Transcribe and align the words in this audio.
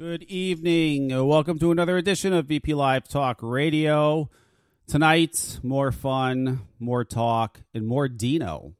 Good 0.00 0.22
evening. 0.22 1.12
Uh, 1.12 1.24
Welcome 1.24 1.58
to 1.58 1.72
another 1.72 1.98
edition 1.98 2.32
of 2.32 2.46
VP 2.46 2.72
Live 2.72 3.06
Talk 3.06 3.40
Radio. 3.42 4.30
Tonight, 4.86 5.60
more 5.62 5.92
fun, 5.92 6.62
more 6.78 7.04
talk, 7.04 7.60
and 7.74 7.86
more 7.86 8.08
Dino. 8.08 8.72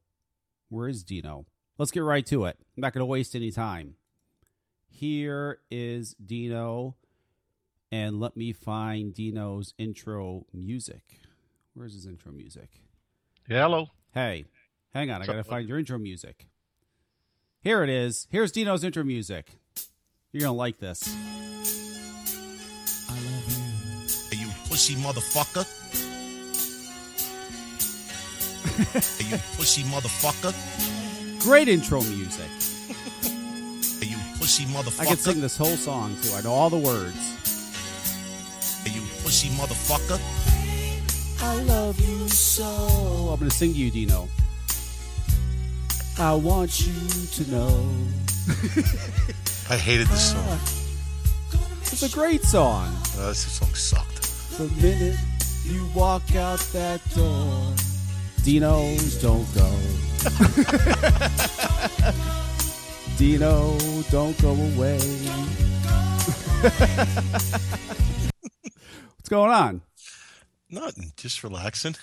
Where 0.71 0.89
is 0.89 1.05
Dino? 1.05 1.45
Let's 1.77 1.91
get 1.91 2.05
right 2.05 2.25
to 2.25 2.47
it. 2.47 2.57
I'm 2.75 2.81
not 2.81 2.95
going 2.95 3.03
to 3.03 3.05
waste 3.05 3.37
any 3.37 3.51
time. 3.51 3.97
Here 4.89 5.59
is 5.71 6.15
Dino, 6.15 6.97
and 7.93 8.19
let 8.19 8.35
me 8.35 8.55
find 8.55 9.13
Dino's 9.13 9.75
intro 9.77 10.47
music. 10.55 11.21
Where's 11.75 11.93
his 11.93 12.07
intro 12.07 12.33
music? 12.33 12.71
Yeah, 13.47 13.65
hello. 13.65 13.89
Hey, 14.15 14.47
hang 14.95 15.11
on. 15.11 15.21
I 15.21 15.27
got 15.27 15.35
to 15.35 15.45
find 15.45 15.69
your 15.69 15.79
intro 15.79 15.99
music. 15.99 16.47
Here 17.61 17.85
it 17.85 17.91
is. 17.91 18.27
Here's 18.31 18.53
Dino's 18.53 18.83
intro 18.83 19.05
music. 19.05 19.60
You're 20.33 20.43
going 20.43 20.55
to 20.55 20.59
like 20.59 20.79
this. 20.79 21.13
I 23.09 23.15
love 23.15 23.51
you. 23.51 23.57
Hey, 24.31 24.37
you 24.45 24.49
pussy 24.69 24.95
motherfucker. 24.95 25.67
hey, 29.19 29.25
you 29.29 29.39
pussy 29.57 29.83
motherfucker. 29.83 30.55
Great 31.43 31.67
intro 31.67 32.01
music. 32.03 32.47
Hey, 33.99 34.07
you 34.11 34.17
pussy 34.39 34.67
motherfucker. 34.67 35.01
I 35.01 35.07
could 35.07 35.19
sing 35.19 35.41
this 35.41 35.57
whole 35.57 35.75
song 35.75 36.17
too. 36.23 36.33
I 36.33 36.43
know 36.43 36.53
all 36.53 36.71
the 36.71 36.79
words. 36.79 37.17
Hey, 38.85 38.93
you 38.93 39.01
pussy 39.25 39.49
motherfucker. 39.49 40.21
I 41.43 41.61
love 41.63 41.99
you 41.99 42.29
so. 42.29 42.63
Oh, 42.69 43.31
I'm 43.33 43.39
going 43.41 43.51
to 43.51 43.57
sing 43.57 43.73
to 43.73 43.79
you, 43.81 43.91
Dino. 43.91 44.29
I 46.21 46.35
want 46.35 46.87
you 46.87 46.95
to 47.27 47.51
know. 47.51 47.97
I 49.71 49.77
hated 49.77 50.09
this 50.09 50.33
song. 50.33 50.59
It's 51.83 52.03
a 52.03 52.09
great 52.09 52.43
song. 52.43 52.89
Uh, 53.17 53.29
this 53.29 53.53
song 53.53 53.73
sucked. 53.75 54.23
The 54.59 54.69
minute 54.83 55.17
you 55.65 55.87
walk 55.95 56.35
out 56.35 56.59
that 56.73 57.01
door, 57.15 57.73
Dino's 58.43 59.23
don't 59.23 59.47
go. 59.55 59.71
Dino, 63.17 63.79
don't 64.11 64.37
go 64.43 64.51
away. 64.51 64.99
What's 69.13 69.29
going 69.29 69.51
on? 69.51 69.83
Nothing. 70.69 71.13
Just 71.17 71.45
relaxing. 71.45 71.95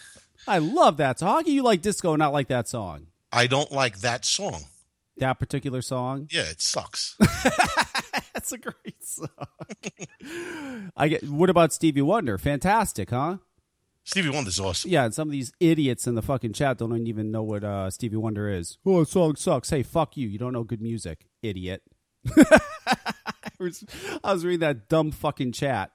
I 0.47 0.59
love 0.59 0.95
that 0.97 1.19
song. 1.19 1.29
How 1.29 1.43
can 1.43 1.51
you 1.51 1.63
like 1.63 1.81
disco 1.81 2.13
and 2.13 2.19
not 2.19 2.31
like 2.31 2.47
that 2.47 2.69
song? 2.69 3.07
I 3.31 3.47
don't 3.47 3.71
like 3.71 3.99
that 3.99 4.23
song. 4.23 4.63
That 5.19 5.39
particular 5.39 5.81
song? 5.81 6.27
Yeah, 6.31 6.43
it 6.43 6.61
sucks. 6.61 7.15
That's 8.33 8.51
a 8.51 8.57
great 8.57 9.03
song. 9.03 9.29
I 10.95 11.07
get. 11.07 11.23
What 11.27 11.49
about 11.49 11.73
Stevie 11.73 12.01
Wonder? 12.01 12.37
Fantastic, 12.37 13.09
huh? 13.09 13.37
Stevie 14.03 14.29
Wonder's 14.29 14.59
awesome. 14.59 14.89
Yeah, 14.89 15.03
and 15.03 15.13
some 15.13 15.27
of 15.27 15.33
these 15.33 15.51
idiots 15.59 16.07
in 16.07 16.15
the 16.15 16.21
fucking 16.21 16.53
chat 16.53 16.77
don't 16.77 17.07
even 17.07 17.29
know 17.29 17.43
what 17.43 17.63
uh, 17.63 17.89
Stevie 17.89 18.15
Wonder 18.15 18.49
is. 18.49 18.77
Oh, 18.85 19.01
the 19.01 19.05
song 19.05 19.35
sucks. 19.35 19.69
Hey, 19.69 19.83
fuck 19.83 20.15
you. 20.15 20.29
You 20.29 20.37
don't 20.37 20.53
know 20.53 20.63
good 20.63 20.81
music, 20.81 21.27
idiot. 21.41 21.81
I, 22.37 22.53
was, 23.59 24.45
reading 24.45 24.61
that 24.61 24.87
dumb 24.87 25.11
fucking 25.11 25.51
chat. 25.51 25.91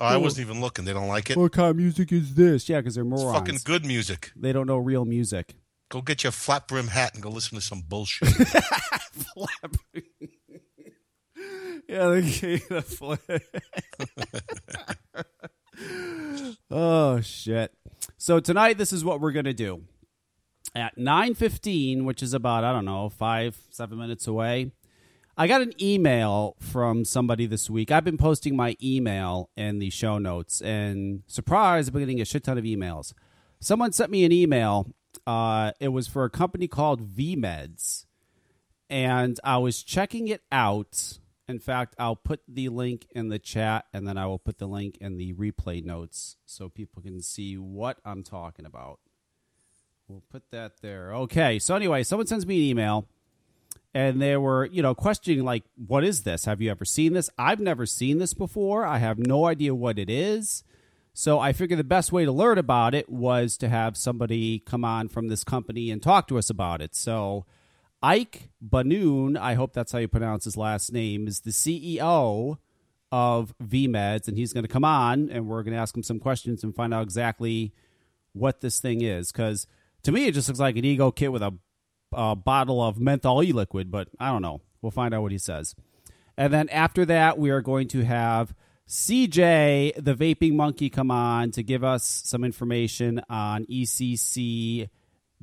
Oh, 0.00 0.06
I 0.06 0.16
wasn't 0.16 0.48
even 0.48 0.60
looking. 0.60 0.84
They 0.84 0.92
don't 0.92 1.06
like 1.06 1.30
it. 1.30 1.36
What 1.36 1.52
kind 1.52 1.70
of 1.70 1.76
music 1.76 2.10
is 2.10 2.34
this? 2.34 2.68
Yeah, 2.68 2.78
because 2.78 2.96
they're 2.96 3.04
It's 3.04 3.22
morons. 3.22 3.38
fucking 3.38 3.58
good 3.64 3.86
music. 3.86 4.32
They 4.34 4.52
don't 4.52 4.66
know 4.66 4.78
real 4.78 5.04
music. 5.04 5.54
Go 5.90 6.00
get 6.00 6.24
your 6.24 6.32
flat 6.32 6.66
brim 6.66 6.88
hat 6.88 7.14
and 7.14 7.22
go 7.22 7.28
listen 7.28 7.56
to 7.56 7.64
some 7.64 7.82
bullshit. 7.82 8.28
Yeah, 11.88 12.08
they 12.08 12.22
gave 12.22 12.68
the 12.68 12.82
flip. 12.82 13.20
oh 16.70 17.20
shit. 17.20 17.72
So 18.16 18.40
tonight 18.40 18.78
this 18.78 18.92
is 18.92 19.04
what 19.04 19.20
we're 19.20 19.32
gonna 19.32 19.52
do. 19.52 19.82
At 20.74 20.96
nine 20.98 21.34
fifteen, 21.34 22.04
which 22.04 22.22
is 22.22 22.34
about, 22.34 22.64
I 22.64 22.72
don't 22.72 22.84
know, 22.84 23.08
five, 23.10 23.56
seven 23.70 23.98
minutes 23.98 24.26
away. 24.26 24.72
I 25.36 25.46
got 25.46 25.62
an 25.62 25.72
email 25.82 26.56
from 26.60 27.04
somebody 27.04 27.46
this 27.46 27.68
week. 27.68 27.90
I've 27.90 28.04
been 28.04 28.16
posting 28.16 28.56
my 28.56 28.76
email 28.82 29.50
in 29.56 29.78
the 29.78 29.90
show 29.90 30.18
notes, 30.18 30.60
and 30.62 31.22
surprise, 31.26 31.88
I've 31.88 31.92
been 31.92 32.02
getting 32.02 32.20
a 32.20 32.24
shit 32.24 32.44
ton 32.44 32.56
of 32.56 32.64
emails. 32.64 33.14
Someone 33.60 33.92
sent 33.92 34.10
me 34.10 34.24
an 34.24 34.32
email. 34.32 34.86
Uh, 35.26 35.72
it 35.80 35.88
was 35.88 36.08
for 36.08 36.24
a 36.24 36.30
company 36.30 36.68
called 36.68 37.14
VMeds 37.14 38.06
and 38.90 39.40
I 39.42 39.58
was 39.58 39.82
checking 39.82 40.28
it 40.28 40.42
out. 40.52 41.18
In 41.48 41.58
fact, 41.58 41.94
I'll 41.98 42.16
put 42.16 42.40
the 42.48 42.68
link 42.68 43.06
in 43.10 43.28
the 43.28 43.38
chat 43.38 43.86
and 43.92 44.06
then 44.06 44.16
I 44.16 44.26
will 44.26 44.38
put 44.38 44.58
the 44.58 44.66
link 44.66 44.98
in 45.00 45.16
the 45.16 45.32
replay 45.34 45.84
notes 45.84 46.36
so 46.46 46.68
people 46.68 47.02
can 47.02 47.20
see 47.20 47.56
what 47.56 47.98
I'm 48.04 48.22
talking 48.22 48.64
about. 48.64 49.00
We'll 50.08 50.22
put 50.30 50.50
that 50.50 50.80
there. 50.80 51.14
Okay. 51.14 51.58
So, 51.58 51.74
anyway, 51.74 52.02
someone 52.02 52.26
sends 52.26 52.46
me 52.46 52.56
an 52.56 52.62
email 52.62 53.08
and 53.94 54.20
they 54.20 54.36
were, 54.36 54.66
you 54.66 54.82
know, 54.82 54.94
questioning, 54.94 55.44
like, 55.44 55.64
what 55.74 56.04
is 56.04 56.22
this? 56.24 56.44
Have 56.44 56.60
you 56.60 56.70
ever 56.70 56.84
seen 56.84 57.14
this? 57.14 57.30
I've 57.38 57.60
never 57.60 57.86
seen 57.86 58.18
this 58.18 58.34
before. 58.34 58.84
I 58.84 58.98
have 58.98 59.18
no 59.18 59.46
idea 59.46 59.74
what 59.74 59.98
it 59.98 60.10
is. 60.10 60.62
So 61.16 61.38
I 61.38 61.52
figured 61.52 61.78
the 61.78 61.84
best 61.84 62.10
way 62.10 62.24
to 62.24 62.32
learn 62.32 62.58
about 62.58 62.92
it 62.92 63.08
was 63.08 63.56
to 63.58 63.68
have 63.68 63.96
somebody 63.96 64.58
come 64.58 64.84
on 64.84 65.08
from 65.08 65.28
this 65.28 65.44
company 65.44 65.92
and 65.92 66.02
talk 66.02 66.26
to 66.26 66.36
us 66.38 66.50
about 66.50 66.82
it. 66.82 66.96
So 66.96 67.46
Ike 68.02 68.50
Banoun, 68.62 69.38
I 69.38 69.54
hope 69.54 69.72
that's 69.72 69.92
how 69.92 69.98
you 69.98 70.08
pronounce 70.08 70.44
his 70.44 70.56
last 70.56 70.92
name, 70.92 71.28
is 71.28 71.40
the 71.40 71.52
CEO 71.52 72.58
of 73.12 73.54
VMeds, 73.62 74.26
and 74.26 74.36
he's 74.36 74.52
going 74.52 74.64
to 74.64 74.68
come 74.68 74.84
on 74.84 75.30
and 75.30 75.46
we're 75.46 75.62
going 75.62 75.72
to 75.72 75.80
ask 75.80 75.96
him 75.96 76.02
some 76.02 76.18
questions 76.18 76.64
and 76.64 76.74
find 76.74 76.92
out 76.92 77.04
exactly 77.04 77.72
what 78.32 78.60
this 78.60 78.80
thing 78.80 79.00
is. 79.00 79.30
Because 79.30 79.68
to 80.02 80.10
me, 80.10 80.26
it 80.26 80.34
just 80.34 80.48
looks 80.48 80.58
like 80.58 80.76
an 80.76 80.82
eGo 80.82 81.14
kit 81.14 81.30
with 81.30 81.42
a, 81.42 81.54
a 82.12 82.34
bottle 82.34 82.82
of 82.82 82.98
menthol 82.98 83.40
e 83.44 83.52
liquid, 83.52 83.88
but 83.88 84.08
I 84.18 84.32
don't 84.32 84.42
know. 84.42 84.62
We'll 84.82 84.90
find 84.90 85.14
out 85.14 85.22
what 85.22 85.30
he 85.30 85.38
says. 85.38 85.76
And 86.36 86.52
then 86.52 86.68
after 86.70 87.04
that, 87.04 87.38
we 87.38 87.50
are 87.50 87.62
going 87.62 87.86
to 87.88 88.04
have 88.04 88.52
CJ, 88.88 90.02
the 90.04 90.14
vaping 90.14 90.54
monkey, 90.54 90.90
come 90.90 91.10
on 91.10 91.50
to 91.52 91.62
give 91.62 91.82
us 91.82 92.04
some 92.24 92.44
information 92.44 93.20
on 93.30 93.64
ECC 93.66 94.88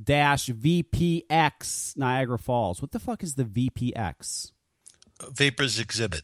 dash 0.02 0.47
VPX 0.47 1.97
Niagara 1.97 2.38
Falls. 2.38 2.81
What 2.81 2.91
the 2.91 3.00
fuck 3.00 3.24
is 3.24 3.35
the 3.35 3.44
VPX? 3.44 4.51
Vapors 5.31 5.80
exhibit. 5.80 6.22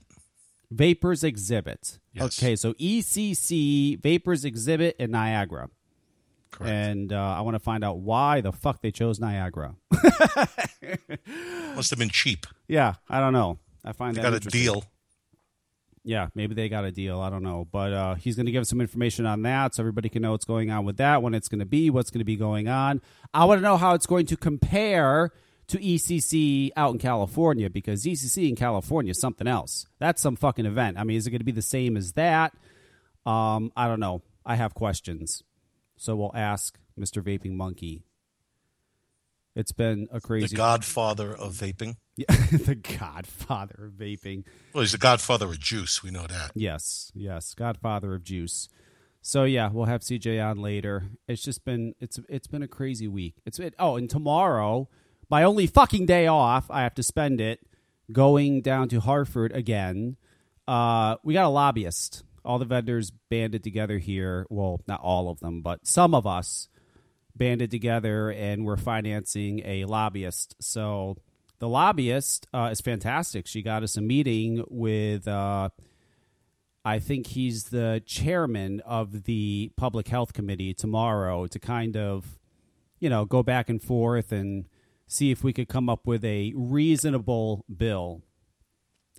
Vapors 0.69 1.23
Exhibit. 1.23 1.97
Yes. 2.11 2.43
Okay, 2.43 2.55
so 2.57 2.73
ECC 2.73 4.01
Vapors 4.01 4.43
Exhibit 4.43 4.97
in 4.99 5.11
Niagara. 5.11 5.69
Correct. 6.51 6.69
And 6.73 7.13
uh, 7.13 7.17
I 7.37 7.41
want 7.41 7.55
to 7.55 7.59
find 7.59 7.83
out 7.85 7.99
why 7.99 8.41
the 8.41 8.51
fuck 8.51 8.81
they 8.81 8.91
chose 8.91 9.17
Niagara. 9.19 9.75
Must 11.75 11.89
have 11.89 11.99
been 11.99 12.09
cheap. 12.09 12.47
yeah, 12.67 12.95
I 13.09 13.19
don't 13.21 13.33
know. 13.33 13.59
I 13.85 13.93
find 13.93 14.15
They 14.15 14.21
that 14.21 14.31
got 14.31 14.45
a 14.45 14.49
deal. 14.49 14.83
Yeah, 16.07 16.29
maybe 16.33 16.55
they 16.55 16.69
got 16.69 16.85
a 16.85 16.91
deal. 16.91 17.19
I 17.19 17.29
don't 17.29 17.43
know. 17.43 17.67
But 17.69 17.91
uh, 17.91 18.15
he's 18.15 18.37
going 18.37 18.45
to 18.45 18.51
give 18.53 18.61
us 18.61 18.69
some 18.69 18.79
information 18.79 19.25
on 19.25 19.41
that 19.41 19.75
so 19.75 19.83
everybody 19.83 20.07
can 20.07 20.21
know 20.21 20.31
what's 20.31 20.45
going 20.45 20.71
on 20.71 20.85
with 20.85 20.97
that, 20.97 21.21
when 21.21 21.33
it's 21.33 21.49
going 21.49 21.59
to 21.59 21.65
be, 21.65 21.89
what's 21.89 22.11
going 22.11 22.19
to 22.19 22.25
be 22.25 22.37
going 22.37 22.69
on. 22.69 23.01
I 23.33 23.43
want 23.43 23.59
to 23.59 23.63
know 23.63 23.75
how 23.75 23.93
it's 23.93 24.05
going 24.05 24.25
to 24.27 24.37
compare 24.37 25.31
to 25.67 25.77
ECC 25.77 26.69
out 26.77 26.93
in 26.93 26.97
California 26.97 27.69
because 27.69 28.05
ECC 28.05 28.47
in 28.47 28.55
California 28.55 29.11
is 29.11 29.19
something 29.19 29.47
else. 29.47 29.85
That's 29.99 30.21
some 30.21 30.37
fucking 30.37 30.65
event. 30.65 30.97
I 30.97 31.03
mean, 31.03 31.17
is 31.17 31.27
it 31.27 31.31
going 31.31 31.41
to 31.41 31.45
be 31.45 31.51
the 31.51 31.61
same 31.61 31.97
as 31.97 32.13
that? 32.13 32.53
Um, 33.25 33.73
I 33.75 33.89
don't 33.89 33.99
know. 33.99 34.21
I 34.45 34.55
have 34.55 34.73
questions. 34.73 35.43
So 35.97 36.15
we'll 36.15 36.31
ask 36.33 36.79
Mr. 36.97 37.21
Vaping 37.21 37.55
Monkey. 37.57 38.05
It's 39.57 39.73
been 39.73 40.07
a 40.09 40.21
crazy. 40.21 40.43
The 40.43 40.47
crazy. 40.47 40.55
godfather 40.55 41.35
of 41.35 41.51
vaping. 41.51 41.97
Yeah, 42.17 42.25
the 42.51 42.75
godfather 42.75 43.85
of 43.85 43.91
vaping. 43.93 44.43
Well, 44.73 44.81
he's 44.81 44.91
the 44.91 44.97
godfather 44.97 45.45
of 45.45 45.59
juice. 45.59 46.01
We 46.01 46.09
know 46.09 46.25
that. 46.25 46.51
Yes, 46.55 47.11
yes, 47.13 47.53
Godfather 47.53 48.15
of 48.15 48.23
Juice. 48.23 48.69
So 49.21 49.43
yeah, 49.43 49.69
we'll 49.71 49.85
have 49.85 50.01
CJ 50.01 50.43
on 50.43 50.57
later. 50.57 51.05
It's 51.27 51.43
just 51.43 51.63
been 51.63 51.93
it's 51.99 52.19
it's 52.27 52.47
been 52.47 52.63
a 52.63 52.67
crazy 52.67 53.07
week. 53.07 53.35
It's 53.45 53.59
it, 53.59 53.75
oh, 53.77 53.97
and 53.97 54.09
tomorrow, 54.09 54.89
my 55.29 55.43
only 55.43 55.67
fucking 55.67 56.07
day 56.07 56.25
off, 56.25 56.65
I 56.71 56.81
have 56.81 56.95
to 56.95 57.03
spend 57.03 57.39
it 57.39 57.59
going 58.11 58.61
down 58.61 58.89
to 58.89 58.99
Hartford 58.99 59.51
again. 59.51 60.17
Uh, 60.67 61.17
we 61.23 61.33
got 61.33 61.45
a 61.45 61.49
lobbyist. 61.49 62.23
All 62.43 62.57
the 62.57 62.65
vendors 62.65 63.11
banded 63.29 63.63
together 63.63 63.97
here. 63.99 64.47
Well, 64.49 64.81
not 64.87 65.01
all 65.01 65.29
of 65.29 65.39
them, 65.39 65.61
but 65.61 65.85
some 65.85 66.15
of 66.15 66.25
us 66.25 66.69
banded 67.35 67.69
together, 67.69 68.31
and 68.31 68.65
we're 68.65 68.77
financing 68.77 69.61
a 69.65 69.85
lobbyist. 69.85 70.55
So 70.59 71.17
the 71.59 71.67
lobbyist 71.67 72.47
uh, 72.53 72.69
is 72.71 72.81
fantastic. 72.81 73.47
She 73.47 73.61
got 73.61 73.83
us 73.83 73.97
a 73.97 74.01
meeting 74.01 74.63
with. 74.69 75.27
Uh, 75.27 75.69
I 76.85 76.99
think 76.99 77.27
he's 77.27 77.65
the 77.65 78.01
chairman 78.05 78.79
of 78.85 79.23
the 79.23 79.73
public 79.75 80.07
health 80.07 80.31
committee 80.31 80.73
tomorrow 80.73 81.45
to 81.47 81.59
kind 81.59 81.97
of, 81.97 82.39
you 82.97 83.09
know, 83.09 83.25
go 83.25 83.43
back 83.43 83.67
and 83.67 83.81
forth 83.81 84.31
and 84.31 84.69
see 85.05 85.29
if 85.29 85.43
we 85.43 85.51
could 85.51 85.67
come 85.67 85.89
up 85.89 86.07
with 86.07 86.23
a 86.23 86.53
reasonable 86.55 87.65
bill. 87.75 88.21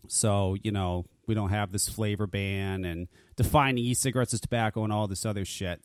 So, 0.06 0.56
you 0.62 0.72
know, 0.72 1.04
we 1.26 1.34
don't 1.34 1.50
have 1.50 1.70
this 1.70 1.90
flavor 1.90 2.26
ban 2.26 2.86
and 2.86 3.06
defining 3.36 3.84
e-cigarettes 3.84 4.32
as 4.32 4.40
tobacco 4.40 4.82
and 4.82 4.90
all 4.90 5.06
this 5.06 5.26
other 5.26 5.44
shit. 5.44 5.82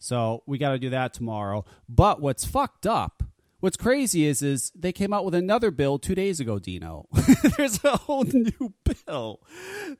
So 0.00 0.42
we 0.46 0.58
got 0.58 0.70
to 0.70 0.78
do 0.80 0.90
that 0.90 1.14
tomorrow. 1.14 1.64
But 1.88 2.20
what's 2.20 2.44
fucked 2.44 2.88
up, 2.88 3.19
what's 3.60 3.76
crazy 3.76 4.26
is, 4.26 4.42
is 4.42 4.72
they 4.74 4.92
came 4.92 5.12
out 5.12 5.24
with 5.24 5.34
another 5.34 5.70
bill 5.70 5.98
two 5.98 6.14
days 6.14 6.40
ago. 6.40 6.58
Dino, 6.58 7.06
there's 7.56 7.82
a 7.84 7.96
whole 7.96 8.24
new 8.24 8.74
bill. 8.84 9.40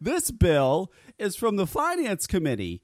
This 0.00 0.30
bill 0.30 0.92
is 1.18 1.36
from 1.36 1.56
the 1.56 1.66
finance 1.66 2.26
committee. 2.26 2.82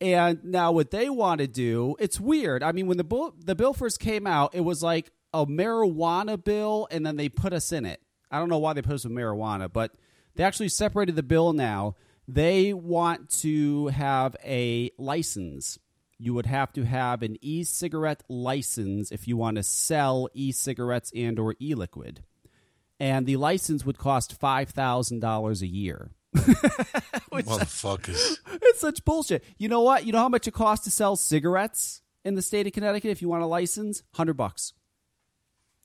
And 0.00 0.44
now 0.44 0.70
what 0.70 0.92
they 0.92 1.10
want 1.10 1.40
to 1.40 1.48
do, 1.48 1.96
it's 1.98 2.20
weird. 2.20 2.62
I 2.62 2.72
mean, 2.72 2.86
when 2.86 2.98
the 2.98 3.04
bill, 3.04 3.34
the 3.36 3.56
bill 3.56 3.72
first 3.72 3.98
came 3.98 4.26
out, 4.26 4.54
it 4.54 4.60
was 4.60 4.82
like 4.82 5.10
a 5.34 5.44
marijuana 5.44 6.42
bill, 6.42 6.86
and 6.90 7.04
then 7.04 7.16
they 7.16 7.28
put 7.28 7.52
us 7.52 7.72
in 7.72 7.84
it. 7.84 8.00
I 8.30 8.38
don't 8.38 8.48
know 8.48 8.58
why 8.58 8.74
they 8.74 8.82
put 8.82 8.94
us 8.94 9.04
with 9.04 9.12
marijuana, 9.12 9.72
but 9.72 9.92
they 10.36 10.44
actually 10.44 10.68
separated 10.68 11.16
the 11.16 11.22
bill 11.22 11.52
now. 11.52 11.96
They 12.28 12.72
want 12.74 13.30
to 13.40 13.88
have 13.88 14.36
a 14.44 14.90
license. 14.98 15.78
You 16.18 16.34
would 16.34 16.46
have 16.46 16.72
to 16.72 16.84
have 16.84 17.22
an 17.22 17.36
e-cigarette 17.40 18.24
license 18.28 19.12
if 19.12 19.28
you 19.28 19.36
want 19.36 19.56
to 19.56 19.62
sell 19.62 20.28
e-cigarettes 20.34 21.12
and 21.14 21.38
or 21.38 21.54
e-liquid. 21.60 22.24
And 22.98 23.26
the 23.26 23.36
license 23.36 23.86
would 23.86 23.98
cost 23.98 24.40
$5,000 24.40 25.62
a 25.62 25.66
year. 25.66 26.10
Motherfuckers. 26.34 28.38
It's 28.62 28.80
such 28.80 29.04
bullshit. 29.04 29.44
You 29.58 29.68
know 29.68 29.82
what? 29.82 30.04
You 30.04 30.12
know 30.12 30.18
how 30.18 30.28
much 30.28 30.48
it 30.48 30.54
costs 30.54 30.84
to 30.84 30.90
sell 30.90 31.14
cigarettes 31.14 32.02
in 32.24 32.34
the 32.34 32.42
state 32.42 32.66
of 32.66 32.72
Connecticut 32.72 33.10
if 33.10 33.22
you 33.22 33.28
want 33.28 33.44
a 33.44 33.46
license? 33.46 34.02
100 34.12 34.34
bucks. 34.34 34.72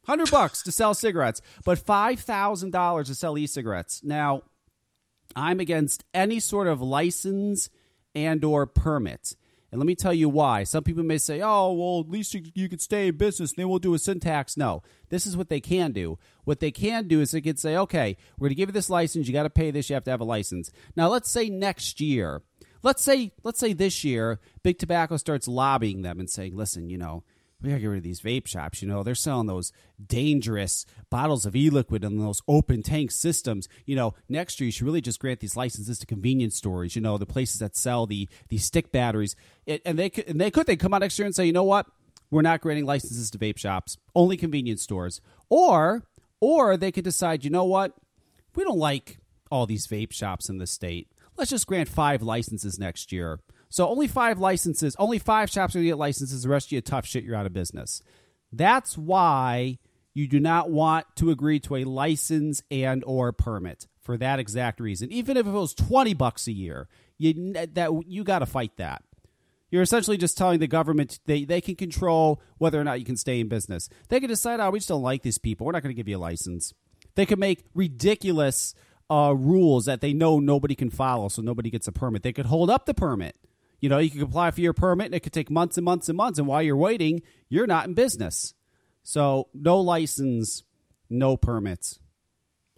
100 0.06 0.32
bucks 0.32 0.64
to 0.64 0.72
sell 0.72 0.94
cigarettes, 0.94 1.42
but 1.64 1.80
$5,000 1.80 3.06
to 3.06 3.16
sell 3.16 3.38
e-cigarettes. 3.38 4.04
Now, 4.04 4.42
I'm 5.36 5.60
against 5.60 6.04
any 6.14 6.40
sort 6.40 6.68
of 6.68 6.82
license 6.82 7.70
and 8.14 8.44
or 8.44 8.66
permit. 8.66 9.36
And 9.74 9.80
let 9.80 9.88
me 9.88 9.96
tell 9.96 10.14
you 10.14 10.30
why. 10.30 10.66
Some 10.66 10.84
people 10.84 11.02
may 11.02 11.18
say, 11.18 11.42
"Oh, 11.42 11.74
well, 11.74 12.02
at 12.02 12.08
least 12.12 12.36
you, 12.36 12.44
you 12.54 12.70
could 12.70 12.80
stay 12.80 13.08
in 13.08 13.18
business. 13.18 13.54
Then 13.54 13.70
we'll 13.70 13.80
do 13.80 13.96
a 13.96 13.98
syntax. 13.98 14.56
No, 14.56 14.84
this 15.10 15.26
is 15.26 15.36
what 15.36 15.50
they 15.50 15.60
can 15.60 15.94
do. 15.94 16.20
What 16.44 16.60
they 16.60 16.70
can 16.70 17.08
do 17.08 17.22
is 17.22 17.32
they 17.32 17.42
could 17.42 17.58
say, 17.58 17.76
"Okay, 17.76 18.16
we're 18.38 18.50
going 18.50 18.52
to 18.52 18.56
give 18.56 18.70
you 18.70 18.74
this 18.74 18.92
license. 18.92 19.26
You 19.26 19.34
got 19.34 19.44
to 19.44 19.50
pay 19.50 19.72
this. 19.72 19.90
You 19.90 19.96
have 19.96 20.04
to 20.04 20.12
have 20.12 20.22
a 20.22 20.26
license." 20.26 20.70
Now, 20.96 21.10
let's 21.10 21.32
say 21.32 21.50
next 21.50 22.00
year, 22.00 22.44
let's 22.84 23.02
say 23.02 23.32
let's 23.42 23.60
say 23.60 23.74
this 23.74 24.04
year, 24.04 24.40
Big 24.62 24.78
Tobacco 24.78 25.18
starts 25.18 25.48
lobbying 25.48 26.04
them 26.04 26.20
and 26.20 26.30
saying, 26.30 26.56
"Listen, 26.56 26.92
you 26.92 27.00
know, 27.00 27.24
we 27.64 27.70
gotta 27.70 27.80
get 27.82 27.88
rid 27.88 27.98
of 27.98 28.04
these 28.04 28.22
vape 28.22 28.46
shops. 28.46 28.82
You 28.82 28.90
know, 28.90 29.04
they're 29.04 29.16
selling 29.16 29.48
those 29.48 29.72
dangerous 30.06 30.86
bottles 31.10 31.46
of 31.46 31.56
e-liquid 31.56 32.04
and 32.04 32.20
those 32.20 32.42
open 32.48 32.84
tank 32.84 33.12
systems. 33.12 33.70
You 33.86 33.96
know, 33.96 34.14
next 34.28 34.60
year 34.60 34.66
you 34.66 34.72
should 34.72 34.86
really 34.86 35.02
just 35.02 35.20
grant 35.20 35.40
these 35.40 35.56
licenses 35.56 35.98
to 36.00 36.06
convenience 36.06 36.58
stores. 36.58 36.96
You 36.96 37.02
know, 37.02 37.18
the 37.18 37.26
places 37.26 37.60
that 37.60 37.78
sell 37.78 38.06
the 38.06 38.28
these 38.50 38.66
stick 38.66 38.92
batteries. 38.92 39.36
It, 39.66 39.82
and 39.86 39.98
they 39.98 40.10
could, 40.10 40.28
and 40.28 40.42
they 40.42 40.52
could 40.52 40.68
they 40.68 40.76
come 40.76 40.94
out 40.94 41.02
next 41.02 41.18
year 41.18 41.26
and 41.26 41.34
say, 41.34 41.46
you 41.46 41.54
know 41.54 41.64
what, 41.64 41.88
we're 42.30 42.42
not 42.42 42.62
granting 42.62 42.86
licenses 42.86 43.32
to 43.32 43.38
vape 43.38 43.58
shops, 43.58 43.98
only 44.14 44.36
convenience 44.36 44.84
stores. 44.84 45.22
Or 45.50 46.04
or 46.42 46.76
they 46.76 46.92
could 46.92 47.06
decide, 47.06 47.46
you 47.46 47.50
know 47.50 47.64
what, 47.64 47.94
we 48.56 48.66
don't 48.66 48.78
like 48.78 49.20
all 49.50 49.66
these 49.66 49.88
vape 49.88 50.12
shops 50.12 50.50
in 50.50 50.58
the 50.58 50.68
state. 50.68 51.08
Let's 51.38 51.52
just 51.52 51.68
grant 51.68 51.88
five 51.88 52.22
licenses 52.22 52.78
next 52.78 53.12
year. 53.12 53.40
So 53.74 53.88
only 53.88 54.06
five 54.06 54.38
licenses, 54.38 54.96
only 55.00 55.18
five 55.18 55.50
shops 55.50 55.74
are 55.74 55.80
going 55.80 55.86
to 55.86 55.90
get 55.90 55.98
licenses. 55.98 56.44
The 56.44 56.50
rest 56.50 56.68
of 56.68 56.74
you 56.74 56.82
tough 56.82 57.08
shit, 57.08 57.24
you're 57.24 57.36
out 57.36 57.48
of 57.48 57.54
business. 57.54 58.04
That's 58.52 58.96
why 58.96 59.80
you 60.14 60.28
do 60.28 60.40
not 60.40 60.70
want 60.70 61.08
to 61.16 61.32
agree 61.32 61.60
to 61.62 61.78
a 61.78 61.84
license 61.84 62.62
and 62.70 63.04
or 63.04 63.32
permit 63.32 63.88
for 64.00 64.16
that 64.18 64.38
exact 64.38 64.80
reason. 64.80 65.12
Even 65.12 65.38
if 65.38 65.48
it 65.48 65.50
was 65.50 65.74
twenty 65.74 66.14
bucks 66.14 66.46
a 66.46 66.52
year, 66.52 66.88
you 67.18 67.54
that 67.54 67.90
you 68.06 68.24
got 68.24 68.40
to 68.40 68.46
fight 68.46 68.78
that. 68.78 69.02
You're 69.72 69.82
essentially 69.82 70.18
just 70.18 70.38
telling 70.38 70.60
the 70.60 70.68
government 70.68 71.20
they, 71.26 71.44
they 71.44 71.60
can 71.60 71.74
control 71.74 72.44
whether 72.60 72.80
or 72.80 72.84
not 72.84 73.00
you 73.00 73.06
can 73.06 73.18
stay 73.18 73.40
in 73.40 73.48
business. 73.48 73.90
They 74.10 74.20
can 74.20 74.30
decide, 74.30 74.60
oh, 74.60 74.70
we 74.70 74.78
just 74.78 74.90
don't 74.90 75.02
like 75.02 75.24
these 75.24 75.40
people. 75.40 75.66
We're 75.66 75.72
not 75.72 75.82
going 75.82 75.96
to 75.96 76.00
give 76.00 76.08
you 76.08 76.18
a 76.18 76.20
license. 76.20 76.76
They 77.16 77.26
can 77.26 77.40
make 77.40 77.64
ridiculous 77.74 78.76
uh, 79.10 79.34
rules 79.36 79.86
that 79.86 80.02
they 80.02 80.14
know 80.14 80.40
nobody 80.40 80.76
can 80.76 80.92
follow, 80.92 81.28
so 81.28 81.42
nobody 81.42 81.72
gets 81.72 81.88
a 81.88 81.92
permit. 81.92 82.22
They 82.22 82.34
could 82.34 82.46
hold 82.46 82.70
up 82.70 82.86
the 82.86 82.94
permit. 82.94 83.36
You 83.84 83.90
know, 83.90 83.98
you 83.98 84.10
can 84.10 84.22
apply 84.22 84.52
for 84.52 84.62
your 84.62 84.72
permit 84.72 85.08
and 85.08 85.16
it 85.16 85.24
could 85.24 85.34
take 85.34 85.52
months 85.52 85.78
and 85.78 85.84
months 85.84 86.08
and 86.08 86.16
months. 86.16 86.40
And 86.40 86.48
while 86.48 86.62
you're 86.62 86.78
waiting, 86.78 87.22
you're 87.50 87.68
not 87.68 87.86
in 87.86 87.94
business. 87.94 88.54
So, 89.04 89.50
no 89.54 89.78
license, 89.82 90.64
no 91.10 91.36
permits. 91.36 92.00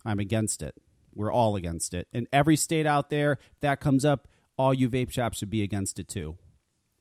I'm 0.03 0.17
against 0.17 0.63
it. 0.63 0.73
We're 1.13 1.31
all 1.31 1.55
against 1.55 1.93
it. 1.93 2.07
And 2.11 2.25
every 2.33 2.55
state 2.55 2.87
out 2.87 3.11
there, 3.11 3.33
if 3.33 3.59
that 3.59 3.79
comes 3.79 4.03
up, 4.03 4.27
all 4.57 4.73
you 4.73 4.89
vape 4.89 5.11
shops 5.11 5.37
should 5.37 5.51
be 5.51 5.61
against 5.61 5.99
it 5.99 6.07
too. 6.07 6.39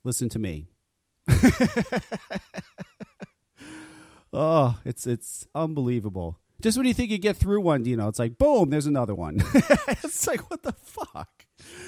Listen 0.04 0.28
to 0.28 0.38
me. 0.38 0.68
oh, 4.34 4.78
it's 4.84 5.06
it's 5.06 5.46
unbelievable. 5.54 6.38
Just 6.64 6.78
when 6.78 6.86
you 6.86 6.94
think 6.94 7.10
you 7.10 7.18
get 7.18 7.36
through 7.36 7.60
one, 7.60 7.84
you 7.84 7.94
know, 7.94 8.08
it's 8.08 8.18
like 8.18 8.38
boom, 8.38 8.70
there's 8.70 8.86
another 8.86 9.14
one. 9.14 9.36
it's 9.54 10.26
like 10.26 10.48
what 10.50 10.62
the 10.62 10.72
fuck. 10.72 11.44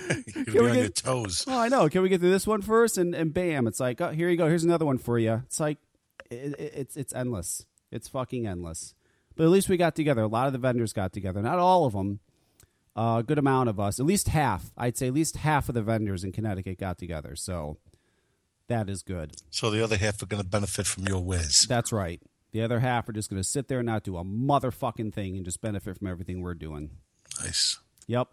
You're 0.53 0.65
we 0.65 0.69
on 0.69 0.75
get- 0.75 0.81
your 0.83 0.89
toes. 0.91 1.47
Oh, 1.49 1.59
I 1.59 1.69
know. 1.69 1.89
Can 1.89 2.03
we 2.03 2.11
get 2.11 2.21
through 2.21 2.31
this 2.31 2.47
one 2.47 2.61
first? 2.61 2.99
And 2.99 3.15
and 3.15 3.33
bam, 3.33 3.67
it's 3.67 3.81
like, 3.81 4.03
oh, 4.03 4.11
here 4.11 4.29
you 4.29 4.37
go. 4.37 4.49
Here's 4.49 4.65
another 4.65 4.85
one 4.85 4.99
for 4.99 5.19
you. 5.19 5.43
It's 5.47 5.59
like, 5.59 5.79
it, 6.31 6.55
it, 6.59 6.73
it's 6.77 6.97
it's 6.99 7.15
endless. 7.15 7.65
It's 7.91 8.07
fucking 8.07 8.47
endless. 8.47 8.95
But 9.35 9.45
at 9.45 9.49
least 9.51 9.71
we 9.71 9.79
got 9.79 9.95
together. 9.95 10.21
A 10.21 10.27
lot 10.29 10.47
of 10.47 10.53
the 10.53 10.59
vendors 10.59 10.93
got 10.93 11.11
together. 11.15 11.41
Not 11.41 11.59
all 11.59 11.87
of 11.87 11.95
them. 11.95 12.21
a 12.95 13.25
good 13.27 13.39
amount 13.39 13.71
of 13.71 13.81
us. 13.81 13.99
At 13.99 14.05
least 14.05 14.29
half. 14.29 14.73
I'd 14.77 14.99
say 14.99 15.07
at 15.07 15.15
least 15.15 15.37
half 15.39 15.71
of 15.71 15.75
the 15.75 15.83
vendors 15.83 16.23
in 16.23 16.33
Connecticut 16.33 16.79
got 16.79 16.99
together. 16.99 17.35
So 17.35 17.79
that 18.69 18.91
is 18.91 19.03
good. 19.03 19.37
So 19.51 19.71
the 19.71 19.83
other 19.83 19.97
half 19.97 20.23
are 20.23 20.27
going 20.27 20.43
to 20.43 20.49
benefit 20.49 20.87
from 20.87 21.07
your 21.07 21.23
whiz. 21.25 21.67
That's 21.67 21.93
right. 21.93 22.21
The 22.57 22.63
other 22.63 22.81
half 22.81 23.07
are 23.07 23.13
just 23.13 23.29
going 23.29 23.43
to 23.43 23.47
sit 23.47 23.69
there 23.69 23.81
and 23.81 23.87
not 23.87 24.03
do 24.03 24.17
a 24.17 24.25
motherfucking 24.25 25.13
thing 25.13 25.37
and 25.37 25.45
just 25.45 25.61
benefit 25.61 25.99
from 25.99 26.07
everything 26.07 26.41
we're 26.41 26.55
doing. 26.55 26.89
Nice. 27.43 27.81
Yep. 28.07 28.29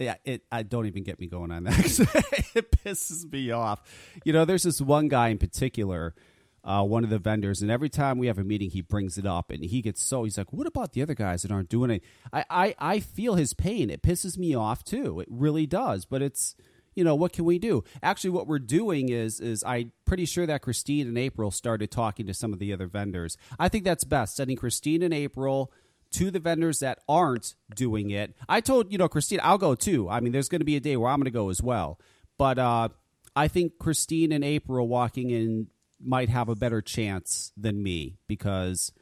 Yeah, 0.00 0.16
it. 0.24 0.42
I 0.50 0.64
don't 0.64 0.86
even 0.86 1.04
get 1.04 1.20
me 1.20 1.28
going 1.28 1.52
on 1.52 1.62
that. 1.62 1.78
it 2.56 2.72
pisses 2.72 3.30
me 3.30 3.52
off. 3.52 3.80
You 4.24 4.32
know, 4.32 4.44
there's 4.44 4.64
this 4.64 4.80
one 4.80 5.06
guy 5.06 5.28
in 5.28 5.38
particular, 5.38 6.16
uh, 6.64 6.82
one 6.82 7.04
of 7.04 7.10
the 7.10 7.20
vendors, 7.20 7.62
and 7.62 7.70
every 7.70 7.88
time 7.88 8.18
we 8.18 8.26
have 8.26 8.38
a 8.38 8.42
meeting, 8.42 8.70
he 8.70 8.80
brings 8.80 9.16
it 9.16 9.24
up, 9.24 9.52
and 9.52 9.64
he 9.64 9.82
gets 9.82 10.02
so 10.02 10.24
he's 10.24 10.36
like, 10.36 10.52
"What 10.52 10.66
about 10.66 10.94
the 10.94 11.02
other 11.02 11.14
guys 11.14 11.42
that 11.42 11.52
aren't 11.52 11.68
doing 11.68 11.92
it?" 11.92 12.02
I, 12.32 12.44
I, 12.50 12.74
I 12.80 12.98
feel 12.98 13.36
his 13.36 13.54
pain. 13.54 13.88
It 13.88 14.02
pisses 14.02 14.36
me 14.36 14.52
off 14.52 14.82
too. 14.82 15.20
It 15.20 15.28
really 15.30 15.66
does. 15.66 16.06
But 16.06 16.22
it's, 16.22 16.56
you 17.00 17.04
know, 17.04 17.14
what 17.14 17.32
can 17.32 17.46
we 17.46 17.58
do? 17.58 17.82
Actually, 18.02 18.28
what 18.28 18.46
we're 18.46 18.58
doing 18.58 19.08
is, 19.08 19.40
is 19.40 19.64
I'm 19.64 19.90
pretty 20.04 20.26
sure 20.26 20.44
that 20.44 20.60
Christine 20.60 21.08
and 21.08 21.16
April 21.16 21.50
started 21.50 21.90
talking 21.90 22.26
to 22.26 22.34
some 22.34 22.52
of 22.52 22.58
the 22.58 22.74
other 22.74 22.86
vendors. 22.86 23.38
I 23.58 23.70
think 23.70 23.84
that's 23.84 24.04
best. 24.04 24.36
Sending 24.36 24.58
Christine 24.58 25.02
and 25.02 25.14
April 25.14 25.72
to 26.10 26.30
the 26.30 26.40
vendors 26.40 26.80
that 26.80 26.98
aren't 27.08 27.54
doing 27.74 28.10
it. 28.10 28.36
I 28.50 28.60
told, 28.60 28.92
you 28.92 28.98
know, 28.98 29.08
Christine, 29.08 29.40
I'll 29.42 29.56
go 29.56 29.74
too. 29.74 30.10
I 30.10 30.20
mean, 30.20 30.32
there's 30.32 30.50
going 30.50 30.60
to 30.60 30.66
be 30.66 30.76
a 30.76 30.80
day 30.80 30.94
where 30.98 31.10
I'm 31.10 31.20
going 31.20 31.24
to 31.24 31.30
go 31.30 31.48
as 31.48 31.62
well. 31.62 31.98
But 32.36 32.58
uh, 32.58 32.90
I 33.34 33.48
think 33.48 33.78
Christine 33.78 34.30
and 34.30 34.44
April 34.44 34.86
walking 34.86 35.30
in 35.30 35.68
might 35.98 36.28
have 36.28 36.50
a 36.50 36.54
better 36.54 36.82
chance 36.82 37.50
than 37.56 37.82
me 37.82 38.18
because 38.28 38.92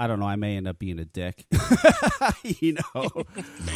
I 0.00 0.06
don't 0.06 0.18
know. 0.18 0.26
I 0.26 0.36
may 0.36 0.56
end 0.56 0.66
up 0.66 0.78
being 0.78 0.98
a 0.98 1.04
dick. 1.04 1.44
you 2.42 2.72
know, 2.72 3.26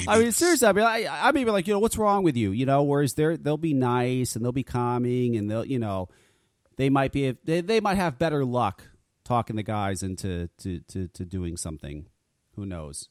I 0.09 0.19
mean, 0.19 0.33
seriously, 0.33 0.67
I 0.67 0.73
mean, 0.73 0.87
I, 0.87 1.07
I 1.11 1.33
may 1.33 1.45
be 1.45 1.51
like, 1.51 1.67
you 1.67 1.75
know, 1.75 1.81
what's 1.81 1.99
wrong 1.99 2.23
with 2.23 2.35
you? 2.35 2.51
You 2.51 2.65
know, 2.65 2.83
whereas 2.83 3.13
they're 3.13 3.37
they'll 3.37 3.59
be 3.59 3.75
nice 3.75 4.35
and 4.35 4.43
they'll 4.43 4.51
be 4.51 4.63
calming 4.63 5.37
and 5.37 5.51
they'll, 5.51 5.67
you 5.67 5.79
know, 5.79 6.09
they 6.79 6.89
might 6.89 7.13
be 7.13 7.37
they, 7.45 7.61
they 7.61 7.79
might 7.79 7.99
have 7.99 8.19
better 8.19 8.43
luck 8.43 8.85
talking 9.23 9.57
the 9.57 9.63
guys 9.63 10.03
into 10.03 10.49
to, 10.61 10.81
to, 10.89 11.09
to 11.09 11.27
doing 11.27 11.59
something. 11.59 12.07
Who 12.57 12.65
knows? 12.65 13.11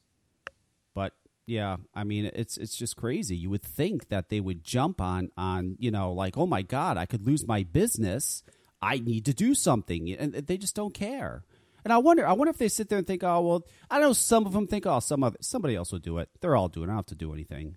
But 0.92 1.12
yeah, 1.46 1.76
I 1.94 2.02
mean, 2.02 2.32
it's 2.34 2.56
it's 2.56 2.74
just 2.74 2.96
crazy. 2.96 3.36
You 3.36 3.48
would 3.50 3.62
think 3.62 4.08
that 4.08 4.28
they 4.28 4.40
would 4.40 4.64
jump 4.64 5.00
on 5.00 5.30
on 5.36 5.76
you 5.78 5.92
know 5.92 6.12
like, 6.12 6.36
oh 6.36 6.46
my 6.46 6.62
god, 6.62 6.96
I 6.96 7.06
could 7.06 7.24
lose 7.24 7.46
my 7.46 7.62
business. 7.62 8.42
I 8.82 8.98
need 8.98 9.24
to 9.26 9.32
do 9.32 9.54
something, 9.54 10.10
and 10.10 10.34
they 10.34 10.58
just 10.58 10.74
don't 10.74 10.92
care. 10.92 11.44
And 11.84 11.92
I 11.92 11.98
wonder, 11.98 12.26
I 12.26 12.32
wonder 12.32 12.50
if 12.50 12.56
they 12.58 12.68
sit 12.68 12.88
there 12.88 12.98
and 12.98 13.06
think, 13.06 13.22
oh 13.22 13.40
well, 13.42 13.66
I 13.90 14.00
know 14.00 14.14
some 14.14 14.46
of 14.46 14.52
them 14.52 14.66
think, 14.66 14.86
oh, 14.86 15.00
some 15.00 15.22
of 15.22 15.36
somebody 15.40 15.76
else 15.76 15.92
will 15.92 15.98
do 15.98 16.18
it. 16.18 16.30
They're 16.40 16.56
all 16.56 16.68
doing. 16.68 16.88
it. 16.88 16.92
I 16.92 16.94
don't 16.94 16.98
have 16.98 17.06
to 17.06 17.14
do 17.14 17.32
anything, 17.32 17.76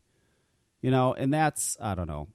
you 0.82 0.92
know. 0.92 1.14
And 1.14 1.34
that's 1.34 1.78
I 1.82 1.94
don't 1.94 2.08
know, 2.08 2.30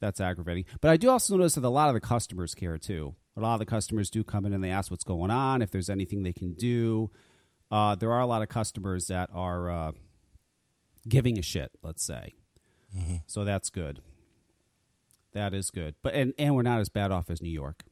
that's 0.00 0.20
aggravating. 0.20 0.64
But 0.80 0.90
I 0.90 0.96
do 0.96 1.10
also 1.10 1.36
notice 1.36 1.54
that 1.56 1.64
a 1.64 1.68
lot 1.68 1.88
of 1.88 1.94
the 1.94 2.00
customers 2.00 2.54
care 2.54 2.78
too. 2.78 3.14
A 3.36 3.40
lot 3.40 3.54
of 3.54 3.60
the 3.60 3.66
customers 3.66 4.10
do 4.10 4.24
come 4.24 4.44
in 4.46 4.52
and 4.52 4.62
they 4.64 4.70
ask 4.70 4.90
what's 4.90 5.04
going 5.04 5.30
on, 5.30 5.62
if 5.62 5.70
there's 5.70 5.90
anything 5.90 6.22
they 6.22 6.32
can 6.32 6.54
do. 6.54 7.10
Uh, 7.70 7.94
there 7.94 8.12
are 8.12 8.20
a 8.20 8.26
lot 8.26 8.42
of 8.42 8.48
customers 8.48 9.06
that 9.06 9.30
are 9.32 9.70
uh, 9.70 9.92
giving 11.08 11.38
a 11.38 11.42
shit. 11.42 11.70
Let's 11.82 12.02
say, 12.04 12.34
so 13.26 13.44
that's 13.44 13.70
good. 13.70 14.00
That 15.32 15.54
is 15.54 15.70
good. 15.70 15.94
But 16.02 16.14
and 16.14 16.32
and 16.38 16.56
we're 16.56 16.62
not 16.62 16.80
as 16.80 16.88
bad 16.88 17.12
off 17.12 17.30
as 17.30 17.40
New 17.40 17.50
York. 17.52 17.84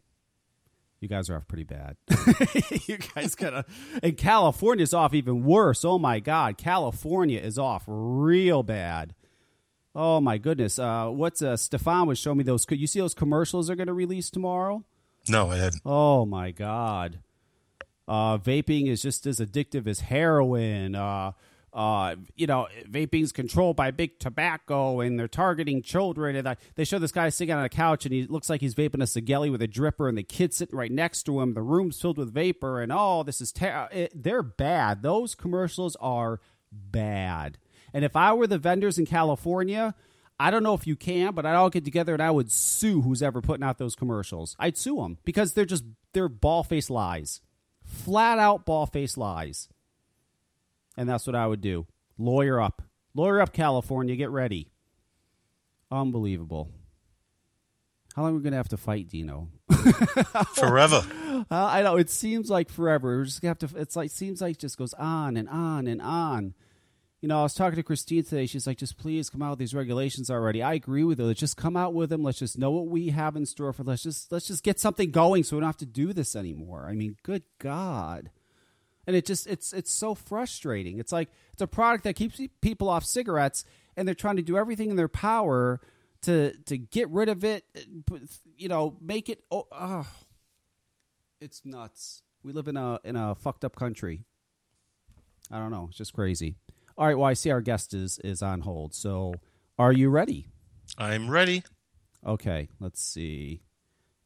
You 1.00 1.09
guys 1.09 1.31
are 1.31 1.37
off 1.37 1.47
pretty 1.47 1.64
bad. 1.64 1.97
you 2.87 2.99
guys 3.14 3.35
gotta 3.35 3.64
and 4.02 4.17
California's 4.17 4.93
off 4.93 5.14
even 5.14 5.45
worse. 5.45 5.85
Oh 5.85 5.99
my 5.99 6.19
god, 6.19 6.59
California 6.59 7.38
is 7.40 7.59
off 7.59 7.85
real 7.87 8.62
bad. 8.62 9.14
Oh 9.95 10.21
my 10.21 10.38
goodness! 10.38 10.78
Uh, 10.78 11.09
what's 11.09 11.40
uh, 11.40 11.57
Stefan 11.57 12.07
was 12.07 12.19
showing 12.19 12.38
me 12.38 12.45
those? 12.45 12.64
Could 12.64 12.81
you 12.81 12.87
see 12.87 13.00
those 13.00 13.14
commercials 13.14 13.69
they're 13.69 13.76
going 13.76 13.87
to 13.87 13.95
release 13.95 14.28
tomorrow? 14.28 14.85
No, 15.28 15.50
I 15.50 15.57
hadn't. 15.57 15.83
Oh 15.85 16.26
my 16.26 16.50
god! 16.50 17.21
Uh, 18.07 18.38
vaping 18.38 18.88
is 18.88 19.02
just 19.02 19.26
as 19.26 19.38
addictive 19.38 19.87
as 19.87 20.00
heroin. 20.00 20.95
Uh, 20.95 21.33
uh, 21.78 22.16
you 22.35 22.49
know, 22.49 22.66
vaping's 22.90 23.30
controlled 23.30 23.76
by 23.76 23.92
big 23.92 24.18
tobacco, 24.18 24.99
and 24.99 25.16
they're 25.16 25.28
targeting 25.28 25.80
children. 25.80 26.35
And 26.35 26.49
I, 26.49 26.56
they 26.75 26.82
show 26.82 26.99
this 26.99 27.12
guy 27.12 27.28
sitting 27.28 27.54
on 27.54 27.64
a 27.64 27.68
couch, 27.68 28.04
and 28.04 28.12
he 28.12 28.26
looks 28.26 28.50
like 28.50 28.61
he's 28.61 28.75
vaping 28.75 29.00
a 29.00 29.06
cigelli 29.06 29.49
with 29.49 29.62
a 29.62 29.68
dripper, 29.68 30.08
and 30.08 30.18
the 30.18 30.25
kid 30.25 30.52
sitting 30.52 30.76
right 30.76 30.90
next 30.90 31.23
to 31.25 31.40
him. 31.40 31.54
The 31.54 31.62
room's 31.62 32.00
filled 32.00 32.18
with 32.18 32.35
vapor, 32.35 32.82
and 32.82 32.90
oh, 32.90 33.23
this 33.23 33.40
is 33.40 33.52
ter- 33.52 33.88
it, 33.92 34.12
they're 34.12 34.42
bad. 34.42 35.02
Those 35.02 35.37
commercials 35.37 35.94
are 36.00 36.40
bad. 36.73 37.58
And 37.94 38.04
if 38.04 38.16
I 38.16 38.32
were 38.32 38.49
the 38.49 38.58
vendors 38.58 38.99
in 38.99 39.06
California, 39.06 39.94
I 40.40 40.50
don't 40.50 40.64
know 40.64 40.75
if 40.75 40.85
you 40.85 40.97
can, 40.97 41.32
but 41.32 41.47
I'd 41.47 41.54
all 41.54 41.70
get 41.70 41.85
together 41.85 42.12
and 42.12 42.23
I 42.23 42.32
would 42.32 42.50
sue 42.50 43.02
who's 43.02 43.23
ever 43.23 43.40
putting 43.40 43.64
out 43.64 43.78
those 43.78 43.94
commercials. 43.94 44.56
I'd 44.58 44.76
sue 44.76 44.97
them 44.97 45.18
because 45.25 45.54
they're 45.54 45.64
just 45.64 45.85
they're 46.12 46.28
ball 46.28 46.64
faced 46.64 46.90
lies, 46.90 47.40
flat 47.85 48.40
out 48.40 48.66
ball 48.66 48.87
faced 48.87 49.16
lies. 49.16 49.68
And 50.99 51.09
that's 51.09 51.28
what 51.28 51.37
I 51.37 51.47
would 51.47 51.61
do. 51.61 51.87
Lawyer 52.19 52.61
up, 52.61 52.83
lawyer 53.14 53.40
up, 53.40 53.52
California. 53.52 54.17
Get 54.17 54.31
ready. 54.31 54.73
Unbelievable. 55.93 56.73
How 58.17 58.23
long 58.23 58.33
are 58.33 58.37
we 58.38 58.43
gonna 58.43 58.57
have 58.57 58.69
to 58.71 58.76
fight, 58.76 59.09
Dino? 59.09 59.49
Forever. 60.55 61.07
Uh, 61.49 61.67
I 61.67 61.83
know 61.83 61.97
it 61.97 62.11
seems 62.11 62.50
like 62.50 62.69
forever. 62.69 63.19
We're 63.19 63.25
just 63.25 63.40
gonna 63.40 63.50
have 63.50 63.71
to. 63.71 63.78
It's 63.78 63.95
like 63.95 64.11
seems 64.11 64.40
like 64.40 64.57
it 64.57 64.59
just 64.59 64.76
goes 64.76 64.93
on 64.95 65.37
and 65.37 65.49
on 65.49 65.87
and 65.87 66.02
on. 66.02 66.55
You 67.21 67.28
know, 67.28 67.38
I 67.40 67.43
was 67.45 67.55
talking 67.55 67.76
to 67.76 67.85
Christine 67.85 68.25
today. 68.25 68.47
She's 68.47 68.67
like, 68.67 68.78
"Just 68.78 68.99
please 68.99 69.31
come 69.31 69.40
out 69.40 69.50
with 69.50 69.59
these 69.61 69.75
regulations 69.75 70.31
already." 70.31 70.64
I 70.64 70.75
agree 70.75 71.05
with 71.05 71.19
her. 71.21 71.26
Let's 71.26 71.38
just 71.38 71.57
come 71.57 71.76
out 71.76 71.95
with 71.95 72.11
them. 72.11 72.25
Let's 72.25 72.40
just 72.40 72.59
know 72.59 72.73
what 72.73 72.88
we 72.88 73.11
have 73.11 73.37
in 73.37 73.47
store 73.47 73.73
for. 73.73 73.85
Let's 73.85 74.02
just 74.02 74.33
let's 74.33 74.49
just 74.49 74.64
get 74.64 74.81
something 74.81 75.12
going 75.12 75.45
so 75.45 75.57
we 75.57 75.61
don't 75.61 75.69
have 75.69 75.76
to 75.76 75.87
do 75.87 76.12
this 76.12 76.35
anymore. 76.35 76.87
I 76.88 76.95
mean, 76.95 77.17
good 77.23 77.45
God. 77.61 78.31
And 79.08 79.16
it 79.16 79.24
just 79.24 79.46
it's 79.46 79.72
it's 79.72 79.90
so 79.90 80.14
frustrating. 80.14 80.98
It's 80.98 81.12
like 81.12 81.30
it's 81.54 81.62
a 81.62 81.66
product 81.66 82.04
that 82.04 82.14
keeps 82.14 82.38
people 82.60 82.90
off 82.90 83.06
cigarettes, 83.06 83.64
and 83.96 84.06
they're 84.06 84.14
trying 84.14 84.36
to 84.36 84.42
do 84.42 84.58
everything 84.58 84.90
in 84.90 84.96
their 84.96 85.08
power 85.08 85.80
to 86.22 86.52
to 86.66 86.76
get 86.76 87.08
rid 87.08 87.30
of 87.30 87.42
it. 87.42 87.64
Uh, 87.74 88.18
you 88.54 88.68
know, 88.68 88.98
make 89.00 89.30
it. 89.30 89.42
Oh, 89.50 89.66
oh 89.72 90.06
it's 91.40 91.62
nuts. 91.64 92.22
We 92.42 92.52
live 92.52 92.68
in 92.68 92.76
a 92.76 93.00
in 93.02 93.16
a 93.16 93.34
fucked 93.34 93.64
up 93.64 93.76
country. 93.76 94.26
I 95.50 95.58
don't 95.58 95.70
know. 95.70 95.86
It's 95.88 95.96
just 95.96 96.12
crazy. 96.12 96.56
All 96.98 97.06
right. 97.06 97.16
Well, 97.16 97.30
I 97.30 97.32
see 97.32 97.50
our 97.50 97.62
guest 97.62 97.94
is 97.94 98.18
is 98.18 98.42
on 98.42 98.60
hold. 98.60 98.94
So, 98.94 99.32
are 99.78 99.92
you 99.94 100.10
ready? 100.10 100.48
I'm 100.98 101.30
ready. 101.30 101.62
Okay. 102.26 102.68
Let's 102.78 103.02
see. 103.02 103.62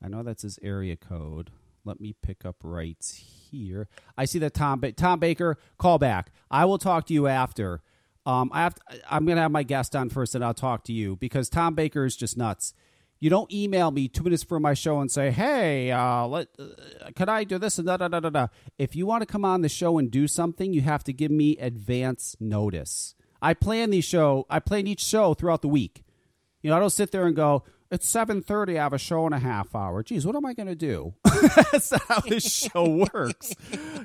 I 0.02 0.08
know 0.08 0.24
that's 0.24 0.42
his 0.42 0.58
area 0.60 0.96
code. 0.96 1.50
Let 1.84 2.00
me 2.00 2.14
pick 2.22 2.44
up 2.44 2.56
right 2.62 3.02
here. 3.50 3.88
I 4.16 4.24
see 4.24 4.38
that 4.40 4.54
Tom 4.54 4.80
ba- 4.80 4.92
Tom 4.92 5.18
Baker. 5.18 5.56
Call 5.78 5.98
back. 5.98 6.30
I 6.50 6.64
will 6.64 6.78
talk 6.78 7.06
to 7.06 7.14
you 7.14 7.26
after. 7.26 7.82
Um, 8.24 8.50
I 8.52 8.60
have. 8.62 8.74
To, 8.76 8.82
I'm 9.10 9.24
going 9.24 9.36
to 9.36 9.42
have 9.42 9.50
my 9.50 9.64
guest 9.64 9.96
on 9.96 10.08
first, 10.08 10.34
and 10.34 10.44
I'll 10.44 10.54
talk 10.54 10.84
to 10.84 10.92
you 10.92 11.16
because 11.16 11.48
Tom 11.48 11.74
Baker 11.74 12.04
is 12.04 12.16
just 12.16 12.36
nuts. 12.36 12.72
You 13.18 13.30
don't 13.30 13.52
email 13.52 13.90
me 13.92 14.08
two 14.08 14.24
minutes 14.24 14.42
for 14.42 14.58
my 14.60 14.74
show 14.74 15.00
and 15.00 15.10
say, 15.10 15.30
"Hey, 15.30 15.90
uh, 15.90 16.26
let, 16.26 16.48
uh, 16.58 17.10
could 17.16 17.28
I 17.28 17.44
do 17.44 17.58
this?" 17.58 17.78
And 17.78 17.86
da 17.86 17.96
da 17.96 18.08
da 18.08 18.20
da 18.20 18.30
da. 18.30 18.46
If 18.78 18.94
you 18.94 19.06
want 19.06 19.22
to 19.22 19.26
come 19.26 19.44
on 19.44 19.62
the 19.62 19.68
show 19.68 19.98
and 19.98 20.10
do 20.10 20.28
something, 20.28 20.72
you 20.72 20.82
have 20.82 21.02
to 21.04 21.12
give 21.12 21.30
me 21.30 21.56
advance 21.58 22.36
notice. 22.38 23.14
I 23.40 23.54
plan 23.54 23.90
these 23.90 24.04
show. 24.04 24.46
I 24.48 24.60
plan 24.60 24.86
each 24.86 25.02
show 25.02 25.34
throughout 25.34 25.62
the 25.62 25.68
week. 25.68 26.04
You 26.62 26.70
know, 26.70 26.76
I 26.76 26.80
don't 26.80 26.90
sit 26.90 27.10
there 27.10 27.26
and 27.26 27.34
go, 27.34 27.64
"It's 27.92 28.08
seven 28.08 28.42
thirty. 28.42 28.76
I 28.78 28.82
have 28.82 28.92
a 28.92 28.98
show 28.98 29.26
in 29.28 29.32
a 29.32 29.38
half 29.38 29.74
hour." 29.76 30.02
Geez, 30.02 30.26
what 30.26 30.34
am 30.34 30.44
I 30.44 30.54
going 30.54 30.66
to 30.66 30.74
do? 30.74 31.14
that's 31.24 31.92
not 31.92 32.02
how 32.08 32.20
this 32.20 32.50
show 32.50 33.06
works. 33.12 33.54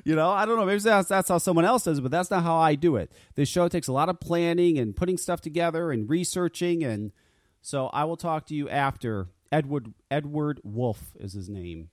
you 0.04 0.14
know, 0.14 0.30
I 0.30 0.46
don't 0.46 0.56
know. 0.56 0.64
Maybe 0.64 0.78
that's 0.78 1.08
that's 1.08 1.28
how 1.28 1.38
someone 1.38 1.64
else 1.64 1.82
does 1.82 1.98
it, 1.98 2.02
but 2.02 2.12
that's 2.12 2.30
not 2.30 2.44
how 2.44 2.56
I 2.56 2.76
do 2.76 2.94
it. 2.94 3.10
This 3.34 3.48
show 3.48 3.66
takes 3.66 3.88
a 3.88 3.92
lot 3.92 4.08
of 4.08 4.20
planning 4.20 4.78
and 4.78 4.94
putting 4.94 5.16
stuff 5.16 5.40
together 5.40 5.90
and 5.90 6.08
researching 6.08 6.84
and 6.84 7.10
so 7.60 7.88
I 7.88 8.04
will 8.04 8.16
talk 8.16 8.46
to 8.46 8.54
you 8.54 8.68
after. 8.68 9.28
Edward 9.50 9.94
Edward 10.10 10.60
Wolf 10.62 11.12
is 11.18 11.32
his 11.32 11.48
name. 11.48 11.88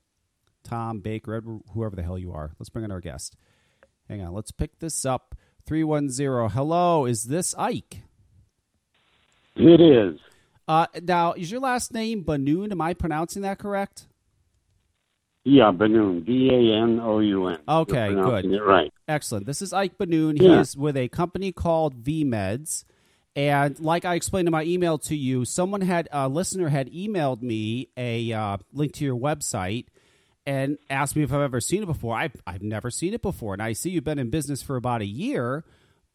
Tom 0.64 1.00
Baker, 1.00 1.36
Edward, 1.36 1.62
whoever 1.74 1.96
the 1.96 2.04
hell 2.04 2.18
you 2.18 2.34
are. 2.34 2.52
Let's 2.60 2.70
bring 2.70 2.84
in 2.84 2.92
our 2.92 3.00
guest. 3.00 3.36
Hang 4.10 4.22
on, 4.22 4.34
let's 4.34 4.52
pick 4.52 4.80
this 4.80 5.06
up. 5.06 5.36
310. 5.66 6.50
Hello, 6.50 7.06
is 7.06 7.26
this 7.26 7.56
Ike? 7.58 8.04
It 9.56 9.82
is. 9.82 10.20
Uh, 10.68 10.88
now, 11.04 11.34
is 11.34 11.52
your 11.52 11.60
last 11.60 11.94
name 11.94 12.24
Banoun? 12.24 12.72
Am 12.72 12.82
I 12.82 12.94
pronouncing 12.94 13.42
that 13.44 13.60
correct? 13.60 14.08
Yeah, 15.44 15.72
Banoun. 15.72 16.26
B 16.26 16.50
A 16.50 16.76
N 16.82 17.00
O 17.00 17.20
U 17.20 17.48
N. 17.48 17.60
Okay, 17.68 18.14
good. 18.14 18.60
Right. 18.62 18.92
Excellent. 19.08 19.46
This 19.46 19.62
is 19.62 19.74
Ike 19.74 19.98
Banoun. 19.98 20.40
He 20.40 20.48
Yeah. 20.48 20.62
is 20.62 20.76
with 20.76 20.98
a 20.98 21.08
company 21.10 21.52
called 21.52 22.04
VMeds. 22.04 22.84
And 23.36 23.80
like 23.80 24.06
I 24.06 24.16
explained 24.16 24.48
in 24.48 24.54
my 24.54 24.64
email 24.64 24.98
to 25.00 25.16
you, 25.16 25.46
someone 25.46 25.82
had 25.82 26.08
a 26.12 26.28
listener 26.28 26.70
had 26.70 26.92
emailed 26.92 27.42
me 27.44 27.90
a 27.98 28.32
uh, 28.32 28.58
link 28.74 28.94
to 28.94 29.04
your 29.04 29.18
website 29.18 29.86
and 30.48 30.78
asked 30.90 31.16
me 31.16 31.22
if 31.24 31.34
I've 31.34 31.42
ever 31.42 31.60
seen 31.62 31.84
it 31.84 31.88
before. 31.88 32.16
I've 32.16 32.42
I've 32.48 32.64
never 32.64 32.90
seen 32.90 33.14
it 33.14 33.22
before, 33.22 33.54
and 33.54 33.62
I 33.62 33.74
see 33.74 33.90
you've 33.92 34.04
been 34.04 34.20
in 34.20 34.30
business 34.32 34.64
for 34.64 34.78
about 34.78 35.02
a 35.02 35.06
year, 35.06 35.64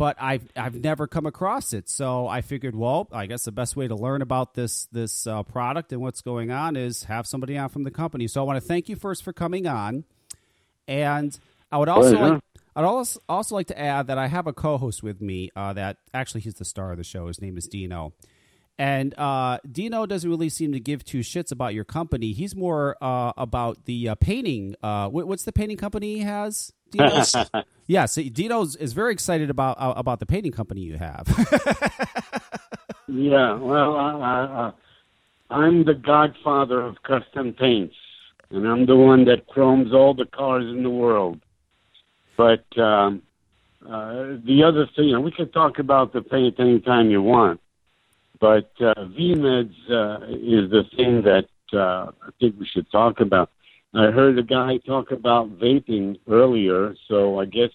but 0.00 0.16
I've 0.18 0.48
I've 0.56 0.82
never 0.82 1.06
come 1.06 1.26
across 1.26 1.74
it. 1.74 1.86
So 1.90 2.26
I 2.26 2.40
figured, 2.40 2.74
well, 2.74 3.06
I 3.12 3.26
guess 3.26 3.44
the 3.44 3.52
best 3.52 3.76
way 3.76 3.86
to 3.86 3.94
learn 3.94 4.22
about 4.22 4.54
this 4.54 4.86
this 4.86 5.26
uh, 5.26 5.42
product 5.42 5.92
and 5.92 6.00
what's 6.00 6.22
going 6.22 6.50
on 6.50 6.74
is 6.74 7.04
have 7.04 7.26
somebody 7.26 7.58
on 7.58 7.68
from 7.68 7.84
the 7.84 7.90
company. 7.90 8.26
So 8.26 8.40
I 8.40 8.44
want 8.44 8.56
to 8.56 8.66
thank 8.66 8.88
you 8.88 8.96
first 8.96 9.22
for 9.22 9.34
coming 9.34 9.66
on, 9.66 10.04
and 10.88 11.38
I 11.70 11.76
would 11.76 11.90
also 11.90 12.18
like 12.18 12.40
I'd 12.74 12.84
also, 12.84 13.20
also 13.28 13.54
like 13.54 13.66
to 13.66 13.78
add 13.78 14.06
that 14.06 14.16
I 14.16 14.28
have 14.28 14.46
a 14.46 14.54
co-host 14.54 15.02
with 15.02 15.20
me. 15.20 15.50
Uh, 15.54 15.74
that 15.74 15.98
actually 16.14 16.40
he's 16.40 16.54
the 16.54 16.64
star 16.64 16.92
of 16.92 16.96
the 16.96 17.04
show. 17.04 17.26
His 17.26 17.42
name 17.42 17.58
is 17.58 17.68
Dino, 17.68 18.14
and 18.78 19.12
uh, 19.18 19.58
Dino 19.70 20.06
doesn't 20.06 20.30
really 20.30 20.48
seem 20.48 20.72
to 20.72 20.80
give 20.80 21.04
two 21.04 21.20
shits 21.20 21.52
about 21.52 21.74
your 21.74 21.84
company. 21.84 22.32
He's 22.32 22.56
more 22.56 22.96
uh, 23.02 23.34
about 23.36 23.84
the 23.84 24.08
uh, 24.08 24.14
painting. 24.14 24.76
Uh, 24.82 25.10
what's 25.10 25.44
the 25.44 25.52
painting 25.52 25.76
company 25.76 26.14
he 26.14 26.20
has? 26.20 26.72
Dino? 26.90 27.22
yeah, 27.86 28.06
so 28.06 28.22
Dino 28.22 28.62
is 28.62 28.92
very 28.92 29.12
excited 29.12 29.50
about 29.50 29.76
uh, 29.78 29.94
about 29.96 30.20
the 30.20 30.26
painting 30.26 30.52
company 30.52 30.80
you 30.80 30.96
have. 30.96 31.26
Yeah, 33.10 33.54
well, 33.56 33.96
I, 33.96 34.12
I, 34.12 34.72
I, 35.50 35.54
I'm 35.56 35.84
the 35.84 35.94
godfather 35.94 36.80
of 36.80 37.02
custom 37.02 37.52
paints, 37.52 37.96
and 38.50 38.66
I'm 38.66 38.86
the 38.86 38.94
one 38.94 39.24
that 39.24 39.48
chromes 39.48 39.92
all 39.92 40.14
the 40.14 40.26
cars 40.26 40.64
in 40.64 40.84
the 40.84 40.90
world. 40.90 41.40
But 42.36 42.64
um, 42.78 43.22
uh, 43.84 44.38
the 44.46 44.62
other 44.64 44.86
thing, 44.94 45.06
you 45.06 45.14
know, 45.14 45.20
we 45.20 45.32
can 45.32 45.50
talk 45.50 45.80
about 45.80 46.12
the 46.12 46.22
paint 46.22 46.60
anytime 46.60 47.10
you 47.10 47.20
want, 47.20 47.60
but 48.38 48.70
uh, 48.80 48.94
VMeds 48.96 49.74
uh, 49.90 50.26
is 50.30 50.70
the 50.70 50.84
thing 50.96 51.22
that 51.22 51.48
uh, 51.72 52.12
I 52.22 52.30
think 52.38 52.60
we 52.60 52.66
should 52.66 52.90
talk 52.92 53.18
about. 53.18 53.50
I 53.92 54.10
heard 54.12 54.38
a 54.38 54.42
guy 54.42 54.76
talk 54.86 55.10
about 55.10 55.58
vaping 55.58 56.20
earlier, 56.28 56.94
so 57.08 57.40
I 57.40 57.44
guess 57.44 57.70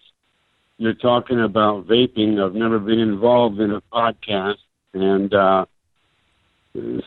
you're 0.77 0.93
talking 0.93 1.41
about 1.41 1.88
vaping. 1.88 2.43
I've 2.43 2.55
never 2.55 2.79
been 2.79 3.00
involved 3.00 3.60
in 3.60 3.72
a 3.72 3.81
podcast, 3.81 4.57
and 4.93 5.34
uh, 5.34 5.65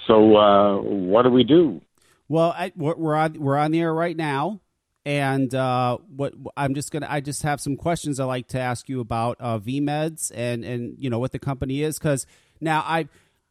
so 0.07 0.37
uh, 0.37 0.81
what 0.81 1.23
do 1.23 1.31
we 1.31 1.45
do? 1.45 1.81
Well, 2.29 2.55
I, 2.57 2.73
we're 2.77 3.15
on 3.15 3.35
we're 3.35 3.57
on 3.57 3.71
the 3.71 3.81
air 3.81 3.95
right 3.95 4.17
now, 4.17 4.61
and 5.07 5.55
uh, 5.55 5.97
what 6.15 6.35
I'm 6.55 6.75
just 6.75 6.91
gonna 6.91 7.07
I 7.09 7.21
just 7.21 7.43
have 7.45 7.63
some 7.63 7.77
questions 7.77 8.21
I 8.21 8.25
like 8.25 8.49
to 8.49 8.61
ask 8.61 8.91
you 8.91 9.01
about 9.01 9.39
uh, 9.41 9.59
VMeds 9.59 10.31
and 10.35 10.65
and 10.65 10.97
you 10.99 11.09
know 11.09 11.19
what 11.19 11.33
the 11.33 11.39
company 11.39 11.83
is 11.83 11.99
because 11.99 12.27
now 12.61 12.81
I. 12.87 13.09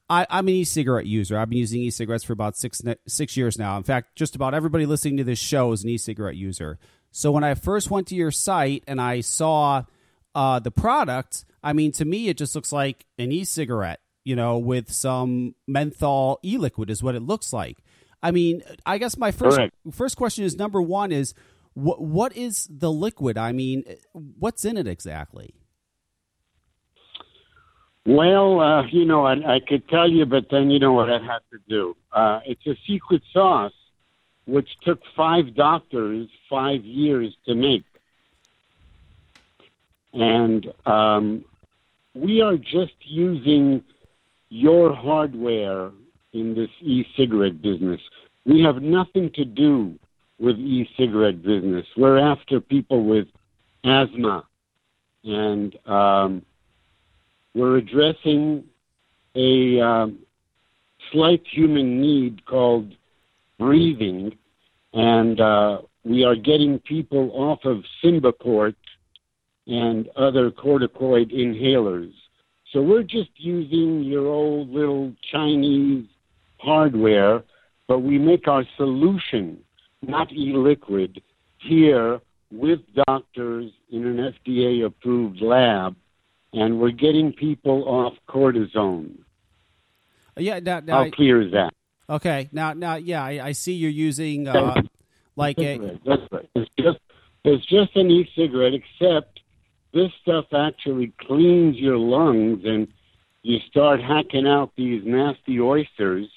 I, 0.10 0.26
I'm 0.30 0.48
an 0.48 0.54
e-cigarette 0.54 1.06
user. 1.06 1.38
I've 1.38 1.50
been 1.50 1.60
using 1.60 1.82
e-cigarettes 1.82 2.24
for 2.24 2.34
about 2.34 2.56
six 2.56 2.82
six 3.08 3.36
years 3.36 3.58
now. 3.58 3.78
In 3.78 3.84
fact, 3.84 4.16
just 4.16 4.36
about 4.36 4.54
everybody 4.54 4.86
listening 4.86 5.18
to 5.18 5.24
this 5.24 5.40
show 5.40 5.72
is 5.72 5.84
an 5.84 5.90
e-cigarette 5.90 6.36
user. 6.36 6.80
So 7.12 7.32
when 7.32 7.44
I 7.44 7.54
first 7.56 7.90
went 7.92 8.08
to 8.08 8.16
your 8.16 8.32
site 8.32 8.84
and 8.88 9.02
I 9.02 9.22
saw 9.22 9.84
uh, 10.36 10.60
the 10.60 10.72
product, 10.72 11.46
I 11.64 11.74
mean, 11.74 11.92
to 11.94 12.06
me, 12.06 12.30
it 12.30 12.38
just 12.38 12.56
looks 12.56 12.72
like 12.72 13.06
an 13.18 13.32
e-cigarette, 13.32 14.00
you 14.24 14.36
know, 14.36 14.58
with 14.58 14.92
some 14.92 15.56
menthol 15.68 16.40
e-liquid 16.44 16.90
is 16.90 17.04
what 17.04 17.16
it 17.16 17.22
looks 17.22 17.52
like. 17.52 17.80
I 18.22 18.32
mean, 18.32 18.64
I 18.86 18.98
guess 18.98 19.18
my 19.18 19.32
first 19.32 19.58
Correct. 19.58 19.76
first 19.92 20.18
question 20.18 20.44
is 20.44 20.56
number 20.56 20.82
one 20.82 21.12
is 21.12 21.34
what 21.74 22.02
what 22.02 22.36
is 22.36 22.68
the 22.72 22.92
liquid? 22.92 23.38
I 23.38 23.52
mean, 23.52 23.84
what's 24.14 24.66
in 24.66 24.78
it 24.78 24.88
exactly? 24.88 25.54
Well, 28.08 28.62
uh, 28.62 28.88
you 28.88 29.04
know, 29.04 29.26
I, 29.26 29.56
I 29.56 29.60
could 29.60 29.90
tell 29.90 30.10
you, 30.10 30.26
but 30.26 30.46
then 30.50 30.72
you 30.72 30.80
know 30.80 30.94
what 30.94 31.10
I'd 31.10 31.24
have 31.24 31.42
to 31.52 31.60
do. 31.68 31.94
Uh, 32.14 32.40
it's 32.46 32.66
a 32.66 32.78
secret 32.88 33.22
sauce, 33.34 33.74
which 34.46 34.70
took 34.86 35.02
five 35.14 35.54
doctors 35.56 36.30
five 36.50 36.86
years 36.86 37.36
to 37.48 37.54
make. 37.54 37.84
And 40.14 40.72
um, 40.86 41.44
we 42.16 42.40
are 42.40 42.56
just 42.56 42.96
using 43.02 43.84
your 44.48 44.96
hardware 44.96 45.92
in 46.32 46.56
this 46.56 46.70
e-cigarette 46.80 47.62
business. 47.62 48.00
We 48.46 48.62
have 48.62 48.82
nothing 48.82 49.32
to 49.36 49.44
do 49.44 50.00
with 50.40 50.56
e-cigarette 50.58 51.44
business. 51.44 51.86
We're 51.98 52.20
after 52.20 52.62
people 52.62 53.04
with 53.04 53.28
asthma, 53.84 54.46
and 55.26 55.76
um, 55.86 56.44
we're 57.58 57.78
addressing 57.78 58.64
a 59.36 59.82
um, 59.82 60.20
slight 61.12 61.42
human 61.52 62.00
need 62.00 62.46
called 62.46 62.94
breathing, 63.58 64.38
and 64.94 65.42
uh, 65.42 65.80
we 66.04 66.24
are 66.24 66.36
getting 66.36 66.78
people 66.80 67.32
off 67.34 67.60
of 67.66 67.84
Symbicort 68.04 68.76
and 69.66 70.08
other 70.16 70.52
corticoid 70.52 71.34
inhalers. 71.34 72.14
So 72.72 72.82
we're 72.82 73.04
just 73.04 73.32
using 73.38 74.04
your 74.04 74.28
old 74.28 74.70
little 74.70 75.14
Chinese 75.32 76.06
hardware, 76.60 77.44
but 77.88 78.00
we 78.00 78.20
make 78.20 78.48
our 78.48 78.66
solution, 78.78 79.58
not 80.04 80.32
e-liquid, 80.32 81.22
here 81.60 82.22
with 82.52 82.80
doctors 83.08 83.72
in 83.92 84.06
an 84.06 84.34
FDA 84.46 84.86
approved 84.86 85.42
lab, 85.42 85.96
and 86.54 86.80
we're 86.80 86.92
getting 86.92 87.34
people 87.34 87.84
off 87.88 88.14
cortisone. 88.30 89.18
Yeah. 90.38 90.60
Now, 90.60 90.80
now 90.82 90.94
How 90.96 91.04
I- 91.06 91.10
clear 91.12 91.42
is 91.42 91.52
that? 91.54 91.74
okay. 92.10 92.50
Now, 92.52 92.74
now, 92.74 92.96
yeah, 92.96 93.24
I, 93.24 93.48
I 93.48 93.52
see 93.54 93.74
you're 93.74 93.90
using 93.90 94.48
uh, 94.48 94.82
like 95.36 95.58
a. 95.60 96.00
That's 96.06 96.22
right. 96.32 96.50
It's 96.56 96.72
just 96.80 97.00
it's 97.44 97.66
just 97.66 97.96
an 97.96 98.10
e-cigarette, 98.12 98.74
except 98.74 99.40
this 99.94 100.12
stuff 100.22 100.46
actually 100.54 101.14
cleans 101.22 101.78
your 101.78 101.98
lungs, 101.98 102.64
and 102.66 102.88
you 103.44 103.60
start 103.70 104.02
hacking 104.02 104.46
out 104.48 104.72
these 104.76 105.02
nasty 105.06 105.60
oysters, 105.60 106.28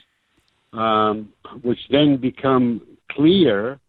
um, 0.72 1.30
which 1.62 1.78
then 1.90 2.16
become 2.16 2.80
clear, 3.10 3.80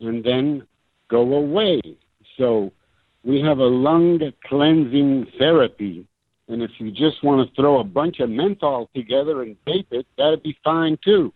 and 0.00 0.22
then 0.24 0.66
go 1.08 1.20
away. 1.34 1.80
So 2.38 2.72
we 3.24 3.40
have 3.40 3.58
a 3.58 3.66
lung 3.66 4.20
cleansing 4.44 5.26
therapy. 5.38 6.06
And 6.48 6.62
if 6.62 6.70
you 6.78 6.90
just 6.90 7.22
want 7.22 7.48
to 7.48 7.54
throw 7.54 7.78
a 7.78 7.84
bunch 7.84 8.18
of 8.20 8.28
menthol 8.28 8.90
together 8.94 9.42
and 9.42 9.56
vape 9.66 9.86
it, 9.92 10.06
that'd 10.18 10.42
be 10.42 10.56
fine 10.64 10.98
too. 11.04 11.32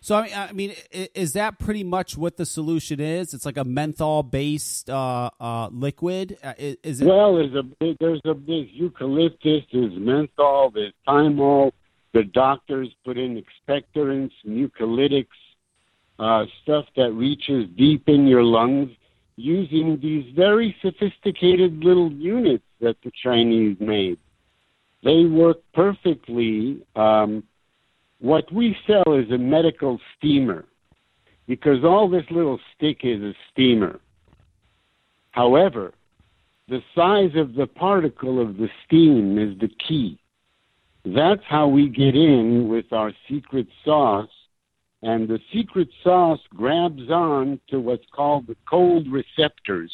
So 0.00 0.14
I 0.14 0.22
mean, 0.22 0.32
I 0.34 0.52
mean, 0.52 0.74
is 1.14 1.32
that 1.32 1.58
pretty 1.58 1.84
much 1.84 2.16
what 2.16 2.36
the 2.36 2.46
solution 2.46 3.00
is? 3.00 3.34
It's 3.34 3.44
like 3.44 3.56
a 3.56 3.64
menthol-based 3.64 4.90
uh, 4.90 5.30
uh, 5.40 5.68
liquid. 5.72 6.38
Uh, 6.42 6.52
is 6.58 7.00
it? 7.00 7.06
Well, 7.06 7.36
there's 7.36 7.54
a 7.54 7.62
big, 7.62 7.96
there's 7.98 8.20
a 8.24 8.34
big 8.34 8.68
eucalyptus, 8.72 9.64
there's 9.72 9.92
menthol, 9.98 10.70
there's 10.70 10.92
thymol. 11.06 11.72
The 12.12 12.24
doctors 12.24 12.88
put 13.04 13.18
in 13.18 13.42
expectorants, 13.42 14.32
mucolytics, 14.46 15.26
uh, 16.18 16.44
stuff 16.62 16.86
that 16.96 17.12
reaches 17.12 17.68
deep 17.76 18.08
in 18.08 18.26
your 18.26 18.44
lungs 18.44 18.90
using 19.38 19.98
these 20.02 20.24
very 20.34 20.74
sophisticated 20.82 21.84
little 21.84 22.10
units 22.12 22.64
that 22.80 22.96
the 23.04 23.12
Chinese 23.22 23.76
made. 23.78 24.18
They 25.04 25.24
work 25.24 25.58
perfectly. 25.74 26.84
Um, 26.96 27.44
what 28.20 28.52
we 28.52 28.76
sell 28.84 29.14
is 29.14 29.30
a 29.30 29.38
medical 29.38 30.00
steamer 30.16 30.64
because 31.46 31.84
all 31.84 32.10
this 32.10 32.24
little 32.30 32.58
stick 32.74 32.98
is 33.04 33.22
a 33.22 33.32
steamer. 33.50 34.00
However, 35.30 35.92
the 36.68 36.80
size 36.94 37.30
of 37.36 37.54
the 37.54 37.68
particle 37.68 38.42
of 38.42 38.56
the 38.56 38.68
steam 38.84 39.38
is 39.38 39.56
the 39.60 39.70
key. 39.86 40.18
That's 41.04 41.42
how 41.48 41.68
we 41.68 41.88
get 41.88 42.16
in 42.16 42.68
with 42.68 42.92
our 42.92 43.12
secret 43.30 43.68
sauce. 43.84 44.28
And 45.02 45.28
the 45.28 45.38
secret 45.52 45.88
sauce 46.02 46.40
grabs 46.54 47.08
on 47.10 47.60
to 47.68 47.78
what's 47.78 48.06
called 48.12 48.46
the 48.46 48.56
cold 48.68 49.06
receptors 49.10 49.92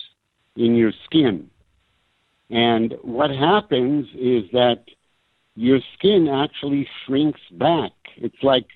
in 0.57 0.75
your 0.75 0.93
skin. 1.05 1.51
And 2.51 2.95
what 3.03 3.31
happens 3.31 4.07
is 4.15 4.45
that 4.53 4.85
your 5.57 5.81
skin 5.97 6.29
actually 6.29 6.89
shrinks 7.05 7.41
back. 7.53 7.93
It's 8.17 8.43
like 8.43 8.67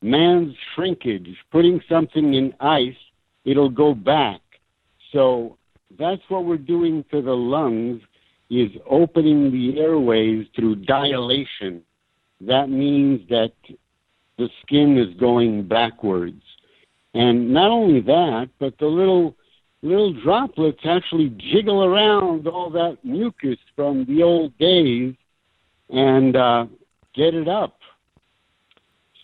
man's 0.00 0.54
shrinkage. 0.74 1.36
Putting 1.50 1.80
something 1.88 2.34
in 2.34 2.54
ice, 2.60 2.96
it'll 3.44 3.70
go 3.70 3.94
back. 3.94 4.40
So 5.12 5.58
that's 5.98 6.22
what 6.28 6.44
we're 6.44 6.56
doing 6.56 7.04
to 7.10 7.22
the 7.22 7.34
lungs 7.34 8.00
is 8.50 8.70
opening 8.88 9.50
the 9.50 9.80
airways 9.80 10.46
through 10.54 10.76
dilation. 10.76 11.82
That 12.40 12.68
means 12.68 13.26
that 13.28 13.52
the 14.38 14.48
skin 14.62 14.98
is 14.98 15.14
going 15.18 15.66
backwards. 15.66 16.42
And 17.14 17.52
not 17.52 17.70
only 17.70 18.00
that, 18.00 18.50
but 18.58 18.76
the 18.78 18.86
little 18.86 19.36
little 19.82 20.14
droplets 20.22 20.80
actually 20.84 21.28
jiggle 21.52 21.84
around 21.84 22.46
all 22.48 22.70
that 22.70 22.98
mucus 23.04 23.58
from 23.76 24.06
the 24.06 24.22
old 24.22 24.56
days 24.58 25.14
and 25.90 26.36
uh, 26.36 26.66
get 27.14 27.34
it 27.34 27.48
up. 27.48 27.78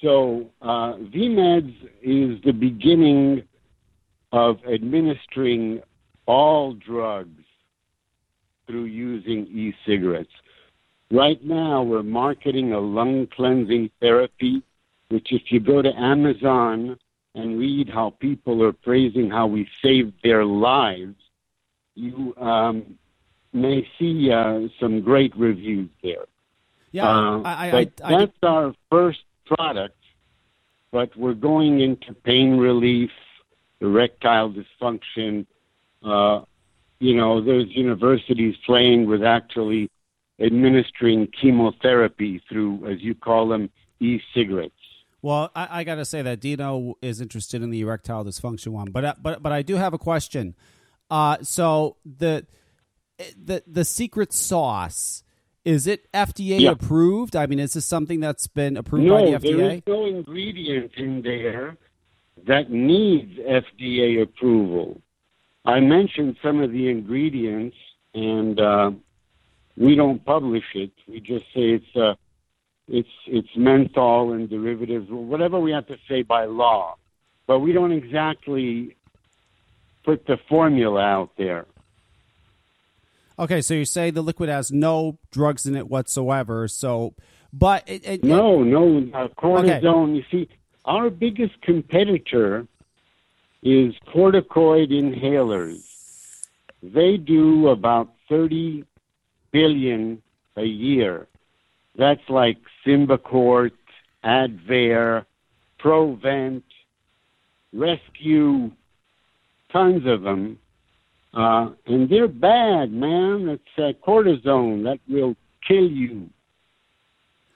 So 0.03 0.51
uh, 0.61 0.95
VMEDS 1.15 1.75
is 2.03 2.43
the 2.45 2.53
beginning 2.53 3.43
of 4.33 4.59
administering 4.71 5.81
all 6.27 6.75
drugs 6.75 7.43
through 8.67 8.85
using 8.85 9.47
e-cigarettes. 9.47 10.31
Right 11.11 11.43
now, 11.45 11.83
we're 11.83 12.05
marketing 12.05 12.73
a 12.73 12.79
lung 12.79 13.27
cleansing 13.35 13.91
therapy, 13.99 14.63
which 15.11 15.29
if 15.33 15.43
you 15.51 15.61
go 15.61 15.83
to 15.83 15.93
Amazon 15.97 16.97
and 17.35 17.59
read 17.59 17.89
how 17.89 18.11
people 18.21 18.63
are 18.63 18.73
praising 18.73 19.31
how 19.31 19.47
we 19.47 19.69
saved 19.83 20.15
their 20.23 20.45
lives, 20.45 21.17
you 21.95 22.35
um, 22.41 22.99
may 23.53 23.87
see 23.99 24.31
uh, 24.33 24.61
some 24.81 25.01
great 25.01 25.37
reviews 25.37 25.91
there. 26.03 26.27
yeah, 26.93 27.09
Uh, 27.09 27.43
I, 27.43 27.71
I, 27.71 27.91
I, 28.05 28.19
that's 28.19 28.39
our 28.43 28.73
first 28.91 29.21
product, 29.47 29.97
but 30.93 31.15
we're 31.17 31.35
going 31.35 31.81
into 31.81 32.15
pain 32.15 32.57
relief, 32.57 33.11
erectile 33.81 34.53
dysfunction. 34.53 35.47
Uh, 36.05 36.43
you 37.01 37.15
know, 37.17 37.43
there's 37.43 37.67
universities 37.71 38.55
playing 38.65 39.07
with 39.07 39.25
actually 39.25 39.91
administering 40.41 41.29
chemotherapy 41.41 42.43
through, 42.49 42.87
as 42.91 43.01
you 43.01 43.15
call 43.15 43.49
them, 43.49 43.71
e-cigarettes. 44.01 44.75
Well, 45.23 45.51
I, 45.55 45.81
I 45.81 45.85
got 45.85 45.97
to 45.97 46.05
say 46.05 46.23
that 46.23 46.41
Dino 46.41 46.97
is 47.03 47.21
interested 47.21 47.63
in 47.63 47.71
the 47.71 47.81
erectile 47.81 48.25
dysfunction 48.25 48.69
one, 48.69 48.91
but 48.91 49.05
uh, 49.05 49.15
but 49.21 49.43
but 49.43 49.53
I 49.53 49.63
do 49.63 49.77
have 49.77 49.93
a 49.93 49.99
question. 49.99 50.55
Uh, 51.11 51.39
so 51.43 51.97
the 52.05 52.47
the 53.37 53.63
the 53.67 53.85
secret 53.85 54.33
sauce 54.33 55.23
is 55.65 55.87
it 55.87 56.11
FDA 56.13 56.61
Yeah. 56.61 56.71
approved? 56.71 57.37
I 57.37 57.47
mean, 57.47 57.59
is 57.59 57.75
this 57.75 57.85
something 57.85 58.21
that's 58.21 58.47
been 58.47 58.77
approved 58.77 59.05
no, 59.05 59.15
by 59.17 59.39
the 59.39 59.39
there 59.39 59.59
FDA? 59.59 59.77
is 59.77 59.83
no 59.87 60.07
ingredient 60.07 60.93
in 60.97 61.23
there 61.23 61.77
that 62.47 62.71
needs 62.71 63.39
FDA 63.39 64.23
approval. 64.23 65.03
I 65.67 65.81
mentioned 65.81 66.37
some 66.43 66.63
of 66.63 66.73
the 66.73 66.89
ingredients, 66.89 67.77
and 68.15 68.59
uh, 68.59 68.93
we 69.77 69.95
don't 69.95 70.25
publish 70.25 70.65
it. 70.75 70.93
We 71.07 71.21
just 71.21 71.45
say 71.53 71.73
it's 71.79 71.97
uh, 71.97 72.15
it's 72.91 73.09
it's 73.27 73.49
menthol 73.57 74.33
and 74.33 74.51
derivatives, 74.51 75.09
whatever 75.11 75.61
we 75.61 75.71
have 75.71 75.87
to 75.87 75.97
say 76.09 76.23
by 76.23 76.45
law. 76.45 76.97
But 77.47 77.61
we 77.61 77.73
don't 77.73 77.93
exactly 77.93 78.97
put 80.05 80.27
the 80.27 80.39
formula 80.49 81.01
out 81.01 81.31
there. 81.37 81.67
Okay, 83.39 83.61
so 83.63 83.75
you 83.75 83.85
say 83.85 84.11
the 84.11 84.23
liquid 84.23 84.49
has 84.49 84.71
no 84.73 85.19
drugs 85.31 85.67
in 85.67 85.77
it 85.77 85.89
whatsoever. 85.89 86.69
So, 86.69 87.15
but 87.53 87.89
it, 87.89 88.05
it, 88.05 88.25
No, 88.25 88.63
no, 88.63 88.99
uh, 89.15 89.29
cortisone. 89.29 90.17
You 90.17 90.25
see, 90.31 90.49
our 90.85 91.11
biggest 91.11 91.61
competitor 91.63 92.67
is 93.63 93.95
corticoid 94.13 94.91
inhalers. 94.91 95.87
They 96.83 97.17
do 97.17 97.69
about 97.69 98.11
30 98.29 98.85
billion 99.53 100.23
a 100.57 100.65
year. 100.65 101.29
That's 102.01 102.31
like 102.31 102.57
Symbicort, 102.87 103.73
Advair, 104.25 105.27
Provent, 105.79 106.65
Rescue, 107.75 108.71
tons 109.71 110.03
of 110.07 110.23
them. 110.23 110.59
Uh, 111.35 111.69
and 111.87 112.09
they're 112.09 112.27
bad, 112.27 112.91
man. 112.91 113.49
It's 113.51 113.63
uh, 113.77 113.93
cortisone 114.03 114.83
that 114.85 114.99
will 115.11 115.37
kill 115.69 115.91
you. 115.91 116.31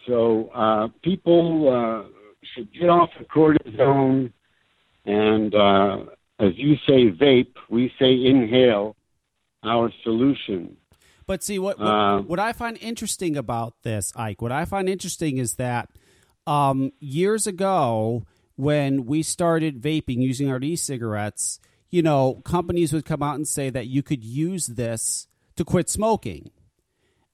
So 0.07 0.51
uh, 0.55 0.89
people 1.03 2.05
uh, 2.05 2.09
should 2.55 2.71
get 2.79 2.91
off 2.91 3.09
the 3.19 3.25
cortisone, 3.25 4.31
and 5.07 5.55
uh, 5.55 6.05
as 6.39 6.53
you 6.57 6.75
say, 6.87 7.11
vape. 7.11 7.55
We 7.71 7.91
say 7.99 8.13
inhale. 8.13 8.95
Our 9.63 9.91
solution. 10.03 10.77
But 11.27 11.43
see 11.43 11.59
what 11.59 11.79
what, 11.79 11.89
Uh, 11.89 12.21
what 12.23 12.39
I 12.39 12.53
find 12.53 12.79
interesting 12.81 13.37
about 13.37 13.83
this, 13.83 14.13
Ike. 14.17 14.43
What 14.43 14.53
I 14.53 14.65
find 14.65 14.89
interesting 14.89 15.39
is 15.39 15.55
that 15.55 15.89
um, 16.47 16.93
years 17.01 17.47
ago, 17.47 18.25
when 18.57 19.07
we 19.07 19.23
started 19.23 19.81
vaping 19.81 20.23
using 20.23 20.51
our 20.51 20.61
e-cigarettes, 20.61 21.59
you 21.91 22.03
know, 22.03 22.43
companies 22.45 22.93
would 22.93 23.05
come 23.05 23.23
out 23.23 23.37
and 23.37 23.49
say 23.49 23.71
that 23.71 23.87
you 23.87 24.03
could 24.03 24.23
use 24.25 24.67
this 24.67 25.29
to 25.57 25.65
quit 25.65 25.89
smoking. 25.89 26.51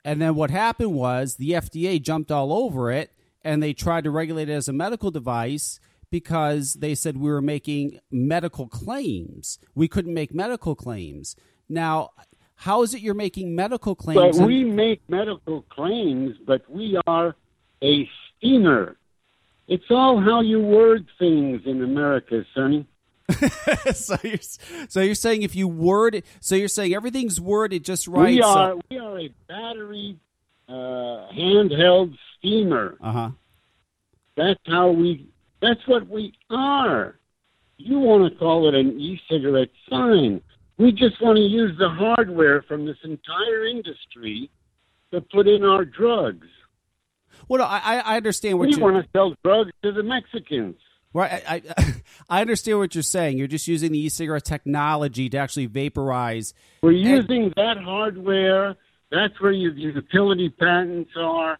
And 0.05 0.21
then 0.21 0.35
what 0.35 0.51
happened 0.51 0.95
was 0.95 1.37
the 1.37 1.53
FDA 1.53 2.01
jumped 2.01 2.31
all 2.31 2.53
over 2.53 2.91
it 2.91 3.13
and 3.43 3.63
they 3.63 3.73
tried 3.73 4.05
to 4.05 4.11
regulate 4.11 4.49
it 4.49 4.53
as 4.53 4.69
a 4.69 4.73
medical 4.73 5.11
device 5.11 5.81
because 6.11 6.75
they 6.75 6.95
said 6.95 7.17
we 7.17 7.31
were 7.31 7.43
making 7.43 8.01
medical 8.11 8.67
claims. 8.67 9.59
We 9.75 9.89
couldn't 9.89 10.15
make 10.15 10.35
medical 10.35 10.75
claims. 10.75 11.37
Now, 11.69 12.11
how 12.61 12.83
is 12.83 12.93
it 12.93 13.01
you're 13.01 13.15
making 13.15 13.55
medical 13.55 13.95
claims? 13.95 14.37
and- 14.37 14.47
we 14.47 14.65
make 14.65 15.01
medical 15.09 15.63
claims, 15.63 16.37
but 16.47 16.69
we 16.71 17.01
are 17.07 17.35
a 17.83 18.07
steamer. 18.37 18.97
It's 19.67 19.91
all 19.91 20.21
how 20.21 20.43
you 20.43 20.61
word 20.61 21.07
things 21.19 21.63
in 21.65 21.83
America, 21.83 22.45
Sonny. 22.55 22.87
so 23.95 24.17
you're 24.23 24.89
so 24.89 25.01
you're 25.01 25.15
saying 25.15 25.43
if 25.43 25.57
you 25.57 25.69
word 25.69 26.17
it, 26.17 26.27
so 26.41 26.55
you're 26.55 26.69
saying 26.69 26.93
everything's 26.95 27.41
worded 27.41 27.83
just 27.83 28.07
right. 28.07 28.35
we 28.35 28.43
so- 28.43 28.49
are 28.49 28.75
we 28.91 28.99
are 28.99 29.19
a 29.21 29.29
battery 29.49 30.19
uh, 30.69 31.33
handheld 31.33 32.15
steamer. 32.37 32.99
uh-huh. 33.01 33.31
That's 34.37 34.61
how 34.67 34.91
we. 34.91 35.29
That's 35.63 35.87
what 35.87 36.09
we 36.09 36.35
are. 36.51 37.19
You 37.79 37.99
want 38.01 38.31
to 38.31 38.39
call 38.39 38.69
it 38.69 38.75
an 38.75 39.01
e-cigarette 39.01 39.71
sign? 39.89 40.43
We 40.81 40.93
just 40.93 41.21
want 41.21 41.37
to 41.37 41.43
use 41.43 41.77
the 41.79 41.91
hardware 41.91 42.63
from 42.63 42.87
this 42.87 42.97
entire 43.05 43.67
industry 43.67 44.51
to 45.13 45.21
put 45.21 45.47
in 45.47 45.63
our 45.63 45.85
drugs. 45.85 46.47
Well, 47.49 47.63
I 47.63 48.01
I- 48.05 48.17
understand 48.17 48.59
what 48.59 48.69
We 48.69 48.77
you 48.77 48.81
want 48.83 48.97
to 49.05 49.09
sell 49.13 49.35
drugs 49.45 49.73
to 49.83 49.93
the 49.93 50.03
Mexicans. 50.03 50.77
right. 51.13 51.43
I, 51.47 51.63
I 51.77 51.95
I 52.31 52.41
understand 52.41 52.79
what 52.79 52.95
you're 52.95 53.03
saying. 53.03 53.37
You're 53.37 53.47
just 53.47 53.69
using 53.69 53.93
the 53.93 53.99
e-cigarette 53.99 54.45
technology 54.47 55.29
to 55.29 55.37
actually 55.37 55.67
vaporize. 55.67 56.55
We're 56.83 56.93
using 56.93 57.53
that 57.57 57.77
hardware. 57.77 58.75
That's 59.11 59.39
where 59.41 59.53
your 59.53 59.73
utility 59.75 60.49
patents 60.49 61.11
are 61.17 61.59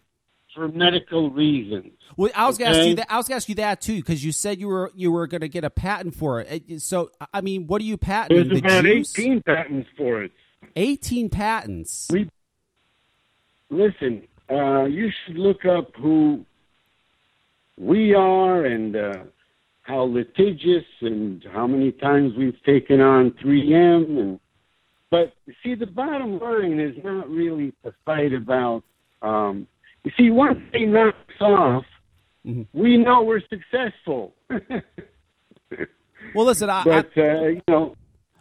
for 0.53 0.67
medical 0.67 1.29
reasons. 1.29 1.91
Well, 2.17 2.31
I 2.35 2.47
was 2.47 2.57
going 2.57 2.73
to 2.73 2.79
ask 2.79 2.87
you 2.87 2.95
that. 2.95 3.11
I 3.11 3.17
was 3.17 3.27
going 3.27 3.35
to 3.35 3.43
ask 3.43 3.49
you 3.49 3.55
that 3.55 3.81
too 3.81 3.97
because 3.97 4.23
you 4.23 4.31
said 4.31 4.59
you 4.59 4.67
were 4.67 4.91
you 4.95 5.11
were 5.11 5.27
going 5.27 5.41
to 5.41 5.49
get 5.49 5.63
a 5.63 5.69
patent 5.69 6.15
for 6.15 6.41
it. 6.41 6.81
So, 6.81 7.11
I 7.33 7.41
mean, 7.41 7.67
what 7.67 7.81
are 7.81 7.85
you 7.85 7.97
patenting? 7.97 8.49
There's 8.49 8.61
the 8.61 8.67
about 8.67 8.83
juice? 8.83 9.17
18 9.17 9.41
patents 9.43 9.89
for 9.97 10.23
it. 10.23 10.31
18 10.75 11.29
patents. 11.29 12.07
We 12.11 12.29
listen. 13.69 14.23
Uh, 14.49 14.83
you 14.83 15.09
should 15.25 15.37
look 15.37 15.65
up 15.65 15.95
who 15.95 16.45
we 17.77 18.13
are 18.13 18.65
and 18.65 18.95
uh, 18.95 19.13
how 19.83 20.01
litigious 20.03 20.85
and 20.99 21.43
how 21.53 21.67
many 21.67 21.91
times 21.91 22.33
we've 22.37 22.61
taken 22.63 22.99
on 22.99 23.31
3M. 23.43 24.19
And 24.19 24.39
but 25.09 25.33
see, 25.63 25.75
the 25.75 25.87
bottom 25.87 26.39
line 26.39 26.79
is 26.79 27.01
not 27.03 27.29
really 27.29 27.73
to 27.83 27.93
fight 28.05 28.33
about. 28.33 28.83
Um, 29.21 29.67
you 30.03 30.11
see, 30.17 30.29
once 30.29 30.59
they 30.73 30.85
knock 30.85 31.15
us 31.29 31.41
off, 31.41 31.85
Mhm. 32.45 32.67
we 32.73 32.97
know 32.97 33.21
we're 33.23 33.41
successful. 33.49 34.33
Well, 36.35 36.45
listen, 36.45 36.69
I, 36.69 36.81
I, 36.81 36.83
but 36.83 37.17
uh, 37.17 37.47
you 37.47 37.61
know, 37.67 37.95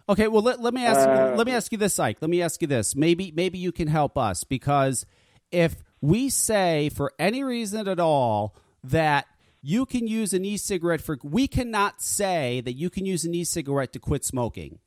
Okay, 0.09 0.27
well 0.29 0.43
let, 0.43 0.61
let 0.61 0.75
me 0.75 0.85
ask 0.85 1.09
Uh, 1.09 1.35
let 1.37 1.47
me 1.47 1.53
ask 1.53 1.71
you 1.73 1.79
this, 1.79 1.99
Ike. 1.99 2.19
Let 2.21 2.31
me 2.31 2.43
ask 2.43 2.61
you 2.61 2.69
this. 2.69 2.97
Maybe 2.97 3.33
maybe 3.35 3.59
you 3.59 3.73
can 3.73 3.89
help 3.89 4.19
us 4.19 4.43
because 4.45 5.07
if 5.51 5.77
we 6.01 6.29
say 6.31 6.89
for 6.89 7.13
any 7.19 7.43
reason 7.45 7.87
at 7.89 8.01
all 8.01 8.57
that 8.83 9.27
you 9.63 9.85
can 9.87 10.07
use 10.07 10.33
an 10.33 10.45
e-cigarette 10.45 11.01
for 11.01 11.19
we 11.23 11.47
cannot 11.47 12.01
say 12.01 12.61
that 12.63 12.73
you 12.73 12.91
can 12.91 13.05
use 13.07 13.25
an 13.25 13.35
e-cigarette 13.35 13.93
to 13.93 13.99
quit 13.99 14.25
smoking. 14.25 14.79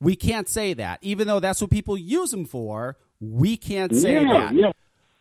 We 0.00 0.16
can't 0.16 0.48
say 0.48 0.72
that. 0.74 0.98
Even 1.02 1.26
though 1.26 1.40
that's 1.40 1.60
what 1.60 1.70
people 1.70 1.98
use 1.98 2.30
them 2.30 2.44
for, 2.46 2.96
we 3.20 3.56
can't 3.56 3.94
say 3.94 4.14
yeah, 4.14 4.32
that. 4.32 4.54
yeah. 4.54 4.72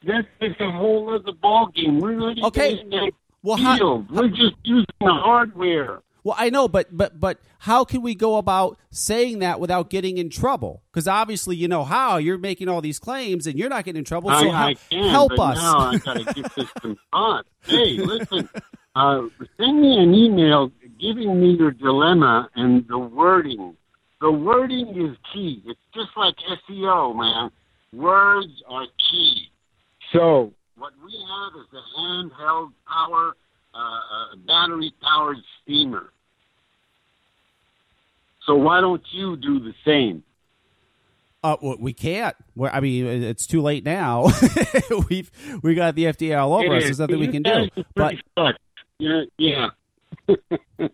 That's 0.05 0.27
just 0.41 0.59
a 0.61 0.71
whole 0.71 1.13
other 1.13 1.31
ballgame. 1.33 1.99
We're 1.99 2.13
not 2.15 2.31
even 2.37 2.45
Okay. 2.45 2.79
in 2.79 2.89
that 2.91 3.11
Well, 3.43 3.57
how- 3.57 3.77
field. 3.77 4.11
We're 4.11 4.29
just 4.29 4.55
using 4.63 4.85
the 5.01 5.11
hardware. 5.13 6.01
Well, 6.23 6.35
I 6.37 6.49
know, 6.49 6.67
but 6.67 6.95
but 6.95 7.19
but 7.19 7.39
how 7.59 7.85
can 7.85 8.01
we 8.01 8.13
go 8.13 8.35
about 8.37 8.77
saying 8.91 9.39
that 9.39 9.59
without 9.59 9.89
getting 9.89 10.17
in 10.17 10.29
trouble? 10.29 10.83
Because 10.91 11.07
obviously, 11.07 11.55
you 11.55 11.67
know 11.69 11.83
how 11.85 12.17
you're 12.17 12.37
making 12.37 12.67
all 12.67 12.81
these 12.81 12.99
claims 12.99 13.47
and 13.47 13.57
you're 13.57 13.69
not 13.69 13.85
getting 13.85 13.99
in 13.99 14.05
trouble. 14.05 14.29
So 14.29 14.49
I, 14.49 14.67
I 14.69 14.73
can, 14.89 15.09
help 15.09 15.31
us. 15.39 15.57
now 15.57 15.77
I 15.79 15.97
gotta 15.97 16.25
get 16.33 16.53
this 16.55 16.67
some 16.81 16.97
thought. 17.11 17.45
Hey, 17.63 17.97
listen, 17.97 18.49
uh, 18.95 19.21
send 19.57 19.81
me 19.81 19.97
an 20.03 20.13
email 20.13 20.71
giving 20.99 21.39
me 21.41 21.51
your 21.57 21.71
dilemma 21.71 22.49
and 22.55 22.85
the 22.89 22.97
wording. 22.97 23.75
The 24.19 24.29
wording 24.31 24.89
is 25.01 25.15
key. 25.33 25.63
It's 25.65 25.79
just 25.95 26.09
like 26.17 26.35
SEO, 26.69 27.15
man. 27.15 27.49
Words 27.93 28.61
are 28.67 28.85
key. 29.09 29.48
So 30.13 30.53
what 30.77 30.93
we 31.03 31.13
have 31.13 31.61
is 31.61 31.67
a 31.73 31.99
handheld 31.99 32.71
power, 32.87 33.35
uh, 33.73 33.77
uh, 33.77 34.35
battery-powered 34.47 35.37
steamer. 35.61 36.11
So 38.45 38.55
why 38.55 38.81
don't 38.81 39.03
you 39.11 39.37
do 39.37 39.59
the 39.59 39.73
same? 39.85 40.23
Uh, 41.43 41.55
well, 41.61 41.77
we 41.79 41.93
can't. 41.93 42.35
We're, 42.55 42.69
I 42.69 42.79
mean, 42.79 43.05
it's 43.05 43.47
too 43.47 43.61
late 43.61 43.85
now. 43.85 44.29
We've 45.09 45.31
we 45.61 45.73
got 45.73 45.95
the 45.95 46.05
FDA 46.05 46.37
all 46.37 46.53
over 46.53 46.75
It 46.75 46.77
us. 46.77 46.83
is. 46.83 46.83
There's 46.83 46.99
nothing 46.99 47.19
we 47.19 47.27
can 47.29 47.43
do. 47.43 47.69
But 47.95 48.15
pretty 48.35 48.57
yeah, 48.99 49.21
yeah. 49.37 49.69
okay, 50.29 50.89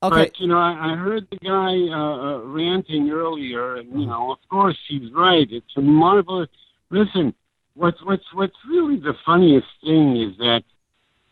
But 0.00 0.38
you 0.38 0.46
know, 0.46 0.58
I, 0.58 0.92
I 0.92 0.96
heard 0.96 1.26
the 1.30 1.36
guy 1.38 1.74
uh, 1.92 2.36
uh, 2.36 2.38
ranting 2.44 3.10
earlier, 3.10 3.76
and 3.76 4.00
you 4.00 4.06
know, 4.06 4.30
of 4.30 4.38
course 4.48 4.78
he's 4.88 5.12
right. 5.12 5.46
It's 5.50 5.76
a 5.76 5.80
marvelous. 5.80 6.48
Listen, 6.90 7.34
what's 7.76 8.02
what's 8.04 8.24
what's 8.32 8.56
really 8.68 8.96
the 8.96 9.14
funniest 9.24 9.66
thing 9.84 10.16
is 10.16 10.36
that 10.38 10.62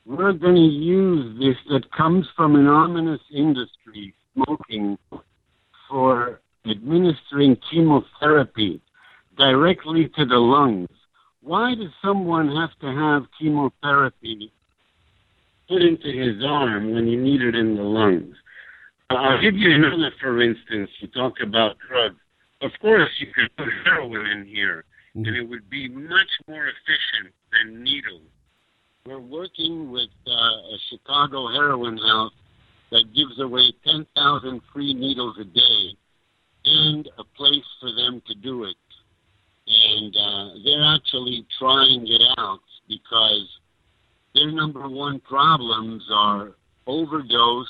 we're 0.07 0.33
going 0.33 0.55
to 0.55 0.61
use 0.61 1.39
this 1.39 1.57
that 1.71 1.91
comes 1.93 2.27
from 2.37 2.57
an 2.57 2.67
ominous 2.67 3.23
industry, 3.35 4.15
smoking, 4.35 4.99
for 5.89 6.41
administering 6.71 7.57
chemotherapy 7.71 8.81
directly 9.39 10.11
to 10.17 10.27
the 10.27 10.37
lungs. 10.37 10.89
Why 11.43 11.75
does 11.75 11.91
someone 12.03 12.55
have 12.55 12.79
to 12.81 12.87
have 12.87 13.25
chemotherapy 13.39 14.53
put 15.69 15.81
into 15.81 16.09
his 16.09 16.45
arm 16.45 16.95
when 16.95 17.07
you 17.07 17.21
need 17.21 17.41
it 17.41 17.55
in 17.55 17.77
the 17.77 17.83
lungs? 17.83 18.35
Uh, 19.11 19.15
I'll 19.15 19.41
give 19.41 19.55
you 19.55 19.75
another, 19.75 20.11
for 20.21 20.41
instance. 20.43 20.91
You 21.01 21.09
talk 21.09 21.35
about 21.43 21.77
drugs. 21.89 22.17
Of 22.61 22.71
course, 22.81 23.11
you 23.19 23.27
could 23.35 23.55
put 23.57 23.69
heroin 23.85 24.27
in 24.27 24.47
here, 24.47 24.85
and 25.15 25.27
it 25.29 25.49
would 25.49 25.69
be 25.71 25.89
much 25.89 26.31
more 26.49 26.67
efficient 26.67 27.35
than 27.53 27.83
needles. 27.83 28.23
We're 29.07 29.19
working 29.21 29.91
with 29.91 30.11
uh, 30.27 30.31
a 30.31 30.79
Chicago 30.91 31.49
heroin 31.49 31.99
house 31.99 32.33
that 32.91 33.05
gives 33.15 33.39
away 33.41 33.73
10,000 33.87 34.61
free 34.73 34.95
needles 34.95 35.37
a 35.41 35.45
day 35.45 35.97
and 36.65 37.09
a 37.19 37.25
place 37.37 37.65
for 37.81 37.93
them 37.93 38.23
to 38.27 38.35
do 38.35 38.65
it. 38.65 38.77
And 39.67 40.15
uh, 40.17 40.55
they're 40.65 40.95
actually 40.95 41.47
trying 41.59 42.07
it 42.07 42.23
out 42.39 42.61
because 42.89 43.49
their 44.35 44.51
number 44.51 44.89
one 44.89 45.21
problems 45.21 46.03
are 46.13 46.53
overdose, 46.87 47.69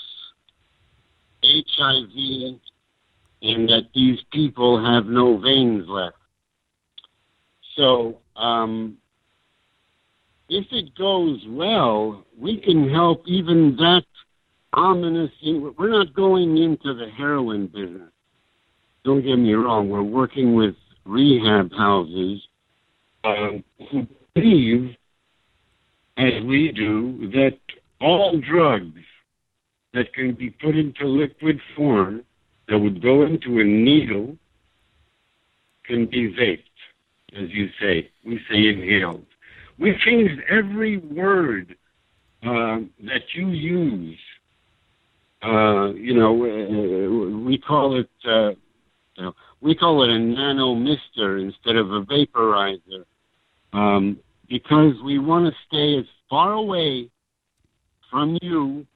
HIV, 1.43 2.59
and 3.43 3.69
that 3.69 3.89
these 3.95 4.19
people 4.33 4.83
have 4.83 5.07
no 5.07 5.37
veins 5.39 5.85
left. 5.89 6.17
So, 7.77 8.19
um, 8.37 8.97
if 10.49 10.67
it 10.71 10.95
goes 10.97 11.43
well, 11.49 12.25
we 12.39 12.61
can 12.61 12.89
help 12.91 13.25
even 13.27 13.77
that 13.77 14.05
ominous. 14.73 15.31
We're 15.43 15.91
not 15.91 16.15
going 16.15 16.59
into 16.59 16.95
the 16.95 17.11
heroin 17.17 17.67
business. 17.69 18.11
Don't 19.05 19.23
get 19.23 19.37
me 19.37 19.53
wrong. 19.53 19.89
We're 19.89 20.03
working 20.03 20.55
with 20.55 20.75
rehab 21.05 21.71
houses 21.73 22.43
um, 23.25 23.65
who 23.91 24.07
believe, 24.35 24.97
as 26.17 26.33
we 26.45 26.73
do, 26.73 27.31
that 27.33 27.59
all 28.01 28.39
drugs 28.39 29.01
that 29.93 30.13
can 30.13 30.35
be 30.35 30.51
put 30.51 30.77
into 30.77 31.07
liquid 31.07 31.61
form 31.77 32.23
that 32.69 32.79
would 32.79 33.03
go 33.03 33.25
into 33.25 33.61
a 33.61 33.65
needle 33.65 34.37
can 35.85 36.07
be 36.07 36.33
vaped, 36.33 36.64
as 37.37 37.51
you 37.51 37.69
say. 37.81 38.11
We 38.25 38.41
say 38.51 38.69
inhaled. 38.69 39.27
We 39.79 39.97
changed 40.05 40.41
every 40.49 40.99
word 40.99 41.77
uh, 42.43 42.79
that 43.05 43.23
you 43.35 43.49
use. 43.49 44.19
Uh, 45.43 45.93
you 45.95 46.15
know, 46.15 46.33
uh, 46.33 47.39
we 47.39 47.59
call 47.59 47.99
it 47.99 48.11
uh, 48.25 48.53
Uh, 49.17 49.31
we 49.61 49.75
call 49.75 50.03
it 50.03 50.11
a 50.11 50.19
nano 50.19 50.75
mister 50.75 51.39
instead 51.39 51.77
of 51.77 51.91
a 51.93 52.03
vaporizer 52.03 53.05
um, 53.73 54.19
because 54.49 54.95
we 55.05 55.19
want 55.19 55.47
to 55.47 55.53
stay 55.67 55.99
as 55.99 56.07
far 56.29 56.53
away 56.53 57.09
from 58.11 58.39
you 58.43 58.87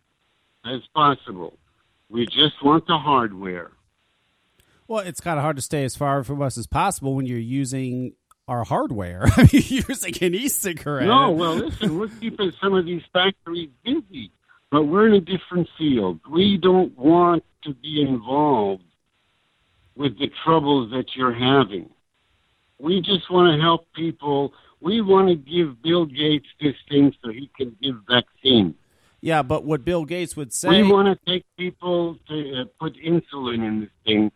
as 0.64 0.80
possible. 0.94 1.56
We 2.08 2.26
just 2.26 2.62
want 2.62 2.86
the 2.86 2.98
hardware. 2.98 3.70
Well, 4.88 5.00
it's 5.06 5.20
kind 5.20 5.38
of 5.38 5.42
hard 5.42 5.56
to 5.56 5.62
stay 5.62 5.84
as 5.84 5.94
far 5.94 6.24
from 6.24 6.40
us 6.42 6.58
as 6.58 6.66
possible 6.66 7.14
when 7.14 7.26
you're 7.26 7.38
using 7.38 8.14
our 8.48 8.64
hardware. 8.64 9.24
I 9.36 9.42
mean, 9.42 9.62
you're 9.66 9.84
using 9.88 10.14
an 10.22 10.34
e-cigarette. 10.34 11.06
No, 11.06 11.30
well, 11.30 11.54
listen, 11.54 11.98
we're 11.98 12.08
keeping 12.08 12.52
some 12.60 12.74
of 12.74 12.86
these 12.86 13.02
factories 13.12 13.68
busy, 13.84 14.32
but 14.70 14.84
we're 14.84 15.06
in 15.06 15.14
a 15.14 15.20
different 15.20 15.68
field. 15.76 16.20
We 16.28 16.56
don't 16.56 16.96
want 16.98 17.44
to 17.64 17.74
be 17.74 18.02
involved 18.02 18.82
with 19.94 20.18
the 20.18 20.30
troubles 20.44 20.90
that 20.92 21.14
you're 21.14 21.34
having. 21.34 21.90
We 22.78 23.00
just 23.00 23.30
want 23.30 23.54
to 23.54 23.60
help 23.60 23.86
people. 23.92 24.54
We 24.80 25.00
want 25.00 25.28
to 25.28 25.34
give 25.34 25.82
Bill 25.82 26.06
Gates 26.06 26.46
this 26.60 26.76
thing 26.88 27.12
so 27.22 27.30
he 27.30 27.50
can 27.56 27.76
give 27.82 27.96
vaccine. 28.08 28.74
Yeah, 29.20 29.42
but 29.42 29.64
what 29.64 29.84
Bill 29.84 30.04
Gates 30.04 30.36
would 30.36 30.52
say. 30.52 30.68
We 30.68 30.92
want 30.92 31.08
to 31.08 31.30
take 31.30 31.44
people 31.58 32.16
to 32.28 32.60
uh, 32.60 32.64
put 32.78 32.94
insulin 32.96 33.66
in 33.66 33.80
this 33.80 33.90
thing 34.06 34.30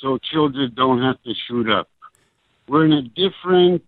so 0.00 0.18
children 0.18 0.72
don't 0.76 1.02
have 1.02 1.20
to 1.24 1.34
shoot 1.48 1.68
up. 1.68 1.88
We're 2.68 2.84
in 2.84 2.92
a 2.92 3.02
different 3.02 3.84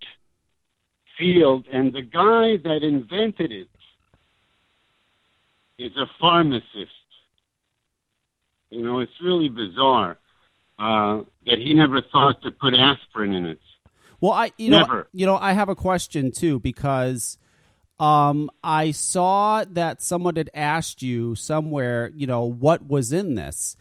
field, 1.18 1.66
and 1.70 1.92
the 1.92 2.02
guy 2.02 2.56
that 2.56 2.80
invented 2.82 3.52
it 3.52 3.68
is 5.78 5.92
a 5.96 6.06
pharmacist. 6.18 6.90
You 8.70 8.82
know, 8.82 9.00
it's 9.00 9.12
really 9.22 9.48
bizarre 9.48 10.18
uh, 10.78 11.22
that 11.46 11.58
he 11.58 11.74
never 11.74 12.00
thought 12.00 12.42
to 12.42 12.50
put 12.50 12.74
aspirin 12.74 13.34
in 13.34 13.46
it. 13.46 13.60
Well, 14.20 14.32
I 14.32 14.52
you 14.58 14.70
know 14.70 15.04
you 15.12 15.26
know 15.26 15.36
I 15.36 15.52
have 15.52 15.68
a 15.68 15.74
question 15.74 16.30
too 16.30 16.58
because 16.60 17.38
um, 17.98 18.50
I 18.62 18.92
saw 18.92 19.64
that 19.64 20.02
someone 20.02 20.36
had 20.36 20.50
asked 20.54 21.02
you 21.02 21.34
somewhere, 21.34 22.10
you 22.14 22.26
know, 22.26 22.44
what 22.44 22.86
was 22.86 23.12
in 23.12 23.34
this, 23.34 23.76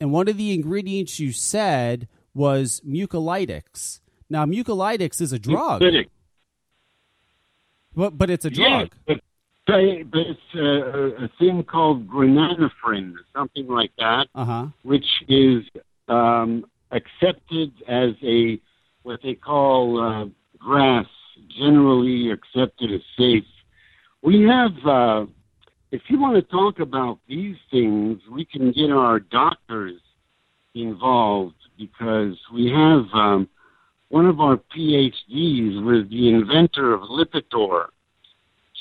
and 0.00 0.12
one 0.12 0.28
of 0.28 0.36
the 0.36 0.52
ingredients 0.52 1.18
you 1.18 1.32
said 1.32 2.08
was 2.34 2.80
mucolytics. 2.86 4.00
Now, 4.34 4.46
mucolytics 4.46 5.20
is 5.20 5.32
a 5.32 5.38
drug, 5.38 5.80
but 7.94 8.18
but 8.18 8.30
it's 8.30 8.44
a 8.44 8.50
drug. 8.50 8.68
Yeah, 8.68 8.84
but, 9.06 9.20
but 9.68 10.20
it's 10.26 10.54
a, 10.56 11.24
a 11.24 11.28
thing 11.38 11.62
called 11.62 12.08
grananophrine, 12.08 13.14
something 13.32 13.68
like 13.68 13.92
that. 13.98 14.26
Uh 14.34 14.44
huh. 14.44 14.66
which 14.82 15.06
is 15.28 15.62
um, 16.08 16.66
accepted 16.90 17.70
as 17.86 18.10
a 18.24 18.58
what 19.04 19.20
they 19.22 19.34
call 19.34 20.00
uh, 20.02 20.24
GRAS, 20.58 21.06
generally 21.56 22.32
accepted 22.32 22.92
as 22.92 23.02
safe. 23.16 23.44
We 24.20 24.42
have, 24.48 24.72
uh, 24.84 25.26
if 25.92 26.02
you 26.08 26.18
want 26.18 26.34
to 26.34 26.42
talk 26.42 26.80
about 26.80 27.20
these 27.28 27.58
things, 27.70 28.20
we 28.28 28.44
can 28.44 28.72
get 28.72 28.90
our 28.90 29.20
doctors 29.20 30.00
involved 30.74 31.54
because 31.78 32.36
we 32.52 32.72
have 32.72 33.04
um, 33.14 33.48
one 34.08 34.26
of 34.26 34.40
our 34.40 34.56
PhDs 34.76 35.82
was 35.82 36.08
the 36.10 36.28
inventor 36.28 36.94
of 36.94 37.02
Lipitor. 37.02 37.86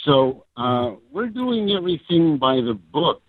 So 0.05 0.45
uh, 0.57 0.91
we're 1.11 1.29
doing 1.29 1.71
everything 1.71 2.37
by 2.37 2.55
the 2.55 2.77
book 2.91 3.21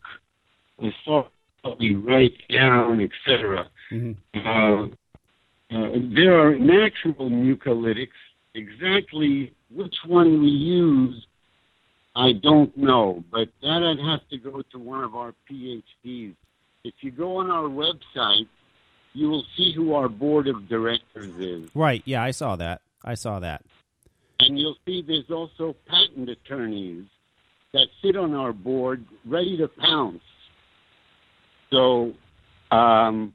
as 0.84 0.92
far 1.04 1.26
as 1.64 1.72
we 1.78 1.94
write 1.94 2.34
down, 2.52 3.00
etc. 3.00 3.68
Mhm. 3.92 4.16
Uh, 4.34 4.88
uh, 5.74 5.90
there 6.14 6.38
are 6.38 6.58
natural 6.58 7.30
mucolytics. 7.30 8.08
Exactly 8.54 9.52
which 9.70 9.94
one 10.06 10.40
we 10.42 10.48
use, 10.48 11.26
I 12.14 12.32
don't 12.32 12.76
know, 12.76 13.24
but 13.32 13.48
that 13.62 13.82
I'd 13.82 13.98
have 13.98 14.28
to 14.30 14.38
go 14.38 14.62
to 14.62 14.78
one 14.78 15.02
of 15.02 15.14
our 15.16 15.34
PhDs. 15.50 16.34
If 16.84 16.94
you 17.00 17.10
go 17.10 17.38
on 17.38 17.50
our 17.50 17.68
website, 17.68 18.46
you 19.14 19.30
will 19.30 19.44
see 19.56 19.72
who 19.72 19.94
our 19.94 20.08
board 20.08 20.48
of 20.48 20.68
directors 20.68 21.34
is. 21.38 21.70
Right. 21.74 22.02
Yeah, 22.04 22.22
I 22.22 22.32
saw 22.32 22.56
that. 22.56 22.82
I 23.04 23.14
saw 23.14 23.38
that. 23.38 23.62
And 24.40 24.58
you'll 24.58 24.76
see 24.84 25.02
there's 25.06 25.30
also 25.30 25.76
patent 25.86 26.28
attorneys 26.28 27.04
that 27.72 27.86
sit 28.02 28.16
on 28.16 28.34
our 28.34 28.52
board 28.52 29.04
ready 29.24 29.56
to 29.56 29.68
pounce. 29.68 30.22
So, 31.70 32.12
um, 32.70 33.34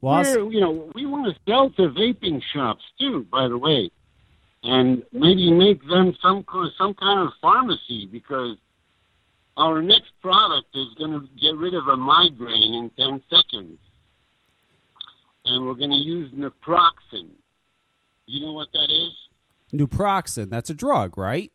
Well, 0.00 0.52
you 0.52 0.60
know, 0.60 0.90
we 0.94 1.06
want 1.06 1.34
to 1.34 1.40
sell 1.48 1.70
to 1.70 1.82
vaping 1.90 2.42
shops 2.52 2.82
too, 3.00 3.26
by 3.30 3.48
the 3.48 3.58
way, 3.58 3.90
and 4.62 5.02
maybe 5.12 5.50
make 5.50 5.86
them 5.88 6.16
some 6.22 6.44
some 6.78 6.94
kind 6.94 7.20
of 7.20 7.32
pharmacy 7.40 8.06
because 8.10 8.56
our 9.56 9.82
next 9.82 10.12
product 10.20 10.68
is 10.74 10.88
going 10.98 11.12
to 11.12 11.28
get 11.40 11.56
rid 11.56 11.74
of 11.74 11.86
a 11.88 11.96
migraine 11.96 12.74
in 12.74 12.90
ten 12.96 13.22
seconds, 13.30 13.78
and 15.44 15.66
we're 15.66 15.74
going 15.74 15.90
to 15.90 15.96
use 15.96 16.32
naproxen. 16.32 17.30
You 18.26 18.46
know 18.46 18.52
what 18.52 18.68
that 18.72 18.90
is? 18.90 19.12
Naproxen. 19.72 20.50
That's 20.50 20.70
a 20.70 20.74
drug, 20.74 21.18
right? 21.18 21.52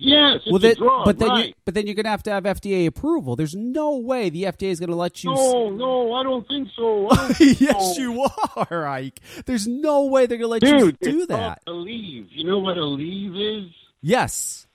Yes, 0.00 0.36
it's 0.36 0.46
well, 0.46 0.56
a 0.56 0.60
then, 0.60 0.76
drug, 0.76 1.04
but 1.04 1.18
then 1.18 1.28
you, 1.28 1.34
right? 1.34 1.56
but 1.64 1.74
then 1.74 1.86
you're 1.86 1.96
gonna 1.96 2.08
have 2.08 2.22
to 2.22 2.30
have 2.30 2.44
FDA 2.44 2.86
approval. 2.86 3.34
There's 3.34 3.56
no 3.56 3.96
way 3.96 4.30
the 4.30 4.44
FDA 4.44 4.68
is 4.68 4.78
gonna 4.78 4.94
let 4.94 5.24
you. 5.24 5.34
No, 5.34 5.70
no, 5.70 6.12
I 6.12 6.22
don't 6.22 6.46
think 6.46 6.68
so. 6.76 7.08
Don't 7.10 7.34
think 7.36 7.60
yes, 7.60 7.96
so. 7.96 8.00
you 8.00 8.28
are, 8.56 8.86
Ike. 8.86 9.18
There's 9.46 9.66
no 9.66 10.04
way 10.04 10.26
they're 10.26 10.38
gonna 10.38 10.46
let 10.46 10.62
Dude, 10.62 10.80
you 10.80 10.92
do 10.92 11.26
that. 11.26 11.64
Aleve. 11.66 12.28
You 12.30 12.44
know 12.44 12.60
what 12.60 12.76
Aleve 12.76 13.64
is? 13.64 13.72
Yes, 14.00 14.67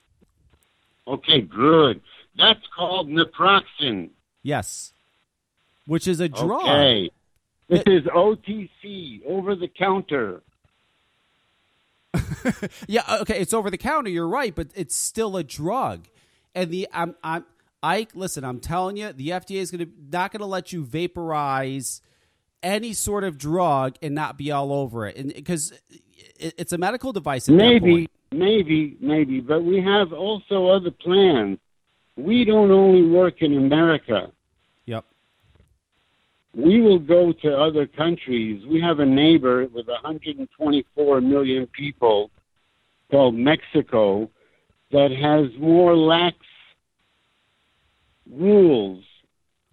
Okay, 1.07 1.41
good. 1.41 2.01
That's 2.37 2.61
called 2.75 3.09
naproxen. 3.09 4.09
yes. 4.41 4.91
Which 5.85 6.07
is 6.07 6.21
a 6.21 6.29
drug. 6.29 6.61
Okay. 6.63 7.09
This 7.67 7.83
is 7.87 8.03
OTC, 8.03 9.25
over 9.25 9.55
the 9.55 9.67
counter. 9.67 10.41
Yeah, 12.87 13.03
okay, 13.21 13.39
it's 13.39 13.53
over 13.53 13.69
the 13.69 13.77
counter. 13.77 14.09
You're 14.09 14.27
right, 14.27 14.53
but 14.53 14.67
it's 14.75 14.95
still 14.95 15.37
a 15.37 15.43
drug. 15.43 16.07
And 16.55 16.69
the 16.71 16.87
I'm 16.93 17.15
I'm 17.23 17.45
Ike. 17.81 18.11
Listen, 18.15 18.43
I'm 18.43 18.59
telling 18.59 18.97
you, 18.97 19.11
the 19.13 19.29
FDA 19.29 19.57
is 19.57 19.71
gonna 19.71 19.87
not 20.11 20.31
gonna 20.31 20.45
let 20.45 20.71
you 20.73 20.83
vaporize 20.83 22.01
any 22.61 22.93
sort 22.93 23.23
of 23.23 23.37
drug 23.37 23.95
and 24.01 24.13
not 24.13 24.37
be 24.37 24.51
all 24.51 24.71
over 24.73 25.07
it, 25.07 25.15
and 25.17 25.33
because 25.33 25.73
it, 26.37 26.53
it's 26.57 26.73
a 26.73 26.77
medical 26.77 27.11
device. 27.13 27.47
At 27.49 27.53
that 27.53 27.63
Maybe, 27.63 27.91
point. 27.91 28.11
Maybe, 28.33 28.97
maybe, 28.99 29.39
but 29.39 29.63
we 29.63 29.81
have 29.81 30.13
also 30.13 30.67
other 30.67 30.91
plans. 30.91 31.59
We 32.15 32.45
don't 32.45 32.71
only 32.71 33.07
work 33.07 33.41
in 33.41 33.57
America. 33.57 34.31
Yep. 34.85 35.05
We 36.55 36.81
will 36.81 36.99
go 36.99 37.31
to 37.31 37.57
other 37.57 37.87
countries. 37.87 38.65
We 38.67 38.79
have 38.81 38.99
a 38.99 39.05
neighbor 39.05 39.65
with 39.67 39.87
124 39.87 41.21
million 41.21 41.67
people 41.67 42.29
called 43.09 43.35
Mexico 43.35 44.29
that 44.91 45.11
has 45.11 45.59
more 45.59 45.95
lax 45.95 46.37
rules. 48.29 49.03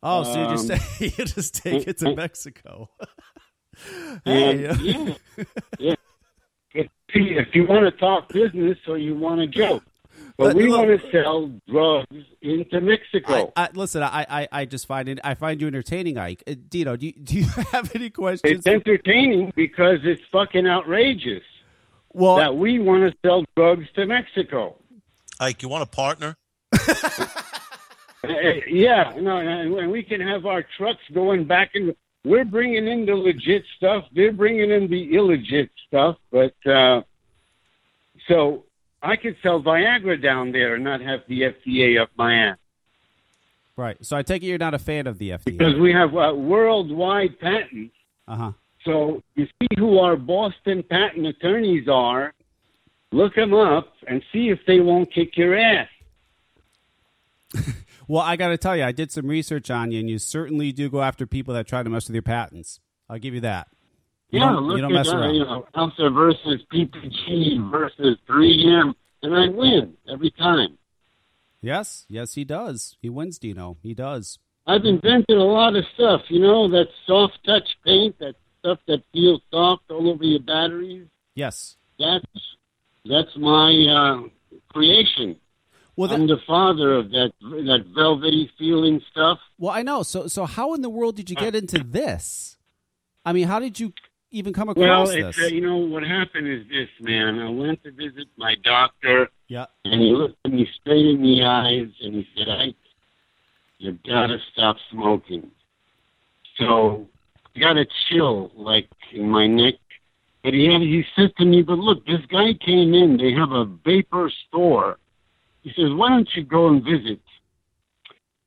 Oh, 0.02 0.22
so 0.22 0.40
you 0.40 0.56
just 0.56 0.70
Um, 0.70 0.78
you 1.00 1.24
just 1.24 1.54
take 1.56 1.86
it 1.86 1.98
to 1.98 2.14
Mexico. 2.14 2.90
Hey, 4.26 4.64
yeah, 4.80 5.14
yeah. 5.78 5.94
If, 7.14 7.48
if 7.48 7.54
you 7.54 7.66
want 7.66 7.84
to 7.84 7.90
talk 7.92 8.28
business 8.28 8.78
or 8.88 8.98
you 8.98 9.14
want 9.14 9.40
to 9.40 9.46
joke, 9.46 9.82
but 10.36 10.48
But 10.48 10.56
we 10.56 10.68
look- 10.68 10.86
want 10.88 11.00
to 11.00 11.10
sell 11.10 11.50
drugs 11.68 12.24
into 12.42 12.80
Mexico. 12.80 13.52
I, 13.56 13.68
listen, 13.74 14.02
I, 14.02 14.26
I, 14.28 14.48
I 14.52 14.64
just 14.64 14.86
find 14.86 15.08
it. 15.08 15.20
I 15.22 15.34
find 15.34 15.60
you 15.60 15.66
entertaining, 15.66 16.18
Ike. 16.18 16.42
Uh, 16.46 16.54
Dino, 16.68 16.96
do 16.96 17.06
you, 17.06 17.12
do 17.12 17.36
you 17.36 17.44
have 17.72 17.94
any 17.94 18.10
questions? 18.10 18.58
it's 18.58 18.66
entertaining 18.66 19.52
because 19.54 19.98
it's 20.04 20.22
fucking 20.32 20.66
outrageous 20.66 21.42
well, 22.12 22.36
that 22.36 22.56
we 22.56 22.78
want 22.78 23.10
to 23.12 23.16
sell 23.26 23.44
drugs 23.56 23.86
to 23.94 24.06
Mexico. 24.06 24.76
Ike, 25.38 25.62
you 25.62 25.68
want 25.68 25.82
a 25.82 25.86
partner? 25.86 26.36
Uh, 28.22 28.32
yeah, 28.68 29.14
no, 29.18 29.38
and 29.38 29.74
and 29.74 29.90
we 29.90 30.02
can 30.02 30.20
have 30.20 30.44
our 30.44 30.62
trucks 30.76 31.00
going 31.14 31.44
back 31.44 31.70
and 31.74 31.94
we're 32.24 32.44
bringing 32.44 32.86
in 32.86 33.06
the 33.06 33.14
legit 33.14 33.64
stuff. 33.76 34.04
They're 34.14 34.32
bringing 34.32 34.70
in 34.70 34.90
the 34.90 35.12
illegit 35.12 35.70
stuff. 35.88 36.16
But 36.30 36.54
uh, 36.70 37.02
so 38.28 38.64
I 39.02 39.16
could 39.16 39.36
sell 39.42 39.62
Viagra 39.62 40.22
down 40.22 40.52
there 40.52 40.74
and 40.74 40.84
not 40.84 41.00
have 41.00 41.20
the 41.28 41.42
FDA 41.42 42.00
up 42.00 42.10
my 42.16 42.34
ass 42.34 42.58
right. 43.80 43.96
So 44.04 44.16
I 44.16 44.22
take 44.22 44.42
it 44.42 44.46
you're 44.46 44.58
not 44.58 44.74
a 44.74 44.78
fan 44.78 45.06
of 45.06 45.18
the 45.18 45.30
FDA 45.30 45.44
because 45.44 45.76
we 45.76 45.92
have 45.92 46.14
uh, 46.14 46.34
worldwide 46.34 47.40
patents. 47.40 47.94
Uh 48.28 48.36
huh. 48.36 48.52
So 48.84 49.22
you 49.34 49.46
see 49.46 49.68
who 49.78 49.98
our 49.98 50.16
Boston 50.16 50.84
patent 50.88 51.26
attorneys 51.26 51.88
are. 51.88 52.32
Look 53.12 53.34
them 53.34 53.52
up 53.52 53.92
and 54.06 54.22
see 54.32 54.50
if 54.50 54.60
they 54.66 54.78
won't 54.78 55.12
kick 55.12 55.36
your 55.36 55.56
ass. 55.56 55.88
Well, 58.10 58.22
I 58.22 58.34
got 58.34 58.48
to 58.48 58.58
tell 58.58 58.76
you, 58.76 58.82
I 58.82 58.90
did 58.90 59.12
some 59.12 59.28
research 59.28 59.70
on 59.70 59.92
you, 59.92 60.00
and 60.00 60.10
you 60.10 60.18
certainly 60.18 60.72
do 60.72 60.90
go 60.90 61.00
after 61.00 61.28
people 61.28 61.54
that 61.54 61.68
try 61.68 61.84
to 61.84 61.88
mess 61.88 62.08
with 62.08 62.14
your 62.16 62.22
patents. 62.22 62.80
I'll 63.08 63.20
give 63.20 63.34
you 63.34 63.40
that. 63.42 63.68
You 64.30 64.40
yeah, 64.40 64.46
don't, 64.46 64.64
look 64.64 64.76
you 64.78 64.82
don't 64.82 64.90
at 64.90 64.94
mess 64.96 65.06
that. 65.06 65.16
around. 65.16 65.34
You 65.36 65.44
know, 65.44 65.66
Alsa 65.76 66.12
versus 66.12 66.60
PPG 66.72 67.70
versus 67.70 68.18
3M, 68.28 68.94
and 69.22 69.32
I 69.36 69.46
win 69.50 69.94
every 70.12 70.32
time. 70.32 70.76
Yes, 71.62 72.04
yes, 72.08 72.34
he 72.34 72.42
does. 72.42 72.96
He 73.00 73.08
wins, 73.08 73.38
Dino. 73.38 73.76
He 73.80 73.94
does. 73.94 74.40
I've 74.66 74.84
invented 74.84 75.36
a 75.36 75.44
lot 75.44 75.76
of 75.76 75.84
stuff. 75.94 76.22
You 76.30 76.40
know, 76.40 76.68
that 76.68 76.88
soft 77.06 77.38
touch 77.46 77.78
paint, 77.86 78.18
that 78.18 78.34
stuff 78.58 78.80
that 78.88 79.04
feels 79.12 79.40
soft 79.52 79.84
all 79.88 80.10
over 80.10 80.24
your 80.24 80.40
batteries. 80.40 81.06
Yes. 81.36 81.76
That's 81.96 82.24
that's 83.04 83.36
my 83.36 83.70
uh, 83.88 84.56
creation. 84.72 85.36
Well, 85.96 86.12
I'm 86.12 86.26
the 86.26 86.38
father 86.46 86.94
of 86.94 87.10
that 87.10 87.32
that 87.40 87.84
velvety 87.94 88.50
feeling 88.58 89.00
stuff. 89.10 89.38
well, 89.58 89.72
I 89.72 89.82
know. 89.82 90.02
So, 90.02 90.26
so 90.28 90.46
how 90.46 90.74
in 90.74 90.82
the 90.82 90.88
world 90.90 91.16
did 91.16 91.28
you 91.30 91.36
get 91.36 91.54
into 91.54 91.78
this? 91.84 92.56
I 93.24 93.32
mean, 93.32 93.46
how 93.48 93.58
did 93.58 93.78
you 93.78 93.92
even 94.30 94.52
come 94.52 94.68
Well, 94.74 95.02
across 95.02 95.10
it's 95.10 95.36
this? 95.36 95.46
uh, 95.46 95.48
you 95.54 95.60
know 95.60 95.76
what 95.76 96.02
happened 96.04 96.48
is 96.48 96.66
this, 96.68 96.88
man. 97.00 97.38
I 97.38 97.50
went 97.50 97.82
to 97.84 97.90
visit 97.90 98.28
my 98.38 98.54
doctor, 98.62 99.28
yeah. 99.48 99.66
and 99.84 100.00
he 100.00 100.10
looked 100.12 100.38
at 100.44 100.52
me 100.52 100.66
straight 100.80 101.04
in 101.06 101.22
the 101.22 101.44
eyes, 101.44 101.88
and 102.00 102.14
he 102.14 102.26
said, 102.36 102.48
"I, 102.48 102.74
you 103.78 103.98
gotta 104.06 104.38
stop 104.52 104.76
smoking." 104.90 105.50
So 106.56 107.06
I 107.56 107.58
got 107.60 107.76
a 107.76 107.86
chill 108.08 108.50
like 108.54 108.88
in 109.12 109.28
my 109.28 109.46
neck. 109.46 109.74
But 110.42 110.54
he 110.54 110.72
had, 110.72 110.80
he 110.80 111.04
said 111.14 111.36
to 111.36 111.44
me, 111.44 111.60
"But 111.62 111.78
look, 111.78 112.06
this 112.06 112.24
guy 112.30 112.54
came 112.54 112.94
in. 112.94 113.18
They 113.18 113.32
have 113.32 113.52
a 113.52 113.64
vapor 113.64 114.30
store." 114.48 114.98
He 115.62 115.70
says, 115.76 115.92
"Why 115.92 116.08
don't 116.08 116.28
you 116.34 116.42
go 116.44 116.68
and 116.68 116.82
visit?" 116.82 117.20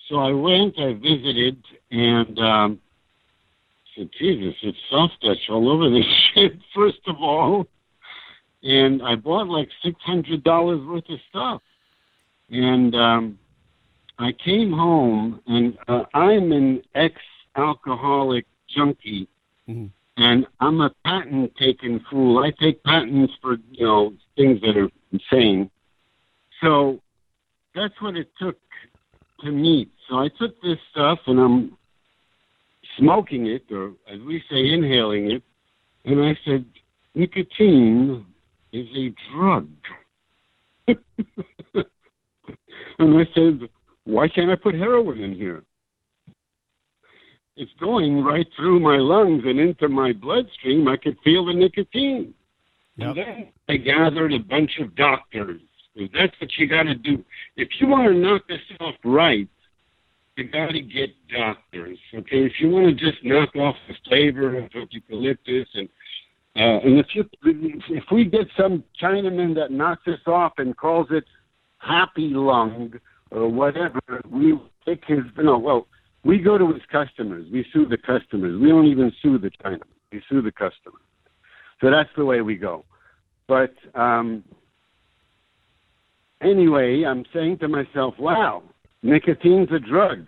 So 0.09 0.17
I 0.17 0.31
went. 0.31 0.77
I 0.79 0.93
visited, 0.93 1.57
and 1.91 2.37
um, 2.39 2.79
I 3.85 3.99
said, 4.01 4.09
"Jesus, 4.19 4.55
it's 4.63 4.77
soft 4.89 5.13
touch 5.23 5.37
all 5.49 5.69
over 5.69 5.89
this 5.89 6.05
shit." 6.33 6.53
First 6.75 6.99
of 7.07 7.17
all, 7.21 7.67
and 8.63 9.01
I 9.03 9.15
bought 9.15 9.47
like 9.47 9.69
six 9.83 9.95
hundred 10.01 10.43
dollars 10.43 10.81
worth 10.85 11.09
of 11.09 11.19
stuff, 11.29 11.61
and 12.49 12.95
um, 12.95 13.39
I 14.19 14.31
came 14.33 14.71
home, 14.71 15.41
and 15.47 15.77
uh, 15.87 16.03
I'm 16.13 16.51
an 16.51 16.81
ex-alcoholic 16.95 18.45
junkie, 18.67 19.27
Mhm. 19.69 19.89
and 20.17 20.47
I'm 20.59 20.81
a 20.81 20.89
patent-taking 21.05 21.99
fool. 22.09 22.39
I 22.39 22.51
take 22.51 22.83
patents 22.83 23.33
for 23.41 23.57
you 23.71 23.85
know 23.85 24.13
things 24.35 24.61
that 24.61 24.77
are 24.77 24.89
insane. 25.11 25.69
So 26.61 26.99
that's 27.75 27.93
what 28.01 28.15
it 28.15 28.29
took 28.39 28.57
to 29.41 29.51
meet. 29.51 29.91
So 30.09 30.17
I 30.17 30.29
took 30.39 30.61
this 30.61 30.77
stuff, 30.91 31.19
and 31.27 31.39
I'm 31.39 31.77
smoking 32.97 33.47
it, 33.47 33.63
or 33.71 33.93
as 34.11 34.19
we 34.21 34.43
say, 34.49 34.73
inhaling 34.73 35.31
it, 35.31 35.43
and 36.05 36.21
I 36.21 36.37
said, 36.45 36.65
nicotine 37.15 38.25
is 38.71 38.87
a 38.95 39.13
drug. 39.31 39.69
and 40.87 41.05
I 42.99 43.27
said, 43.33 43.69
why 44.05 44.27
can't 44.27 44.51
I 44.51 44.55
put 44.55 44.75
heroin 44.75 45.21
in 45.21 45.33
here? 45.33 45.63
It's 47.55 47.71
going 47.79 48.23
right 48.23 48.47
through 48.55 48.79
my 48.79 48.97
lungs 48.97 49.43
and 49.45 49.59
into 49.59 49.87
my 49.87 50.11
bloodstream. 50.11 50.87
I 50.87 50.97
could 50.97 51.17
feel 51.23 51.45
the 51.45 51.53
nicotine. 51.53 52.33
Yep. 52.97 53.07
And 53.07 53.17
then 53.17 53.47
I 53.69 53.77
gathered 53.77 54.33
a 54.33 54.39
bunch 54.39 54.79
of 54.79 54.95
doctors. 54.95 55.61
That's 55.95 56.33
what 56.39 56.49
you 56.57 56.67
got 56.67 56.83
to 56.83 56.95
do. 56.95 57.23
If 57.55 57.69
you 57.79 57.87
want 57.87 58.11
to 58.11 58.17
knock 58.17 58.47
this 58.47 58.59
off 58.79 58.95
right, 59.03 59.47
you 60.35 60.49
got 60.49 60.71
to 60.71 60.81
get 60.81 61.09
doctors. 61.29 61.99
Okay, 62.13 62.45
if 62.45 62.53
you 62.59 62.69
want 62.69 62.87
to 62.87 63.11
just 63.11 63.23
knock 63.23 63.55
off 63.55 63.75
the 63.87 63.93
flavor 64.07 64.57
of 64.57 64.69
eucalyptus 64.89 65.67
and 65.75 65.87
uh, 66.55 66.79
and 66.85 66.99
if 66.99 67.07
you 67.13 67.25
if 67.89 68.03
we 68.11 68.25
get 68.25 68.47
some 68.55 68.83
Chinaman 69.01 69.55
that 69.55 69.71
knocks 69.71 70.03
this 70.05 70.19
off 70.27 70.53
and 70.57 70.77
calls 70.77 71.07
it 71.09 71.23
happy 71.79 72.29
lung 72.29 72.93
or 73.31 73.47
whatever, 73.47 73.99
we 74.29 74.59
take 74.85 75.03
his 75.05 75.19
no. 75.37 75.57
Well, 75.57 75.87
we 76.23 76.37
go 76.37 76.59
to 76.59 76.71
his 76.71 76.83
customers. 76.91 77.47
We 77.51 77.65
sue 77.73 77.87
the 77.87 77.97
customers. 77.97 78.59
We 78.61 78.69
don't 78.69 78.85
even 78.85 79.11
sue 79.21 79.39
the 79.39 79.49
Chinaman. 79.49 79.81
We 80.11 80.21
sue 80.29 80.43
the 80.43 80.51
customer. 80.51 80.99
So 81.81 81.89
that's 81.89 82.09
the 82.15 82.23
way 82.23 82.41
we 82.41 82.55
go. 82.55 82.85
But 83.47 83.73
um, 83.95 84.43
anyway, 86.45 87.03
I'm 87.03 87.25
saying 87.33 87.59
to 87.59 87.67
myself, 87.67 88.15
wow, 88.19 88.63
nicotine's 89.01 89.71
a 89.71 89.79
drug. 89.79 90.27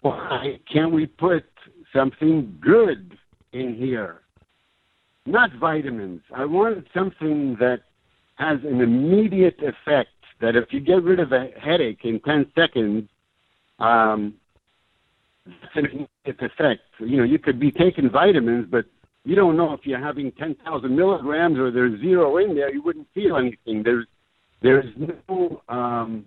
Why 0.00 0.58
can't 0.72 0.92
we 0.92 1.06
put 1.06 1.44
something 1.92 2.58
good 2.60 3.16
in 3.52 3.74
here? 3.74 4.20
Not 5.24 5.52
vitamins. 5.54 6.22
I 6.34 6.44
wanted 6.44 6.88
something 6.92 7.56
that 7.60 7.82
has 8.36 8.58
an 8.64 8.80
immediate 8.80 9.60
effect. 9.60 10.10
That 10.40 10.56
if 10.56 10.72
you 10.72 10.80
get 10.80 11.02
rid 11.04 11.20
of 11.20 11.30
a 11.30 11.50
headache 11.60 12.00
in 12.04 12.18
10 12.20 12.50
seconds, 12.56 13.08
um, 13.78 14.34
it's 15.46 15.76
an 15.76 15.86
immediate 15.86 16.52
effect. 16.52 16.82
You 16.98 17.18
know, 17.18 17.24
you 17.24 17.38
could 17.38 17.60
be 17.60 17.70
taking 17.70 18.10
vitamins, 18.10 18.66
but 18.68 18.86
you 19.24 19.36
don't 19.36 19.56
know 19.56 19.72
if 19.72 19.86
you're 19.86 20.00
having 20.00 20.32
10,000 20.32 20.96
milligrams 20.96 21.58
or 21.58 21.70
there's 21.70 22.00
zero 22.00 22.38
in 22.38 22.56
there. 22.56 22.72
You 22.72 22.82
wouldn't 22.82 23.06
feel 23.14 23.36
anything. 23.36 23.84
There's 23.84 24.06
there's 24.62 24.86
no 24.96 25.62
um, 25.68 26.24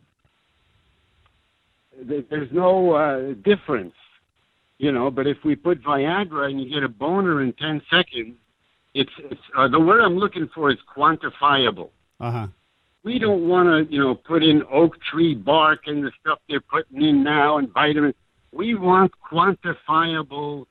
there's 2.04 2.52
no 2.52 2.92
uh, 2.92 3.34
difference, 3.44 3.94
you 4.78 4.92
know. 4.92 5.10
But 5.10 5.28
if 5.28 5.38
we 5.44 5.56
put 5.56 5.82
Viagra 5.82 6.50
and 6.50 6.62
you 6.62 6.70
get 6.70 6.84
a 6.84 6.90
boner 6.90 7.42
in 7.42 7.54
10 7.54 7.82
seconds, 7.90 8.36
it's 8.94 9.12
it's 9.20 9.42
uh, 9.58 9.68
the 9.68 9.80
word 9.80 10.02
I'm 10.02 10.18
looking 10.18 10.50
for 10.54 10.72
is 10.72 10.78
quantifiable. 10.96 11.90
Uh 12.20 12.32
huh. 12.32 12.48
We 13.04 13.20
don't 13.20 13.48
want 13.48 13.68
to, 13.68 13.94
you 13.94 14.02
know, 14.02 14.16
put 14.16 14.44
in 14.44 14.64
oak 14.72 14.96
tree 15.12 15.36
bark 15.36 15.82
and 15.86 16.04
the 16.04 16.12
stuff 16.22 16.40
they're 16.50 16.60
putting 16.60 17.04
in 17.04 17.24
now 17.24 17.60
and 17.60 17.72
vitamins. 17.72 18.16
We 18.52 18.74
want 18.74 19.12
quantifiable 19.32 20.66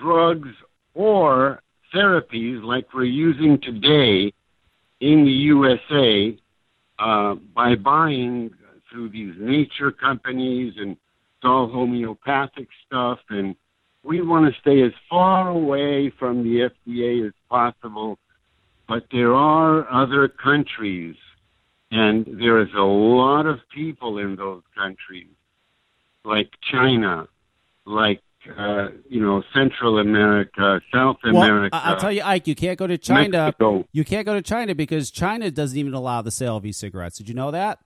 drugs 0.00 0.48
or 0.94 1.60
therapies 1.94 2.62
like 2.62 2.94
we're 2.94 3.04
using 3.04 3.60
today 3.60 4.32
in 5.00 5.24
the 5.24 5.30
USA 5.30 6.36
uh, 6.98 7.34
by 7.54 7.74
buying 7.74 8.50
through 8.90 9.10
these 9.10 9.34
nature 9.38 9.92
companies 9.92 10.74
and 10.78 10.92
it's 10.92 11.44
all 11.44 11.68
homeopathic 11.68 12.68
stuff. 12.86 13.18
And 13.30 13.54
we 14.02 14.22
want 14.22 14.52
to 14.52 14.60
stay 14.60 14.82
as 14.82 14.92
far 15.08 15.50
away 15.50 16.12
from 16.18 16.42
the 16.42 16.70
FDA 16.70 17.26
as 17.26 17.32
possible. 17.48 18.18
But 18.88 19.04
there 19.12 19.34
are 19.34 19.90
other 19.92 20.28
countries, 20.28 21.14
and 21.90 22.26
there 22.40 22.58
is 22.60 22.72
a 22.74 22.80
lot 22.80 23.44
of 23.46 23.58
people 23.72 24.18
in 24.18 24.34
those 24.34 24.62
countries, 24.74 25.28
like 26.24 26.48
China, 26.72 27.28
like 27.84 28.22
uh, 28.56 28.88
you 29.08 29.20
know 29.20 29.42
Central 29.54 29.98
America, 29.98 30.80
South 30.92 31.16
Well, 31.24 31.42
America. 31.42 31.76
I'll 31.82 31.96
tell 31.96 32.12
you, 32.12 32.22
Ike, 32.24 32.46
you 32.46 32.54
can't 32.54 32.78
go 32.78 32.86
to 32.86 32.98
China. 32.98 33.46
Mexico. 33.46 33.84
You 33.92 34.04
can't 34.04 34.26
go 34.26 34.34
to 34.34 34.42
China 34.42 34.74
because 34.74 35.10
China 35.10 35.50
doesn't 35.50 35.76
even 35.76 35.94
allow 35.94 36.22
the 36.22 36.30
sale 36.30 36.56
of 36.56 36.64
e-cigarettes. 36.66 37.18
Did 37.18 37.28
you 37.28 37.34
know 37.34 37.50
that? 37.50 37.78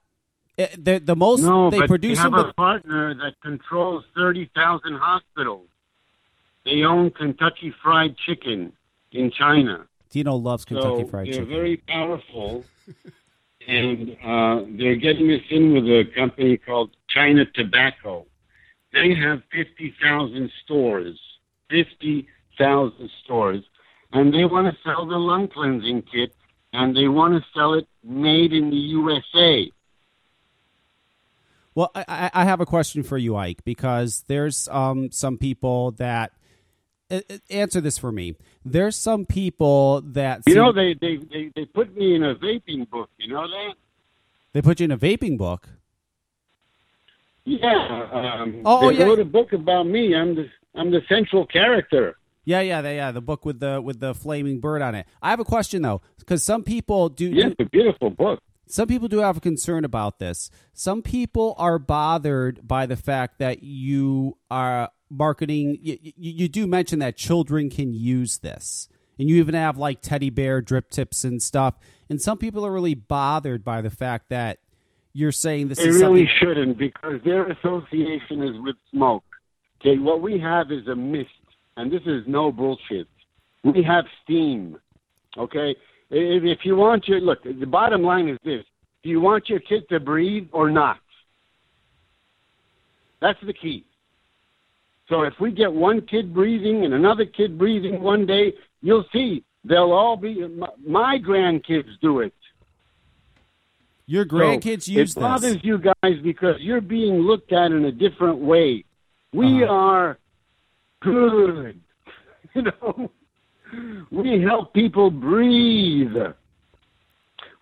It, 0.58 0.84
the, 0.84 0.98
the 0.98 1.16
most 1.16 1.40
No, 1.42 1.70
they 1.70 1.78
but 1.80 1.88
produce 1.88 2.18
they 2.18 2.22
have 2.22 2.34
a 2.34 2.52
partner 2.52 3.14
that 3.14 3.40
controls 3.42 4.04
thirty 4.14 4.50
thousand 4.54 4.98
hospitals. 4.98 5.68
They 6.64 6.82
own 6.82 7.10
Kentucky 7.10 7.74
Fried 7.82 8.16
Chicken 8.18 8.72
in 9.10 9.30
China. 9.30 9.86
Dino 10.10 10.34
loves 10.36 10.64
Kentucky 10.66 11.02
so 11.04 11.08
Fried 11.08 11.26
they're 11.26 11.32
Chicken. 11.34 11.48
very 11.48 11.76
powerful, 11.78 12.64
and 13.66 14.16
uh, 14.24 14.62
they're 14.76 14.96
getting 14.96 15.30
us 15.32 15.40
in 15.50 15.72
with 15.72 15.84
a 15.84 16.04
company 16.14 16.58
called 16.58 16.90
China 17.08 17.44
Tobacco. 17.46 18.26
They 18.92 19.14
have 19.14 19.42
fifty 19.50 19.94
thousand 20.02 20.50
stores, 20.64 21.18
fifty 21.70 22.28
thousand 22.58 23.10
stores, 23.24 23.64
and 24.12 24.32
they 24.32 24.44
want 24.44 24.72
to 24.72 24.78
sell 24.82 25.06
the 25.06 25.16
lung 25.16 25.48
cleansing 25.48 26.02
kit, 26.12 26.34
and 26.72 26.96
they 26.96 27.08
want 27.08 27.34
to 27.34 27.44
sell 27.54 27.74
it 27.74 27.86
made 28.04 28.52
in 28.52 28.70
the 28.70 28.76
USA. 28.76 29.70
Well, 31.74 31.90
I, 31.94 32.30
I 32.34 32.44
have 32.44 32.60
a 32.60 32.66
question 32.66 33.02
for 33.02 33.16
you, 33.16 33.34
Ike, 33.34 33.64
because 33.64 34.24
there's 34.28 34.68
um, 34.68 35.10
some 35.10 35.38
people 35.38 35.92
that 35.92 36.32
answer 37.50 37.80
this 37.80 37.98
for 37.98 38.12
me. 38.12 38.36
There's 38.64 38.96
some 38.96 39.26
people 39.26 40.02
that 40.02 40.42
You 40.46 40.54
know, 40.54 40.72
they, 40.72 40.94
they, 40.94 41.16
they, 41.16 41.50
they 41.54 41.64
put 41.64 41.94
me 41.96 42.14
in 42.14 42.22
a 42.22 42.34
vaping 42.34 42.88
book. 42.88 43.10
You 43.18 43.32
know 43.32 43.46
that? 43.48 43.74
they 44.52 44.62
put 44.62 44.80
you 44.80 44.84
in 44.84 44.90
a 44.90 44.98
vaping 44.98 45.38
book. 45.38 45.68
Yeah. 47.44 48.08
Um, 48.42 48.62
Oh, 48.64 48.90
they 48.90 48.98
yeah. 48.98 49.04
wrote 49.04 49.18
a 49.18 49.24
book 49.24 49.52
about 49.52 49.84
me. 49.86 50.14
I'm 50.14 50.34
the 50.34 50.48
I'm 50.74 50.90
the 50.90 51.00
central 51.08 51.46
character. 51.46 52.16
Yeah, 52.44 52.60
yeah, 52.60 52.80
they, 52.82 52.96
yeah. 52.96 53.12
The 53.12 53.20
book 53.20 53.44
with 53.44 53.60
the 53.60 53.80
with 53.80 54.00
the 54.00 54.14
flaming 54.14 54.60
bird 54.60 54.82
on 54.82 54.94
it. 54.94 55.06
I 55.20 55.30
have 55.30 55.40
a 55.40 55.44
question 55.44 55.82
though, 55.82 56.02
because 56.18 56.42
some 56.42 56.62
people 56.64 57.08
do. 57.08 57.26
Yeah, 57.30 57.48
it's 57.48 57.56
a 57.60 57.64
beautiful 57.64 58.10
book. 58.10 58.40
some 58.66 58.88
people 58.88 59.08
do 59.08 59.18
have 59.18 59.36
a 59.36 59.40
concern 59.40 59.84
about 59.84 60.18
this. 60.18 60.50
Some 60.72 61.02
people 61.02 61.54
are 61.58 61.78
bothered 61.78 62.66
by 62.66 62.86
the 62.86 62.96
fact 62.96 63.38
that 63.38 63.62
you 63.62 64.38
are 64.50 64.90
marketing. 65.10 65.78
You, 65.82 65.98
you, 66.00 66.12
you 66.16 66.48
do 66.48 66.66
mention 66.66 66.98
that 67.00 67.16
children 67.16 67.70
can 67.70 67.92
use 67.92 68.38
this, 68.38 68.88
and 69.18 69.28
you 69.28 69.36
even 69.36 69.54
have 69.54 69.76
like 69.78 70.00
teddy 70.00 70.30
bear 70.30 70.60
drip 70.62 70.90
tips 70.90 71.22
and 71.24 71.42
stuff. 71.42 71.74
And 72.08 72.20
some 72.20 72.38
people 72.38 72.64
are 72.66 72.72
really 72.72 72.94
bothered 72.94 73.62
by 73.64 73.82
the 73.82 73.90
fact 73.90 74.30
that 74.30 74.58
you're 75.12 75.32
saying 75.32 75.68
this 75.68 75.78
They 75.78 75.88
is 75.88 76.00
really 76.00 76.26
something. 76.26 76.28
shouldn't 76.38 76.78
because 76.78 77.20
their 77.24 77.50
association 77.50 78.42
is 78.42 78.60
with 78.62 78.76
smoke. 78.90 79.24
Okay, 79.80 79.98
what 79.98 80.22
we 80.22 80.38
have 80.38 80.70
is 80.70 80.86
a 80.86 80.94
mist, 80.94 81.28
and 81.76 81.90
this 81.92 82.02
is 82.06 82.22
no 82.26 82.52
bullshit. 82.52 83.08
We 83.64 83.82
have 83.82 84.04
steam. 84.22 84.78
Okay, 85.36 85.74
if, 86.10 86.44
if 86.44 86.58
you 86.64 86.76
want 86.76 87.08
your 87.08 87.20
look, 87.20 87.42
the 87.42 87.66
bottom 87.66 88.02
line 88.02 88.28
is 88.28 88.38
this: 88.44 88.64
Do 89.02 89.10
you 89.10 89.20
want 89.20 89.48
your 89.48 89.60
kid 89.60 89.88
to 89.88 89.98
breathe 90.00 90.48
or 90.52 90.70
not? 90.70 90.98
That's 93.20 93.38
the 93.46 93.52
key. 93.52 93.84
So 95.08 95.22
if 95.22 95.34
we 95.40 95.52
get 95.52 95.72
one 95.72 96.00
kid 96.06 96.32
breathing 96.32 96.84
and 96.84 96.94
another 96.94 97.24
kid 97.26 97.58
breathing 97.58 98.02
one 98.02 98.24
day, 98.24 98.54
you'll 98.80 99.04
see 99.12 99.44
they'll 99.64 99.92
all 99.92 100.16
be. 100.16 100.46
My, 100.46 100.68
my 100.86 101.18
grandkids 101.18 101.90
do 102.00 102.20
it. 102.20 102.32
Your 104.06 104.24
grandkids 104.24 104.84
So 104.84 104.92
use 104.92 105.16
it 105.16 105.20
bothers 105.20 105.54
this. 105.54 105.64
you 105.64 105.78
guys 105.78 106.16
because 106.22 106.56
you're 106.60 106.80
being 106.80 107.20
looked 107.20 107.52
at 107.52 107.70
in 107.72 107.84
a 107.84 107.92
different 107.92 108.38
way. 108.38 108.84
We 109.32 109.62
Uh-huh. 109.64 109.72
are 109.72 110.18
good. 111.00 111.80
You 112.54 112.60
know, 112.64 113.10
we 114.10 114.42
help 114.42 114.74
people 114.74 115.10
breathe. 115.10 116.14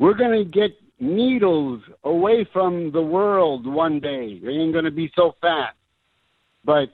We're 0.01 0.15
going 0.15 0.37
to 0.37 0.45
get 0.45 0.73
needles 0.99 1.81
away 2.03 2.45
from 2.53 2.91
the 2.91 3.01
world 3.01 3.65
one 3.69 4.01
day. 4.01 4.41
They 4.41 4.51
ain't 4.51 4.73
going 4.73 4.87
to 4.87 4.91
be 4.91 5.13
so 5.15 5.37
fast. 5.41 5.77
But 6.65 6.93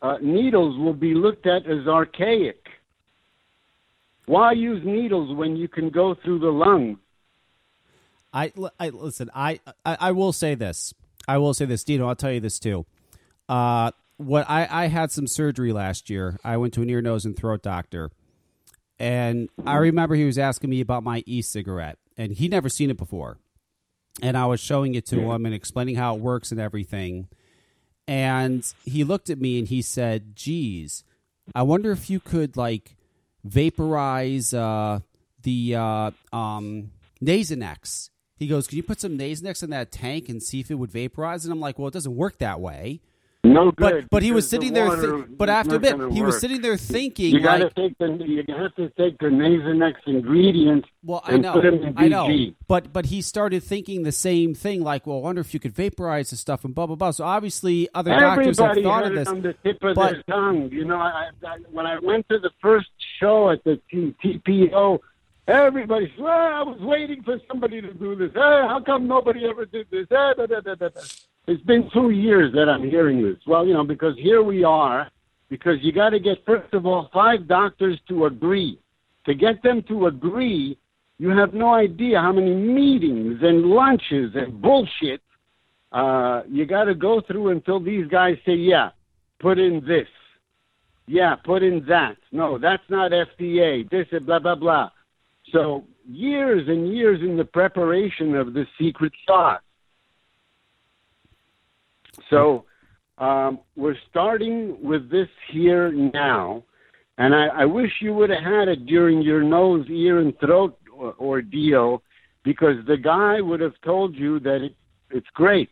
uh, 0.00 0.16
needles 0.22 0.78
will 0.78 0.94
be 0.94 1.12
looked 1.12 1.46
at 1.46 1.66
as 1.66 1.86
archaic. 1.86 2.64
Why 4.24 4.52
use 4.52 4.80
needles 4.86 5.36
when 5.36 5.54
you 5.54 5.68
can 5.68 5.90
go 5.90 6.14
through 6.24 6.38
the 6.38 6.48
lungs? 6.50 6.96
I, 8.34 8.52
I 8.80 8.88
listen. 8.88 9.30
I, 9.32 9.60
I 9.86 9.96
I 10.00 10.12
will 10.12 10.32
say 10.32 10.56
this. 10.56 10.92
I 11.28 11.38
will 11.38 11.54
say 11.54 11.66
this, 11.66 11.84
Dino. 11.84 12.08
I'll 12.08 12.16
tell 12.16 12.32
you 12.32 12.40
this 12.40 12.58
too. 12.58 12.84
Uh, 13.48 13.92
what 14.16 14.44
I 14.50 14.66
I 14.68 14.86
had 14.88 15.12
some 15.12 15.28
surgery 15.28 15.72
last 15.72 16.10
year. 16.10 16.38
I 16.44 16.56
went 16.56 16.74
to 16.74 16.82
an 16.82 16.90
ear, 16.90 17.00
nose, 17.00 17.24
and 17.24 17.36
throat 17.36 17.62
doctor, 17.62 18.10
and 18.98 19.48
I 19.64 19.76
remember 19.76 20.16
he 20.16 20.24
was 20.24 20.36
asking 20.36 20.70
me 20.70 20.80
about 20.80 21.04
my 21.04 21.22
e-cigarette, 21.26 21.98
and 22.16 22.32
he'd 22.32 22.50
never 22.50 22.68
seen 22.68 22.90
it 22.90 22.96
before, 22.96 23.38
and 24.20 24.36
I 24.36 24.46
was 24.46 24.58
showing 24.58 24.96
it 24.96 25.06
to 25.06 25.20
him 25.20 25.46
and 25.46 25.54
explaining 25.54 25.94
how 25.94 26.16
it 26.16 26.20
works 26.20 26.50
and 26.50 26.60
everything, 26.60 27.28
and 28.08 28.66
he 28.84 29.04
looked 29.04 29.30
at 29.30 29.40
me 29.40 29.60
and 29.60 29.68
he 29.68 29.80
said, 29.80 30.34
"Geez, 30.34 31.04
I 31.54 31.62
wonder 31.62 31.92
if 31.92 32.10
you 32.10 32.18
could 32.18 32.56
like 32.56 32.96
vaporize 33.44 34.52
uh, 34.52 35.00
the 35.42 35.76
uh, 35.76 36.10
um, 36.32 36.90
Nasonex." 37.22 38.10
He 38.36 38.46
goes, 38.46 38.66
"Can 38.66 38.76
you 38.76 38.82
put 38.82 39.00
some 39.00 39.16
Nasonex 39.16 39.62
in 39.62 39.70
that 39.70 39.92
tank 39.92 40.28
and 40.28 40.42
see 40.42 40.60
if 40.60 40.70
it 40.70 40.74
would 40.74 40.90
vaporize?" 40.90 41.44
And 41.44 41.52
I'm 41.52 41.60
like, 41.60 41.78
"Well, 41.78 41.88
it 41.88 41.94
doesn't 41.94 42.16
work 42.16 42.38
that 42.38 42.60
way." 42.60 43.00
No 43.46 43.70
But 43.72 43.76
good. 43.92 44.06
but 44.10 44.22
he 44.22 44.32
was 44.32 44.46
because 44.50 44.50
the 44.62 44.66
sitting 44.68 44.72
there. 44.72 44.96
Thi- 45.26 45.34
but 45.36 45.50
after 45.50 45.76
a 45.76 45.78
bit, 45.78 45.96
he 46.12 46.22
was 46.22 46.40
sitting 46.40 46.62
there 46.62 46.78
thinking, 46.78 47.34
You 47.34 47.40
got 47.40 47.58
to 47.58 47.64
like, 47.64 47.74
take 47.74 47.98
the 47.98 48.06
you 48.26 48.42
have 48.56 48.74
to 48.76 48.88
take 48.96 49.18
the 49.18 49.26
Nasonex 49.26 49.96
ingredients 50.06 50.88
"Well, 51.04 51.20
I 51.26 51.34
and 51.34 51.42
know, 51.42 51.52
put 51.52 51.64
them 51.64 51.74
in 51.74 51.94
I 51.98 52.08
know." 52.08 52.30
But 52.66 52.92
but 52.94 53.04
he 53.06 53.20
started 53.20 53.62
thinking 53.62 54.02
the 54.02 54.12
same 54.12 54.54
thing, 54.54 54.82
like, 54.82 55.06
"Well, 55.06 55.18
I 55.18 55.20
wonder 55.20 55.42
if 55.42 55.52
you 55.52 55.60
could 55.60 55.72
vaporize 55.74 56.30
the 56.30 56.36
stuff 56.36 56.64
and 56.64 56.74
blah 56.74 56.86
blah 56.86 56.96
blah." 56.96 57.10
So 57.10 57.24
obviously, 57.24 57.86
other 57.94 58.12
doctors 58.18 58.58
have 58.58 58.78
thought 58.78 59.06
of 59.08 59.14
this. 59.14 59.28
on 59.28 59.42
the 59.42 59.52
tip 59.62 59.76
of 59.84 59.94
but- 59.94 60.12
their 60.12 60.22
tongue. 60.22 60.70
You 60.72 60.86
know, 60.86 60.96
I, 60.96 61.28
I, 61.46 61.58
when 61.70 61.84
I 61.86 61.98
went 61.98 62.26
to 62.30 62.38
the 62.38 62.50
first 62.62 62.88
show 63.20 63.50
at 63.50 63.62
the 63.64 63.78
T- 63.90 64.14
TPO, 64.24 65.00
everybody 65.46 66.12
well, 66.18 66.30
I 66.30 66.62
was 66.62 66.78
waiting 66.80 67.22
for 67.22 67.38
somebody 67.48 67.80
to 67.80 67.92
do 67.92 68.14
this. 68.14 68.30
Hey, 68.34 68.40
how 68.40 68.82
come 68.84 69.06
nobody 69.06 69.46
ever 69.48 69.66
did 69.66 69.88
this? 69.90 70.06
Da, 70.08 70.34
da, 70.34 70.46
da, 70.46 70.60
da, 70.60 70.74
da. 70.74 70.88
It's 71.46 71.62
been 71.64 71.90
two 71.92 72.10
years 72.10 72.52
that 72.54 72.68
I'm 72.68 72.88
hearing 72.88 73.22
this. 73.22 73.36
Well, 73.46 73.66
you 73.66 73.74
know, 73.74 73.84
because 73.84 74.16
here 74.18 74.42
we 74.42 74.64
are, 74.64 75.10
because 75.50 75.76
you 75.82 75.92
got 75.92 76.10
to 76.10 76.18
get, 76.18 76.44
first 76.46 76.72
of 76.72 76.86
all, 76.86 77.10
five 77.12 77.46
doctors 77.46 77.98
to 78.08 78.26
agree. 78.26 78.80
To 79.26 79.34
get 79.34 79.62
them 79.62 79.82
to 79.88 80.06
agree, 80.06 80.78
you 81.18 81.30
have 81.30 81.54
no 81.54 81.74
idea 81.74 82.20
how 82.20 82.32
many 82.32 82.54
meetings 82.54 83.38
and 83.42 83.66
lunches 83.66 84.32
and 84.34 84.60
bullshit 84.60 85.20
uh, 85.94 86.42
you 86.48 86.66
got 86.66 86.84
to 86.84 86.94
go 86.94 87.20
through 87.20 87.50
until 87.50 87.78
these 87.78 88.08
guys 88.08 88.34
say, 88.44 88.54
yeah, 88.54 88.90
put 89.38 89.60
in 89.60 89.80
this. 89.86 90.08
Yeah, 91.06 91.36
put 91.36 91.62
in 91.62 91.84
that. 91.88 92.16
No, 92.32 92.58
that's 92.58 92.82
not 92.88 93.12
FDA. 93.12 93.88
This 93.88 94.06
is 94.10 94.22
blah, 94.22 94.40
blah, 94.40 94.56
blah. 94.56 94.90
So 95.52 95.84
years 96.08 96.68
and 96.68 96.92
years 96.92 97.20
in 97.20 97.36
the 97.36 97.44
preparation 97.44 98.34
of 98.34 98.54
the 98.54 98.66
secret 98.78 99.12
sauce. 99.26 99.60
So 102.30 102.64
um, 103.18 103.60
we're 103.76 103.96
starting 104.10 104.76
with 104.82 105.10
this 105.10 105.28
here 105.50 105.92
now. 105.92 106.64
And 107.18 107.34
I, 107.34 107.46
I 107.46 107.64
wish 107.64 107.90
you 108.00 108.12
would 108.14 108.30
have 108.30 108.42
had 108.42 108.68
it 108.68 108.86
during 108.86 109.22
your 109.22 109.42
nose, 109.42 109.86
ear, 109.88 110.18
and 110.18 110.36
throat 110.40 110.78
or- 110.92 111.14
ordeal 111.20 112.02
because 112.42 112.76
the 112.86 112.96
guy 112.96 113.40
would 113.40 113.60
have 113.60 113.74
told 113.84 114.14
you 114.14 114.40
that 114.40 114.62
it, 114.64 114.74
it's 115.10 115.26
great. 115.34 115.70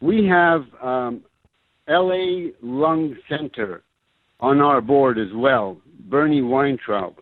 We 0.00 0.26
have 0.26 0.64
um, 0.82 1.22
LA 1.88 2.48
Lung 2.60 3.16
Center 3.28 3.82
on 4.40 4.60
our 4.60 4.80
board 4.80 5.18
as 5.18 5.32
well, 5.34 5.78
Bernie 6.00 6.42
Weintraub. 6.42 7.14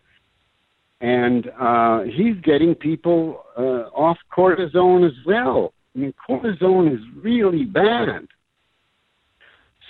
And 1.05 1.51
uh, 1.61 2.05
he's 2.05 2.37
getting 2.43 2.75
people 2.75 3.45
uh, 3.59 3.91
off 3.93 4.17
cortisone 4.35 5.07
as 5.07 5.13
well. 5.27 5.75
I 5.95 5.99
mean, 5.99 6.15
cortisone 6.27 6.95
is 6.95 7.01
really 7.15 7.67
bad. 7.67 8.27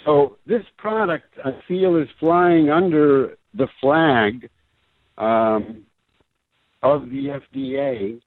So 0.05 0.39
this 0.45 0.65
product, 0.77 1.33
I 1.45 1.53
feel, 1.69 1.95
is 1.99 2.09
flying 2.19 2.69
under 2.69 3.37
the 3.55 3.69
flag 3.81 4.51
um, 5.17 5.85
of 6.83 7.03
the 7.11 7.41
FDA 7.55 8.21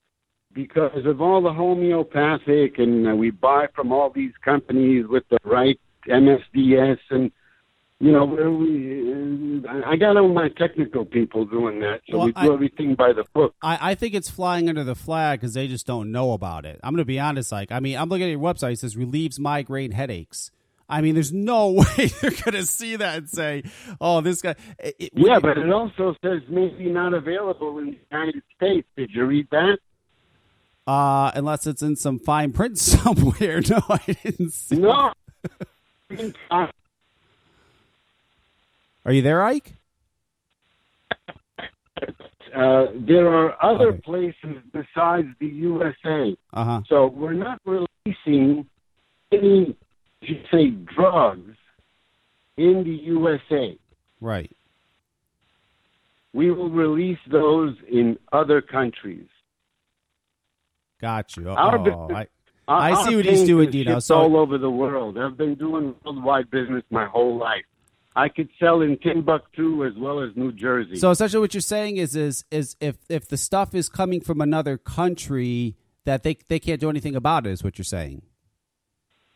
because 0.53 1.05
of 1.05 1.19
all 1.19 1.41
the 1.41 1.51
homeopathic, 1.51 2.79
and 2.79 3.05
uh, 3.05 3.15
we 3.17 3.31
buy 3.31 3.67
from 3.75 3.91
all 3.91 4.11
these 4.15 4.31
companies 4.45 5.07
with 5.09 5.25
the 5.29 5.39
right 5.43 5.77
MSDS, 6.07 6.99
and 7.09 7.33
you 7.99 8.11
know, 8.11 8.25
we, 8.25 9.63
I 9.67 9.95
got 9.95 10.17
all 10.17 10.27
my 10.29 10.49
technical 10.49 11.03
people 11.05 11.45
doing 11.45 11.79
that, 11.79 12.01
so 12.09 12.17
Well, 12.17 12.25
we 12.27 12.31
do 12.33 12.39
I- 12.39 12.53
everything 12.53 12.95
by 12.95 13.13
the 13.13 13.25
book. 13.33 13.55
I, 13.61 13.91
I 13.91 13.95
think 13.95 14.13
it's 14.13 14.29
flying 14.29 14.69
under 14.69 14.83
the 14.83 14.95
flag 14.95 15.39
because 15.39 15.53
they 15.55 15.67
just 15.67 15.87
don't 15.87 16.11
know 16.11 16.33
about 16.33 16.65
it. 16.65 16.79
I'm 16.83 16.93
going 16.93 17.01
to 17.01 17.05
be 17.05 17.19
honest. 17.19 17.51
Like, 17.51 17.71
I 17.71 17.79
mean, 17.79 17.97
I'm 17.97 18.09
looking 18.09 18.25
at 18.27 18.29
your 18.31 18.39
website. 18.39 18.73
It 18.73 18.79
says 18.79 18.95
relieves 18.95 19.39
migraine 19.39 19.91
headaches. 19.91 20.51
I 20.89 21.01
mean, 21.01 21.15
there's 21.15 21.33
no 21.33 21.69
way 21.97 22.05
they're 22.21 22.31
going 22.31 22.53
to 22.53 22.65
see 22.65 22.95
that 22.95 23.17
and 23.17 23.29
say, 23.29 23.63
"Oh, 23.99 24.21
this 24.21 24.41
guy." 24.41 24.55
It, 24.79 24.95
it- 24.99 25.11
Yeah, 25.15 25.39
but 25.39 25.57
it 25.57 25.69
also 25.71 26.15
says 26.23 26.41
maybe 26.47 26.85
not 26.89 27.13
available 27.13 27.79
in 27.79 27.85
the 27.91 27.97
United 28.11 28.43
States. 28.55 28.87
Did 28.95 29.09
you 29.11 29.25
read 29.25 29.47
that? 29.51 29.79
uh, 30.87 31.31
unless 31.35 31.67
it's 31.67 31.81
in 31.81 31.97
some 31.97 32.17
fine 32.19 32.53
print 32.53 32.77
somewhere. 32.77 33.59
No, 33.69 33.81
I 33.89 34.15
didn't 34.23 34.51
see. 34.53 34.77
No. 34.77 35.11
Uh, 36.49 36.67
Are 39.07 39.13
you 39.13 39.21
there, 39.21 39.41
Ike? 39.41 39.73
uh, 42.53 42.87
there 42.93 43.33
are 43.33 43.55
other 43.63 43.89
Okay. 43.89 44.01
places 44.01 44.57
besides 44.73 45.27
the 45.39 45.47
USA. 45.47 46.35
Uh 46.53 46.63
huh. 46.65 46.81
So 46.89 47.07
we're 47.07 47.31
not 47.33 47.61
releasing 47.65 48.67
any, 49.31 49.77
you 50.21 50.41
say, 50.51 50.71
drugs 50.71 51.55
in 52.57 52.83
the 52.83 52.95
USA. 53.05 53.77
Right. 54.19 54.51
We 56.33 56.51
will 56.51 56.69
release 56.69 57.19
those 57.31 57.75
in 57.89 58.17
other 58.33 58.61
countries. 58.61 59.27
Got 60.99 61.37
you. 61.37 61.47
Oh, 61.49 61.55
business- 62.09 62.27
I, 62.67 62.91
I 62.91 63.07
see 63.07 63.15
what 63.15 63.23
he's 63.25 63.45
doing, 63.45 63.69
Dino. 63.71 63.99
So- 63.99 64.15
all 64.17 64.35
over 64.35 64.57
the 64.57 64.69
world. 64.69 65.17
I've 65.17 65.37
been 65.37 65.55
doing 65.55 65.95
worldwide 66.03 66.51
business 66.51 66.83
my 66.91 67.05
whole 67.05 67.37
life. 67.37 67.63
I 68.17 68.29
could 68.29 68.49
sell 68.59 68.81
in 68.81 68.97
Timbuktu 68.97 69.85
as 69.85 69.93
well 69.95 70.21
as 70.21 70.31
New 70.35 70.51
Jersey. 70.51 70.95
So 70.95 71.11
essentially, 71.11 71.39
what 71.39 71.53
you're 71.53 71.61
saying 71.61 71.97
is, 71.97 72.15
is, 72.15 72.45
is 72.49 72.75
if 72.81 72.95
if 73.09 73.27
the 73.27 73.37
stuff 73.37 73.75
is 73.75 73.89
coming 73.89 74.21
from 74.21 74.41
another 74.41 74.75
country, 74.79 75.77
that 76.05 76.23
they 76.23 76.35
they 76.47 76.57
can't 76.57 76.81
do 76.81 76.89
anything 76.89 77.15
about 77.15 77.45
it. 77.45 77.51
Is 77.51 77.63
what 77.63 77.77
you're 77.77 77.85
saying? 77.85 78.23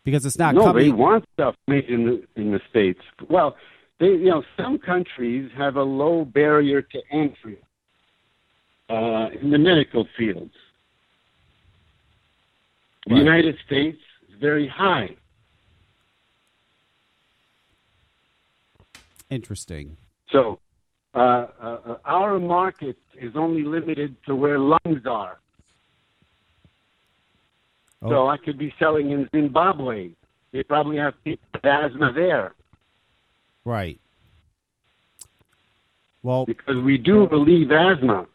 Because 0.04 0.26
it's 0.26 0.40
not 0.40 0.56
no, 0.56 0.64
coming. 0.64 0.84
they 0.84 0.92
want 0.92 1.26
stuff 1.34 1.56
made 1.68 1.86
in 1.86 2.06
the 2.06 2.24
in 2.36 2.52
the 2.52 2.60
states. 2.72 3.02
Well, 3.30 3.56
they 4.00 4.08
you 4.08 4.32
know 4.32 4.44
some 4.58 4.80
countries 4.80 5.52
have 5.56 5.76
a 5.76 5.84
low 5.84 6.26
barrier 6.26 6.82
to 6.82 7.02
entry 7.12 7.60
uh, 8.90 9.28
in 9.40 9.52
the 9.52 9.60
medical 9.60 10.08
fields. 10.18 10.56
The 13.06 13.16
United 13.16 13.58
States 13.64 14.00
is 14.28 14.40
very 14.40 14.68
high. 14.68 15.18
Interesting. 19.32 19.98
So 20.32 20.60
uh, 21.16 21.48
uh, 21.60 21.98
our 22.06 22.40
market 22.40 22.98
is 23.20 23.34
only 23.36 23.64
limited 23.64 24.16
to 24.28 24.36
where 24.36 24.60
lungs 24.60 25.06
are. 25.10 25.40
Oh. 28.04 28.10
So 28.10 28.28
I 28.28 28.38
could 28.38 28.60
be 28.60 28.74
selling 28.78 29.10
in 29.12 29.28
Zimbabwe. 29.34 30.12
They 30.54 30.62
probably 30.64 30.98
have 30.98 31.14
people 31.24 31.48
with 31.54 31.66
asthma 31.66 32.12
there 32.14 32.54
Right. 33.66 34.00
Well, 36.24 36.46
because 36.46 36.84
we 36.84 36.98
do 36.98 37.28
relieve 37.28 37.72
asthma 37.72 38.28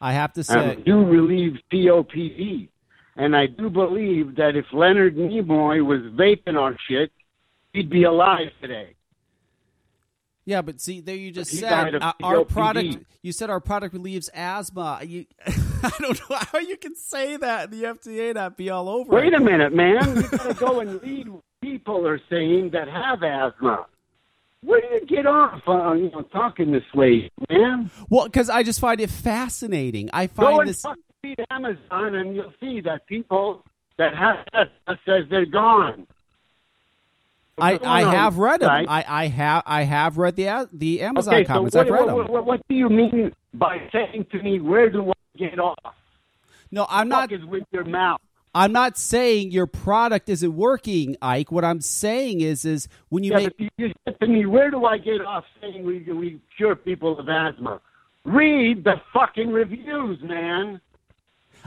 I 0.00 0.12
have 0.12 0.32
to 0.34 0.44
say, 0.44 0.76
we 0.76 0.82
do 0.82 1.04
relieve 1.04 1.58
COPD. 1.72 2.68
And 3.16 3.34
I 3.34 3.46
do 3.46 3.70
believe 3.70 4.36
that 4.36 4.54
if 4.54 4.66
Leonard 4.72 5.16
Nimoy 5.16 5.84
was 5.84 6.00
vaping 6.12 6.58
our 6.58 6.76
shit, 6.88 7.10
he'd 7.72 7.88
be 7.88 8.04
alive 8.04 8.48
today. 8.60 8.94
Yeah, 10.46 10.60
but 10.62 10.80
see, 10.80 11.00
there 11.00 11.16
you 11.16 11.30
just 11.30 11.50
said 11.50 11.94
uh, 11.94 12.12
our 12.22 12.44
product. 12.44 12.98
You 13.22 13.32
said 13.32 13.48
our 13.48 13.60
product 13.60 13.94
relieves 13.94 14.28
asthma. 14.34 15.00
You, 15.02 15.24
I 15.46 15.92
don't 15.98 16.20
know 16.28 16.36
how 16.38 16.58
you 16.58 16.76
can 16.76 16.94
say 16.94 17.36
that 17.38 17.64
and 17.64 17.72
the 17.72 17.84
FDA 17.84 18.34
not 18.34 18.56
be 18.56 18.68
all 18.68 18.88
over. 18.88 19.10
Wait 19.10 19.32
it. 19.32 19.34
a 19.34 19.40
minute, 19.40 19.74
man. 19.74 20.16
You 20.16 20.28
gotta 20.28 20.54
go 20.54 20.80
and 20.80 21.02
read 21.02 21.28
what 21.28 21.42
people 21.62 22.06
are 22.06 22.20
saying 22.28 22.70
that 22.72 22.88
have 22.88 23.22
asthma. 23.22 23.86
Where 24.62 24.80
do 24.80 24.86
you 24.88 25.06
get 25.06 25.26
off 25.26 25.60
on 25.66 26.04
you 26.04 26.10
know, 26.10 26.22
talking 26.22 26.72
this 26.72 26.84
way, 26.94 27.30
man? 27.50 27.90
Well, 28.08 28.24
because 28.26 28.48
I 28.50 28.62
just 28.62 28.80
find 28.80 29.00
it 29.00 29.10
fascinating. 29.10 30.10
I 30.12 30.26
Go 30.26 30.42
find 30.42 30.60
and 30.60 30.68
this. 30.68 30.82
fucking 30.82 31.02
read 31.22 31.44
Amazon, 31.50 32.14
and 32.14 32.34
you'll 32.34 32.52
see 32.60 32.80
that 32.82 33.06
people 33.06 33.62
that 33.98 34.14
have 34.14 34.46
asthma 34.52 34.98
says 35.06 35.24
they're 35.30 35.46
gone. 35.46 36.06
I, 37.58 37.78
I 37.84 38.02
have 38.02 38.38
read 38.38 38.60
them. 38.60 38.68
right? 38.68 38.88
I, 38.88 39.04
I 39.06 39.26
have 39.28 39.62
I 39.66 39.82
have 39.82 40.18
read 40.18 40.36
the 40.36 40.68
the 40.72 41.02
Amazon 41.02 41.34
okay, 41.34 41.44
comments. 41.44 41.74
so 41.74 41.80
I've 41.80 41.88
what, 41.88 42.00
read 42.06 42.14
what, 42.14 42.24
them. 42.26 42.32
what, 42.32 42.46
what 42.46 42.68
do 42.68 42.74
you 42.74 42.88
mean 42.88 43.32
by 43.52 43.78
saying 43.92 44.26
to 44.32 44.42
me, 44.42 44.60
"Where 44.60 44.90
do 44.90 45.10
I 45.10 45.38
get 45.38 45.58
off"? 45.58 45.94
No, 46.70 46.86
I'm 46.88 47.08
not. 47.08 47.30
is 47.30 47.44
with 47.44 47.64
your 47.70 47.84
mouth. 47.84 48.20
I'm 48.56 48.72
not 48.72 48.96
saying 48.96 49.50
your 49.50 49.66
product 49.66 50.28
isn't 50.28 50.54
working, 50.54 51.16
Ike. 51.20 51.50
What 51.50 51.64
I'm 51.64 51.80
saying 51.80 52.40
is, 52.40 52.64
is 52.64 52.88
when 53.08 53.24
you 53.24 53.32
Yeah, 53.32 53.38
make 53.38 53.56
but 53.58 53.68
you 53.78 53.92
said 54.04 54.16
to 54.20 54.26
me, 54.28 54.46
"Where 54.46 54.70
do 54.70 54.84
I 54.84 54.98
get 54.98 55.20
off 55.24 55.44
saying 55.60 55.84
we 55.84 56.00
we 56.12 56.40
cure 56.56 56.76
people 56.76 57.18
of 57.18 57.28
asthma?" 57.28 57.80
Read 58.24 58.84
the 58.84 58.94
fucking 59.12 59.50
reviews, 59.50 60.18
man. 60.22 60.80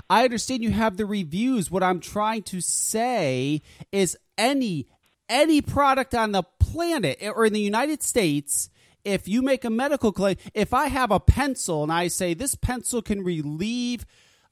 I 0.09 0.23
understand 0.23 0.63
you 0.63 0.71
have 0.71 0.97
the 0.97 1.05
reviews. 1.05 1.69
What 1.69 1.83
I'm 1.83 1.99
trying 1.99 2.43
to 2.43 2.61
say 2.61 3.61
is 3.91 4.17
any 4.37 4.87
any 5.29 5.61
product 5.61 6.13
on 6.15 6.31
the 6.31 6.43
planet 6.43 7.19
or 7.21 7.45
in 7.45 7.53
the 7.53 7.59
United 7.61 8.03
States, 8.03 8.69
if 9.03 9.27
you 9.27 9.41
make 9.41 9.63
a 9.65 9.69
medical 9.69 10.11
claim, 10.11 10.37
if 10.53 10.73
I 10.73 10.87
have 10.87 11.11
a 11.11 11.19
pencil 11.19 11.83
and 11.83 11.91
I 11.91 12.07
say 12.07 12.33
this 12.33 12.55
pencil 12.55 13.01
can 13.01 13.23
relieve 13.23 14.05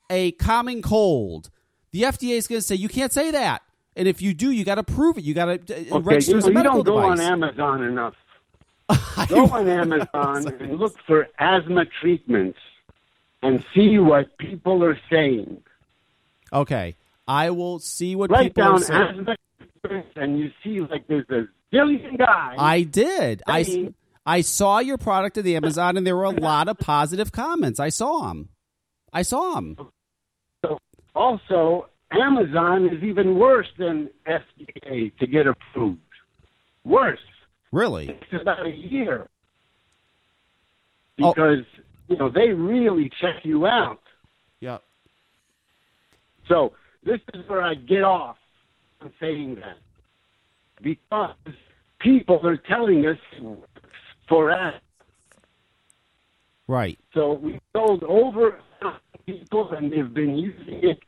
a 0.09 0.31
common 0.33 0.81
cold, 0.81 1.49
the 1.91 2.03
FDA 2.03 2.31
is 2.37 2.47
going 2.47 2.59
to 2.59 2.65
say 2.65 2.75
you 2.75 2.89
can't 2.89 3.11
say 3.11 3.31
that. 3.31 3.61
And 3.95 4.07
if 4.07 4.21
you 4.21 4.33
do, 4.33 4.51
you 4.51 4.65
got 4.65 4.75
to 4.75 4.83
prove 4.83 5.17
it. 5.17 5.23
You 5.23 5.33
got 5.33 5.45
to 5.67 5.73
uh, 5.73 5.95
Okay, 5.97 5.99
register 6.05 6.31
you, 6.33 6.37
as 6.39 6.45
a 6.45 6.47
you 6.49 6.53
medical 6.53 6.83
don't 6.83 6.95
go 6.95 6.99
on. 6.99 7.19
Amazon 7.19 7.83
enough. 7.83 8.13
Go 9.29 9.47
on 9.47 9.67
Amazon 9.67 10.47
and 10.59 10.77
look 10.77 10.95
for 11.07 11.27
asthma 11.39 11.85
treatments 12.01 12.59
and 13.41 13.65
see 13.73 13.97
what 13.97 14.37
people 14.37 14.83
are 14.83 14.99
saying. 15.09 15.63
Okay, 16.53 16.95
I 17.27 17.49
will 17.49 17.79
see 17.79 18.15
what 18.15 18.29
Write 18.29 18.53
people 18.53 18.63
are 18.73 18.79
saying. 18.79 19.01
asthma 19.01 19.35
and 20.15 20.39
you 20.39 20.49
see 20.63 20.79
like 20.81 21.07
there's 21.07 21.29
a 21.29 21.47
zillion 21.73 22.17
guys. 22.17 22.55
I 22.57 22.83
did. 22.83 23.43
I, 23.47 23.63
Saying- 23.63 23.93
I 24.25 24.41
saw 24.41 24.79
your 24.79 24.97
product 24.97 25.37
at 25.37 25.43
the 25.43 25.55
Amazon, 25.55 25.97
and 25.97 26.05
there 26.05 26.15
were 26.15 26.23
a 26.23 26.31
lot 26.31 26.67
of 26.67 26.77
positive 26.79 27.31
comments. 27.31 27.79
I 27.79 27.89
saw 27.89 28.27
them. 28.27 28.49
I 29.13 29.21
saw 29.21 29.55
them. 29.55 29.77
So 30.65 30.79
also, 31.13 31.89
Amazon 32.11 32.89
is 32.89 33.03
even 33.03 33.37
worse 33.37 33.67
than 33.77 34.09
FDA 34.27 35.15
to 35.17 35.27
get 35.27 35.47
approved. 35.47 35.99
Worse. 36.83 37.19
Really? 37.71 38.09
It's 38.09 38.41
about 38.41 38.65
a 38.65 38.69
year. 38.71 39.27
Oh. 41.21 41.33
Because, 41.33 41.65
you 42.07 42.17
know, 42.17 42.29
they 42.29 42.49
really 42.49 43.09
check 43.21 43.43
you 43.43 43.65
out. 43.65 44.01
Yeah. 44.59 44.79
So 46.47 46.73
this 47.03 47.19
is 47.33 47.47
where 47.47 47.61
I 47.61 47.75
get 47.75 48.03
off 48.03 48.37
on 49.05 49.13
saying 49.19 49.55
that. 49.55 49.77
Because 50.81 51.35
people 51.99 52.45
are 52.45 52.57
telling 52.57 53.05
us 53.05 53.17
for 54.27 54.51
us. 54.51 54.73
Right. 56.67 56.97
So 57.13 57.33
we 57.33 57.59
sold 57.73 58.03
over 58.03 58.59
people 59.25 59.71
and 59.71 59.91
they've 59.91 60.13
been 60.13 60.35
using 60.35 60.83
it 60.83 60.99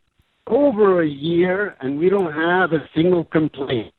over 0.47 1.01
a 1.01 1.07
year 1.07 1.75
and 1.81 1.99
we 1.99 2.09
don't 2.09 2.31
have 2.31 2.71
a 2.71 2.87
single 2.95 3.25
complaint. 3.25 3.93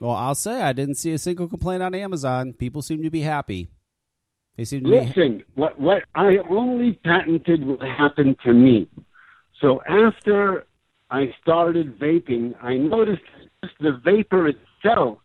Well, 0.00 0.12
I'll 0.12 0.34
say 0.34 0.60
I 0.60 0.72
didn't 0.72 0.96
see 0.96 1.12
a 1.12 1.18
single 1.18 1.48
complaint 1.48 1.82
on 1.82 1.94
Amazon. 1.94 2.52
People 2.52 2.82
seem 2.82 3.02
to 3.04 3.10
be 3.10 3.20
happy. 3.20 3.68
They 4.56 4.64
seem 4.64 4.84
to 4.84 4.90
be. 4.90 5.00
Listen, 5.00 5.44
what 5.54 5.80
what 5.80 6.02
I 6.14 6.38
only 6.50 6.94
patented 7.04 7.64
what 7.66 7.80
happened 7.80 8.36
to 8.44 8.52
me. 8.52 8.88
So 9.60 9.82
after 9.88 10.66
I 11.10 11.34
started 11.42 11.98
vaping, 11.98 12.54
I 12.62 12.76
noticed 12.76 13.22
just 13.62 13.74
the 13.80 14.00
vapor 14.04 14.48
itself 14.48 15.18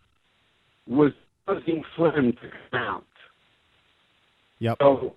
was 0.88 1.11
causing 1.45 1.84
phlegm 1.95 2.34
to 2.34 2.49
come 2.71 2.80
out. 2.80 3.05
Yep. 4.59 4.77
So, 4.82 5.15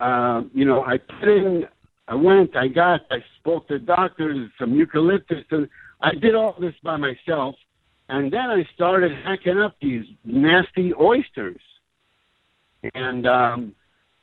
uh, 0.00 0.42
you 0.54 0.64
know, 0.64 0.84
I 0.84 0.98
put 0.98 1.28
in, 1.28 1.64
I 2.06 2.14
went, 2.14 2.56
I 2.56 2.68
got, 2.68 3.00
I 3.10 3.18
spoke 3.40 3.68
to 3.68 3.78
doctors, 3.78 4.50
some 4.58 4.74
eucalyptus, 4.74 5.44
and 5.50 5.68
I 6.00 6.14
did 6.14 6.34
all 6.34 6.54
this 6.60 6.74
by 6.82 6.96
myself. 6.96 7.56
And 8.08 8.32
then 8.32 8.40
I 8.40 8.64
started 8.74 9.12
hacking 9.24 9.58
up 9.58 9.76
these 9.82 10.04
nasty 10.24 10.94
oysters. 10.94 11.60
And 12.94 13.26
um, 13.26 13.74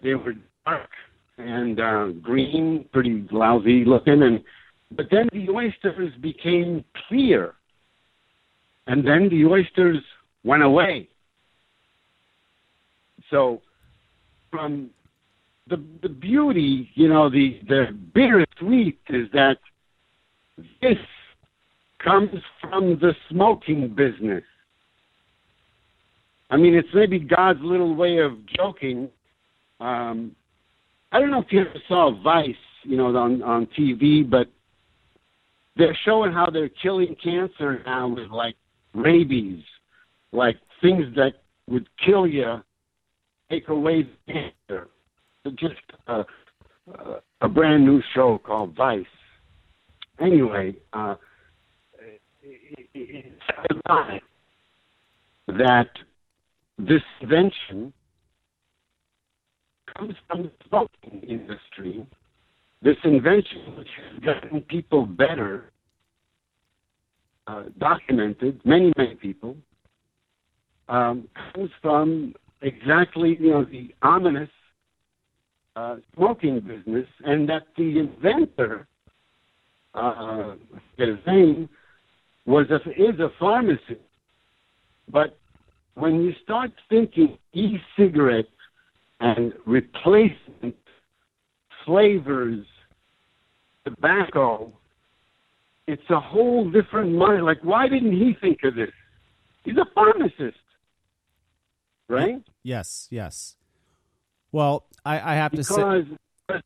they 0.02 0.16
were 0.16 0.34
dark 0.66 0.90
and 1.38 1.80
uh, 1.80 2.08
green, 2.22 2.86
pretty 2.92 3.28
lousy 3.32 3.84
looking. 3.86 4.24
And 4.24 4.44
But 4.92 5.08
then 5.12 5.30
the 5.34 5.50
oysters 5.50 6.14
became 6.22 6.84
clear. 7.08 7.54
And 8.88 9.06
then 9.06 9.30
the 9.30 9.46
oysters 9.46 10.02
went 10.44 10.64
away. 10.64 11.10
So, 13.32 13.62
from 14.52 14.92
the 15.68 15.84
the 16.04 16.10
beauty, 16.10 16.90
you 16.94 17.10
know, 17.10 17.30
the 17.30 17.60
the 17.68 17.98
bittersweet 18.14 19.00
is 19.10 19.28
that 19.34 19.58
this 20.82 20.98
comes 22.04 22.30
from 22.62 23.00
the 23.00 23.14
smoking 23.30 23.90
business. 23.90 24.44
I 26.52 26.58
mean, 26.58 26.76
it's 26.76 26.88
maybe 26.94 27.20
God's 27.20 27.60
little 27.64 27.96
way 27.96 28.20
of 28.20 28.34
joking. 28.56 29.10
Um, 29.80 30.36
I 31.12 31.20
don't 31.20 31.32
know 31.32 31.42
if 31.42 31.52
you 31.52 31.62
ever 31.62 31.82
saw 31.88 32.12
Vice, 32.22 32.56
you 32.84 32.98
know, 32.98 33.16
on 33.16 33.42
on 33.42 33.68
TV, 33.78 34.30
but 34.30 34.48
they're 35.76 35.98
showing 36.06 36.32
how 36.32 36.50
they're 36.50 36.70
killing 36.82 37.16
cancer 37.22 37.82
now 37.86 38.08
with 38.08 38.30
like 38.30 38.56
rabies, 38.94 39.64
like 40.32 40.58
things 40.82 41.06
that 41.16 41.34
would 41.70 41.88
kill 42.06 42.28
you, 42.28 42.62
take 43.50 43.68
away 43.70 44.04
the 44.04 44.34
cancer. 44.34 44.88
Just 45.60 45.76
a, 46.08 46.24
a, 46.94 47.22
a 47.42 47.50
brand 47.50 47.86
new 47.86 48.02
show 48.14 48.40
called 48.40 48.76
Vice. 48.76 49.06
Anyway, 50.20 50.76
uh, 50.94 51.16
it, 52.00 52.22
it, 52.42 52.88
it's 52.94 53.80
ironic 53.88 54.24
that 55.48 55.90
this 56.78 57.02
invention 57.22 57.94
comes 59.96 60.16
from 60.28 60.44
the 60.44 60.52
smoking 60.68 61.22
industry. 61.28 62.06
This 62.86 62.98
invention, 63.04 63.76
which 63.80 63.88
has 63.98 64.20
gotten 64.24 64.62
people 64.62 65.08
better, 65.08 65.72
uh, 67.48 67.64
documented, 67.80 68.62
many, 68.64 68.94
many 68.96 69.16
people, 69.16 69.58
um, 70.88 71.28
comes 71.52 71.72
from 71.82 72.36
exactly, 72.62 73.38
you 73.40 73.50
know, 73.50 73.66
the 73.66 73.90
ominous 74.04 74.52
uh, 75.76 75.96
smoking 76.14 76.60
business, 76.60 77.08
and 77.26 77.50
that 77.50 77.64
the 77.76 77.98
inventor, 77.98 78.88
uh, 79.96 80.54
his 80.96 81.18
name, 81.26 81.68
was 82.46 82.68
a, 82.70 82.76
is 82.92 83.20
a 83.20 83.32
pharmacist. 83.40 84.00
But 85.12 85.40
when 85.96 86.22
you 86.22 86.34
start 86.44 86.72
thinking 86.88 87.40
e-cigarette 87.52 88.46
and 89.22 89.54
replacement 89.66 90.76
flavors 91.84 92.64
tobacco, 93.86 94.74
it's 95.88 96.10
a 96.10 96.20
whole 96.20 96.70
different 96.70 97.14
mind. 97.14 97.46
Like, 97.46 97.64
why 97.64 97.88
didn't 97.88 98.14
he 98.14 98.36
think 98.42 98.60
of 98.64 98.76
this? 98.76 98.92
He's 99.64 99.78
a 99.78 99.86
pharmacist, 99.94 100.58
right? 102.10 102.42
Yes, 102.64 103.08
yes. 103.10 103.56
Well, 104.52 104.86
I, 105.04 105.34
I 105.34 105.36
have 105.36 105.52
to 105.54 105.64
say, 105.64 105.76
Because 105.76 106.06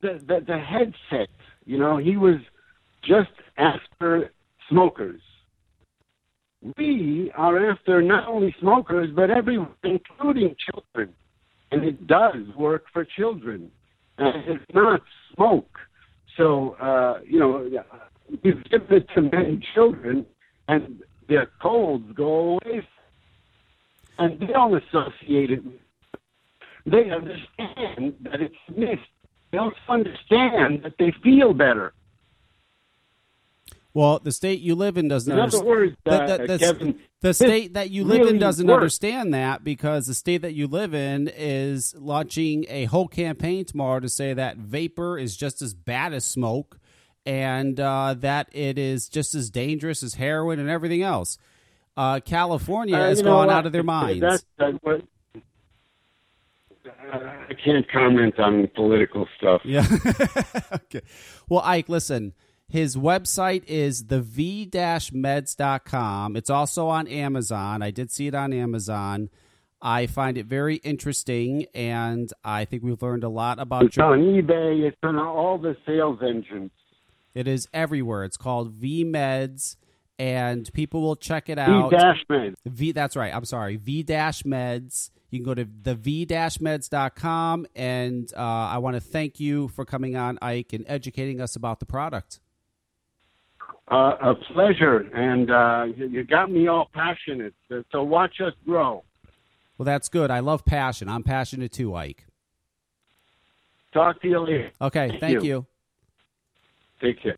the, 0.01 0.21
the 0.25 0.45
the 0.47 0.57
headset, 0.57 1.29
you 1.65 1.77
know, 1.77 1.97
he 1.97 2.17
was 2.17 2.37
just 3.03 3.29
after 3.57 4.31
smokers. 4.69 5.21
We 6.77 7.31
are 7.35 7.71
after 7.71 8.01
not 8.01 8.27
only 8.27 8.53
smokers 8.59 9.09
but 9.15 9.29
everyone, 9.29 9.73
including 9.83 10.55
children, 10.69 11.15
and 11.71 11.83
it 11.83 12.05
does 12.05 12.47
work 12.57 12.85
for 12.91 13.05
children. 13.05 13.71
And 14.17 14.43
it's 14.49 14.65
not 14.73 15.01
smoke. 15.33 15.79
So, 16.39 16.77
uh, 16.79 17.19
you 17.27 17.37
know, 17.37 17.69
you 18.43 18.53
give 18.71 18.83
it 18.89 19.07
to 19.13 19.21
many 19.21 19.61
children, 19.75 20.25
and 20.69 21.01
their 21.27 21.47
colds 21.61 22.09
go 22.15 22.57
away. 22.63 22.87
And 24.17 24.39
they 24.39 24.47
don't 24.47 24.81
associate 24.81 25.51
it. 25.51 25.63
They 26.85 27.09
understand 27.11 28.15
that 28.21 28.39
it's 28.39 28.55
mist. 28.73 29.01
They 29.51 29.57
also 29.57 29.75
understand 29.89 30.83
that 30.83 30.93
they 30.97 31.13
feel 31.21 31.53
better. 31.53 31.91
Well, 33.99 34.19
the 34.19 34.31
state 34.31 34.61
you 34.61 34.75
live 34.75 34.97
in 34.97 35.07
doesn't 35.09 35.29
In 35.31 35.37
other 35.37 35.43
understand. 35.57 35.67
words, 35.67 35.95
the, 36.05 36.11
uh, 36.11 36.37
the- 36.37 36.47
the- 36.47 36.57
Kevin, 36.59 36.99
the 37.21 37.33
state 37.33 37.73
that 37.73 37.89
you 37.89 38.05
live 38.05 38.27
in 38.27 38.39
doesn't 38.39 38.65
works. 38.65 38.75
understand 38.75 39.33
that 39.33 39.63
because 39.63 40.07
the 40.07 40.13
state 40.13 40.41
that 40.41 40.53
you 40.53 40.67
live 40.67 40.93
in 40.93 41.27
is 41.35 41.93
launching 41.97 42.65
a 42.69 42.85
whole 42.85 43.09
campaign 43.09 43.65
tomorrow 43.65 43.99
to 43.99 44.07
say 44.07 44.33
that 44.33 44.55
vapor 44.57 45.17
is 45.17 45.35
just 45.35 45.61
as 45.61 45.73
bad 45.73 46.13
as 46.13 46.23
smoke 46.23 46.79
and 47.25 47.77
uh, 47.79 48.15
that 48.19 48.47
it 48.53 48.77
is 48.77 49.09
just 49.09 49.35
as 49.35 49.49
dangerous 49.49 50.01
as 50.01 50.13
heroin 50.13 50.59
and 50.59 50.69
everything 50.69 51.01
else. 51.03 51.37
Uh, 51.97 52.21
California 52.21 52.95
Uh, 52.95 53.01
has 53.09 53.21
gone 53.21 53.47
what? 53.47 53.53
out 53.53 53.65
of 53.65 53.73
their 53.73 53.83
minds. 53.83 54.45
I 57.11 57.53
can't 57.65 57.85
comment 57.91 58.39
on 58.39 58.67
political 58.75 59.27
stuff. 59.37 59.61
Yeah. 59.65 59.85
okay. 60.73 61.01
Well, 61.49 61.61
Ike, 61.65 61.89
listen. 61.89 62.33
His 62.69 62.95
website 62.95 63.63
is 63.65 64.05
the 64.05 64.21
v-meds.com. 64.21 66.35
It's 66.35 66.49
also 66.51 66.87
on 66.87 67.07
Amazon. 67.07 67.81
I 67.81 67.89
did 67.91 68.11
see 68.11 68.27
it 68.27 68.35
on 68.35 68.53
Amazon. 68.53 69.29
I 69.81 70.07
find 70.07 70.37
it 70.37 70.45
very 70.45 70.75
interesting, 70.77 71.65
and 71.73 72.31
I 72.43 72.65
think 72.65 72.83
we've 72.83 73.01
learned 73.01 73.23
a 73.23 73.29
lot 73.29 73.59
about 73.59 73.85
It's 73.85 73.97
your. 73.97 74.05
on 74.07 74.19
eBay. 74.19 74.87
It's 74.87 74.97
on 75.01 75.17
all 75.17 75.57
the 75.57 75.75
sales 75.85 76.19
engines. 76.21 76.71
It 77.33 77.47
is 77.47 77.67
everywhere. 77.73 78.23
It's 78.23 78.37
called 78.37 78.71
V 78.71 79.03
Meds, 79.05 79.77
and 80.19 80.71
people 80.73 81.01
will 81.01 81.15
check 81.15 81.49
it 81.49 81.57
out. 81.57 81.89
dash 81.91 82.23
med. 82.29 82.55
V. 82.65 82.91
That's 82.91 83.15
right. 83.15 83.33
I'm 83.33 83.45
sorry. 83.45 83.77
V 83.77 84.03
dash 84.03 84.43
Meds. 84.43 85.09
You 85.31 85.39
can 85.39 85.45
go 85.45 85.53
to 85.53 85.65
the 85.83 85.95
v 85.95 86.25
meds.com, 86.25 87.67
and 87.75 88.33
uh, 88.35 88.39
I 88.39 88.79
want 88.79 88.95
to 88.95 88.99
thank 89.01 89.39
you 89.39 89.69
for 89.69 89.85
coming 89.85 90.17
on, 90.17 90.39
Ike, 90.41 90.73
and 90.73 90.83
educating 90.87 91.39
us 91.39 91.55
about 91.55 91.79
the 91.79 91.85
product. 91.85 92.39
Uh, 93.91 94.15
a 94.21 94.35
pleasure, 94.53 94.99
and 95.15 95.49
uh, 95.49 95.85
you, 95.97 96.07
you 96.07 96.23
got 96.23 96.51
me 96.51 96.67
all 96.67 96.89
passionate. 96.93 97.55
So, 97.67 97.83
so 97.91 98.03
watch 98.03 98.39
us 98.39 98.53
grow. 98.63 99.03
Well, 99.77 99.85
that's 99.85 100.09
good. 100.09 100.29
I 100.29 100.41
love 100.41 100.63
passion. 100.63 101.09
I'm 101.09 101.23
passionate 101.23 101.71
too, 101.71 101.95
Ike. 101.95 102.25
Talk 103.91 104.21
to 104.21 104.27
you 104.27 104.39
later. 104.39 104.71
Okay, 104.79 105.07
Thank 105.09 105.19
thank 105.19 105.33
you. 105.43 105.49
you. 105.49 105.65
Take 107.01 107.23
care. 107.23 107.37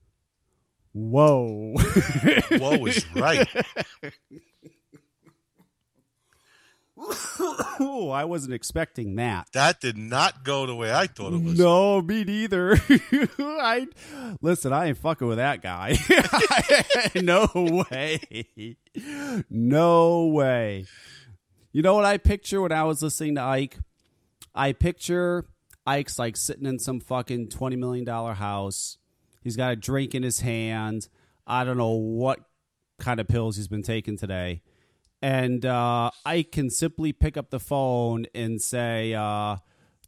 Whoa. 0.94 1.74
Whoa 2.52 2.86
is 2.86 3.06
right. 3.16 3.48
Ooh, 7.80 8.10
I 8.10 8.26
wasn't 8.26 8.54
expecting 8.54 9.16
that. 9.16 9.48
That 9.54 9.82
did 9.82 9.98
not 9.98 10.44
go 10.44 10.66
the 10.66 10.76
way 10.76 10.94
I 10.94 11.08
thought 11.08 11.34
it 11.34 11.42
was. 11.42 11.58
No, 11.58 12.02
me 12.02 12.24
neither. 12.24 12.78
I 13.40 13.88
listen. 14.42 14.72
I 14.74 14.88
ain't 14.88 14.98
fucking 14.98 15.28
with 15.28 15.38
that 15.38 15.62
guy. 15.62 15.98
no 17.22 17.48
way. 17.90 18.78
No 19.50 20.28
way. 20.28 20.86
You 21.72 21.82
know 21.82 21.96
what 21.96 22.06
I 22.06 22.18
picture 22.18 22.62
when 22.62 22.72
I 22.72 22.84
was 22.84 23.02
listening 23.02 23.36
to 23.36 23.42
Ike? 23.42 23.78
I 24.54 24.74
picture 24.74 25.46
Ike's 25.86 26.20
like 26.20 26.38
sitting 26.38 26.66
in 26.66 26.80
some 26.80 27.00
fucking 27.00 27.50
twenty 27.50 27.78
million 27.78 28.06
dollar 28.06 28.34
house. 28.34 28.98
He's 29.42 29.56
got 29.56 29.72
a 29.72 29.76
drink 29.76 30.14
in 30.14 30.24
his 30.24 30.42
hand. 30.42 31.08
I 31.48 31.64
don't 31.64 31.78
know 31.78 31.92
what 31.92 32.40
kind 33.00 33.20
of 33.20 33.28
pills 33.28 33.58
he's 33.58 33.68
been 33.68 33.82
taking 33.82 34.18
today. 34.18 34.62
And 35.22 35.66
uh, 35.66 36.12
I 36.26 36.44
can 36.44 36.70
simply 36.70 37.14
pick 37.14 37.38
up 37.38 37.50
the 37.50 37.60
phone 37.60 38.26
and 38.34 38.62
say, 38.62 39.14
uh, 39.14 39.58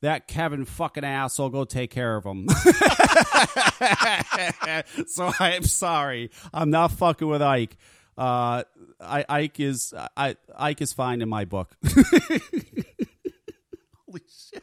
that 0.03 0.27
Kevin 0.27 0.65
fucking 0.65 1.05
asshole, 1.05 1.49
go 1.49 1.63
take 1.63 1.91
care 1.91 2.17
of 2.17 2.25
him. 2.25 2.49
so 5.07 5.31
I'm 5.39 5.63
sorry. 5.63 6.29
I'm 6.53 6.69
not 6.69 6.91
fucking 6.91 7.27
with 7.27 7.41
Ike. 7.41 7.77
Uh, 8.17 8.63
I, 8.99 9.25
Ike 9.29 9.61
is 9.61 9.93
I, 10.17 10.35
Ike 10.55 10.81
is 10.81 10.91
fine 10.91 11.21
in 11.21 11.29
my 11.29 11.45
book. 11.45 11.77
Holy 11.85 12.41
shit! 14.27 14.61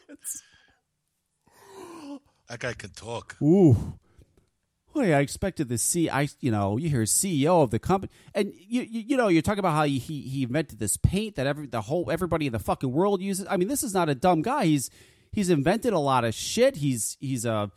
That 2.48 2.59
guy 2.59 2.74
can 2.74 2.90
talk. 2.90 3.36
Ooh. 3.42 3.98
Boy, 4.93 5.12
I 5.14 5.20
expected 5.20 5.68
to 5.68 5.78
see. 5.78 6.11
I, 6.11 6.28
you 6.41 6.51
know, 6.51 6.76
you 6.76 6.88
hear 6.88 7.03
CEO 7.03 7.62
of 7.62 7.70
the 7.70 7.78
company, 7.78 8.11
and 8.34 8.53
you, 8.59 8.82
you, 8.82 9.01
you 9.09 9.16
know, 9.16 9.28
you're 9.28 9.43
talking 9.43 9.61
about 9.61 9.72
how 9.74 9.84
he, 9.84 9.99
he 9.99 10.43
invented 10.43 10.78
this 10.78 10.97
paint 10.97 11.36
that 11.36 11.47
every 11.47 11.66
the 11.66 11.80
whole 11.82 12.11
everybody 12.11 12.47
in 12.47 12.53
the 12.53 12.59
fucking 12.59 12.91
world 12.91 13.22
uses. 13.22 13.47
I 13.49 13.57
mean, 13.57 13.68
this 13.68 13.82
is 13.82 13.95
not 13.95 14.09
a 14.09 14.14
dumb 14.14 14.43
guy. 14.43 14.64
He's 14.66 14.91
he's 15.32 15.49
invented 15.51 15.93
a 15.93 15.99
lot 15.99 16.24
of 16.24 16.34
shit. 16.34 16.76
He's 16.76 17.16
he's 17.20 17.45
a 17.45 17.70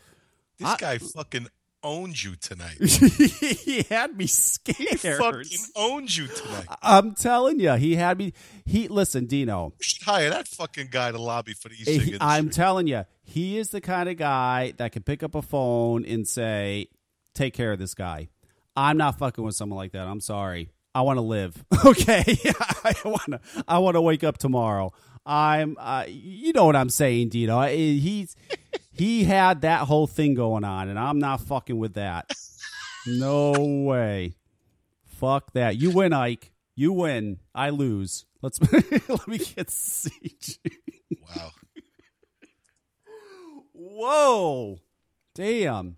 This 0.57 0.67
I- 0.67 0.77
guy 0.77 0.97
fucking 0.97 1.47
owns 1.85 2.23
you 2.23 2.35
tonight. 2.37 2.77
he 2.81 3.83
had 3.89 4.15
me 4.17 4.25
scared. 4.25 4.77
He 4.89 4.95
fucking 4.97 5.65
owns 5.75 6.17
you 6.17 6.27
tonight. 6.27 6.65
I'm 6.81 7.13
telling 7.13 7.59
you, 7.59 7.73
he 7.73 7.95
had 7.97 8.17
me. 8.17 8.33
He 8.65 8.87
listen, 8.87 9.25
Dino. 9.25 9.73
You 9.77 9.83
should 9.83 10.03
hire 10.03 10.29
that 10.29 10.47
fucking 10.47 10.87
guy 10.91 11.11
to 11.11 11.21
lobby 11.21 11.53
for 11.53 11.69
the 11.69 11.75
East 11.75 11.89
he- 11.89 12.17
I'm 12.21 12.49
telling 12.49 12.87
you, 12.87 13.05
he 13.25 13.57
is 13.57 13.69
the 13.69 13.81
kind 13.81 14.07
of 14.09 14.17
guy 14.17 14.73
that 14.77 14.93
can 14.93 15.03
pick 15.03 15.23
up 15.23 15.35
a 15.35 15.41
phone 15.41 16.05
and 16.05 16.25
say, 16.27 16.87
"Take 17.33 17.53
care 17.53 17.71
of 17.71 17.79
this 17.79 17.93
guy." 17.93 18.29
I'm 18.75 18.97
not 18.97 19.19
fucking 19.19 19.43
with 19.43 19.55
someone 19.55 19.77
like 19.77 19.91
that. 19.91 20.07
I'm 20.07 20.19
sorry. 20.19 20.71
I 20.95 21.01
want 21.01 21.17
to 21.17 21.21
live. 21.21 21.63
Okay, 21.85 22.23
I 22.83 22.93
want 23.03 23.25
to. 23.31 23.41
I 23.67 23.79
want 23.79 23.95
to 23.95 24.01
wake 24.01 24.23
up 24.23 24.37
tomorrow. 24.37 24.93
I'm. 25.25 25.75
Uh, 25.77 26.05
you 26.07 26.53
know 26.53 26.65
what 26.65 26.75
I'm 26.77 26.89
saying, 26.89 27.29
Dino? 27.29 27.61
He's 27.63 28.37
he 28.91 29.25
had 29.25 29.61
that 29.61 29.81
whole 29.81 30.07
thing 30.07 30.33
going 30.33 30.63
on, 30.63 30.87
and 30.87 30.97
I'm 30.97 31.19
not 31.19 31.41
fucking 31.41 31.77
with 31.77 31.95
that. 31.95 32.31
No 33.05 33.51
way. 33.85 34.35
Fuck 35.05 35.51
that. 35.53 35.75
You 35.75 35.91
win, 35.91 36.13
Ike. 36.13 36.53
You 36.75 36.93
win. 36.93 37.39
I 37.53 37.69
lose. 37.69 38.25
Let's 38.41 38.61
let 38.71 39.27
me 39.27 39.37
get 39.39 39.67
CG. 39.67 40.57
wow. 41.35 41.51
Whoa. 43.73 44.79
Damn. 45.35 45.97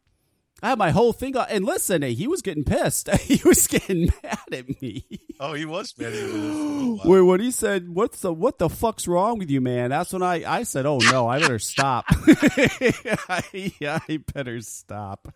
I 0.64 0.70
had 0.70 0.78
my 0.78 0.92
whole 0.92 1.14
thing 1.14 1.36
on. 1.36 1.48
And 1.50 1.66
listen, 1.66 2.02
he 2.02 2.28
was 2.28 2.42
getting 2.42 2.64
pissed. 2.64 3.10
He 3.22 3.42
was 3.44 3.68
getting 3.68 4.12
mad 4.24 4.40
at 4.52 4.82
me. 4.82 5.06
Oh, 5.40 5.54
he 5.54 5.66
was 5.66 5.94
mad 5.98 6.14
at 6.14 6.20
you 6.20 6.28
for 6.28 6.38
a 6.38 6.40
little 6.40 6.98
while. 6.98 7.08
Wait, 7.08 7.22
when 7.22 7.40
he 7.42 7.52
said, 7.52 7.90
"What's 7.90 8.22
the 8.22 8.34
what 8.34 8.58
the 8.60 8.70
fuck's 8.70 9.08
wrong 9.08 9.38
with 9.38 9.50
you, 9.50 9.62
man?" 9.62 9.90
That's 9.90 10.14
when 10.14 10.24
I 10.24 10.44
I 10.50 10.64
said, 10.64 10.86
"Oh 10.86 11.00
no, 11.00 11.28
I 11.28 11.40
better 11.40 11.60
stop. 11.60 12.06
I, 12.10 13.72
I 13.82 14.20
better 14.34 14.62
stop." 14.62 15.34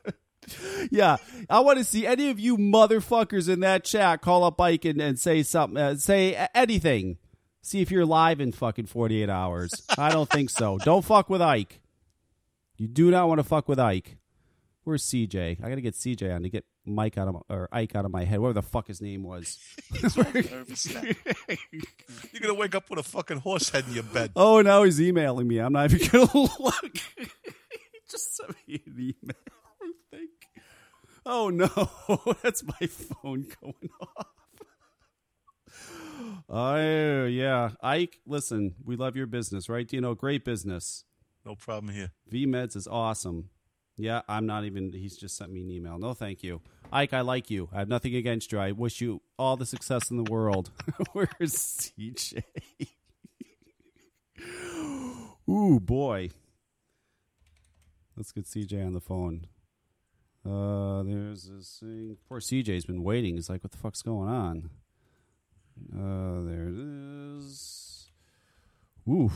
yeah, 0.91 1.17
I 1.49 1.59
want 1.59 1.77
to 1.79 1.83
see 1.83 2.05
any 2.05 2.29
of 2.29 2.39
you 2.39 2.57
motherfuckers 2.57 3.49
in 3.49 3.59
that 3.61 3.83
chat 3.83 4.21
call 4.21 4.43
up 4.43 4.59
Ike 4.59 4.85
and, 4.85 5.01
and 5.01 5.19
say 5.19 5.43
something, 5.43 5.77
uh, 5.77 5.95
say 5.95 6.47
anything. 6.55 7.17
See 7.61 7.81
if 7.81 7.91
you're 7.91 8.05
live 8.05 8.39
in 8.39 8.51
fucking 8.51 8.85
48 8.87 9.29
hours. 9.29 9.71
I 9.97 10.11
don't 10.11 10.29
think 10.29 10.49
so. 10.49 10.77
Don't 10.77 11.03
fuck 11.03 11.29
with 11.29 11.41
Ike. 11.41 11.81
You 12.77 12.87
do 12.87 13.11
not 13.11 13.27
want 13.27 13.39
to 13.39 13.43
fuck 13.43 13.67
with 13.67 13.79
Ike. 13.79 14.17
Where's 14.89 15.03
CJ? 15.03 15.63
I 15.63 15.69
gotta 15.69 15.81
get 15.81 15.93
CJ 15.93 16.33
on 16.33 16.41
to 16.41 16.49
get 16.49 16.65
Mike 16.83 17.19
out 17.19 17.27
of 17.27 17.35
my, 17.35 17.41
or 17.47 17.69
Ike 17.71 17.95
out 17.95 18.05
of 18.05 18.11
my 18.11 18.23
head. 18.23 18.39
Whatever 18.39 18.59
the 18.59 18.63
fuck 18.63 18.87
his 18.87 19.01
name 19.01 19.21
was. 19.21 19.59
You're 20.01 20.13
gonna 22.41 22.55
wake 22.55 22.73
up 22.73 22.89
with 22.89 22.97
a 22.97 23.03
fucking 23.03 23.41
horse 23.41 23.69
head 23.69 23.85
in 23.87 23.93
your 23.93 24.01
bed. 24.01 24.31
Oh, 24.35 24.63
now 24.63 24.81
he's 24.81 24.99
emailing 24.99 25.47
me. 25.47 25.59
I'm 25.59 25.73
not 25.73 25.93
even 25.93 26.07
gonna 26.07 26.49
look. 26.59 26.97
he 27.19 27.27
just 28.09 28.35
sent 28.35 28.55
me 28.67 28.81
an 28.83 28.95
email. 28.97 29.35
I 29.79 29.91
think. 30.09 30.31
Oh 31.23 31.51
no, 31.51 31.69
that's 32.41 32.63
my 32.63 32.87
phone 32.87 33.45
going 33.61 33.89
off. 34.01 34.25
Oh 36.49 37.25
yeah, 37.25 37.69
Ike. 37.83 38.21
Listen, 38.25 38.73
we 38.83 38.95
love 38.95 39.15
your 39.15 39.27
business, 39.27 39.69
right? 39.69 39.87
You 39.93 40.01
know, 40.01 40.15
great 40.15 40.43
business. 40.43 41.03
No 41.45 41.53
problem 41.53 41.93
here. 41.93 42.09
V 42.27 42.47
Meds 42.47 42.75
is 42.75 42.87
awesome. 42.87 43.51
Yeah, 43.99 44.21
I'm 44.29 44.45
not 44.45 44.63
even. 44.63 44.93
He's 44.93 45.17
just 45.17 45.35
sent 45.35 45.51
me 45.51 45.61
an 45.61 45.69
email. 45.69 45.99
No, 45.99 46.13
thank 46.13 46.41
you, 46.41 46.61
Ike. 46.91 47.13
I 47.13 47.19
like 47.19 47.51
you. 47.51 47.67
I 47.73 47.79
have 47.79 47.89
nothing 47.89 48.15
against 48.15 48.53
you. 48.53 48.57
I 48.57 48.71
wish 48.71 49.01
you 49.01 49.21
all 49.37 49.57
the 49.57 49.65
success 49.65 50.09
in 50.09 50.15
the 50.15 50.31
world. 50.31 50.71
Where's 51.11 51.53
CJ? 51.53 52.43
Ooh, 55.49 55.81
boy. 55.81 56.29
Let's 58.15 58.31
get 58.31 58.45
CJ 58.45 58.85
on 58.85 58.93
the 58.93 59.01
phone. 59.01 59.47
Uh, 60.45 61.03
there's 61.03 61.49
this 61.49 61.79
thing. 61.81 62.15
Poor 62.29 62.39
CJ's 62.39 62.85
been 62.85 63.03
waiting. 63.03 63.35
He's 63.35 63.49
like, 63.49 63.65
"What 63.65 63.71
the 63.71 63.77
fuck's 63.77 64.01
going 64.01 64.29
on?" 64.29 64.69
Uh, 65.93 66.45
there 66.45 66.69
it 66.69 66.75
is. 67.37 68.11
Oof. 69.09 69.33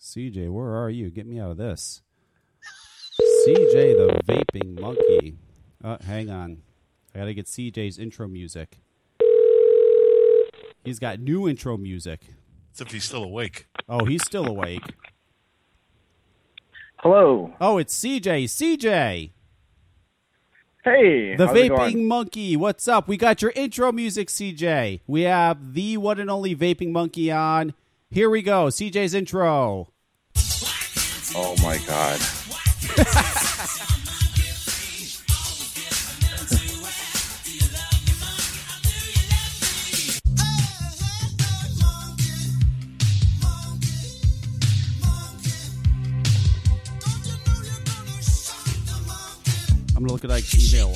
CJ, 0.00 0.50
where 0.50 0.74
are 0.74 0.90
you? 0.90 1.10
Get 1.10 1.26
me 1.26 1.38
out 1.38 1.52
of 1.52 1.56
this. 1.56 2.02
CJ 3.46 3.96
the 3.96 4.20
vaping 4.26 4.78
monkey. 4.80 5.36
Uh, 5.82 5.96
hang 6.04 6.30
on. 6.30 6.58
I 7.14 7.18
gotta 7.18 7.34
get 7.34 7.46
CJ's 7.46 7.98
intro 7.98 8.28
music. 8.28 8.78
He's 10.84 10.98
got 10.98 11.20
new 11.20 11.48
intro 11.48 11.76
music. 11.76 12.20
Except 12.72 12.92
he's 12.92 13.04
still 13.04 13.24
awake. 13.24 13.66
Oh, 13.88 14.04
he's 14.04 14.22
still 14.24 14.46
awake. 14.46 14.82
Hello. 16.98 17.52
Oh, 17.60 17.78
it's 17.78 17.94
CJ. 17.98 18.44
CJ, 18.44 19.30
Hey. 20.84 21.36
the 21.36 21.46
how's 21.46 21.56
it 21.56 21.70
vaping 21.72 22.06
monkey. 22.06 22.56
What's 22.56 22.86
up? 22.88 23.08
We 23.08 23.16
got 23.16 23.42
your 23.42 23.52
intro 23.56 23.92
music, 23.92 24.28
CJ. 24.28 25.00
We 25.06 25.22
have 25.22 25.74
the 25.74 25.96
one 25.96 26.18
and 26.20 26.30
only 26.30 26.54
vaping 26.54 26.92
monkey 26.92 27.30
on. 27.30 27.74
Here 28.10 28.30
we 28.30 28.42
go. 28.42 28.66
CJ's 28.66 29.14
intro. 29.14 29.88
Oh 31.34 31.56
my 31.62 31.78
god. 31.86 32.20
I'm 49.94 50.08
gonna 50.08 50.12
look 50.12 50.24
at 50.24 50.30
Ike's 50.30 50.74
email 50.74 50.92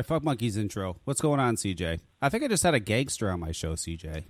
right, 0.00 0.06
fuck 0.06 0.24
monkey's 0.24 0.56
intro. 0.56 0.96
What's 1.04 1.20
going 1.20 1.40
on, 1.40 1.56
CJ? 1.56 2.00
I 2.22 2.28
think 2.28 2.42
I 2.44 2.48
just 2.48 2.62
had 2.62 2.74
a 2.74 2.80
gangster 2.80 3.30
on 3.30 3.40
my 3.40 3.52
show, 3.52 3.74
CJ. 3.74 4.24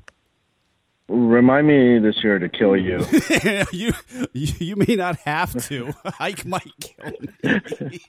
Remind 1.08 1.66
me 1.66 1.98
this 1.98 2.22
year 2.22 2.38
to 2.38 2.48
kill 2.48 2.76
you. 2.76 3.04
you, 3.72 3.92
you 4.32 4.52
you 4.58 4.76
may 4.76 4.94
not 4.96 5.16
have 5.20 5.52
to. 5.66 5.92
Ike 6.20 6.44
might 6.44 6.72
kill 6.80 7.12
me. 7.20 8.00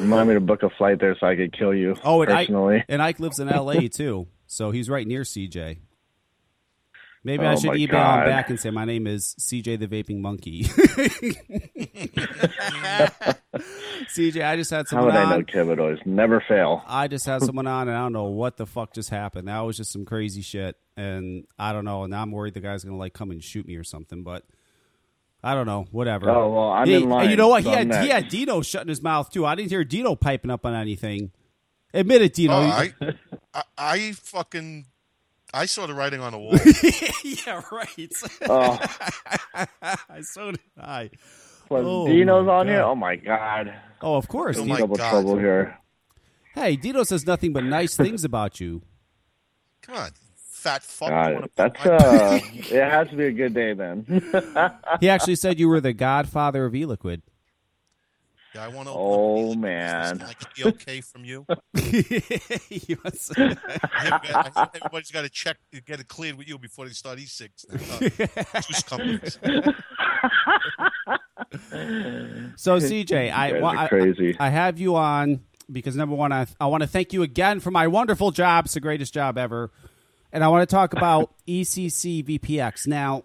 Remind 0.00 0.28
me 0.28 0.34
to 0.34 0.40
book 0.40 0.62
a 0.62 0.70
flight 0.70 1.00
there 1.00 1.16
so 1.18 1.26
I 1.26 1.34
could 1.36 1.52
kill 1.52 1.74
you 1.74 1.96
Oh, 2.04 2.22
and 2.22 2.32
Ike, 2.32 2.48
and 2.88 3.02
Ike 3.02 3.20
lives 3.20 3.38
in 3.40 3.48
L.A. 3.48 3.88
too, 3.88 4.28
so 4.46 4.70
he's 4.70 4.88
right 4.88 5.06
near 5.06 5.22
CJ. 5.22 5.78
Maybe 7.24 7.44
I 7.46 7.52
Oh, 7.52 7.56
should 7.56 7.68
my 7.70 7.76
email 7.76 8.00
him 8.00 8.24
back 8.26 8.50
and 8.50 8.58
say 8.58 8.70
my 8.70 8.84
name 8.84 9.06
is 9.06 9.36
CJ 9.38 9.78
the 9.78 9.86
Vaping 9.86 10.20
Monkey. 10.20 10.64
CJ, 14.14 14.44
I 14.44 14.56
just 14.56 14.70
had 14.70 14.78
How 14.90 14.96
someone 14.96 15.06
would 15.06 15.14
I 15.14 15.24
know 15.30 15.36
on. 15.36 15.44
Thibodeau's 15.44 16.00
never 16.04 16.40
fail? 16.46 16.82
I 16.86 17.08
just 17.08 17.24
had 17.26 17.42
someone 17.42 17.66
on, 17.66 17.88
and 17.88 17.96
I 17.96 18.00
don't 18.02 18.12
know 18.12 18.24
what 18.24 18.56
the 18.56 18.66
fuck 18.66 18.92
just 18.94 19.10
happened. 19.10 19.48
That 19.48 19.60
was 19.60 19.76
just 19.76 19.92
some 19.92 20.04
crazy 20.04 20.42
shit, 20.42 20.76
and 20.96 21.44
I 21.58 21.72
don't 21.72 21.84
know. 21.84 22.02
And 22.04 22.10
now 22.10 22.22
I'm 22.22 22.32
worried 22.32 22.54
the 22.54 22.60
guy's 22.60 22.84
gonna 22.84 22.96
like 22.96 23.12
come 23.14 23.30
and 23.30 23.42
shoot 23.42 23.66
me 23.66 23.76
or 23.76 23.84
something. 23.84 24.22
But 24.22 24.44
I 25.44 25.54
don't 25.54 25.66
know. 25.66 25.86
Whatever. 25.90 26.30
Oh, 26.30 26.52
well, 26.52 26.70
I'm 26.70 26.86
He- 26.88 26.94
in 26.94 27.08
line, 27.08 27.22
And 27.22 27.30
you 27.30 27.36
know 27.36 27.48
what? 27.48 27.62
so 27.64 27.70
he 27.70 27.76
I'm 27.76 27.90
had 27.90 28.02
he 28.04 28.10
had 28.10 28.28
Dino 28.28 28.62
shutting 28.62 28.88
his 28.88 29.02
mouth 29.02 29.30
too. 29.30 29.46
I 29.46 29.54
didn't 29.54 29.70
hear 29.70 29.84
Dino 29.84 30.14
piping 30.16 30.50
up 30.50 30.66
on 30.66 30.74
anything. 30.74 31.30
Admit 31.94 32.22
it, 32.22 32.34
Dino. 32.34 32.54
Oh, 32.54 32.60
I, 32.62 32.92
I, 33.54 33.62
I 33.76 34.12
fucking, 34.12 34.86
I 35.54 35.66
saw 35.66 35.86
the 35.86 35.94
writing 35.94 36.20
on 36.20 36.32
the 36.32 36.38
wall. 36.38 36.54
yeah, 37.24 37.62
right. 37.70 38.12
Oh, 38.48 38.78
so 40.22 40.50
did 40.52 40.60
I. 40.80 41.10
was 41.68 41.84
Oh, 41.86 42.06
Dino's 42.08 42.46
my 42.46 42.52
on 42.52 42.68
here? 42.68 42.78
God. 42.78 42.90
Oh 42.90 42.94
my 42.94 43.16
god. 43.16 43.74
Oh, 44.00 44.16
of 44.16 44.28
course. 44.28 44.58
Oh 44.58 44.64
my 44.64 44.78
Double 44.78 44.96
God. 44.96 45.10
trouble 45.10 45.38
here. 45.38 45.78
hey, 46.54 46.76
Dino 46.76 47.02
says 47.04 47.26
nothing 47.26 47.52
but 47.52 47.64
nice 47.64 47.96
things 47.98 48.24
about 48.24 48.60
you. 48.60 48.82
Come 49.82 49.96
on, 49.96 50.10
fat 50.36 50.82
fuck. 50.82 51.10
God, 51.10 51.50
that's 51.56 51.80
fuck 51.82 52.00
uh, 52.00 52.38
it 52.54 52.90
has 52.90 53.08
to 53.10 53.16
be 53.16 53.26
a 53.26 53.32
good 53.32 53.52
day 53.52 53.74
then. 53.74 54.04
He 55.00 55.08
actually 55.08 55.36
said 55.36 55.58
you 55.58 55.68
were 55.68 55.80
the 55.80 55.92
godfather 55.92 56.64
of 56.64 56.74
e-liquid. 56.74 57.22
Yeah, 58.54 58.64
I 58.64 58.68
want 58.68 58.86
to. 58.88 58.94
Oh, 58.94 59.54
man. 59.54 60.18
Can 60.18 60.26
I 60.28 60.32
get 60.34 60.54
the 60.56 60.68
okay 60.68 61.00
from 61.00 61.24
you? 61.24 61.46
He 62.68 62.96
was- 63.04 63.32
Everybody's 63.38 65.10
got 65.10 65.22
to 65.22 65.30
check, 65.30 65.56
to 65.72 65.80
get 65.80 66.00
it 66.00 66.08
cleared 66.08 66.36
with 66.36 66.48
you 66.48 66.58
before 66.58 66.86
they 66.86 66.92
start 66.92 67.18
e-cig. 67.18 67.50
Uh, 67.72 67.76
companies. 68.86 69.38
so, 72.56 72.78
CJ, 72.78 73.32
I, 73.32 73.46
You 73.48 73.52
guys 73.54 73.62
wa- 73.62 73.70
are 73.70 73.76
I, 73.78 73.88
crazy. 73.88 74.36
I 74.38 74.48
have 74.50 74.78
you 74.78 74.96
on 74.96 75.40
because 75.70 75.96
number 75.96 76.14
one, 76.14 76.32
I, 76.32 76.46
I 76.60 76.66
want 76.66 76.82
to 76.82 76.86
thank 76.86 77.12
you 77.12 77.22
again 77.22 77.60
for 77.60 77.70
my 77.70 77.86
wonderful 77.88 78.30
job. 78.30 78.66
It's 78.66 78.74
the 78.74 78.80
greatest 78.80 79.14
job 79.14 79.38
ever. 79.38 79.70
And 80.32 80.42
I 80.42 80.48
want 80.48 80.68
to 80.68 80.74
talk 80.74 80.92
about 80.92 81.32
ECC 81.46 82.24
VPX. 82.38 82.86
Now, 82.86 83.24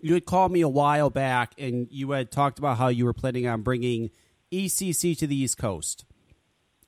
you 0.00 0.14
had 0.14 0.26
called 0.26 0.52
me 0.52 0.60
a 0.62 0.68
while 0.68 1.10
back 1.10 1.52
and 1.58 1.86
you 1.90 2.10
had 2.10 2.30
talked 2.30 2.58
about 2.58 2.76
how 2.78 2.88
you 2.88 3.04
were 3.04 3.12
planning 3.14 3.46
on 3.46 3.62
bringing 3.62 4.10
ECC 4.54 5.16
to 5.18 5.26
the 5.26 5.36
East 5.36 5.58
Coast. 5.58 6.04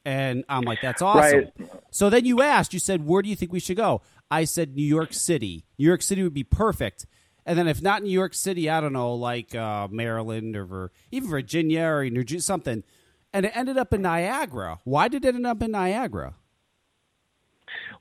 And 0.04 0.44
I'm 0.48 0.62
like, 0.62 0.80
that's 0.80 1.02
awesome. 1.02 1.50
Right. 1.58 1.70
So 1.90 2.08
then 2.08 2.24
you 2.24 2.40
asked, 2.40 2.72
you 2.72 2.78
said, 2.78 3.04
where 3.04 3.22
do 3.22 3.28
you 3.28 3.34
think 3.34 3.52
we 3.52 3.58
should 3.58 3.76
go? 3.76 4.02
I 4.30 4.44
said, 4.44 4.76
New 4.76 4.84
York 4.84 5.12
City. 5.12 5.66
New 5.78 5.86
York 5.86 6.02
City 6.02 6.22
would 6.22 6.34
be 6.34 6.44
perfect. 6.44 7.06
And 7.44 7.58
then 7.58 7.66
if 7.68 7.82
not 7.82 8.02
New 8.02 8.10
York 8.10 8.34
City, 8.34 8.70
I 8.70 8.80
don't 8.80 8.92
know, 8.92 9.14
like 9.14 9.54
uh, 9.54 9.88
Maryland 9.90 10.56
or 10.56 10.92
even 11.10 11.28
Virginia 11.28 11.84
or 11.84 12.04
New 12.08 12.24
Jersey, 12.24 12.40
something. 12.40 12.84
And 13.32 13.46
it 13.46 13.56
ended 13.56 13.78
up 13.78 13.92
in 13.92 14.02
Niagara. 14.02 14.78
Why 14.84 15.08
did 15.08 15.24
it 15.24 15.34
end 15.34 15.46
up 15.46 15.62
in 15.62 15.72
Niagara? 15.72 16.34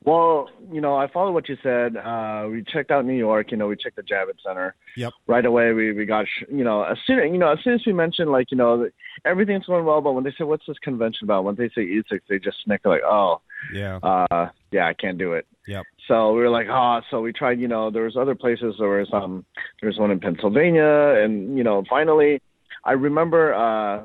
Well, 0.06 0.50
you 0.72 0.82
know, 0.82 0.96
I 0.96 1.08
follow 1.08 1.32
what 1.32 1.50
you 1.50 1.58
said. 1.64 1.98
Uh, 1.98 2.48
we 2.50 2.64
checked 2.64 2.92
out 2.92 3.06
New 3.06 3.18
York. 3.18 3.50
You 3.50 3.58
know, 3.58 3.68
we 3.68 3.76
checked 3.76 3.96
the 3.96 4.04
Javits 4.04 4.44
Center. 4.46 4.76
Yep. 4.96 5.14
Right 5.26 5.46
away, 5.46 5.74
we 5.74 5.94
we 5.94 6.06
got 6.06 6.26
you 6.48 6.64
know 6.64 6.84
as 6.84 6.98
soon 7.08 7.34
you 7.34 7.40
know 7.40 7.52
as 7.52 7.58
soon 7.64 7.74
as 7.74 7.82
we 7.88 7.94
mentioned 7.94 8.32
like 8.32 8.52
you 8.52 8.58
know 8.58 8.88
everything's 9.26 9.66
going 9.66 9.84
well, 9.84 10.02
but 10.02 10.14
when 10.14 10.24
they 10.24 10.32
say 10.38 10.44
what's 10.44 10.66
this 10.68 10.78
convention 10.80 11.26
about, 11.26 11.44
when 11.44 11.56
they 11.56 11.70
say 11.70 11.82
e-cig, 11.82 12.22
they 12.30 12.38
just 12.38 12.58
snicker 12.64 12.90
like, 12.90 13.02
oh, 13.04 13.42
Yeah. 13.74 13.98
uh, 14.04 14.50
yeah, 14.72 14.88
I 14.88 14.94
can't 14.94 15.18
do 15.18 15.34
it. 15.34 15.48
Yep. 15.68 15.84
So 16.08 16.34
we 16.34 16.42
were 16.42 16.50
like, 16.52 16.68
oh, 16.70 17.02
so 17.10 17.22
we 17.22 17.34
tried. 17.34 17.60
You 17.60 17.68
know, 17.68 17.90
there 17.90 18.04
was 18.04 18.16
other 18.16 18.36
places. 18.36 18.76
There 18.78 18.88
was 18.90 19.10
um, 19.12 19.44
there 19.82 19.90
was 19.90 19.98
one 19.98 20.12
in 20.12 20.20
Pennsylvania, 20.20 21.16
and 21.24 21.58
you 21.58 21.64
know, 21.64 21.84
finally, 21.90 22.42
I 22.84 22.92
remember 22.92 23.56
uh, 23.56 24.04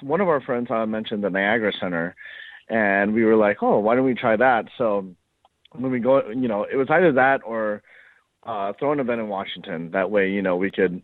one 0.00 0.20
of 0.20 0.28
our 0.28 0.40
friends 0.40 0.72
uh, 0.72 0.84
mentioned 0.86 1.22
the 1.22 1.30
Niagara 1.30 1.72
Center, 1.80 2.16
and 2.68 3.14
we 3.14 3.24
were 3.24 3.36
like, 3.36 3.62
oh, 3.62 3.78
why 3.78 3.94
don't 3.94 4.04
we 4.04 4.14
try 4.14 4.34
that? 4.34 4.66
So 4.76 5.14
when 5.78 5.92
we 5.92 6.00
go, 6.00 6.28
you 6.30 6.48
know, 6.48 6.64
it 6.64 6.76
was 6.76 6.88
either 6.90 7.12
that 7.12 7.40
or 7.44 7.82
uh, 8.44 8.72
throw 8.78 8.92
an 8.92 9.00
event 9.00 9.20
in 9.20 9.28
Washington. 9.28 9.90
That 9.92 10.10
way, 10.10 10.30
you 10.30 10.42
know, 10.42 10.56
we 10.56 10.70
could 10.70 11.02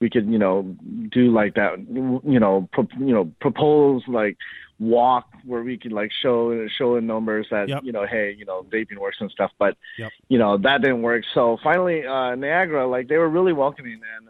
we 0.00 0.08
could 0.10 0.26
you 0.30 0.38
know 0.38 0.76
do 1.10 1.30
like 1.30 1.54
that, 1.54 1.78
you 1.88 2.40
know, 2.40 2.68
pro, 2.72 2.86
you 2.98 3.12
know, 3.14 3.30
propose 3.40 4.02
like 4.08 4.36
walk 4.78 5.26
where 5.44 5.62
we 5.62 5.76
could 5.76 5.92
like 5.92 6.10
show 6.22 6.66
show 6.78 6.96
in 6.96 7.06
numbers 7.06 7.46
that 7.50 7.68
Yep. 7.68 7.82
you 7.84 7.92
know, 7.92 8.06
hey, 8.06 8.34
you 8.36 8.44
know, 8.44 8.66
vaping 8.72 8.98
works 8.98 9.18
and 9.20 9.30
stuff. 9.30 9.52
But 9.58 9.76
Yep. 9.98 10.12
you 10.28 10.38
know 10.38 10.56
that 10.58 10.82
didn't 10.82 11.02
work. 11.02 11.24
So 11.34 11.58
finally, 11.62 12.06
uh, 12.06 12.34
Niagara, 12.34 12.86
like 12.86 13.08
they 13.08 13.18
were 13.18 13.28
really 13.28 13.52
welcoming 13.52 14.00
and 14.18 14.28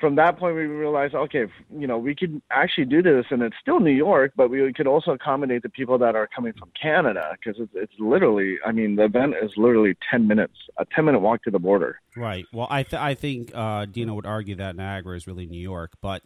from 0.00 0.16
that 0.16 0.38
point, 0.38 0.56
we 0.56 0.62
realized, 0.62 1.14
okay, 1.14 1.46
you 1.78 1.86
know, 1.86 1.98
we 1.98 2.14
could 2.14 2.40
actually 2.50 2.86
do 2.86 3.02
this, 3.02 3.26
and 3.30 3.42
it's 3.42 3.56
still 3.60 3.78
New 3.80 3.92
York, 3.92 4.32
but 4.34 4.50
we 4.50 4.72
could 4.72 4.86
also 4.86 5.12
accommodate 5.12 5.62
the 5.62 5.68
people 5.68 5.98
that 5.98 6.16
are 6.16 6.26
coming 6.26 6.52
from 6.58 6.70
Canada 6.80 7.36
because 7.36 7.60
it's, 7.60 7.72
it's 7.74 7.92
literally, 7.98 8.56
I 8.64 8.72
mean, 8.72 8.96
the 8.96 9.04
event 9.04 9.34
is 9.42 9.52
literally 9.56 9.96
ten 10.10 10.26
minutes, 10.26 10.54
a 10.78 10.86
ten 10.86 11.04
minute 11.04 11.20
walk 11.20 11.42
to 11.44 11.50
the 11.50 11.58
border. 11.58 12.00
Right. 12.16 12.46
Well, 12.52 12.66
I 12.70 12.82
th- 12.82 13.00
I 13.00 13.14
think 13.14 13.52
uh, 13.54 13.84
Dino 13.84 14.14
would 14.14 14.26
argue 14.26 14.56
that 14.56 14.74
Niagara 14.76 15.16
is 15.16 15.26
really 15.26 15.46
New 15.46 15.60
York, 15.60 15.92
but 16.00 16.22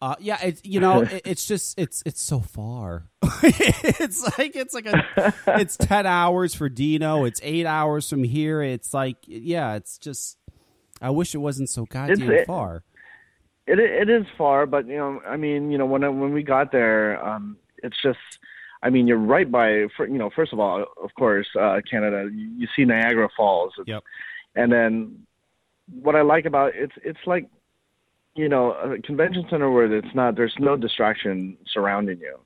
uh, 0.00 0.14
yeah, 0.20 0.38
it's 0.42 0.60
you 0.64 0.80
know 0.80 1.00
it, 1.02 1.22
it's 1.24 1.46
just 1.46 1.78
it's 1.78 2.02
it's 2.06 2.22
so 2.22 2.40
far. 2.40 3.08
it's 3.42 4.38
like 4.38 4.54
it's 4.54 4.74
like 4.74 4.86
a 4.86 5.32
it's 5.60 5.76
ten 5.76 6.06
hours 6.06 6.54
for 6.54 6.68
Dino. 6.68 7.24
It's 7.24 7.40
eight 7.42 7.66
hours 7.66 8.08
from 8.08 8.22
here. 8.24 8.62
It's 8.62 8.92
like 8.94 9.16
yeah, 9.26 9.74
it's 9.74 9.98
just. 9.98 10.36
I 11.00 11.10
wish 11.10 11.32
it 11.32 11.38
wasn't 11.38 11.68
so 11.68 11.84
goddamn 11.86 12.28
it- 12.28 12.46
far. 12.46 12.82
It 13.68 13.78
it 13.78 14.08
is 14.08 14.26
far, 14.36 14.66
but 14.66 14.86
you 14.86 14.96
know, 14.96 15.20
I 15.26 15.36
mean, 15.36 15.70
you 15.70 15.78
know, 15.78 15.86
when 15.86 16.02
I, 16.04 16.08
when 16.08 16.32
we 16.32 16.42
got 16.42 16.72
there, 16.72 17.24
um, 17.24 17.56
it's 17.84 18.00
just, 18.02 18.18
I 18.82 18.88
mean, 18.90 19.06
you're 19.06 19.18
right 19.36 19.50
by, 19.50 19.68
you 19.70 20.18
know, 20.20 20.30
first 20.34 20.52
of 20.52 20.58
all, 20.58 20.84
of 21.02 21.10
course, 21.14 21.46
uh, 21.60 21.80
Canada, 21.90 22.28
you, 22.32 22.46
you 22.60 22.66
see 22.74 22.84
Niagara 22.84 23.28
Falls, 23.36 23.72
Yep. 23.86 24.02
and 24.56 24.72
then 24.72 24.92
what 26.02 26.16
I 26.16 26.22
like 26.22 26.46
about 26.46 26.72
it's 26.74 26.94
it's 27.04 27.24
like, 27.26 27.46
you 28.34 28.48
know, 28.48 28.72
a 28.72 28.98
convention 29.02 29.44
center 29.50 29.70
where 29.70 29.92
it's 30.00 30.14
not, 30.14 30.36
there's 30.36 30.54
no 30.58 30.76
distraction 30.76 31.56
surrounding 31.72 32.18
you. 32.20 32.36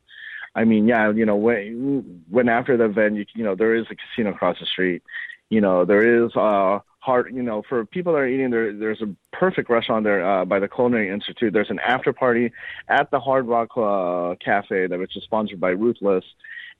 I 0.54 0.64
mean, 0.64 0.86
yeah, 0.86 1.10
you 1.12 1.24
know, 1.24 1.36
when 1.36 2.22
when 2.28 2.48
after 2.48 2.76
the 2.76 2.84
event, 2.84 3.16
you 3.16 3.24
you 3.34 3.44
know, 3.44 3.54
there 3.54 3.74
is 3.74 3.86
a 3.90 3.96
casino 3.96 4.34
across 4.34 4.58
the 4.60 4.66
street. 4.66 5.02
You 5.50 5.60
know, 5.60 5.84
there 5.84 6.24
is 6.24 6.30
uh 6.36 6.80
hard. 7.02 7.34
You 7.34 7.42
know, 7.42 7.62
for 7.68 7.84
people 7.84 8.12
that 8.14 8.20
are 8.20 8.26
eating, 8.26 8.50
there 8.50 8.72
there's 8.72 9.02
a 9.02 9.14
perfect 9.36 9.68
restaurant 9.68 10.04
there 10.04 10.26
uh, 10.26 10.44
by 10.44 10.58
the 10.58 10.68
Culinary 10.68 11.10
Institute. 11.10 11.52
There's 11.52 11.70
an 11.70 11.80
after 11.80 12.12
party 12.12 12.52
at 12.88 13.10
the 13.10 13.20
Hard 13.20 13.46
Rock 13.46 13.76
uh, 13.76 14.36
Cafe 14.42 14.86
that 14.86 14.98
which 14.98 15.16
is 15.16 15.22
sponsored 15.24 15.60
by 15.60 15.70
Ruthless. 15.70 16.24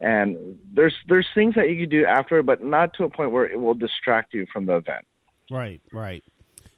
And 0.01 0.59
there's 0.73 0.95
there's 1.09 1.27
things 1.35 1.55
that 1.55 1.69
you 1.69 1.77
can 1.77 1.89
do 1.89 2.07
after, 2.07 2.43
but 2.43 2.63
not 2.63 2.95
to 2.95 3.05
a 3.05 3.11
point 3.11 3.31
where 3.33 3.45
it 3.45 3.61
will 3.61 3.75
distract 3.75 4.33
you 4.35 4.47
from 4.53 4.67
the 4.67 4.77
event. 4.77 5.05
Right, 5.51 5.81
right. 5.93 6.25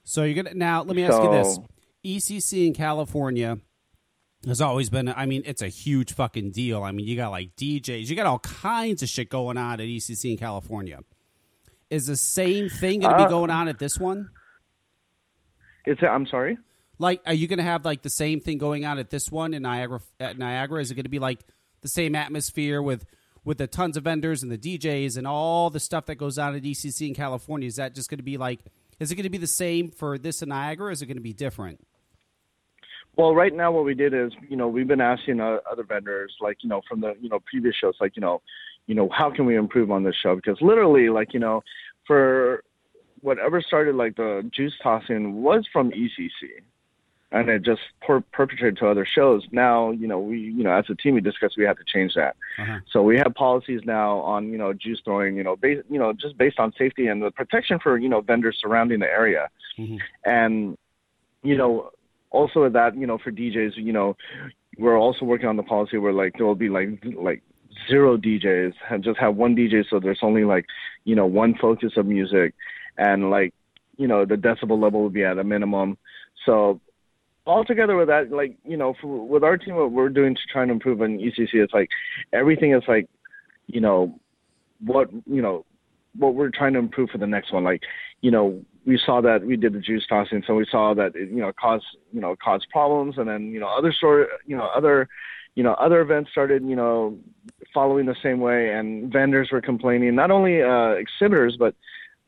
So 0.03 0.25
you're 0.25 0.43
gonna 0.43 0.55
now. 0.55 0.83
Let 0.83 0.97
me 0.97 1.05
ask 1.05 1.23
you 1.23 1.31
this: 1.31 1.59
ECC 2.05 2.67
in 2.67 2.75
California 2.75 3.59
has 4.47 4.61
always 4.61 4.91
been. 4.91 5.09
I 5.09 5.27
mean, 5.27 5.43
it's 5.47 5.63
a 5.63 5.69
huge 5.69 6.13
fucking 6.13 6.51
deal. 6.51 6.83
I 6.83 6.93
mean, 6.93 7.07
you 7.07 7.17
got 7.17 7.31
like 7.31 7.57
DJs, 7.57 8.09
you 8.09 8.17
got 8.17 8.27
all 8.27 8.41
kinds 8.41 9.03
of 9.03 9.09
shit 9.09 9.31
going 9.31 9.57
on 9.57 9.81
at 9.81 9.87
ECC 9.87 10.33
in 10.33 10.37
California. 10.37 11.01
Is 11.95 12.07
the 12.07 12.17
same 12.17 12.69
thing 12.69 13.01
going 13.01 13.15
to 13.15 13.23
Uh, 13.23 13.27
be 13.27 13.31
going 13.31 13.51
on 13.51 13.69
at 13.69 13.79
this 13.79 14.01
one? 14.01 14.31
It's 15.87 16.03
I'm 16.03 16.27
sorry. 16.27 16.59
Like, 16.99 17.21
are 17.25 17.35
you 17.35 17.47
going 17.47 17.59
to 17.59 17.65
have 17.65 17.85
like 17.85 18.03
the 18.03 18.11
same 18.11 18.41
thing 18.41 18.59
going 18.59 18.85
on 18.85 18.99
at 18.99 19.11
this 19.11 19.31
one 19.31 19.55
in 19.55 19.63
Niagara? 19.63 20.01
At 20.19 20.37
Niagara, 20.37 20.81
is 20.81 20.91
it 20.91 20.97
going 20.97 21.05
to 21.05 21.09
be 21.11 21.21
like 21.21 21.39
the 21.83 21.89
same 21.89 22.17
atmosphere 22.17 22.83
with 22.83 23.07
with 23.45 23.59
the 23.59 23.69
tons 23.69 23.97
of 23.97 24.03
vendors 24.03 24.43
and 24.43 24.51
the 24.51 24.59
DJs 24.59 25.17
and 25.17 25.25
all 25.25 25.71
the 25.71 25.79
stuff 25.79 26.07
that 26.07 26.17
goes 26.17 26.37
on 26.37 26.57
at 26.57 26.63
ECC 26.63 27.07
in 27.07 27.15
California? 27.15 27.69
Is 27.69 27.77
that 27.77 27.95
just 27.95 28.11
going 28.11 28.19
to 28.19 28.25
be 28.25 28.39
like? 28.39 28.59
Is 28.99 29.13
it 29.13 29.15
going 29.15 29.25
to 29.25 29.31
be 29.31 29.39
the 29.39 29.47
same 29.47 29.91
for 29.93 30.19
this 30.19 30.43
in 30.43 30.49
Niagara? 30.49 30.89
Or 30.89 30.91
is 30.91 31.01
it 31.01 31.07
going 31.07 31.17
to 31.17 31.23
be 31.23 31.33
different? 31.33 31.79
Well, 33.17 33.37
right 33.37 33.55
now 33.55 33.71
what 33.71 33.85
we 33.85 33.95
did 33.95 34.13
is, 34.15 34.33
you 34.49 34.57
know, 34.57 34.67
we've 34.67 34.89
been 34.89 35.01
asking 35.01 35.39
uh, 35.41 35.59
other 35.71 35.85
vendors, 35.85 36.35
like, 36.41 36.59
you 36.63 36.69
know, 36.69 36.81
from 36.89 37.01
the, 37.01 37.15
you 37.21 37.29
know, 37.29 37.39
previous 37.49 37.77
shows, 37.77 37.95
like, 38.01 38.17
you 38.17 38.21
know, 38.21 38.43
you 38.87 38.95
know, 38.95 39.09
how 39.11 39.31
can 39.31 39.47
we 39.47 39.57
improve 39.57 39.91
on 39.91 40.03
this 40.03 40.17
show? 40.23 40.37
Because 40.37 40.59
literally, 40.61 41.09
like, 41.09 41.33
you 41.33 41.41
know, 41.41 41.63
for 42.07 42.63
whatever 43.21 43.63
started 43.63 43.95
like 43.95 44.17
the 44.17 44.49
juice 44.55 44.75
tossing 44.83 45.43
was 45.43 45.67
from 45.73 45.91
ECC, 45.91 46.61
and 47.33 47.49
it 47.49 47.63
just 47.63 47.81
per- 48.07 48.21
perpetrated 48.33 48.77
to 48.79 48.87
other 48.87 49.07
shows. 49.07 49.43
Now, 49.51 49.91
you 49.91 50.07
know, 50.07 50.19
we, 50.19 50.39
you 50.39 50.63
know, 50.63 50.71
as 50.71 50.85
a 50.91 50.95
team, 50.95 51.15
we 51.15 51.21
discussed 51.21 51.57
we 51.57 51.65
had 51.65 51.79
to 51.79 51.85
change 51.85 52.15
that. 52.15 52.37
Uh-huh. 52.61 52.79
So 52.93 53.03
we 53.03 53.17
have 53.17 53.35
policies 53.35 53.81
now 53.85 54.19
on, 54.19 54.53
you 54.53 54.59
know, 54.59 54.73
juice 54.73 55.01
throwing, 55.05 55.37
you 55.37 55.43
know, 55.43 55.57
based, 55.57 55.83
you 55.89 55.99
know, 55.99 56.13
just 56.13 56.37
based 56.37 56.59
on 56.59 56.73
safety 56.79 57.07
and 57.07 57.23
the 57.23 57.31
protection 57.31 57.79
for, 57.83 57.99
you 57.99 58.09
know, 58.09 58.21
vendors 58.21 58.59
surrounding 58.61 59.01
the 59.01 59.07
area. 59.07 59.49
Mhm. 59.79 59.99
And, 60.25 60.79
you 61.43 61.57
know, 61.57 61.91
also 62.31 62.69
that, 62.69 62.97
you 62.97 63.07
know, 63.07 63.19
for 63.19 63.33
DJs, 63.33 63.77
you 63.77 63.93
know, 63.93 64.17
we're 64.79 64.99
also 64.99 65.25
working 65.25 65.49
on 65.49 65.57
the 65.57 65.63
policy 65.63 65.99
where 65.99 66.13
like 66.13 66.35
there 66.37 66.47
will 66.47 66.55
be 66.55 66.69
like 66.69 66.89
like 67.17 67.43
zero 67.89 68.17
DJs 68.17 68.75
and 68.91 69.05
just 69.05 69.19
have 69.19 69.37
one 69.37 69.57
DJ 69.57 69.85
so 69.89 70.01
there's 70.01 70.21
only 70.23 70.45
like, 70.45 70.67
you 71.05 71.15
know, 71.15 71.27
one 71.27 71.55
focus 71.61 71.93
of 71.97 72.07
music 72.07 72.55
and 72.97 73.31
like, 73.31 73.53
you 73.97 74.09
know, 74.09 74.25
the 74.25 74.35
decibel 74.35 74.81
level 74.81 75.03
will 75.03 75.11
be 75.11 75.25
at 75.25 75.39
a 75.39 75.45
minimum. 75.45 75.97
So 76.47 76.81
altogether 77.47 77.97
with 77.97 78.09
that, 78.09 78.31
like, 78.31 78.57
you 78.65 78.77
know, 78.77 78.95
for, 79.01 79.27
with 79.27 79.45
our 79.45 79.57
team, 79.57 79.77
what 79.77 79.93
we're 79.93 80.09
doing 80.09 80.35
to 80.35 80.41
try 80.53 80.63
and 80.63 80.71
improve 80.71 81.01
on 81.01 81.19
ECC, 81.19 81.55
it's 81.55 81.73
like 81.73 81.89
everything 82.33 82.75
is 82.75 82.83
like, 82.89 83.09
you 83.67 83.81
know, 83.81 84.19
what, 84.85 85.11
you 85.27 85.43
know, 85.43 85.65
what 86.17 86.35
we're 86.35 86.51
trying 86.51 86.75
to 86.75 86.79
improve 86.79 87.11
for 87.11 87.19
the 87.19 87.27
next 87.27 87.53
one. 87.53 87.65
Like, 87.65 87.83
you 88.21 88.31
know, 88.31 88.63
we 88.87 89.01
saw 89.05 89.21
that 89.23 89.45
we 89.45 89.57
did 89.57 89.73
the 89.73 89.81
juice 89.81 90.05
tossing, 90.09 90.43
so 90.47 90.55
we 90.55 90.67
saw 90.71 90.95
that 90.95 91.17
it, 91.17 91.31
you 91.31 91.41
know, 91.41 91.53
caused, 91.59 91.85
you 92.13 92.21
know, 92.21 92.37
caused 92.43 92.67
problems. 92.71 93.17
And 93.19 93.29
then, 93.29 93.51
you 93.53 93.61
know, 93.61 93.69
other 93.69 93.95
sort, 93.99 94.29
you 94.47 94.57
know, 94.57 94.69
other, 94.77 95.09
you 95.55 95.63
know, 95.63 95.75
other 95.75 96.01
events 96.01 96.31
started, 96.31 96.63
you 96.65 96.77
know, 96.77 97.19
following 97.73 98.07
the 98.07 98.17
same 98.23 98.41
way 98.41 98.71
and 98.71 99.13
vendors 99.13 99.51
were 99.51 99.61
complaining, 99.61 100.15
not 100.15 100.31
only, 100.31 100.63
uh, 100.63 100.91
exhibitors, 100.91 101.57
but 101.59 101.75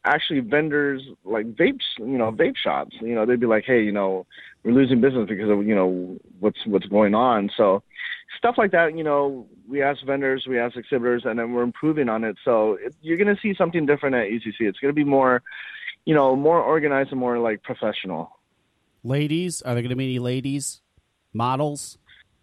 actually 0.05 0.41
vendors 0.41 1.03
like 1.25 1.47
vapes, 1.55 1.85
you 1.99 2.19
know, 2.19 2.31
vape 2.31 2.57
shops, 2.57 2.97
you 3.01 3.15
know, 3.15 3.27
they'd 3.27 3.41
be 3.41 3.47
like, 3.47 3.65
Hey, 3.65 3.83
you 3.83 3.93
know, 3.93 4.27
we're 4.63 4.73
losing 4.73 5.01
business 5.01 5.29
because 5.29 5.51
of, 5.51 5.67
you 5.67 5.75
know, 5.75 6.19
what's, 6.41 6.59
what's 6.67 6.87
going 6.87 7.15
on. 7.15 7.51
So 7.57 7.83
stuff 8.37 8.57
like 8.59 8.73
that, 8.73 8.97
you 8.97 9.05
know, 9.05 9.47
we 9.69 9.83
ask 9.83 10.05
vendors, 10.05 10.47
we 10.49 10.59
ask 10.59 10.77
exhibitors, 10.77 11.23
and 11.25 11.39
then 11.39 11.53
we're 11.53 11.63
improving 11.63 12.09
on 12.09 12.25
it. 12.25 12.37
So 12.45 12.75
it, 12.75 12.95
you're 13.03 13.17
going 13.17 13.35
to 13.35 13.41
see 13.41 13.55
something 13.55 13.87
different 13.87 14.15
at 14.15 14.29
ECC. 14.29 14.61
It's 14.61 14.79
going 14.79 14.93
to 14.93 14.95
be 14.95 15.05
more, 15.05 15.43
you 16.05 16.15
know, 16.15 16.37
more 16.37 16.61
organized 16.61 17.11
and 17.11 17.21
more 17.21 17.39
like 17.39 17.63
professional. 17.63 18.31
Ladies, 19.03 19.63
are 19.63 19.75
there 19.75 19.83
going 19.83 19.91
to 19.91 19.97
be 19.97 20.05
any 20.05 20.19
ladies, 20.19 20.81
models? 21.33 21.99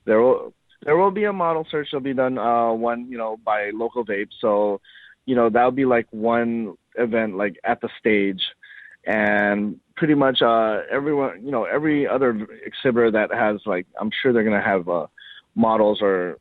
There 0.06 0.22
will, 0.22 0.54
there 0.86 0.98
will 0.98 1.12
be 1.12 1.26
a 1.26 1.34
model 1.34 1.66
search 1.70 1.88
that'll 1.92 2.04
be 2.04 2.14
done, 2.14 2.38
uh, 2.38 2.72
one, 2.72 3.08
you 3.10 3.18
know, 3.18 3.38
by 3.44 3.72
local 3.74 4.06
vape. 4.06 4.30
So, 4.40 4.82
you 5.26 5.36
know, 5.36 5.50
that'll 5.50 5.72
be 5.72 5.86
like 5.86 6.08
one 6.12 6.76
event, 6.96 7.36
like 7.36 7.58
at 7.64 7.82
the 7.82 7.90
stage. 8.00 8.42
And 9.06 9.80
pretty 9.96 10.14
much, 10.16 10.42
uh, 10.42 10.82
everyone, 10.92 11.46
you 11.46 11.52
know, 11.52 11.66
every 11.66 12.08
other 12.08 12.48
exhibitor 12.66 13.12
that 13.12 13.34
has 13.34 13.60
like, 13.66 13.86
I'm 14.00 14.12
sure 14.22 14.32
they're 14.32 14.44
going 14.44 14.60
to 14.60 14.66
have, 14.66 14.88
uh, 14.88 15.08
models 15.56 16.00
or 16.02 16.38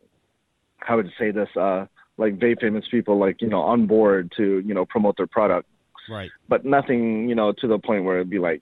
how 0.79 0.97
would 0.97 1.07
you 1.07 1.13
say 1.19 1.31
this, 1.31 1.49
uh, 1.57 1.87
like 2.19 2.39
vape 2.39 2.61
famous 2.61 2.85
people, 2.91 3.19
like, 3.19 3.43
you 3.43 3.49
know, 3.49 3.63
on 3.63 3.87
board 3.87 4.33
to, 4.37 4.61
you 4.61 4.75
know, 4.75 4.85
promote 4.85 5.17
their 5.17 5.27
product. 5.27 5.69
Right. 6.11 6.31
but 6.49 6.65
nothing, 6.65 7.29
you 7.29 7.35
know, 7.35 7.53
to 7.53 7.69
the 7.69 7.79
point 7.79 8.05
where 8.05 8.17
it'd 8.17 8.31
be 8.31 8.41
like, 8.41 8.61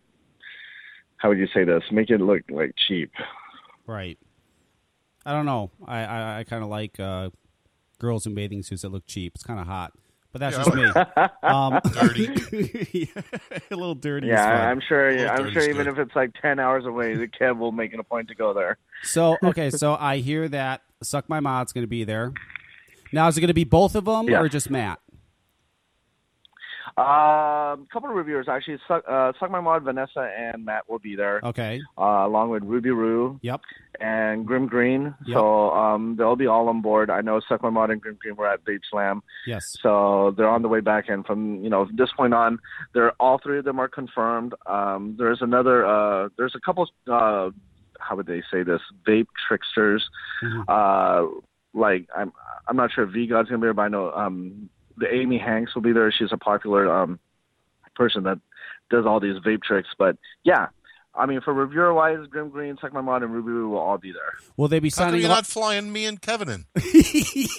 how 1.16 1.30
would 1.30 1.38
you 1.38 1.48
say 1.54 1.64
this? 1.64 1.82
Make 1.90 2.10
it 2.10 2.20
look 2.20 2.42
like 2.50 2.74
cheap. 2.88 3.10
Right. 3.86 4.18
I 5.26 5.32
don't 5.32 5.46
know. 5.46 5.70
I 5.86 6.00
I, 6.04 6.38
I 6.40 6.44
kind 6.44 6.62
of 6.62 6.70
like 6.70 6.98
uh, 7.00 7.30
girls 7.98 8.26
in 8.26 8.34
bathing 8.34 8.62
suits 8.62 8.82
that 8.82 8.88
look 8.90 9.06
cheap. 9.06 9.32
It's 9.34 9.44
kind 9.44 9.60
of 9.60 9.66
hot, 9.66 9.92
but 10.32 10.40
that's 10.40 10.56
Yeah, 10.56 10.64
just 10.64 10.74
me. 10.76 11.28
Um, 11.42 11.80
Dirty. 11.92 13.10
a 13.70 13.76
little 13.76 13.94
dirty. 13.94 14.28
is 14.28 14.32
Yeah, 14.32 14.58
fun. 14.58 14.68
I'm 14.68 14.80
sure. 14.80 15.10
Little 15.12 15.28
I'm 15.30 15.36
dirty's 15.44 15.52
sure 15.52 15.62
even 15.70 15.84
good. 15.86 15.98
if 15.98 15.98
it's 16.06 16.16
like 16.16 16.30
ten 16.40 16.58
hours 16.58 16.86
away, 16.86 17.14
the 17.14 17.28
Kev 17.28 17.58
will 17.58 17.72
make 17.72 17.92
it 17.92 18.00
a 18.00 18.04
point 18.04 18.28
to 18.28 18.34
go 18.34 18.54
there. 18.54 18.78
So 19.02 19.36
okay, 19.42 19.70
so 19.70 19.96
I 19.98 20.18
hear 20.18 20.48
that 20.48 20.82
Suck 21.02 21.28
My 21.28 21.40
Mod's 21.40 21.72
going 21.72 21.84
to 21.84 21.88
be 21.88 22.04
there. 22.04 22.32
Now 23.12 23.28
is 23.28 23.36
it 23.36 23.40
going 23.40 23.48
to 23.48 23.54
be 23.54 23.64
both 23.64 23.94
of 23.96 24.04
them 24.04 24.28
Yeah. 24.28 24.40
or 24.40 24.48
just 24.48 24.70
Matt? 24.70 25.00
A 26.96 27.02
um, 27.02 27.86
couple 27.92 28.10
of 28.10 28.16
reviewers 28.16 28.46
actually. 28.48 28.78
Suck, 28.86 29.04
uh, 29.08 29.32
Suck 29.38 29.50
My 29.50 29.60
Mod, 29.60 29.82
Vanessa, 29.84 30.30
and 30.36 30.64
Matt 30.64 30.88
will 30.88 30.98
be 30.98 31.16
there, 31.16 31.40
Okay. 31.44 31.80
uh, 31.98 32.24
along 32.26 32.50
with 32.50 32.62
Ruby 32.64 32.90
Roo 32.90 33.38
Yep. 33.42 33.60
and 34.00 34.46
Grimm 34.46 34.66
Green. 34.66 35.14
Yep. 35.26 35.36
So 35.36 35.70
um, 35.70 36.16
they'll 36.16 36.36
be 36.36 36.46
all 36.46 36.68
on 36.68 36.80
board. 36.82 37.10
I 37.10 37.20
know 37.20 37.40
Suck 37.48 37.62
My 37.62 37.70
Mod 37.70 37.90
and 37.90 38.00
Grimm 38.00 38.18
Green 38.20 38.36
were 38.36 38.46
at 38.48 38.64
Vape 38.64 38.80
Slam. 38.90 39.22
Yes. 39.46 39.76
So 39.82 40.34
they're 40.36 40.48
on 40.48 40.62
the 40.62 40.68
way 40.68 40.80
back, 40.80 41.08
and 41.08 41.24
from 41.24 41.62
you 41.62 41.70
know 41.70 41.88
this 41.94 42.10
point 42.16 42.34
on, 42.34 42.58
they're 42.92 43.12
all 43.20 43.38
three 43.42 43.58
of 43.58 43.64
them 43.64 43.78
are 43.78 43.88
confirmed. 43.88 44.54
Um, 44.66 45.14
there's 45.18 45.42
another, 45.42 45.86
uh, 45.86 46.28
there's 46.36 46.54
a 46.54 46.60
couple, 46.60 46.88
uh, 47.10 47.50
how 47.98 48.16
would 48.16 48.26
they 48.26 48.42
say 48.52 48.62
this? 48.62 48.80
Vape 49.06 49.28
tricksters. 49.48 50.08
Mhm. 50.42 50.64
Uh, 50.68 51.40
like 51.72 52.08
I'm, 52.16 52.32
I'm 52.66 52.76
not 52.76 52.90
sure 52.92 53.04
if 53.04 53.10
V 53.10 53.26
God's 53.28 53.48
gonna 53.48 53.58
be 53.58 53.66
there, 53.66 53.74
but 53.74 53.82
I 53.82 53.88
know 53.88 54.10
um, 54.12 54.68
the 55.00 55.12
Amy 55.12 55.38
Hanks 55.38 55.74
will 55.74 55.82
be 55.82 55.92
there. 55.92 56.12
She's 56.12 56.30
a 56.32 56.36
popular 56.36 56.90
um, 56.94 57.18
person 57.96 58.22
that 58.24 58.38
does 58.90 59.06
all 59.06 59.18
these 59.20 59.36
vape 59.44 59.62
tricks. 59.62 59.88
But 59.98 60.16
yeah, 60.44 60.68
I 61.14 61.26
mean 61.26 61.40
for 61.40 61.52
reviewer 61.52 61.92
wise, 61.92 62.26
Grimm 62.30 62.50
Green, 62.50 62.76
Suck 62.80 62.92
My 62.92 63.00
Mod, 63.00 63.22
and 63.22 63.32
Ruby 63.32 63.50
Roo 63.50 63.70
will 63.70 63.78
all 63.78 63.98
be 63.98 64.12
there. 64.12 64.34
Will 64.56 64.68
they 64.68 64.78
be 64.78 64.90
How 64.94 65.06
come 65.10 65.16
you're 65.16 65.28
not 65.28 65.46
flying 65.46 65.92
me 65.92 66.04
and 66.06 66.20
Kevin 66.20 66.48
in? 66.48 66.66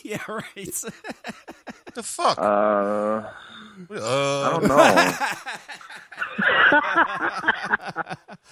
yeah. 0.04 0.22
Right. 0.28 0.84
What 0.84 1.96
the 1.96 2.04
fuck? 2.04 2.38
Uh, 2.38 3.30
Uh, 3.90 4.42
I 4.44 4.50
don't 4.52 4.68
know. 4.68 5.16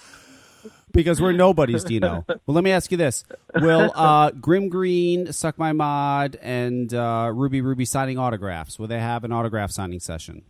because 1.00 1.20
we're 1.20 1.32
nobodies, 1.32 1.84
Dino. 1.84 2.24
well, 2.28 2.38
let 2.46 2.64
me 2.64 2.70
ask 2.70 2.90
you 2.90 2.96
this: 2.96 3.24
Will 3.54 3.92
uh, 3.94 4.30
Grimm 4.32 4.68
Green, 4.68 5.32
Suck 5.32 5.58
My 5.58 5.72
Mod, 5.72 6.36
and 6.40 6.92
uh, 6.92 7.30
Ruby 7.34 7.60
Ruby 7.60 7.84
signing 7.84 8.18
autographs? 8.18 8.78
Will 8.78 8.86
they 8.86 9.00
have 9.00 9.24
an 9.24 9.32
autograph 9.32 9.70
signing 9.70 10.00
session? 10.00 10.42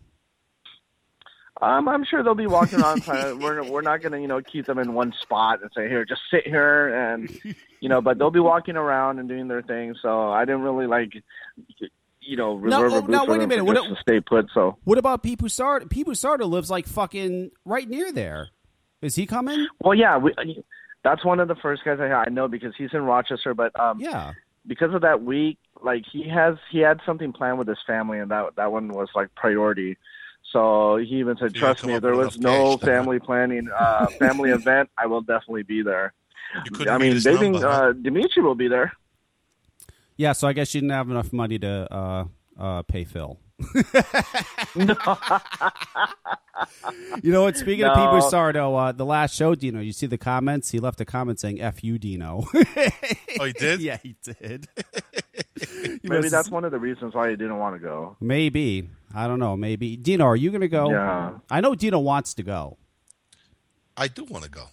Um, 1.61 1.87
I'm 1.87 2.03
sure 2.03 2.23
they'll 2.23 2.33
be 2.33 2.47
walking 2.47 2.81
around. 2.81 3.03
trying 3.03 3.37
to- 3.37 3.43
we're 3.43 3.63
we're 3.69 3.81
not 3.81 4.01
going 4.01 4.13
to 4.13 4.19
you 4.19 4.27
know 4.27 4.41
keep 4.41 4.65
them 4.65 4.79
in 4.79 4.93
one 4.93 5.13
spot 5.21 5.61
and 5.61 5.69
say 5.75 5.87
here, 5.87 6.05
just 6.05 6.21
sit 6.31 6.45
here 6.47 6.93
and 6.93 7.29
you 7.79 7.89
know. 7.89 8.01
But 8.01 8.17
they'll 8.17 8.31
be 8.31 8.39
walking 8.39 8.75
around 8.75 9.19
and 9.19 9.29
doing 9.29 9.47
their 9.47 9.61
thing. 9.61 9.95
So 10.01 10.31
I 10.31 10.45
didn't 10.45 10.61
really 10.61 10.87
like 10.87 11.13
you 12.19 12.37
know 12.37 12.55
reserve 12.55 12.93
oh, 12.93 12.97
a 12.97 13.01
booth 13.01 13.09
now, 13.11 13.25
for 13.25 13.31
wait 13.31 13.41
a 13.41 13.47
minute. 13.47 13.65
What 13.65 13.75
to 13.75 13.95
stay 14.01 14.19
put. 14.19 14.49
So 14.53 14.77
What 14.85 14.97
about 14.97 15.21
Pete 15.21 15.39
Pusarda? 15.39 15.87
Pete 15.87 16.07
Pusarda 16.07 16.49
lives 16.49 16.71
like 16.71 16.87
fucking 16.87 17.51
right 17.63 17.87
near 17.87 18.11
there. 18.11 18.49
Is 19.01 19.15
he 19.15 19.25
coming? 19.25 19.67
well, 19.79 19.95
yeah, 19.95 20.17
we, 20.17 20.33
that's 21.03 21.25
one 21.25 21.39
of 21.39 21.47
the 21.47 21.55
first 21.55 21.83
guys 21.83 21.99
I 21.99 22.11
I 22.11 22.29
know 22.29 22.47
because 22.47 22.73
he's 22.77 22.93
in 22.93 23.01
Rochester. 23.01 23.53
But 23.53 23.77
um, 23.79 23.99
Yeah. 23.99 24.33
because 24.67 24.93
of 24.93 25.01
that 25.01 25.23
week, 25.23 25.57
like 25.81 26.03
he 26.11 26.27
has 26.29 26.55
he 26.69 26.79
had 26.79 26.99
something 27.05 27.33
planned 27.33 27.57
with 27.57 27.67
his 27.67 27.79
family, 27.87 28.19
and 28.19 28.29
that 28.31 28.55
that 28.57 28.71
one 28.71 28.89
was 28.89 29.09
like 29.15 29.33
priority. 29.35 29.97
So 30.51 30.97
he 30.97 31.15
even 31.15 31.37
said, 31.37 31.53
"Trust 31.55 31.85
me, 31.85 31.93
if 31.93 32.01
there 32.01 32.15
was 32.15 32.37
no 32.39 32.71
cash 32.77 32.79
to- 32.81 32.85
family 32.93 33.19
planning, 33.19 33.69
uh, 33.75 34.07
family 34.19 34.49
event, 34.59 34.89
I 34.97 35.07
will 35.07 35.21
definitely 35.21 35.63
be 35.63 35.81
there." 35.81 36.13
I 36.87 36.97
mean, 36.97 37.13
his 37.13 37.23
they 37.23 37.37
think 37.37 37.55
uh, 37.63 37.93
Dimitri 37.93 38.43
will 38.43 38.55
be 38.55 38.67
there. 38.67 38.91
Yeah. 40.17 40.33
So 40.33 40.47
I 40.47 40.53
guess 40.53 40.75
you 40.75 40.81
didn't 40.81 40.91
have 40.91 41.09
enough 41.09 41.31
money 41.33 41.57
to 41.59 41.87
uh, 41.93 42.25
uh, 42.59 42.81
pay 42.83 43.05
Phil. 43.05 43.39
you 47.23 47.31
know 47.31 47.43
what? 47.43 47.57
Speaking 47.57 47.85
of 47.85 47.95
Pete 47.95 48.03
No. 48.05 48.19
Pusardo, 48.19 48.75
uh, 48.75 48.91
the 48.91 49.05
last 49.05 49.35
show, 49.35 49.55
Dino, 49.55 49.79
you 49.79 49.91
see 49.93 50.07
the 50.07 50.17
comments? 50.17 50.71
He 50.71 50.79
left 50.79 50.99
a 51.01 51.05
comment 51.05 51.39
saying 51.39 51.61
"F 51.61 51.83
you, 51.83 51.97
Dino." 51.97 52.45
Oh, 53.39 53.45
he 53.45 53.53
did? 53.53 53.79
yeah, 53.81 53.97
he 54.03 54.15
did. 54.21 54.67
You 55.83 55.99
Maybe 56.03 56.17
must- 56.23 56.31
that's 56.31 56.51
one 56.51 56.65
of 56.65 56.71
the 56.71 56.79
reasons 56.79 57.13
why 57.15 57.29
he 57.29 57.35
didn't 57.37 57.57
want 57.57 57.75
to 57.75 57.79
go. 57.79 58.17
maybe. 58.19 58.89
I 59.13 59.27
don't 59.27 59.39
know. 59.39 59.55
Maybe 59.57 59.95
Dino, 59.97 60.25
are 60.25 60.35
you 60.35 60.51
going 60.51 60.61
to 60.61 60.67
go? 60.67 60.89
Yeah. 60.91 61.31
I 61.49 61.61
know 61.61 61.75
Dino 61.75 61.99
wants 61.99 62.33
to 62.35 62.43
go. 62.43 62.77
I 63.97 64.07
do 64.07 64.23
want 64.25 64.43
to 64.45 64.49
go. 64.49 64.65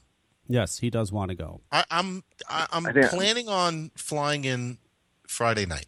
Yes, 0.49 0.79
he 0.79 0.91
does 0.91 1.13
want 1.13 1.31
to 1.31 1.35
go. 1.35 1.61
I, 1.73 1.85
I'm 1.91 2.25
I, 2.49 2.67
I'm 2.73 2.87
I 2.87 2.93
planning 2.93 3.49
on 3.49 3.91
flying 3.97 4.45
in 4.45 4.79
Friday 5.27 5.67
night 5.67 5.87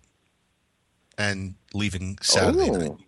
and 1.21 1.55
leaving 1.75 2.19
Saturday 2.23 2.71
night. 2.71 2.91
Oh. 2.91 2.99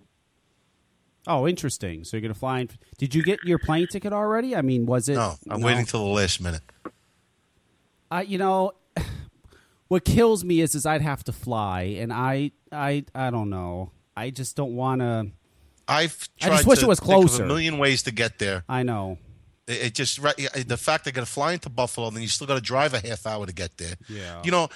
Oh, 1.24 1.46
interesting. 1.46 2.02
So 2.02 2.16
you're 2.16 2.22
going 2.22 2.34
to 2.34 2.38
fly 2.38 2.60
in. 2.60 2.70
Did 2.98 3.14
you 3.14 3.22
get 3.22 3.38
your 3.44 3.58
plane 3.58 3.86
ticket 3.86 4.12
already? 4.12 4.56
I 4.56 4.62
mean, 4.62 4.86
was 4.86 5.08
it? 5.08 5.14
No, 5.14 5.36
I'm 5.48 5.60
waiting 5.60 5.86
till 5.86 6.04
the 6.04 6.10
last 6.10 6.40
minute. 6.40 6.62
I, 8.10 8.22
you 8.22 8.38
know, 8.38 8.72
what 9.88 10.04
kills 10.04 10.44
me 10.44 10.60
is, 10.60 10.74
is 10.74 10.84
I'd 10.84 11.00
have 11.00 11.22
to 11.24 11.32
fly, 11.32 11.82
and 12.00 12.12
I, 12.12 12.50
I, 12.72 13.04
I 13.14 13.30
don't 13.30 13.50
know. 13.50 13.92
I 14.16 14.30
just 14.30 14.56
don't 14.56 14.74
want 14.74 15.00
to. 15.00 15.30
I've 15.86 16.28
I 16.40 16.46
tried 16.46 16.56
just 16.56 16.66
wish 16.66 16.78
to 16.80 16.86
it 16.86 16.88
was 16.88 16.98
think 16.98 17.08
closer. 17.08 17.44
a 17.44 17.46
million 17.46 17.78
ways 17.78 18.02
to 18.02 18.10
get 18.10 18.40
there. 18.40 18.64
I 18.68 18.82
know. 18.82 19.18
It, 19.68 19.86
it 19.86 19.94
just 19.94 20.18
right, 20.18 20.36
the 20.66 20.76
fact 20.76 21.04
they're 21.04 21.12
going 21.12 21.26
to 21.26 21.32
fly 21.32 21.52
into 21.52 21.70
Buffalo, 21.70 22.08
and 22.08 22.16
then 22.16 22.22
you 22.22 22.28
still 22.28 22.48
got 22.48 22.56
to 22.56 22.60
drive 22.60 22.94
a 22.94 23.06
half 23.06 23.26
hour 23.26 23.46
to 23.46 23.54
get 23.54 23.76
there. 23.78 23.94
Yeah. 24.08 24.42
You 24.44 24.50
know, 24.50 24.68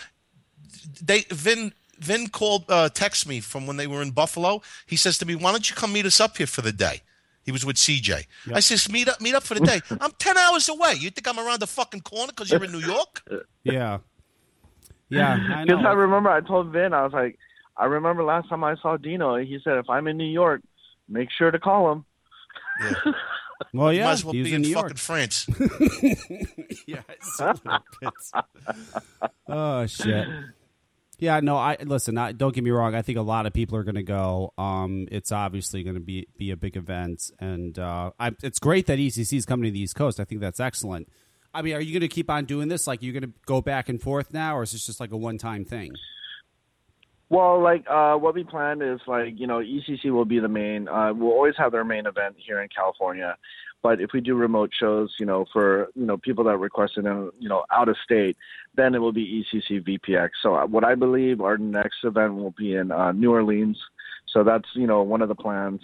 they 1.03 1.23
Vin 1.31 1.73
Vin 1.99 2.29
called 2.29 2.65
uh, 2.69 2.89
text 2.89 3.29
me 3.29 3.41
from 3.41 3.67
when 3.67 3.77
they 3.77 3.87
were 3.87 4.03
in 4.03 4.11
Buffalo. 4.11 4.63
He 4.87 4.97
says 4.97 5.19
to 5.19 5.27
me, 5.27 5.35
"Why 5.35 5.53
don't 5.53 5.69
you 5.69 5.75
come 5.77 5.93
meet 5.93 6.07
us 6.07 6.21
up 6.21 6.37
here 6.37 6.47
for 6.47 6.63
the 6.63 6.73
day?" 6.73 7.03
He 7.45 7.53
was 7.53 7.65
with 7.65 7.77
CJ. 7.77 8.27
I 8.53 8.61
says, 8.61 8.91
"Meet 8.91 9.09
up, 9.09 9.21
meet 9.21 9.35
up 9.35 9.45
for 9.45 9.55
the 9.55 9.61
day." 9.65 9.81
I'm 10.01 10.11
ten 10.19 10.37
hours 10.37 10.69
away. 10.69 10.95
You 10.99 11.11
think 11.11 11.29
I'm 11.29 11.39
around 11.39 11.61
the 11.61 11.67
fucking 11.67 12.01
corner 12.01 12.33
because 12.33 12.51
you're 12.51 12.65
in 12.65 12.73
New 12.73 12.81
York? 12.81 13.23
Yeah. 13.65 13.99
Yeah, 15.09 15.63
Because 15.65 15.83
know. 15.83 15.89
I 15.89 15.93
remember 15.93 16.31
I 16.31 16.41
told 16.41 16.73
Vin, 16.73 16.93
I 16.93 17.03
was 17.05 17.13
like, 17.13 17.39
I 17.77 17.85
remember 17.85 18.25
last 18.25 18.49
time 18.49 18.65
I 18.65 18.75
saw 18.77 18.97
Dino, 18.97 19.37
he 19.37 19.59
said, 19.63 19.79
if 19.79 19.89
I'm 19.89 20.07
in 20.09 20.17
New 20.17 20.25
York, 20.25 20.63
make 21.09 21.29
sure 21.31 21.51
to 21.51 21.59
call 21.59 21.93
him. 21.93 22.05
Yeah. 22.81 23.13
well, 23.73 23.93
You 23.93 24.01
yeah, 24.01 24.05
might 24.07 24.13
as 24.13 24.25
well 24.25 24.35
he 24.35 24.43
be 24.43 24.49
in 24.51 24.57
in 24.57 24.63
New 24.63 24.75
fucking 24.75 24.97
France. 24.97 25.47
yeah. 26.87 27.03
it's 27.09 27.41
a 27.41 28.45
oh 29.49 29.87
shit. 29.87 30.27
Yeah, 31.19 31.41
no. 31.41 31.57
I 31.57 31.77
listen. 31.83 32.19
I, 32.19 32.33
don't 32.33 32.55
get 32.55 32.63
me 32.63 32.71
wrong. 32.71 32.95
I 32.95 33.03
think 33.03 33.17
a 33.17 33.23
lot 33.23 33.47
of 33.47 33.55
people 33.55 33.79
are 33.79 33.85
going 33.85 33.95
to 33.95 34.03
go. 34.03 34.53
Um, 34.59 35.09
it's 35.11 35.33
obviously 35.33 35.83
going 35.83 35.95
to 35.95 36.01
be 36.01 36.27
be 36.37 36.51
a 36.51 36.57
big 36.57 36.77
event, 36.77 37.31
and 37.39 37.79
uh, 37.79 38.11
I, 38.21 38.33
it's 38.43 38.59
great 38.59 38.87
that 38.87 38.99
ECC 38.99 39.39
is 39.39 39.47
coming 39.47 39.65
to 39.65 39.71
the 39.71 39.81
East 39.81 39.95
Coast. 39.95 40.21
I 40.21 40.25
think 40.25 40.43
that's 40.43 40.61
excellent. 40.61 41.09
I 41.55 41.63
mean, 41.63 41.75
are 41.75 41.81
you 41.81 41.93
going 41.93 42.03
to 42.03 42.15
keep 42.15 42.29
on 42.29 42.45
doing 42.45 42.69
this? 42.69 42.87
Like, 42.87 43.03
you're 43.03 43.15
going 43.15 43.23
to 43.23 43.33
go 43.47 43.63
back 43.63 43.89
and 43.89 44.01
forth 44.01 44.35
now, 44.35 44.59
or 44.59 44.63
is 44.63 44.73
this 44.73 44.85
just 44.85 45.01
like 45.01 45.11
a 45.13 45.17
one 45.17 45.39
time 45.39 45.65
thing? 45.65 45.93
Well, 47.29 47.61
like 47.61 47.85
uh, 47.91 48.15
what 48.17 48.35
we 48.35 48.45
planned 48.45 48.83
is 48.83 49.01
like 49.07 49.39
you 49.39 49.47
know 49.47 49.59
ECC 49.59 50.11
will 50.11 50.25
be 50.25 50.39
the 50.39 50.49
main. 50.49 50.89
Uh, 50.89 51.13
we'll 51.13 51.33
always 51.33 51.55
have 51.59 51.73
their 51.73 51.85
main 51.85 52.07
event 52.07 52.37
here 52.39 52.61
in 52.61 52.69
California, 52.69 53.37
but 53.83 54.01
if 54.01 54.11
we 54.13 54.21
do 54.21 54.37
remote 54.37 54.71
shows, 54.79 55.13
you 55.19 55.27
know, 55.27 55.45
for 55.53 55.89
you 55.97 56.07
know 56.07 56.17
people 56.19 56.45
that 56.45 56.57
requested 56.59 57.05
them, 57.05 57.33
you 57.41 57.49
know, 57.49 57.65
out 57.73 57.89
of 57.89 57.97
state, 58.05 58.37
then 58.77 58.95
it 58.95 58.99
will 58.99 59.13
be 59.13 59.45
ECC 59.45 59.83
VPX. 59.85 60.31
So 60.41 60.55
uh, 60.55 60.67
what 60.67 60.85
I 60.85 60.95
believe 60.95 61.41
our 61.41 61.59
next 61.59 62.05
event 62.05 62.35
will 62.37 62.53
be 62.57 62.75
in 62.77 62.93
uh, 62.93 63.11
New 63.13 63.33
Orleans. 63.33 63.79
So 64.33 64.45
that's 64.45 64.69
you 64.75 64.87
know 64.87 65.03
one 65.03 65.21
of 65.23 65.29
the 65.29 65.35
plans, 65.37 65.81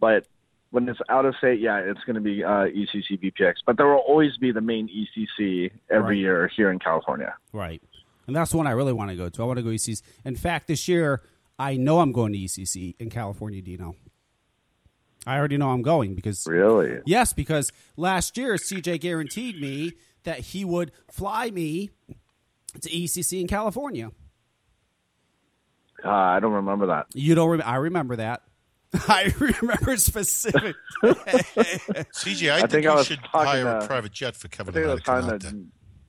but. 0.00 0.26
When 0.72 0.88
it's 0.88 1.00
out 1.08 1.24
of 1.26 1.34
state, 1.34 1.58
yeah, 1.58 1.78
it's 1.78 1.98
going 2.04 2.14
to 2.14 2.20
be 2.20 2.44
uh, 2.44 2.68
ECC 2.70 3.20
VPX, 3.20 3.54
but 3.66 3.76
there 3.76 3.88
will 3.88 4.04
always 4.06 4.36
be 4.36 4.52
the 4.52 4.60
main 4.60 4.86
ECC 4.88 5.72
every 5.90 6.00
Right. 6.14 6.16
year 6.18 6.46
here 6.56 6.70
in 6.70 6.78
California. 6.78 7.34
Right. 7.52 7.82
And 8.30 8.36
that's 8.36 8.52
the 8.52 8.56
one 8.58 8.68
I 8.68 8.70
really 8.70 8.92
want 8.92 9.10
to 9.10 9.16
go 9.16 9.28
to. 9.28 9.42
I 9.42 9.44
want 9.44 9.56
to 9.56 9.62
go 9.64 9.70
ECC. 9.70 10.02
In 10.24 10.36
fact, 10.36 10.68
this 10.68 10.86
year, 10.86 11.20
I 11.58 11.76
know 11.76 11.98
I'm 11.98 12.12
going 12.12 12.32
to 12.32 12.38
ECC 12.38 12.94
in 13.00 13.10
California, 13.10 13.60
Dino. 13.60 13.96
I 15.26 15.36
already 15.36 15.56
know 15.56 15.70
I'm 15.70 15.82
going 15.82 16.14
because 16.14 16.46
Really? 16.46 17.00
Yes, 17.06 17.32
because 17.32 17.72
last 17.96 18.38
year 18.38 18.54
CJ 18.54 19.00
guaranteed 19.00 19.60
me 19.60 19.94
that 20.22 20.38
he 20.38 20.64
would 20.64 20.92
fly 21.10 21.50
me 21.50 21.90
to 22.80 22.88
ECC 22.88 23.40
in 23.40 23.48
California. 23.48 24.12
Uh, 26.04 26.08
I 26.08 26.38
don't 26.40 26.52
remember 26.52 26.86
that. 26.86 27.06
You 27.14 27.34
don't? 27.34 27.50
Rem- 27.50 27.62
I 27.64 27.76
remember 27.76 28.14
that. 28.16 28.42
I 29.08 29.34
remember 29.38 29.96
specific. 29.96 30.76
CJ, 31.04 32.50
I, 32.52 32.56
I 32.56 32.60
think, 32.60 32.70
think 32.70 32.86
I 32.86 32.94
was 32.94 33.06
should 33.06 33.18
hire 33.18 33.64
to- 33.64 33.78
a 33.84 33.86
private 33.86 34.12
jet 34.12 34.36
for 34.36 34.46
I 34.46 34.50
Kevin 34.56 34.72
think 34.72 34.86
it 34.86 34.88
I 34.88 34.92
was 34.94 35.00
to 35.02 35.06
come 35.06 35.20
time 35.22 35.30
out 35.34 35.40
to 35.42 35.46
there. 35.48 35.60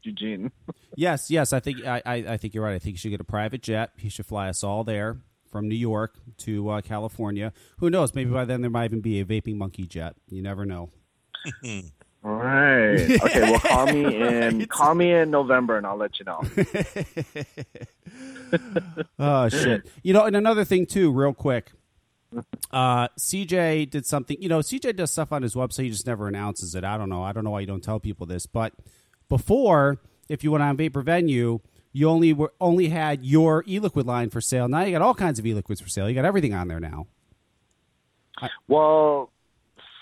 Eugene. 0.03 0.51
yes, 0.95 1.29
yes. 1.31 1.53
I 1.53 1.59
think 1.59 1.85
I, 1.85 2.01
I, 2.05 2.15
I 2.15 2.37
think 2.37 2.53
you're 2.53 2.63
right. 2.63 2.75
I 2.75 2.79
think 2.79 2.95
he 2.95 2.97
should 2.97 3.11
get 3.11 3.21
a 3.21 3.25
private 3.25 3.61
jet. 3.61 3.91
He 3.97 4.09
should 4.09 4.25
fly 4.25 4.49
us 4.49 4.63
all 4.63 4.83
there 4.83 5.17
from 5.51 5.67
New 5.67 5.75
York 5.75 6.15
to 6.39 6.69
uh, 6.69 6.81
California. 6.81 7.53
Who 7.79 7.89
knows? 7.89 8.15
Maybe 8.15 8.31
by 8.31 8.45
then 8.45 8.61
there 8.61 8.69
might 8.69 8.85
even 8.85 9.01
be 9.01 9.19
a 9.19 9.25
vaping 9.25 9.57
monkey 9.57 9.85
jet. 9.85 10.15
You 10.29 10.41
never 10.41 10.65
know. 10.65 10.89
Right. 12.23 13.19
Okay. 13.19 13.41
Well, 13.41 13.59
call 13.59 13.87
me 13.87 14.21
in. 14.21 14.65
Call 14.67 14.93
me 14.93 15.11
in 15.11 15.31
November, 15.31 15.77
and 15.77 15.87
I'll 15.87 15.97
let 15.97 16.19
you 16.19 16.25
know. 16.25 16.39
Oh 19.17 19.49
shit! 19.49 19.89
You 20.03 20.13
know, 20.13 20.25
and 20.25 20.35
another 20.35 20.63
thing 20.63 20.85
too, 20.85 21.11
real 21.11 21.33
quick. 21.33 21.71
Uh, 22.71 23.07
CJ 23.19 23.89
did 23.89 24.05
something. 24.05 24.37
You 24.39 24.49
know, 24.49 24.59
CJ 24.59 24.95
does 24.95 25.11
stuff 25.11 25.31
on 25.31 25.41
his 25.41 25.55
website. 25.55 25.85
He 25.85 25.89
just 25.89 26.05
never 26.07 26.27
announces 26.27 26.75
it. 26.75 26.83
I 26.83 26.97
don't 26.97 27.09
know. 27.09 27.23
I 27.23 27.33
don't 27.33 27.43
know 27.43 27.49
why 27.49 27.61
you 27.61 27.67
don't 27.67 27.83
tell 27.83 27.99
people 27.99 28.25
this. 28.25 28.45
But 28.45 28.73
before, 29.31 29.97
if 30.27 30.43
you 30.43 30.51
went 30.51 30.61
on 30.61 30.75
Vapor 30.75 31.01
Venue, 31.01 31.61
you 31.93 32.09
only 32.09 32.33
were 32.33 32.53
only 32.59 32.89
had 32.89 33.25
your 33.25 33.63
e-liquid 33.65 34.05
line 34.05 34.29
for 34.29 34.41
sale. 34.41 34.67
Now 34.67 34.81
you 34.81 34.91
got 34.91 35.01
all 35.01 35.15
kinds 35.15 35.39
of 35.39 35.45
e-liquids 35.45 35.79
for 35.79 35.87
sale. 35.87 36.09
You 36.09 36.15
got 36.15 36.25
everything 36.25 36.53
on 36.53 36.67
there 36.67 36.81
now. 36.81 37.07
Well, 38.67 39.31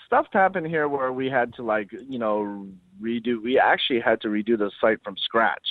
stuff 0.04 0.26
happened 0.32 0.66
here 0.66 0.88
where 0.88 1.12
we 1.12 1.30
had 1.30 1.54
to 1.54 1.62
like 1.62 1.90
you 1.92 2.18
know 2.18 2.66
redo. 3.00 3.42
We 3.42 3.58
actually 3.58 4.00
had 4.00 4.20
to 4.22 4.28
redo 4.28 4.58
the 4.58 4.72
site 4.80 4.98
from 5.04 5.16
scratch. 5.16 5.66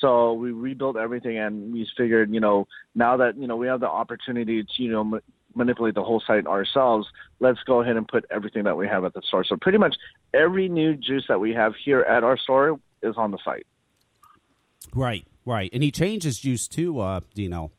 So 0.00 0.34
we 0.34 0.50
rebuilt 0.50 0.96
everything, 0.96 1.38
and 1.38 1.72
we 1.72 1.88
figured, 1.96 2.34
you 2.34 2.40
know, 2.40 2.66
now 2.94 3.16
that 3.16 3.38
you 3.38 3.46
know 3.46 3.56
we 3.56 3.68
have 3.68 3.80
the 3.80 3.88
opportunity 3.88 4.62
to, 4.62 4.82
you 4.82 4.90
know, 4.90 5.20
manipulate 5.54 5.94
the 5.94 6.02
whole 6.02 6.22
site 6.26 6.46
ourselves, 6.46 7.08
let's 7.40 7.60
go 7.64 7.80
ahead 7.80 7.96
and 7.96 8.06
put 8.06 8.24
everything 8.30 8.64
that 8.64 8.76
we 8.76 8.86
have 8.86 9.04
at 9.04 9.14
the 9.14 9.22
store. 9.22 9.44
So 9.44 9.56
pretty 9.56 9.78
much 9.78 9.96
every 10.34 10.68
new 10.68 10.94
juice 10.94 11.24
that 11.28 11.40
we 11.40 11.52
have 11.54 11.74
here 11.84 12.00
at 12.00 12.24
our 12.24 12.36
store 12.36 12.78
is 13.02 13.14
on 13.16 13.30
the 13.30 13.38
site. 13.44 13.66
Right, 14.94 15.26
right. 15.44 15.70
And 15.72 15.82
he 15.82 15.90
changed 15.90 16.24
his 16.24 16.38
juice 16.38 16.68
too, 16.68 17.00
uh, 17.00 17.20
Dino. 17.34 17.72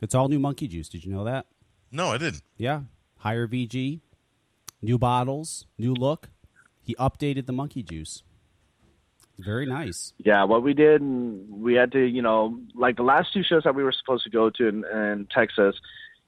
It's 0.00 0.14
all 0.14 0.28
new 0.28 0.38
monkey 0.38 0.68
juice. 0.68 0.88
Did 0.88 1.04
you 1.04 1.12
know 1.12 1.24
that? 1.24 1.46
No, 1.90 2.12
I 2.12 2.18
didn't. 2.18 2.42
Yeah. 2.56 2.82
Higher 3.18 3.48
VG, 3.48 4.00
new 4.82 4.98
bottles, 4.98 5.66
new 5.78 5.94
look. 5.94 6.28
He 6.82 6.94
updated 6.96 7.46
the 7.46 7.52
monkey 7.52 7.82
juice. 7.82 8.22
Very 9.38 9.66
nice. 9.66 10.14
Yeah, 10.18 10.44
what 10.44 10.62
we 10.62 10.72
did, 10.72 11.02
we 11.02 11.74
had 11.74 11.92
to, 11.92 12.04
you 12.04 12.22
know, 12.22 12.58
like 12.74 12.96
the 12.96 13.02
last 13.02 13.32
two 13.34 13.42
shows 13.42 13.64
that 13.64 13.74
we 13.74 13.84
were 13.84 13.92
supposed 13.92 14.24
to 14.24 14.30
go 14.30 14.48
to 14.50 14.66
in, 14.66 14.84
in 14.84 15.26
Texas, 15.30 15.76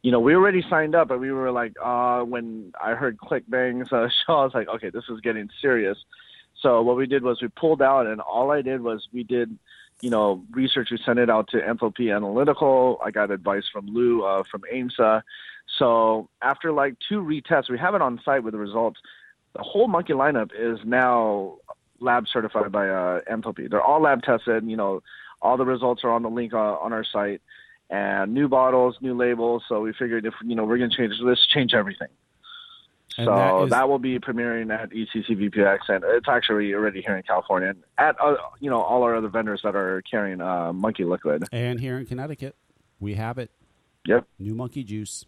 you 0.03 0.13
know, 0.13 0.21
we 0.21 0.35
already 0.35 0.65
signed 0.69 0.95
up, 0.95 1.09
but 1.09 1.21
we 1.21 1.33
were 1.33 1.51
like, 1.51 1.75
uh, 1.83 2.21
when 2.21 2.73
I 2.83 2.93
heard 2.93 3.19
ClickBang's 3.19 3.93
uh, 3.93 4.09
show, 4.09 4.35
I 4.35 4.45
was 4.45 4.55
like, 4.55 4.69
okay, 4.69 4.91
this 4.91 5.05
is 5.09 5.21
getting 5.21 5.49
serious. 5.61 5.99
So 6.61 6.83
what 6.83 6.97
we 6.97 7.07
did 7.07 7.23
was 7.23 7.41
we 7.41 7.49
pulled 7.49 7.83
out, 7.83 8.07
and 8.07 8.21
all 8.21 8.51
I 8.51 8.63
did 8.63 8.81
was 8.81 9.09
we 9.13 9.23
did, 9.23 9.57
you 10.01 10.11
know, 10.11 10.45
research. 10.51 10.91
We 10.91 10.99
sent 11.05 11.19
it 11.19 11.31
out 11.31 11.49
to 11.49 11.59
Enthalpy 11.59 12.15
Analytical. 12.15 12.99
I 13.05 13.11
got 13.11 13.31
advice 13.31 13.65
from 13.73 13.87
Lou 13.87 14.25
uh, 14.25 14.43
from 14.51 14.63
AEMSA. 14.73 15.23
So 15.79 16.29
after 16.43 16.73
like 16.73 16.97
two 17.09 17.21
retests, 17.21 17.71
we 17.71 17.79
have 17.79 17.95
it 17.95 18.03
on 18.03 18.21
site 18.25 18.43
with 18.43 18.53
the 18.53 18.59
results. 18.59 19.01
The 19.55 19.63
whole 19.63 19.89
monkey 19.89 20.15
lineup 20.15 20.51
is 20.57 20.81
now 20.85 21.59
lab 22.01 22.27
certified 22.33 22.73
by 22.73 22.89
uh, 22.89 23.21
Enthalpy. 23.31 23.71
They're 23.71 23.83
all 23.83 24.01
lab 24.01 24.23
tested. 24.23 24.65
You 24.65 24.77
know, 24.77 25.03
all 25.43 25.57
the 25.57 25.65
results 25.65 26.03
are 26.05 26.11
on 26.11 26.23
the 26.23 26.31
link 26.31 26.55
uh, 26.55 26.59
on 26.59 26.93
our 26.93 27.05
site. 27.05 27.41
And 27.91 28.35
new 28.35 28.49
bottles, 28.49 28.97
new 29.01 29.17
labels. 29.17 29.63
So 29.69 29.81
we 29.81 29.93
figured 29.93 30.27
if 30.27 30.35
you 30.45 30.55
know 30.55 30.65
we're 30.65 30.79
going 30.79 30.91
to 30.91 30.97
change, 30.97 31.15
let's 31.21 31.47
change 31.47 31.73
everything. 31.73 32.09
And 33.17 33.27
so 33.27 33.35
that 33.35 33.71
that, 33.71 33.85
is- 33.85 33.89
will 33.89 33.99
be 33.99 34.19
premiering 34.19 34.73
at 34.73 34.93
E 34.93 35.07
ECC 35.13 35.51
VPX, 35.51 35.79
and 35.89 36.05
it's 36.07 36.29
actually 36.29 36.75
already 36.75 37.03
here 37.03 37.17
in 37.17 37.23
California, 37.23 37.71
and 37.71 37.83
at 37.97 38.17
uh, 38.21 38.37
you 38.61 38.71
know 38.71 38.81
all 38.81 39.03
our 39.03 39.17
other 39.17 39.29
vendors 39.29 39.63
that 39.65 39.75
are 39.75 40.03
carrying 40.09 40.41
uh, 40.41 40.73
Monkey 40.73 41.05
Liquid. 41.05 41.45
And 41.51 41.81
here 41.81 41.99
in 41.99 42.07
Connecticut, 42.07 42.55
we 43.01 43.15
have 43.15 43.39
it. 43.39 43.51
Yep. 44.07 44.27
New 44.39 44.55
monkey 44.55 44.85
juice. 44.85 45.25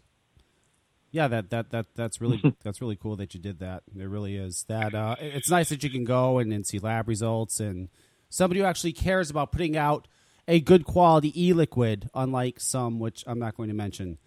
Yeah, 1.11 1.27
that 1.27 1.49
that 1.49 1.71
that 1.71 1.87
that's 1.95 2.21
really 2.21 2.41
that's 2.63 2.79
really 2.79 2.95
cool 2.95 3.15
that 3.17 3.33
you 3.33 3.39
did 3.39 3.59
that. 3.59 3.83
It 3.97 4.07
really 4.07 4.37
is. 4.37 4.63
That 4.69 4.93
uh, 4.93 5.15
it's 5.19 5.49
nice 5.49 5.69
that 5.69 5.83
you 5.83 5.89
can 5.89 6.03
go 6.03 6.37
and, 6.39 6.53
and 6.53 6.65
see 6.65 6.79
lab 6.79 7.07
results 7.07 7.59
and 7.59 7.89
somebody 8.29 8.61
who 8.61 8.65
actually 8.65 8.93
cares 8.93 9.29
about 9.29 9.51
putting 9.51 9.75
out 9.75 10.07
a 10.47 10.59
good 10.59 10.85
quality 10.85 11.31
e-liquid, 11.47 12.09
unlike 12.13 12.59
some 12.59 12.99
which 12.99 13.23
I'm 13.27 13.39
not 13.39 13.55
going 13.55 13.69
to 13.69 13.75
mention. 13.75 14.17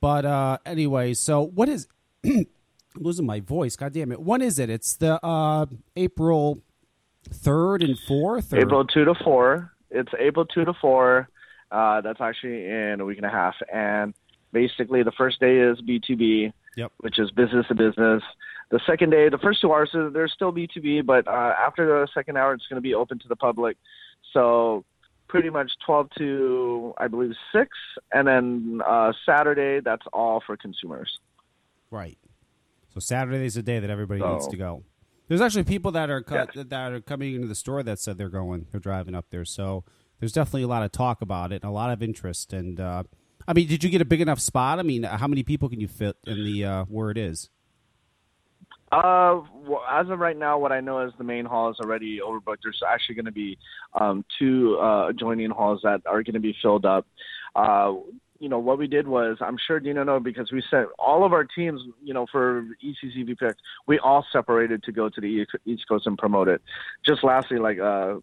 But 0.00 0.24
uh, 0.24 0.58
anyway, 0.66 1.14
so 1.14 1.42
what 1.42 1.68
is 1.68 1.88
I'm 2.24 2.46
losing 2.94 3.26
my 3.26 3.40
voice? 3.40 3.76
God 3.76 3.92
damn 3.92 4.12
it! 4.12 4.20
When 4.20 4.42
is 4.42 4.58
it? 4.58 4.70
It's 4.70 4.96
the 4.96 5.24
uh, 5.24 5.66
April 5.96 6.60
third 7.28 7.82
and 7.82 7.98
fourth. 7.98 8.52
Or? 8.52 8.58
April 8.58 8.84
two 8.84 9.04
to 9.04 9.14
four. 9.14 9.72
It's 9.90 10.12
April 10.18 10.44
two 10.46 10.64
to 10.64 10.74
four. 10.74 11.28
Uh, 11.70 12.00
that's 12.00 12.20
actually 12.20 12.64
in 12.66 12.98
a 13.00 13.04
week 13.04 13.16
and 13.16 13.26
a 13.26 13.30
half, 13.30 13.54
and 13.72 14.14
basically 14.52 15.02
the 15.02 15.12
first 15.12 15.40
day 15.40 15.58
is 15.58 15.80
B 15.80 16.00
two 16.04 16.16
B, 16.16 16.52
Yep. 16.76 16.92
which 16.98 17.18
is 17.18 17.30
business 17.32 17.66
to 17.68 17.74
business. 17.74 18.22
The 18.70 18.80
second 18.86 19.10
day, 19.10 19.28
the 19.28 19.38
first 19.38 19.60
two 19.60 19.72
hours, 19.72 19.90
there's 19.92 20.32
still 20.32 20.52
B 20.52 20.68
two 20.72 20.80
B, 20.80 21.00
but 21.00 21.26
uh, 21.26 21.54
after 21.58 21.86
the 21.86 22.08
second 22.14 22.36
hour, 22.36 22.52
it's 22.54 22.66
going 22.68 22.76
to 22.76 22.82
be 22.82 22.94
open 22.94 23.18
to 23.20 23.28
the 23.28 23.36
public. 23.36 23.76
So 24.32 24.84
pretty 25.28 25.50
much 25.50 25.72
12 25.84 26.08
to 26.18 26.94
I 26.98 27.08
believe 27.08 27.32
six, 27.52 27.70
and 28.12 28.26
then 28.28 28.80
uh, 28.86 29.12
Saturday, 29.24 29.80
that's 29.84 30.04
all 30.12 30.42
for 30.46 30.56
consumers. 30.56 31.18
Right. 31.90 32.18
So 32.94 33.00
Saturday 33.00 33.44
is 33.44 33.54
the 33.54 33.62
day 33.62 33.78
that 33.78 33.90
everybody 33.90 34.20
So- 34.20 34.32
needs 34.34 34.48
to 34.48 34.56
go. 34.56 34.82
There's 35.28 35.40
actually 35.40 35.64
people 35.64 35.90
that 35.92 36.08
are 36.08 36.22
co- 36.22 36.46
Yes. 36.54 36.66
that 36.68 36.92
are 36.92 37.00
coming 37.00 37.34
into 37.34 37.48
the 37.48 37.56
store 37.56 37.82
that 37.82 37.98
said 37.98 38.16
they're 38.16 38.28
going, 38.28 38.66
they're 38.70 38.78
driving 38.78 39.16
up 39.16 39.26
there. 39.30 39.44
So 39.44 39.82
there's 40.20 40.30
definitely 40.32 40.62
a 40.62 40.68
lot 40.68 40.84
of 40.84 40.92
talk 40.92 41.20
about 41.20 41.50
it 41.50 41.62
and 41.62 41.64
a 41.64 41.74
lot 41.74 41.90
of 41.90 42.00
interest. 42.00 42.52
And 42.52 42.78
uh, 42.78 43.02
I 43.48 43.52
mean, 43.52 43.66
did 43.66 43.82
you 43.82 43.90
get 43.90 44.00
a 44.00 44.04
big 44.04 44.20
enough 44.20 44.38
spot? 44.38 44.78
I 44.78 44.82
mean, 44.82 45.02
how 45.02 45.26
many 45.26 45.42
people 45.42 45.68
can 45.68 45.80
you 45.80 45.88
fit 45.88 46.16
in 46.28 46.44
the 46.44 46.64
uh, 46.64 46.84
where 46.84 47.10
it 47.10 47.18
is? 47.18 47.50
Uh, 48.92 49.40
well, 49.52 49.82
as 49.90 50.08
of 50.10 50.20
right 50.20 50.36
now, 50.36 50.58
what 50.58 50.70
I 50.70 50.80
know 50.80 51.00
is 51.00 51.12
the 51.18 51.24
main 51.24 51.44
hall 51.44 51.70
is 51.70 51.76
already 51.80 52.20
overbooked. 52.20 52.58
There's 52.62 52.82
actually 52.88 53.16
going 53.16 53.26
to 53.26 53.32
be 53.32 53.58
um, 54.00 54.24
two 54.38 54.78
uh, 54.80 55.08
adjoining 55.08 55.50
halls 55.50 55.80
that 55.82 56.02
are 56.06 56.22
going 56.22 56.34
to 56.34 56.40
be 56.40 56.54
filled 56.62 56.84
up. 56.84 57.06
Uh, 57.56 57.94
you 58.38 58.48
know, 58.48 58.58
what 58.58 58.78
we 58.78 58.86
did 58.86 59.08
was, 59.08 59.38
I'm 59.40 59.56
sure 59.66 59.80
Dino 59.80 60.04
know 60.04 60.20
because 60.20 60.52
we 60.52 60.62
sent 60.70 60.88
all 60.98 61.24
of 61.24 61.32
our 61.32 61.44
teams, 61.44 61.80
you 62.02 62.14
know, 62.14 62.26
for 62.30 62.66
E 62.82 62.94
ECC 63.02 63.28
VPX, 63.28 63.54
we 63.86 63.98
all 63.98 64.24
separated 64.30 64.82
to 64.84 64.92
go 64.92 65.08
to 65.08 65.20
the 65.20 65.46
East 65.64 65.88
Coast 65.88 66.06
and 66.06 66.18
promote 66.18 66.48
it. 66.48 66.60
Just 67.04 67.24
lastly, 67.24 67.58
like 67.58 67.78
uh, 67.78 68.16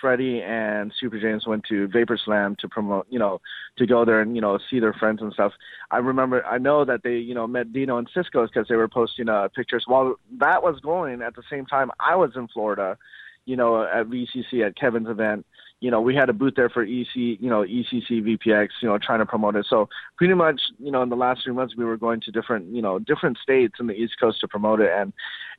Freddie 0.00 0.42
and 0.42 0.92
Super 0.98 1.20
James 1.20 1.46
went 1.46 1.64
to 1.68 1.88
Vapor 1.88 2.18
Slam 2.22 2.56
to 2.60 2.68
promote, 2.68 3.06
you 3.10 3.18
know, 3.18 3.40
to 3.78 3.86
go 3.86 4.04
there 4.04 4.20
and 4.20 4.34
you 4.34 4.42
know 4.42 4.58
see 4.70 4.80
their 4.80 4.92
friends 4.92 5.20
and 5.22 5.32
stuff. 5.32 5.52
I 5.90 5.98
remember, 5.98 6.44
I 6.44 6.58
know 6.58 6.84
that 6.84 7.02
they, 7.02 7.16
you 7.16 7.34
know, 7.34 7.46
met 7.46 7.72
Dino 7.72 7.98
and 7.98 8.08
Cisco's 8.14 8.50
because 8.50 8.68
they 8.68 8.76
were 8.76 8.88
posting 8.88 9.28
uh, 9.28 9.48
pictures. 9.54 9.84
While 9.86 10.16
that 10.38 10.62
was 10.62 10.80
going, 10.80 11.22
at 11.22 11.34
the 11.36 11.42
same 11.50 11.66
time, 11.66 11.90
I 12.00 12.16
was 12.16 12.32
in 12.36 12.48
Florida, 12.48 12.96
you 13.44 13.56
know, 13.56 13.82
at 13.82 14.06
VCC 14.06 14.66
at 14.66 14.76
Kevin's 14.76 15.08
event. 15.08 15.46
You 15.80 15.90
know, 15.90 16.00
we 16.00 16.14
had 16.14 16.30
a 16.30 16.32
booth 16.32 16.54
there 16.56 16.70
for 16.70 16.82
EC, 16.82 17.14
you 17.14 17.50
know, 17.50 17.62
ECC 17.62 18.22
VPX, 18.22 18.68
you 18.80 18.88
know, 18.88 18.98
trying 18.98 19.18
to 19.18 19.26
promote 19.26 19.56
it. 19.56 19.66
So 19.68 19.88
pretty 20.16 20.32
much, 20.32 20.60
you 20.78 20.90
know, 20.90 21.02
in 21.02 21.10
the 21.10 21.16
last 21.16 21.44
three 21.44 21.52
months, 21.52 21.76
we 21.76 21.84
were 21.84 21.98
going 21.98 22.20
to 22.22 22.30
different, 22.30 22.74
you 22.74 22.80
know, 22.80 22.98
different 22.98 23.36
states 23.42 23.74
in 23.78 23.86
the 23.86 23.92
East 23.92 24.14
Coast 24.18 24.40
to 24.40 24.48
promote 24.48 24.80
it, 24.80 24.90
and 24.92 25.12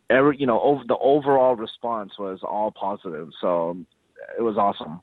every, 0.10 0.38
you 0.38 0.48
know, 0.48 0.60
over, 0.62 0.84
the 0.88 0.98
overall 0.98 1.56
response 1.56 2.14
was 2.18 2.40
all 2.44 2.72
positive. 2.72 3.30
So 3.40 3.78
it 4.38 4.42
was 4.42 4.58
awesome. 4.58 5.02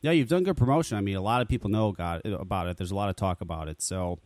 Yeah, 0.00 0.10
you've 0.10 0.28
done 0.28 0.44
good 0.44 0.56
promotion. 0.56 0.98
I 0.98 1.00
mean, 1.00 1.16
a 1.16 1.22
lot 1.22 1.40
of 1.40 1.48
people 1.48 1.70
know 1.70 1.92
got 1.92 2.26
about 2.26 2.66
it. 2.68 2.76
There's 2.76 2.90
a 2.90 2.94
lot 2.94 3.08
of 3.08 3.16
talk 3.16 3.40
about 3.40 3.68
it. 3.68 3.80
So 3.80 4.18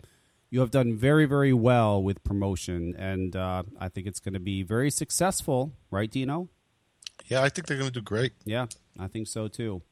you 0.50 0.60
have 0.60 0.70
done 0.70 0.96
very, 0.96 1.24
very 1.24 1.52
well 1.52 2.02
with 2.02 2.24
promotion, 2.24 2.96
and 2.98 3.36
uh, 3.36 3.62
I 3.78 3.88
think 3.88 4.06
it's 4.06 4.18
going 4.18 4.34
to 4.34 4.40
be 4.40 4.62
very 4.62 4.90
successful, 4.90 5.72
right, 5.90 6.10
Dino? 6.10 6.48
Yeah, 7.26 7.42
I 7.42 7.48
think 7.48 7.66
they're 7.66 7.76
going 7.76 7.90
to 7.90 7.94
do 7.94 8.02
great. 8.02 8.32
Yeah, 8.44 8.66
I 8.98 9.06
think 9.06 9.28
so 9.28 9.46
too. 9.48 9.82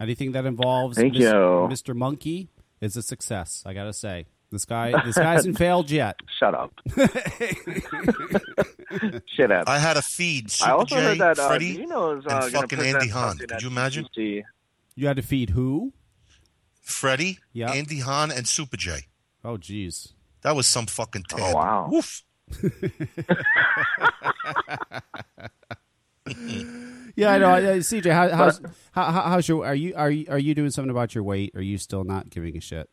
Anything 0.00 0.32
that 0.32 0.44
involves 0.44 0.96
Thank 0.96 1.14
Mis- 1.14 1.22
you. 1.22 1.28
Mr. 1.28 1.94
Monkey 1.94 2.48
is 2.80 2.96
a 2.96 3.02
success. 3.02 3.62
I 3.64 3.72
gotta 3.72 3.92
say, 3.92 4.26
this 4.56 4.64
guy, 4.64 4.92
this 5.04 5.16
guy 5.16 5.32
hasn't 5.34 5.58
failed 5.58 5.90
yet. 5.90 6.16
Shut 6.38 6.54
up. 6.54 6.72
Shit 9.36 9.52
up. 9.52 9.68
I 9.68 9.78
had 9.78 9.96
a 9.96 10.02
feed. 10.02 10.50
Super 10.50 10.70
I 10.70 10.72
also 10.74 10.96
J, 10.96 11.02
heard 11.02 11.18
that 11.18 11.38
uh, 11.38 11.48
Freddie, 11.48 11.76
Dino 11.76 12.18
is 12.18 12.24
uh, 12.26 12.30
and 12.30 12.40
gonna 12.40 12.50
fucking 12.50 12.78
present 12.78 12.96
Andy 12.96 13.08
Hahn. 13.10 13.28
something 13.30 13.46
Could 13.48 13.52
at 13.56 13.62
you 13.62 13.68
imagine? 13.68 14.06
ECC. 14.16 14.42
You 14.94 15.06
had 15.06 15.16
to 15.16 15.22
feed 15.22 15.50
who? 15.50 15.92
Freddie, 16.80 17.38
Yeah. 17.52 17.70
Andy 17.72 18.00
Hahn, 18.00 18.30
and 18.30 18.46
Super 18.48 18.76
J. 18.76 19.06
Oh, 19.44 19.56
jeez. 19.56 20.12
That 20.42 20.54
was 20.56 20.66
some 20.66 20.86
fucking 20.86 21.24
tad. 21.28 21.40
Oh, 21.42 21.52
wow. 21.54 21.88
Woof. 21.90 22.22
Yeah, 27.18 27.32
I 27.32 27.38
know. 27.38 27.48
I- 27.48 27.56
I- 27.58 27.78
CJ, 27.78 28.12
how, 28.12 28.28
how's 28.36 28.60
how, 28.92 29.04
how- 29.10 29.22
how's 29.22 29.48
your? 29.48 29.64
Are 29.64 29.74
you 29.74 29.94
are 29.96 30.10
you 30.10 30.26
are 30.28 30.38
you 30.38 30.54
doing 30.54 30.68
something 30.70 30.90
about 30.90 31.14
your 31.14 31.24
weight? 31.24 31.52
Or 31.54 31.60
are 31.60 31.62
you 31.62 31.78
still 31.78 32.04
not 32.04 32.28
giving 32.28 32.56
a 32.58 32.60
shit? 32.60 32.90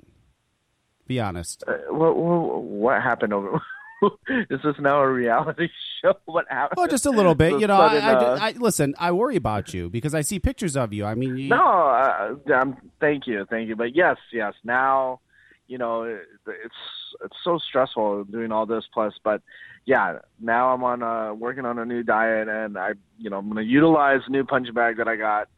Be 1.08 1.20
honest. 1.20 1.64
Uh, 1.68 1.74
what, 1.90 2.16
what, 2.16 2.64
what 2.64 3.02
happened 3.02 3.34
over? 3.34 3.62
is 4.30 4.60
this 4.64 4.76
now 4.80 5.00
a 5.00 5.10
reality 5.10 5.68
show? 6.02 6.16
What 6.26 6.46
happened? 6.50 6.80
Oh, 6.80 6.88
just 6.88 7.06
a 7.06 7.12
little 7.12 7.36
bit. 7.36 7.60
You 7.60 7.68
know, 7.68 7.76
I, 7.76 8.00
sudden, 8.00 8.04
I, 8.04 8.14
uh, 8.14 8.38
I 8.42 8.52
listen. 8.52 8.96
I 9.00 9.12
worry 9.12 9.36
about 9.36 9.74
you 9.74 9.90
because 9.90 10.14
I 10.14 10.22
see 10.22 10.40
pictures 10.40 10.76
of 10.76 10.94
you. 10.94 11.06
I 11.06 11.16
mean, 11.16 11.38
you, 11.38 11.50
No, 11.50 11.56
uh, 11.58 12.36
um, 12.54 12.78
thank 13.00 13.28
you, 13.28 13.46
thank 13.50 13.70
you. 13.70 13.76
But 13.76 13.96
yes, 13.96 14.18
yes. 14.32 14.54
Now, 14.64 15.20
you 15.68 15.78
know, 15.78 16.04
it, 16.04 16.22
it's 16.48 16.76
it's 17.24 17.36
so 17.44 17.58
stressful 17.58 18.26
doing 18.26 18.52
all 18.52 18.66
this. 18.66 18.84
Plus, 18.94 19.14
but 19.24 19.42
yeah, 19.86 20.20
now 20.40 20.74
I'm 20.74 20.84
on 20.84 21.04
uh, 21.04 21.34
working 21.34 21.66
on 21.66 21.80
a 21.80 21.86
new 21.86 22.04
diet, 22.04 22.48
and 22.48 22.78
I, 22.78 22.94
you 23.18 23.30
know, 23.30 23.38
I'm 23.38 23.46
going 23.50 23.66
to 23.66 23.72
utilize 23.72 24.22
new 24.30 24.44
punch 24.44 24.74
bag 24.74 24.98
that 24.98 25.08
I 25.08 25.16
got. 25.16 25.50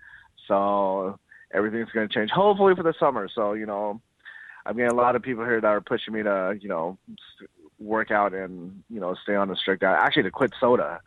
So 0.48 1.20
everything's 1.54 1.90
going 1.92 2.08
to 2.08 2.14
change, 2.14 2.30
hopefully 2.32 2.76
for 2.76 2.84
the 2.84 2.94
summer. 3.00 3.30
So 3.34 3.54
you 3.54 3.66
know, 3.66 4.02
I'm 4.66 4.76
getting 4.76 4.92
a 4.92 4.96
lot 4.96 5.16
of 5.16 5.22
people 5.22 5.44
here 5.46 5.62
that 5.62 5.68
are 5.68 5.82
pushing 5.82 6.14
me 6.14 6.24
to, 6.24 6.58
you 6.60 6.70
know, 6.70 6.98
work 7.80 8.10
out 8.10 8.34
and 8.34 8.84
you 8.90 9.00
know 9.00 9.16
stay 9.24 9.36
on 9.36 9.52
a 9.52 9.56
strict 9.56 9.82
diet. 9.82 10.00
Actually, 10.02 10.24
to 10.24 10.32
quit 10.32 10.54
soda. 10.60 11.02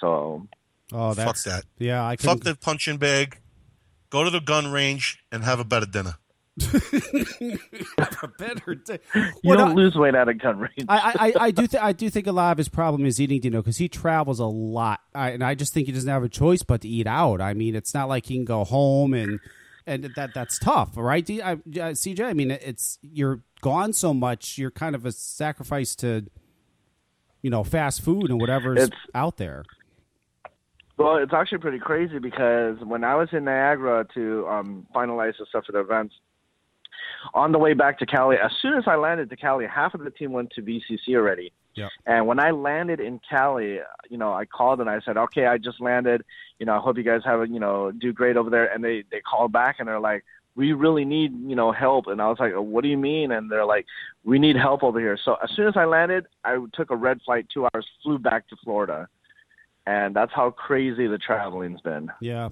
So 0.00 0.46
oh, 0.92 1.14
that's 1.14 1.44
that. 1.44 1.64
Yeah, 1.78 2.04
I 2.06 2.16
Fuck 2.16 2.38
couldn't. 2.40 2.44
the 2.44 2.54
punching 2.64 2.96
bag. 2.98 3.38
Go 4.10 4.24
to 4.24 4.30
the 4.30 4.40
gun 4.40 4.70
range 4.70 5.22
and 5.32 5.42
have 5.44 5.58
a 5.60 5.64
better 5.64 5.86
dinner. 5.86 6.14
A 8.22 8.28
better. 8.38 8.74
T- 8.74 8.98
you 9.14 9.22
Well, 9.44 9.58
don't 9.58 9.70
no, 9.70 9.74
lose 9.82 9.94
weight 9.94 10.14
at 10.14 10.28
a 10.28 10.34
gun 10.34 10.58
range. 10.58 10.84
I, 10.88 11.32
I, 11.38 11.44
I 11.46 11.50
do 11.50 11.66
th- 11.66 11.82
I 11.82 11.92
do 11.92 12.10
think 12.10 12.26
a 12.26 12.32
lot 12.32 12.52
of 12.52 12.58
his 12.58 12.68
problem 12.68 13.06
is 13.06 13.20
eating, 13.20 13.40
Dino, 13.40 13.60
because 13.62 13.78
he 13.78 13.88
travels 13.88 14.38
a 14.38 14.44
lot, 14.46 15.00
I, 15.14 15.30
and 15.30 15.42
I 15.42 15.54
just 15.54 15.72
think 15.72 15.86
he 15.86 15.92
doesn't 15.92 16.08
have 16.08 16.22
a 16.22 16.28
choice 16.28 16.62
but 16.62 16.82
to 16.82 16.88
eat 16.88 17.06
out. 17.06 17.40
I 17.40 17.54
mean, 17.54 17.74
it's 17.74 17.94
not 17.94 18.08
like 18.08 18.26
he 18.26 18.34
can 18.34 18.44
go 18.44 18.64
home 18.64 19.14
and 19.14 19.40
and 19.86 20.10
that 20.16 20.34
that's 20.34 20.58
tough, 20.58 20.96
right? 20.96 21.24
D- 21.24 21.42
I, 21.42 21.52
uh, 21.52 21.56
CJ, 21.94 22.24
I 22.24 22.32
mean, 22.32 22.50
it's 22.50 22.98
you're 23.02 23.40
gone 23.60 23.92
so 23.92 24.12
much, 24.14 24.58
you're 24.58 24.70
kind 24.70 24.94
of 24.94 25.06
a 25.06 25.12
sacrifice 25.12 25.94
to, 25.96 26.26
you 27.42 27.50
know, 27.50 27.64
fast 27.64 28.02
food 28.02 28.30
and 28.30 28.40
whatever's 28.40 28.78
It's- 28.84 29.00
out 29.14 29.36
there. 29.36 29.64
Well, 30.98 31.16
it's 31.16 31.32
actually 31.32 31.58
pretty 31.58 31.78
crazy 31.78 32.18
because 32.18 32.78
when 32.80 33.02
I 33.02 33.14
was 33.14 33.28
in 33.32 33.44
Niagara 33.44 34.06
to 34.14 34.46
um, 34.46 34.86
finalize 34.94 35.38
the 35.38 35.46
stuff 35.48 35.64
for 35.64 35.72
the 35.72 35.80
events, 35.80 36.14
on 37.34 37.50
the 37.52 37.58
way 37.58 37.72
back 37.72 37.98
to 38.00 38.06
Cali, 38.06 38.36
as 38.36 38.52
soon 38.60 38.74
as 38.74 38.84
I 38.86 38.96
landed 38.96 39.30
to 39.30 39.36
Cali, 39.36 39.66
half 39.66 39.94
of 39.94 40.04
the 40.04 40.10
team 40.10 40.32
went 40.32 40.50
to 40.50 40.62
BCC 40.62 41.16
already. 41.16 41.52
Yeah. 41.74 41.88
And 42.06 42.26
when 42.26 42.38
I 42.38 42.50
landed 42.50 43.00
in 43.00 43.20
Cali, 43.28 43.80
you 44.10 44.18
know, 44.18 44.32
I 44.32 44.44
called 44.44 44.80
and 44.80 44.90
I 44.90 45.00
said, 45.00 45.16
"Okay, 45.16 45.46
I 45.46 45.58
just 45.58 45.80
landed. 45.80 46.24
You 46.58 46.66
know, 46.66 46.74
I 46.74 46.78
hope 46.78 46.96
you 46.96 47.02
guys 47.02 47.22
have, 47.24 47.40
a, 47.40 47.48
you 47.48 47.60
know, 47.60 47.90
do 47.90 48.12
great 48.12 48.36
over 48.36 48.50
there." 48.50 48.72
And 48.72 48.84
they 48.84 49.04
they 49.10 49.20
called 49.20 49.52
back 49.52 49.76
and 49.78 49.88
they're 49.88 50.00
like, 50.00 50.24
"We 50.54 50.72
really 50.72 51.04
need, 51.04 51.32
you 51.48 51.56
know, 51.56 51.72
help." 51.72 52.06
And 52.08 52.20
I 52.20 52.28
was 52.28 52.38
like, 52.38 52.52
"What 52.54 52.82
do 52.82 52.88
you 52.88 52.98
mean?" 52.98 53.32
And 53.32 53.50
they're 53.50 53.64
like, 53.64 53.86
"We 54.24 54.38
need 54.38 54.56
help 54.56 54.82
over 54.82 55.00
here." 55.00 55.16
So 55.16 55.36
as 55.42 55.50
soon 55.50 55.66
as 55.66 55.76
I 55.76 55.86
landed, 55.86 56.26
I 56.44 56.58
took 56.72 56.90
a 56.90 56.96
red 56.96 57.20
flight, 57.22 57.46
two 57.52 57.64
hours, 57.64 57.86
flew 58.02 58.18
back 58.18 58.48
to 58.48 58.56
Florida 58.56 59.08
and 59.86 60.14
that's 60.14 60.32
how 60.32 60.50
crazy 60.50 61.06
the 61.06 61.18
traveling's 61.18 61.80
been. 61.80 62.10
Yeah. 62.20 62.50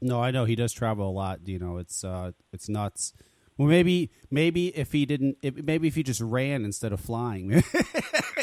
No, 0.00 0.20
I 0.20 0.32
know 0.32 0.44
he 0.44 0.56
does 0.56 0.72
travel 0.72 1.08
a 1.08 1.12
lot. 1.12 1.40
You 1.46 1.58
know, 1.58 1.78
it's 1.78 2.02
uh, 2.02 2.32
it's 2.52 2.68
nuts. 2.68 3.12
Well, 3.58 3.68
maybe 3.68 4.10
maybe 4.30 4.68
if 4.68 4.92
he 4.92 5.04
didn't, 5.06 5.36
if, 5.42 5.56
maybe 5.56 5.88
if 5.88 5.94
he 5.94 6.02
just 6.02 6.20
ran 6.20 6.64
instead 6.64 6.92
of 6.92 7.00
flying, 7.00 7.50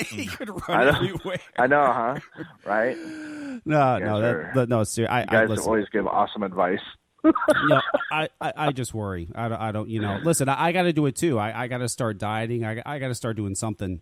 he 0.07 0.26
hmm. 0.26 0.30
could 0.30 0.49
I 0.49 0.53
run 0.68 0.86
know. 0.86 0.98
everywhere. 0.98 1.40
I 1.57 1.68
know, 1.68 1.86
huh? 1.86 2.19
Right? 2.65 2.98
No, 3.65 3.98
no, 3.98 4.22
that, 4.22 4.53
that, 4.53 4.69
no. 4.69 4.84
Seriously, 4.84 5.07
I, 5.07 5.22
You 5.22 5.26
I 5.27 5.31
guys 5.31 5.49
listen. 5.49 5.65
always 5.65 5.86
give 5.91 6.07
awesome 6.07 6.44
advice. 6.44 6.80
know, 7.23 7.81
I, 8.11 8.30
I, 8.40 8.53
I 8.56 8.72
just 8.72 8.94
worry. 8.94 9.30
I 9.36 9.49
don't, 9.49 9.61
I 9.61 9.72
don't, 9.72 9.90
you 9.90 9.99
know, 9.99 10.19
listen, 10.23 10.48
I, 10.48 10.68
I 10.68 10.72
got 10.72 10.84
to 10.84 10.94
do 10.94 11.06
it 11.07 11.15
too. 11.15 11.38
I, 11.38 11.64
I 11.64 11.68
got 11.68 11.80
to 11.80 11.90
start 11.90 12.18
dieting. 12.18 12.64
I, 12.64 12.81
I 12.86 12.99
got 12.99 13.10
to 13.10 13.15
start 13.15 13.36
doing 13.36 13.56
something. 13.56 14.02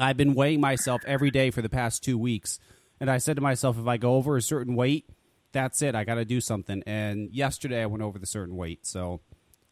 I've 0.00 0.16
been 0.16 0.34
weighing 0.34 0.60
myself 0.60 1.02
every 1.06 1.30
day 1.30 1.50
for 1.50 1.62
the 1.62 1.68
past 1.68 2.02
two 2.02 2.18
weeks. 2.18 2.58
And 3.00 3.10
I 3.10 3.18
said 3.18 3.36
to 3.36 3.42
myself, 3.42 3.78
if 3.78 3.86
I 3.86 3.96
go 3.96 4.14
over 4.14 4.36
a 4.36 4.42
certain 4.42 4.74
weight, 4.74 5.08
that's 5.52 5.82
it. 5.82 5.94
I 5.94 6.04
got 6.04 6.16
to 6.16 6.24
do 6.24 6.40
something. 6.40 6.82
And 6.86 7.30
yesterday 7.30 7.82
I 7.82 7.86
went 7.86 8.02
over 8.02 8.18
the 8.18 8.26
certain 8.26 8.56
weight. 8.56 8.86
So 8.86 9.20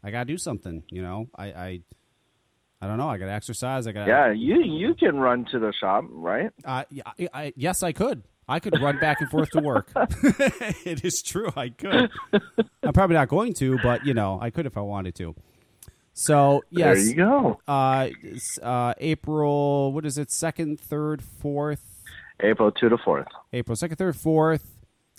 I 0.02 0.10
got 0.10 0.20
to 0.20 0.24
do 0.27 0.39
something, 0.39 0.82
you 0.90 1.02
know, 1.02 1.28
I, 1.36 1.44
I, 1.47 1.81
I 2.82 2.86
don't 2.86 2.97
know. 2.97 3.09
I 3.09 3.18
got 3.18 3.27
to 3.27 3.32
exercise. 3.32 3.86
I 3.86 3.93
gotta. 3.93 4.09
Yeah, 4.10 4.32
you 4.32 4.62
you 4.62 4.94
can 4.94 5.16
run 5.16 5.44
to 5.52 5.59
the 5.59 5.72
shop, 5.78 6.05
right? 6.09 6.51
uh, 6.64 6.85
yeah, 6.90 7.02
I, 7.06 7.28
I, 7.35 7.52
yes, 7.55 7.82
I 7.82 7.93
could. 7.93 8.22
I 8.48 8.59
could 8.59 8.81
run 8.81 8.98
back 8.98 9.20
and 9.20 9.31
forth 9.31 9.51
to 9.51 9.60
work. 9.60 9.90
it 9.94 11.05
is 11.05 11.22
true. 11.22 11.52
I 11.55 11.68
could. 11.68 12.10
I'm 12.82 12.93
probably 12.94 13.14
not 13.14 13.28
going 13.28 13.52
to, 13.55 13.78
but 13.82 14.06
you 14.06 14.14
know, 14.14 14.39
I 14.40 14.48
could 14.51 14.64
if 14.66 14.78
I 14.78 14.81
wanted 14.81 15.14
to. 15.16 15.35
So 16.14 16.62
yes, 16.70 16.97
There 16.97 17.05
you 17.06 17.14
go. 17.16 17.60
uh, 17.68 18.09
uh, 18.62 18.94
April. 18.98 19.93
What 19.93 20.06
is 20.06 20.16
it? 20.18 20.31
Second, 20.32 20.81
third, 20.81 21.22
fourth. 21.22 21.85
April 22.43 22.72
two 22.72 22.89
to 22.89 22.97
fourth. 22.98 23.28
April 23.52 23.77
second, 23.77 23.97
third, 23.97 24.16
fourth. 24.16 24.78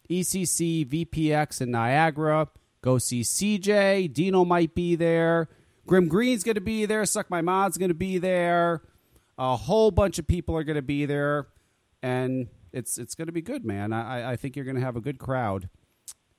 ECC, 0.09 0.85
VPX, 0.85 1.61
and 1.61 1.71
Niagara. 1.71 2.49
Go 2.81 2.97
see 2.97 3.21
CJ. 3.21 4.11
Dino 4.13 4.43
might 4.45 4.73
be 4.73 4.95
there. 4.95 5.47
Grimm 5.85 6.07
Green's 6.07 6.43
going 6.43 6.55
to 6.55 6.61
be 6.61 6.85
there. 6.85 7.05
Suck 7.05 7.29
My 7.29 7.41
Mod's 7.41 7.77
going 7.77 7.89
to 7.89 7.95
be 7.95 8.17
there. 8.17 8.81
A 9.37 9.55
whole 9.55 9.91
bunch 9.91 10.19
of 10.19 10.27
people 10.27 10.55
are 10.55 10.63
going 10.63 10.75
to 10.75 10.81
be 10.81 11.05
there, 11.05 11.47
and 12.03 12.47
it's 12.71 12.97
it's 12.97 13.15
going 13.15 13.27
to 13.27 13.31
be 13.31 13.41
good, 13.41 13.65
man. 13.65 13.91
I, 13.93 14.31
I 14.33 14.35
think 14.35 14.55
you're 14.55 14.65
going 14.65 14.75
to 14.75 14.81
have 14.81 14.95
a 14.95 15.01
good 15.01 15.17
crowd, 15.17 15.69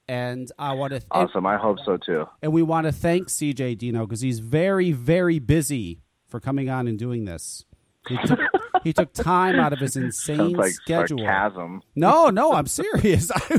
and 0.06 0.50
I 0.58 0.74
want 0.74 0.92
to 0.92 1.02
Awesome. 1.10 1.44
I 1.46 1.56
hope 1.56 1.78
so 1.84 1.96
too. 1.96 2.26
and 2.42 2.52
we 2.52 2.62
want 2.62 2.86
to 2.86 2.92
thank 2.92 3.28
CJ 3.28 3.78
Dino 3.78 4.06
because 4.06 4.20
he's 4.20 4.38
very, 4.38 4.92
very 4.92 5.38
busy 5.40 6.00
for 6.28 6.38
coming 6.38 6.68
on 6.70 6.86
and 6.86 6.98
doing 6.98 7.24
this. 7.24 7.64
He 8.08 8.16
took, 8.26 8.40
he 8.82 8.92
took 8.92 9.12
time 9.12 9.58
out 9.60 9.72
of 9.72 9.78
his 9.78 9.96
insane 9.96 10.36
Sounds 10.38 10.54
like 10.56 10.72
schedule. 10.72 11.18
sarcasm. 11.18 11.82
No, 11.94 12.30
no, 12.30 12.52
I'm 12.52 12.66
serious. 12.66 13.30
I'm 13.50 13.58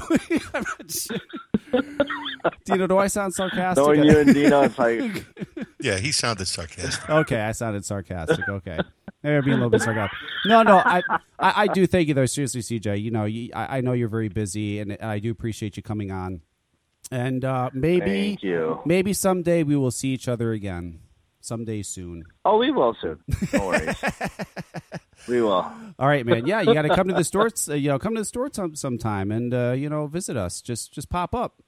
not- 0.53 1.07
Dino, 2.65 2.88
do 2.88 2.98
I 2.98 3.07
sound 3.07 3.34
sarcastic? 3.34 3.84
Knowing 3.84 4.03
you 4.03 4.20
and 4.20 4.34
Dino, 4.34 4.61
it's 4.64 4.78
like 4.78 5.26
Yeah, 5.80 5.98
he 5.98 6.11
sounded 6.11 6.48
sarcastic. 6.48 7.10
okay, 7.10 7.40
I 7.41 7.52
sounded 7.53 7.86
sarcastic. 7.86 8.48
Okay, 8.48 8.80
maybe 9.24 9.36
I'm 9.38 9.44
being 9.45 9.53
a 9.53 9.57
little 9.57 9.70
bit 9.70 9.82
sarcastic. 9.82 10.18
No, 10.45 10.61
no, 10.61 10.78
I, 10.78 11.02
I, 11.10 11.20
I 11.64 11.68
do 11.68 11.88
thank 11.88 12.07
you 12.10 12.14
though. 12.14 12.26
Seriously, 12.26 12.61
CJ, 12.61 13.02
you 13.02 13.11
know, 13.11 13.26
you, 13.26 13.49
I, 13.56 13.78
I 13.78 13.82
know 13.82 13.94
you're 13.94 14.07
very 14.10 14.30
busy, 14.30 14.80
and, 14.80 14.91
and 14.91 15.02
I 15.10 15.20
do 15.20 15.32
appreciate 15.32 15.78
you 15.78 15.84
coming 15.84 16.11
on. 16.11 16.41
And 17.11 17.44
uh, 17.45 17.70
maybe, 17.74 18.06
Thank 18.06 18.44
you. 18.44 18.82
maybe 18.86 19.14
someday 19.14 19.64
we 19.64 19.76
will 19.76 19.91
see 19.91 20.10
each 20.10 20.28
other 20.28 20.52
again. 20.52 20.99
Someday 21.44 21.82
soon. 21.82 22.24
Oh, 22.45 22.57
we 22.57 22.72
will 22.72 22.95
soon. 23.02 23.20
No 23.52 23.68
worries. 23.68 23.98
we 25.28 25.41
will. 25.41 25.52
All 25.99 26.07
right, 26.07 26.26
man. 26.26 26.45
Yeah, 26.48 26.61
you 26.61 26.74
got 26.74 26.84
to 26.84 26.95
come 26.95 27.10
to 27.10 27.14
the 27.14 27.26
store. 27.26 27.49
Uh, 27.68 27.74
you 27.74 27.90
know, 27.90 27.99
come 27.99 28.15
to 28.15 28.22
the 28.22 28.26
store 28.26 28.49
some, 28.53 28.76
sometime 28.78 29.30
and 29.30 29.53
uh, 29.53 29.72
you 29.74 29.90
know 29.90 30.07
visit 30.07 30.38
us. 30.38 30.61
Just 30.61 30.94
just 30.94 31.10
pop 31.10 31.36
up. 31.36 31.61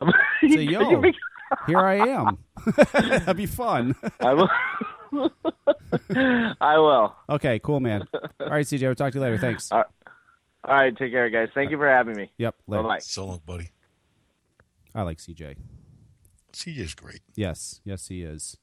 Say 0.42 0.64
yo, 0.64 1.00
here 1.66 1.78
I 1.78 1.94
am. 2.08 2.36
That'd 2.92 3.38
be 3.38 3.46
fun. 3.46 3.94
I 4.20 4.34
will. 4.34 4.50
I 6.60 6.76
will. 6.78 7.16
Okay, 7.30 7.58
cool, 7.60 7.80
man. 7.80 8.06
All 8.38 8.48
right, 8.50 8.66
CJ. 8.66 8.82
We'll 8.82 8.94
talk 8.94 9.12
to 9.12 9.18
you 9.18 9.22
later. 9.22 9.38
Thanks. 9.38 9.72
All 9.72 9.84
right, 10.68 10.94
take 10.94 11.10
care, 11.10 11.30
guys. 11.30 11.48
Thank 11.54 11.70
you 11.70 11.78
for 11.78 11.88
having 11.88 12.16
me. 12.16 12.30
Yep. 12.36 12.54
Bye 12.68 12.76
Later. 12.76 12.88
bye. 12.88 12.98
So 12.98 13.24
long, 13.24 13.40
buddy. 13.46 13.70
I 14.94 15.02
like 15.02 15.18
CJ. 15.18 15.56
CJ's 16.52 16.94
great. 16.94 17.20
Yes, 17.34 17.80
yes, 17.82 18.08
he 18.08 18.22
is. 18.22 18.58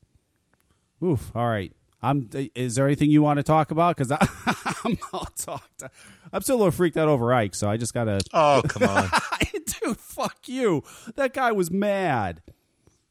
Oof. 1.03 1.31
All 1.35 1.47
right. 1.47 1.73
I'm. 2.01 2.29
Is 2.55 2.75
there 2.75 2.85
anything 2.85 3.11
you 3.11 3.21
want 3.21 3.37
to 3.37 3.43
talk 3.43 3.71
about? 3.71 3.97
Because 3.97 4.11
I'm 4.85 4.97
all 5.11 5.27
talked. 5.35 5.83
I'm 6.31 6.41
still 6.41 6.55
a 6.55 6.59
little 6.59 6.71
freaked 6.71 6.97
out 6.97 7.09
over 7.09 7.33
Ike, 7.33 7.55
so 7.55 7.69
I 7.69 7.77
just 7.77 7.93
gotta. 7.93 8.21
Oh, 8.33 8.61
come 8.67 8.83
on. 8.87 9.09
Dude, 9.81 9.97
fuck 9.97 10.47
you. 10.47 10.83
That 11.15 11.33
guy 11.33 11.51
was 11.51 11.69
mad. 11.69 12.41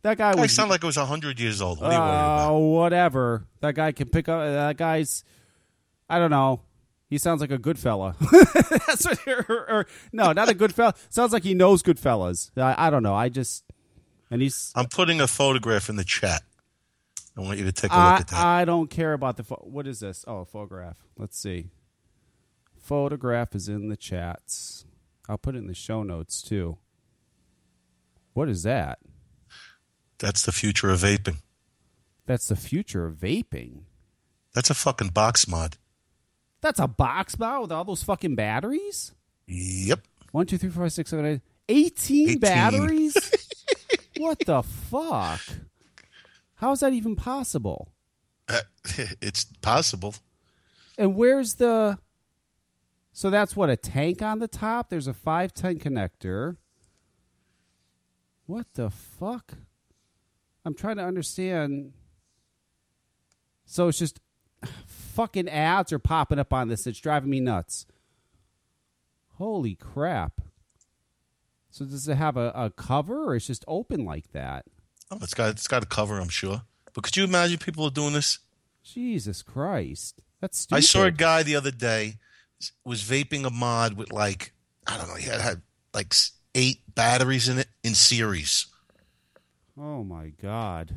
That 0.03 0.17
guy 0.17 0.31
I 0.31 0.41
was. 0.41 0.53
sound 0.53 0.71
like 0.71 0.85
I 0.85 0.87
was 0.87 0.97
100 0.97 1.39
years 1.41 1.61
old. 1.61 1.81
What 1.81 1.91
are 1.91 1.93
you 1.93 1.99
worried 1.99 2.09
uh, 2.09 2.13
about? 2.13 2.51
Oh, 2.51 2.59
whatever. 2.59 3.47
That 3.61 3.75
guy 3.75 3.93
can 3.93 4.09
pick 4.09 4.29
up. 4.29 4.41
That 4.41 4.77
guy's. 4.77 5.25
I 6.09 6.19
don't 6.19 6.31
know. 6.31 6.63
He 7.11 7.19
sounds 7.19 7.41
like 7.41 7.51
a 7.51 7.59
good 7.59 7.79
fella. 7.79 8.15
That's 8.33 9.05
what. 9.05 9.27
Or, 9.27 9.71
or- 9.71 9.87
no, 10.13 10.33
not 10.33 10.49
a 10.49 10.55
good 10.55 10.75
fella. 10.75 10.95
Sounds 11.11 11.33
like 11.33 11.43
he 11.43 11.53
knows 11.53 11.83
good 11.83 11.99
fellas. 11.99 12.51
I, 12.57 12.87
I 12.87 12.91
don't 12.91 13.03
know. 13.03 13.15
I 13.15 13.29
just. 13.29 13.65
And 14.31 14.41
he's. 14.41 14.73
I'm 14.75 14.87
putting 14.87 15.21
a 15.21 15.27
photograph 15.27 15.89
in 15.89 15.97
the 15.97 16.05
chat. 16.05 16.43
I 17.39 17.41
want 17.43 17.59
you 17.59 17.65
to 17.67 17.73
take 17.73 17.93
a 17.93 17.95
look 17.95 18.03
I, 18.03 18.17
at 18.17 18.29
that. 18.29 18.47
I 18.47 18.65
don't 18.65 18.91
care 18.91 19.13
about 19.13 19.37
the. 19.37 19.45
Pho- 19.45 19.63
what 19.65 19.87
is 19.87 20.01
this? 20.01 20.25
Oh, 20.27 20.39
a 20.39 20.45
photograph. 20.45 20.97
Let's 21.17 21.39
see. 21.39 21.71
Photograph 22.81 23.55
is 23.55 23.69
in 23.69 23.89
the 23.89 23.97
chats. 23.97 24.85
I'll 25.29 25.39
put 25.39 25.55
it 25.55 25.59
in 25.59 25.69
the 25.69 25.75
show 25.75 26.03
notes 26.03 26.43
too. 26.43 26.79
What 28.33 28.49
is 28.49 28.65
that? 28.65 28.99
That's 30.19 30.43
the 30.43 30.53
future 30.53 30.91
of 30.91 31.01
vaping. 31.01 31.37
That's 32.27 32.49
the 32.49 32.57
future 32.57 33.07
of 33.07 33.15
vaping. 33.15 33.83
That's 34.55 34.71
a 34.71 34.75
fucking 34.75 35.09
box 35.09 35.47
mod. 35.47 35.77
That's 36.61 36.81
a 36.81 36.89
box 36.89 37.39
mod 37.39 37.63
with 37.63 37.73
all 37.73 37.85
those 37.85 38.03
fucking 38.03 38.35
batteries. 38.35 39.13
Yep. 39.47 40.01
One, 40.33 40.47
two, 40.47 40.59
three, 40.59 40.71
four, 40.71 40.85
five, 40.85 40.93
six, 40.93 41.11
seven, 41.11 41.25
eight. 41.27 41.41
18, 41.69 42.29
18. 42.31 42.39
batteries? 42.41 43.17
what 44.17 44.39
the 44.41 44.63
fuck? 44.63 45.41
How 46.59 46.73
is 46.73 46.81
that 46.81 46.93
even 46.93 47.15
possible? 47.15 47.93
Uh, 48.49 48.61
it's 49.21 49.45
possible. 49.45 50.15
And 50.97 51.15
where's 51.15 51.55
the. 51.55 51.99
So 53.13 53.31
that's 53.31 53.57
what, 53.57 53.71
a 53.71 53.77
tank 53.77 54.23
on 54.23 54.39
the 54.39 54.49
top? 54.49 54.91
There's 54.91 55.07
a 55.07 55.15
510 55.15 55.79
connector. 55.79 56.57
What 58.47 58.67
the 58.75 58.91
fuck? 58.91 59.55
I'm 60.65 60.75
trying 60.75 60.97
to 60.97 61.05
understand. 61.05 61.93
So 63.65 63.89
it's 63.89 63.99
just 63.99 64.21
fucking 64.87 65.49
ads 65.49 65.93
are 65.93 65.99
popping 65.99 66.39
up 66.41 66.53
on 66.53 66.69
this. 66.69 66.87
It's 66.87 67.01
driving 67.01 67.31
me 67.31 67.41
nuts. 67.41 67.87
Holy 69.35 69.77
crap. 69.77 70.41
So 71.71 71.85
does 71.85 72.09
it 72.09 72.17
have 72.17 72.37
a, 72.37 72.51
a 72.55 72.71
cover 72.71 73.27
or 73.27 73.37
it's 73.37 73.47
just 73.47 73.65
open 73.69 74.05
like 74.05 74.33
that? 74.33 74.65
Oh, 75.11 75.19
it's 75.23 75.35
got 75.35 75.51
it's 75.51 75.69
got 75.69 75.83
a 75.83 75.87
cover, 75.87 76.19
I'm 76.19 76.29
sure. 76.29 76.63
But 76.93 77.05
could 77.05 77.17
you 77.17 77.25
imagine 77.25 77.59
people 77.59 77.85
are 77.85 77.91
doing 77.91 78.13
this? 78.13 78.39
Jesus 78.83 79.43
Christ. 79.43 80.21
That's 80.41 80.59
stupid. 80.59 80.79
I 80.79 80.81
saw 80.81 81.05
a 81.05 81.11
guy 81.11 81.43
the 81.43 81.57
other 81.57 81.71
day 81.71 82.17
was 82.85 83.03
vaping 83.03 83.47
a 83.47 83.51
mod 83.51 83.97
with 83.97 84.13
like 84.13 84.53
I 84.87 84.97
don't 84.97 85.09
know, 85.09 85.15
he 85.15 85.29
had, 85.29 85.41
had 85.41 85.63
like 85.95 86.15
eight 86.55 86.81
batteries 86.95 87.49
in 87.49 87.59
it 87.59 87.69
in 87.83 87.95
series. 87.95 88.67
Oh 89.79 90.03
my 90.03 90.33
god. 90.43 90.95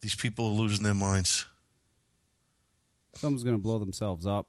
These 0.00 0.14
people 0.14 0.46
are 0.46 0.52
losing 0.52 0.82
their 0.82 0.94
minds. 0.94 1.46
Someone's 3.14 3.44
going 3.44 3.56
to 3.56 3.62
blow 3.62 3.78
themselves 3.78 4.26
up. 4.26 4.46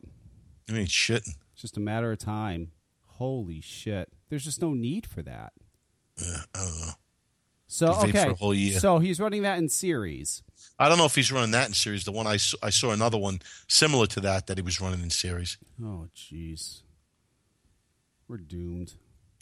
I 0.69 0.73
mean, 0.73 0.85
shitting. 0.85 1.35
It's 1.53 1.61
just 1.61 1.77
a 1.77 1.81
matter 1.81 2.11
of 2.11 2.19
time. 2.19 2.71
Holy 3.05 3.59
shit. 3.59 4.09
There's 4.29 4.45
just 4.45 4.61
no 4.61 4.73
need 4.73 5.05
for 5.05 5.21
that. 5.23 5.51
Yeah, 6.17 6.43
I 6.55 6.59
don't 6.59 6.79
know. 6.79 6.93
So, 7.73 7.93
okay. 7.93 8.11
for 8.25 8.31
a 8.31 8.33
whole 8.33 8.53
year. 8.53 8.77
So 8.79 8.99
he's 8.99 9.17
running 9.21 9.43
that 9.43 9.57
in 9.57 9.69
series. 9.69 10.43
I 10.77 10.89
don't 10.89 10.97
know 10.97 11.05
if 11.05 11.15
he's 11.15 11.31
running 11.31 11.51
that 11.51 11.69
in 11.69 11.73
series. 11.73 12.03
The 12.03 12.11
one 12.11 12.27
I 12.27 12.35
saw, 12.35 12.57
I 12.61 12.69
saw 12.69 12.91
another 12.91 13.17
one 13.17 13.39
similar 13.69 14.07
to 14.07 14.19
that 14.19 14.47
that 14.47 14.57
he 14.57 14.61
was 14.61 14.81
running 14.81 15.01
in 15.01 15.09
series. 15.09 15.57
Oh, 15.81 16.09
jeez. 16.13 16.81
We're 18.27 18.39
doomed. 18.39 18.95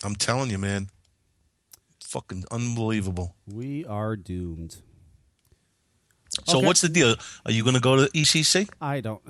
I'm 0.04 0.14
telling 0.16 0.52
you, 0.52 0.60
man. 0.60 0.90
Fucking 2.04 2.46
unbelievable. 2.52 3.36
We 3.48 3.84
are 3.86 4.16
doomed. 4.16 4.78
So 6.46 6.60
Okay. 6.60 6.68
what's 6.68 6.82
the 6.82 6.90
deal? 6.90 7.16
Are 7.48 7.52
you 7.52 7.64
going 7.64 7.74
to 7.76 7.82
go 7.82 7.96
to 8.06 8.12
ECC? 8.12 8.70
I 8.80 9.02
don't. 9.02 9.24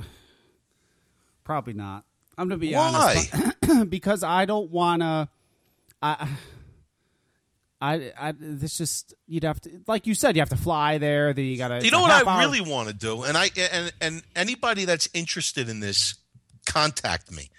Probably 1.45 1.71
not. 1.73 2.03
I'm 2.37 2.49
going 2.49 2.59
to 2.59 2.67
be 2.67 2.73
Why? 2.75 3.29
honest. 3.33 3.89
because 3.89 4.23
I 4.23 4.43
don't 4.43 4.69
want 4.71 5.03
to. 5.03 5.29
I. 6.01 6.27
I, 7.81 8.11
I, 8.19 8.33
this 8.37 8.77
just 8.77 9.13
you'd 9.27 9.43
have 9.45 9.61
to, 9.61 9.69
like 9.87 10.05
you 10.05 10.13
said, 10.13 10.35
you 10.35 10.41
have 10.41 10.49
to 10.49 10.57
fly 10.57 10.97
there. 10.97 11.33
Then 11.33 11.45
you 11.45 11.57
got 11.57 11.69
to. 11.69 11.83
You 11.83 11.91
know 11.91 12.01
what 12.01 12.27
I 12.27 12.39
really 12.41 12.61
want 12.61 12.89
to 12.89 12.93
do, 12.93 13.23
and 13.23 13.37
I 13.37 13.49
and 13.71 13.93
and 14.01 14.23
anybody 14.35 14.85
that's 14.85 15.07
interested 15.13 15.69
in 15.69 15.79
this, 15.79 16.15
contact 16.65 17.31
me. 17.31 17.49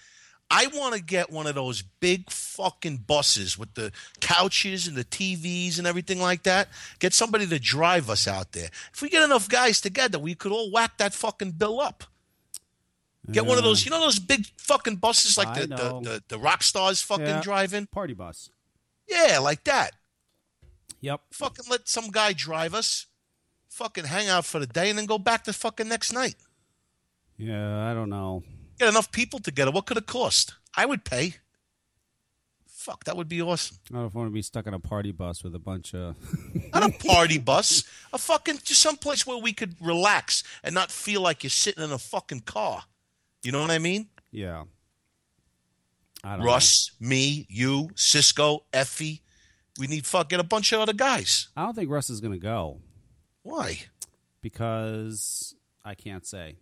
I 0.52 0.66
want 0.74 0.96
to 0.96 1.02
get 1.02 1.30
one 1.30 1.46
of 1.46 1.54
those 1.54 1.80
big 1.80 2.28
fucking 2.28 3.04
buses 3.06 3.56
with 3.56 3.72
the 3.74 3.92
couches 4.20 4.88
and 4.88 4.96
the 4.96 5.04
TVs 5.04 5.78
and 5.78 5.86
everything 5.86 6.20
like 6.20 6.42
that. 6.42 6.68
Get 6.98 7.14
somebody 7.14 7.46
to 7.46 7.58
drive 7.60 8.10
us 8.10 8.26
out 8.26 8.50
there. 8.50 8.68
If 8.92 9.00
we 9.00 9.08
get 9.10 9.22
enough 9.22 9.48
guys 9.48 9.80
together, 9.80 10.18
we 10.18 10.34
could 10.34 10.50
all 10.50 10.70
whack 10.72 10.98
that 10.98 11.14
fucking 11.14 11.52
bill 11.52 11.80
up. 11.80 12.02
Get 13.30 13.46
one 13.46 13.58
of 13.58 13.64
those, 13.64 13.84
you 13.84 13.92
know, 13.92 14.00
those 14.00 14.18
big 14.18 14.44
fucking 14.56 14.96
buses 14.96 15.38
like 15.38 15.54
the, 15.54 15.66
the, 15.68 15.76
the 15.76 16.22
the 16.28 16.38
rock 16.38 16.62
stars 16.64 17.00
fucking 17.00 17.26
Yeah. 17.26 17.40
driving. 17.42 17.86
Party 17.86 18.14
bus. 18.14 18.50
Yeah, 19.08 19.38
like 19.38 19.62
that. 19.64 19.92
Yep. 21.00 21.20
Fucking 21.32 21.64
let 21.70 21.88
some 21.88 22.10
guy 22.10 22.32
drive 22.32 22.74
us. 22.74 23.06
Fucking 23.68 24.04
hang 24.04 24.28
out 24.28 24.44
for 24.44 24.58
the 24.58 24.66
day 24.66 24.90
and 24.90 24.98
then 24.98 25.06
go 25.06 25.18
back 25.18 25.44
the 25.44 25.52
fucking 25.52 25.88
next 25.88 26.12
night. 26.12 26.34
Yeah, 27.36 27.90
I 27.90 27.94
don't 27.94 28.10
know. 28.10 28.42
Get 28.78 28.88
enough 28.88 29.10
people 29.12 29.38
together. 29.38 29.70
What 29.70 29.86
could 29.86 29.96
it 29.96 30.06
cost? 30.06 30.54
I 30.76 30.86
would 30.86 31.04
pay. 31.04 31.36
Fuck, 32.66 33.04
that 33.04 33.16
would 33.16 33.28
be 33.28 33.42
awesome. 33.42 33.76
I 33.90 33.94
don't 33.94 34.14
know 34.14 34.18
want 34.18 34.30
to 34.30 34.34
be 34.34 34.40
stuck 34.40 34.66
on 34.66 34.72
a 34.72 34.78
party 34.78 35.12
bus 35.12 35.44
with 35.44 35.54
a 35.54 35.58
bunch 35.58 35.94
of. 35.94 36.16
Not 36.72 36.88
a 36.88 37.06
party 37.06 37.38
bus. 37.38 37.84
A 38.12 38.18
fucking 38.18 38.60
just 38.64 38.80
someplace 38.80 39.26
where 39.26 39.36
we 39.36 39.52
could 39.52 39.74
relax 39.80 40.42
and 40.62 40.74
not 40.74 40.90
feel 40.90 41.20
like 41.20 41.42
you're 41.42 41.50
sitting 41.50 41.84
in 41.84 41.92
a 41.92 41.98
fucking 41.98 42.40
car. 42.40 42.84
You 43.42 43.52
know 43.52 43.60
what 43.60 43.70
I 43.70 43.78
mean? 43.78 44.08
yeah. 44.30 44.64
I 46.22 46.36
don't 46.36 46.44
Russ, 46.44 46.92
me, 47.00 47.46
you, 47.48 47.90
Cisco, 47.94 48.64
Effie. 48.74 49.22
We 49.78 49.86
need 49.86 50.06
fuck 50.06 50.28
get 50.28 50.40
a 50.40 50.44
bunch 50.44 50.72
of 50.72 50.80
other 50.80 50.92
guys. 50.92 51.48
I 51.56 51.64
don't 51.64 51.74
think 51.74 51.90
Russ 51.90 52.10
is 52.10 52.20
going 52.20 52.32
to 52.32 52.38
go 52.38 52.78
Why? 53.42 53.80
because 54.42 55.54
I 55.84 55.94
can't 55.94 56.26
say, 56.26 56.56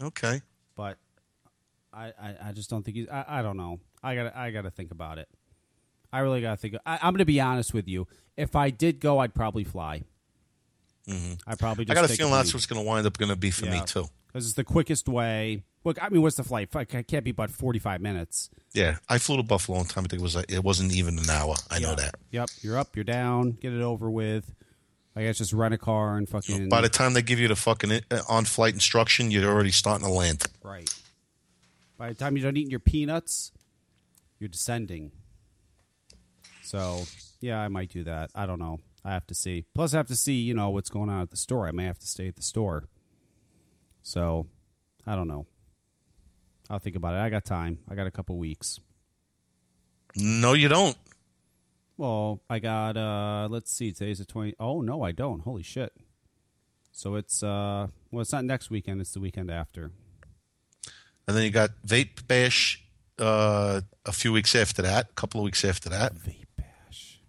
Okay. 0.00 0.42
but 0.76 0.98
I, 1.92 2.12
I, 2.20 2.34
I 2.48 2.52
just 2.52 2.68
don't 2.70 2.82
think 2.84 2.96
he's. 2.96 3.08
I, 3.08 3.24
I 3.26 3.42
don't 3.42 3.56
know. 3.56 3.80
I 4.02 4.14
got 4.14 4.36
I 4.36 4.50
got 4.50 4.62
to 4.62 4.70
think 4.70 4.90
about 4.90 5.18
it. 5.18 5.28
I 6.12 6.20
really 6.20 6.40
got 6.40 6.50
to 6.52 6.56
think. 6.56 6.76
I, 6.84 6.94
I'm 7.02 7.12
going 7.12 7.18
to 7.18 7.24
be 7.24 7.40
honest 7.40 7.72
with 7.74 7.88
you. 7.88 8.06
If 8.36 8.54
I 8.54 8.70
did 8.70 9.00
go, 9.00 9.18
I'd 9.18 9.34
probably 9.34 9.64
fly. 9.64 10.04
I 11.08 11.54
probably. 11.58 11.84
Mm-hmm. 11.86 11.92
I 11.92 11.94
Just 11.94 11.94
got 11.94 12.04
a 12.04 12.08
feeling 12.08 12.32
that's 12.32 12.52
what's 12.52 12.66
going 12.66 12.82
to 12.82 12.86
wind 12.86 13.06
up 13.06 13.16
going 13.16 13.28
to 13.30 13.36
be 13.36 13.50
for 13.50 13.66
me 13.66 13.80
too. 13.86 14.06
because 14.28 14.46
it's 14.46 14.54
the 14.54 14.64
quickest 14.64 15.08
way. 15.08 15.62
Look, 15.86 16.02
I 16.02 16.08
mean, 16.08 16.20
what's 16.20 16.34
the 16.34 16.42
flight? 16.42 16.74
I 16.74 16.84
can't 16.84 17.22
be 17.22 17.30
about 17.30 17.48
forty-five 17.48 18.00
minutes. 18.00 18.50
Yeah, 18.74 18.96
I 19.08 19.18
flew 19.18 19.36
to 19.36 19.44
Buffalo 19.44 19.78
one 19.78 19.86
time. 19.86 20.02
I 20.04 20.08
think 20.08 20.20
it 20.20 20.24
was 20.24 20.34
like, 20.34 20.50
it 20.50 20.64
wasn't 20.64 20.92
even 20.92 21.16
an 21.16 21.30
hour. 21.30 21.54
I 21.70 21.78
know 21.78 21.94
that. 21.94 22.16
Yep, 22.32 22.50
you're 22.62 22.76
up, 22.76 22.96
you're 22.96 23.04
down, 23.04 23.52
get 23.52 23.72
it 23.72 23.80
over 23.82 24.10
with. 24.10 24.52
I 25.14 25.22
guess 25.22 25.38
just 25.38 25.52
rent 25.52 25.74
a 25.74 25.78
car 25.78 26.16
and 26.16 26.28
fucking. 26.28 26.68
By 26.68 26.80
the 26.80 26.88
time 26.88 27.14
they 27.14 27.22
give 27.22 27.38
you 27.38 27.46
the 27.46 27.54
fucking 27.54 27.92
uh, 28.10 28.20
on-flight 28.28 28.74
instruction, 28.74 29.30
you're 29.30 29.48
already 29.48 29.70
starting 29.70 30.04
to 30.04 30.12
land. 30.12 30.44
right. 30.64 30.92
By 31.96 32.08
the 32.08 32.14
time 32.14 32.36
you're 32.36 32.46
done 32.46 32.56
eating 32.56 32.72
your 32.72 32.80
peanuts, 32.80 33.52
you're 34.40 34.48
descending. 34.48 35.12
So 36.64 37.04
yeah, 37.40 37.60
I 37.60 37.68
might 37.68 37.90
do 37.90 38.02
that. 38.02 38.32
I 38.34 38.46
don't 38.46 38.58
know. 38.58 38.80
I 39.04 39.12
have 39.12 39.26
to 39.28 39.36
see. 39.36 39.66
Plus, 39.72 39.94
I 39.94 39.98
have 39.98 40.08
to 40.08 40.16
see. 40.16 40.34
You 40.34 40.52
know 40.52 40.68
what's 40.70 40.90
going 40.90 41.10
on 41.10 41.22
at 41.22 41.30
the 41.30 41.36
store. 41.36 41.68
I 41.68 41.70
may 41.70 41.84
have 41.84 42.00
to 42.00 42.08
stay 42.08 42.26
at 42.26 42.34
the 42.34 42.42
store. 42.42 42.88
So, 44.02 44.48
I 45.06 45.14
don't 45.14 45.28
know. 45.28 45.46
I'll 46.68 46.78
think 46.78 46.96
about 46.96 47.14
it. 47.14 47.18
I 47.18 47.30
got 47.30 47.44
time. 47.44 47.78
I 47.88 47.94
got 47.94 48.06
a 48.06 48.10
couple 48.10 48.36
weeks. 48.38 48.80
No, 50.16 50.54
you 50.54 50.68
don't. 50.68 50.96
Well, 51.96 52.40
I 52.50 52.58
got 52.58 52.96
uh 52.96 53.48
let's 53.50 53.72
see, 53.72 53.92
today's 53.92 54.18
the 54.18 54.24
twenty 54.24 54.54
oh 54.60 54.80
no, 54.80 55.02
I 55.02 55.12
don't. 55.12 55.40
Holy 55.40 55.62
shit. 55.62 55.92
So 56.92 57.14
it's 57.14 57.42
uh 57.42 57.88
well 58.10 58.22
it's 58.22 58.32
not 58.32 58.44
next 58.44 58.70
weekend, 58.70 59.00
it's 59.00 59.12
the 59.12 59.20
weekend 59.20 59.50
after. 59.50 59.90
And 61.26 61.36
then 61.36 61.44
you 61.44 61.50
got 61.50 61.70
Vape 61.86 62.26
Bash 62.28 62.86
uh, 63.18 63.80
a 64.04 64.12
few 64.12 64.32
weeks 64.32 64.54
after 64.54 64.82
that, 64.82 65.08
a 65.10 65.14
couple 65.14 65.40
of 65.40 65.44
weeks 65.44 65.64
after 65.64 65.88
that. 65.88 66.14
Vape 66.14 66.46
bash. 66.56 67.20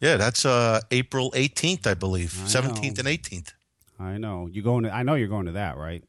Yeah, 0.00 0.16
that's 0.16 0.44
uh, 0.44 0.80
April 0.90 1.30
18th, 1.32 1.86
I 1.86 1.94
believe. 1.94 2.32
17th 2.32 2.98
and 2.98 3.08
18th. 3.08 3.52
I 3.98 4.18
know. 4.18 4.48
You 4.50 4.62
going 4.62 4.84
to 4.84 4.94
I 4.94 5.02
know 5.02 5.14
you're 5.14 5.28
going 5.28 5.46
to 5.46 5.52
that, 5.52 5.76
right? 5.76 6.02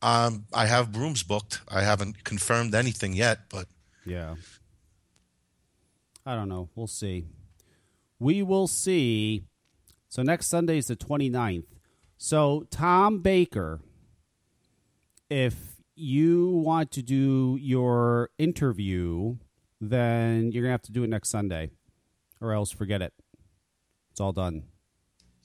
Um, 0.00 0.46
I 0.52 0.66
have 0.66 0.96
rooms 0.96 1.22
booked. 1.22 1.60
I 1.68 1.82
haven't 1.82 2.24
confirmed 2.24 2.74
anything 2.74 3.14
yet, 3.14 3.40
but 3.50 3.66
Yeah. 4.06 4.36
I 6.24 6.34
don't 6.34 6.48
know. 6.48 6.68
We'll 6.74 6.86
see. 6.86 7.24
We 8.18 8.42
will 8.42 8.66
see. 8.66 9.44
So 10.08 10.22
next 10.22 10.48
Sunday 10.48 10.78
is 10.78 10.86
the 10.88 10.96
29th. 10.96 11.66
So 12.16 12.66
Tom 12.70 13.20
Baker, 13.20 13.80
if 15.30 15.54
you 15.94 16.48
want 16.48 16.90
to 16.92 17.02
do 17.02 17.58
your 17.60 18.30
interview, 18.38 19.36
then 19.80 20.52
you're 20.52 20.64
to 20.64 20.70
have 20.70 20.82
to 20.82 20.92
do 20.92 21.02
it 21.02 21.08
next 21.08 21.28
Sunday 21.30 21.70
or 22.40 22.52
else 22.52 22.70
forget 22.70 23.02
it. 23.02 23.12
It's 24.10 24.20
all 24.20 24.32
done. 24.32 24.64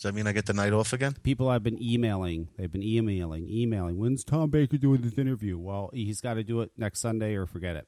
Does 0.03 0.11
that 0.11 0.15
mean 0.17 0.27
I 0.27 0.33
get 0.33 0.47
the 0.47 0.51
night 0.51 0.73
off 0.73 0.91
again? 0.91 1.15
People 1.23 1.49
have 1.49 1.63
been 1.63 1.81
emailing. 1.81 2.49
They've 2.57 2.69
been 2.69 2.83
emailing, 2.83 3.47
emailing. 3.49 3.97
When's 3.97 4.25
Tom 4.25 4.49
Baker 4.49 4.75
doing 4.75 4.99
this 4.99 5.17
interview? 5.17 5.57
Well, 5.57 5.91
he's 5.93 6.19
got 6.19 6.33
to 6.33 6.43
do 6.43 6.59
it 6.59 6.71
next 6.77 6.99
Sunday 6.99 7.35
or 7.35 7.45
forget 7.45 7.77
it. 7.77 7.87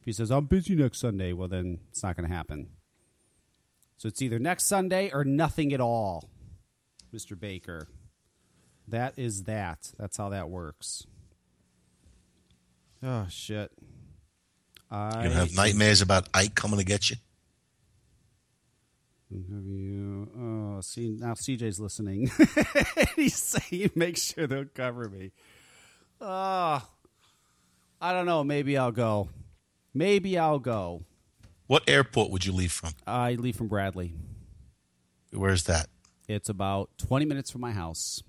If 0.00 0.06
he 0.06 0.12
says, 0.12 0.32
I'm 0.32 0.46
busy 0.46 0.74
next 0.74 0.98
Sunday, 0.98 1.32
well, 1.32 1.46
then 1.46 1.78
it's 1.88 2.02
not 2.02 2.16
going 2.16 2.28
to 2.28 2.34
happen. 2.34 2.70
So 3.96 4.08
it's 4.08 4.20
either 4.20 4.40
next 4.40 4.64
Sunday 4.64 5.08
or 5.12 5.22
nothing 5.22 5.72
at 5.72 5.80
all, 5.80 6.28
Mr. 7.14 7.38
Baker. 7.38 7.86
That 8.88 9.16
is 9.16 9.44
that. 9.44 9.92
That's 9.96 10.16
how 10.16 10.30
that 10.30 10.50
works. 10.50 11.06
Oh, 13.04 13.26
shit. 13.30 13.70
I 14.90 15.22
You're 15.22 15.32
have 15.32 15.54
nightmares 15.54 16.02
about 16.02 16.28
Ike 16.34 16.56
coming 16.56 16.80
to 16.80 16.84
get 16.84 17.08
you? 17.08 17.16
Have 19.30 19.66
you? 19.66 20.30
Oh, 20.38 20.80
see 20.82 21.16
now 21.18 21.34
CJ's 21.34 21.80
listening. 21.80 22.30
He's 23.16 23.36
saying, 23.36 23.90
"Make 23.94 24.16
sure 24.18 24.46
they'll 24.46 24.66
cover 24.66 25.08
me." 25.08 25.32
Oh, 26.20 26.88
I 28.00 28.12
don't 28.12 28.26
know. 28.26 28.44
Maybe 28.44 28.78
I'll 28.78 28.92
go. 28.92 29.28
Maybe 29.92 30.38
I'll 30.38 30.60
go. 30.60 31.02
What 31.66 31.82
airport 31.88 32.30
would 32.30 32.46
you 32.46 32.52
leave 32.52 32.70
from? 32.70 32.92
I 33.06 33.32
leave 33.34 33.56
from 33.56 33.66
Bradley. 33.66 34.14
Where's 35.32 35.64
that? 35.64 35.88
It's 36.28 36.48
about 36.48 36.90
twenty 36.96 37.24
minutes 37.24 37.50
from 37.50 37.62
my 37.62 37.72
house. 37.72 38.22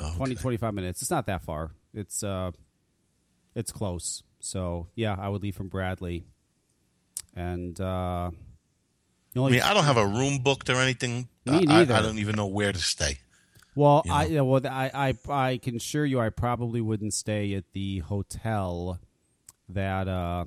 Oh, 0.00 0.08
okay. 0.08 0.16
20, 0.16 0.34
25 0.34 0.74
minutes. 0.74 1.02
It's 1.02 1.10
not 1.10 1.26
that 1.26 1.42
far. 1.42 1.70
It's 1.92 2.24
uh, 2.24 2.50
it's 3.54 3.70
close. 3.70 4.22
So 4.40 4.88
yeah, 4.94 5.14
I 5.18 5.28
would 5.28 5.42
leave 5.42 5.54
from 5.54 5.68
Bradley. 5.68 6.24
And 7.36 7.80
uh, 7.80 8.30
I 9.36 9.50
mean, 9.50 9.60
I 9.62 9.74
don't 9.74 9.84
have 9.84 9.96
a 9.96 10.06
room 10.06 10.38
booked 10.38 10.70
or 10.70 10.76
anything. 10.76 11.28
Me 11.44 11.52
I- 11.52 11.56
I, 11.56 11.60
neither. 11.64 11.94
I 11.94 12.02
don't 12.02 12.18
even 12.18 12.36
know 12.36 12.46
where 12.46 12.72
to 12.72 12.78
stay. 12.78 13.18
Well, 13.76 14.02
you 14.04 14.12
I 14.12 14.24
know? 14.24 14.30
yeah, 14.30 14.40
well, 14.42 14.60
I, 14.66 14.90
I 14.94 15.14
I 15.32 15.56
can 15.58 15.74
assure 15.74 16.04
you, 16.06 16.20
I 16.20 16.28
probably 16.30 16.80
wouldn't 16.80 17.12
stay 17.14 17.54
at 17.54 17.64
the 17.72 17.98
hotel 18.00 19.00
that 19.68 20.06
uh, 20.06 20.44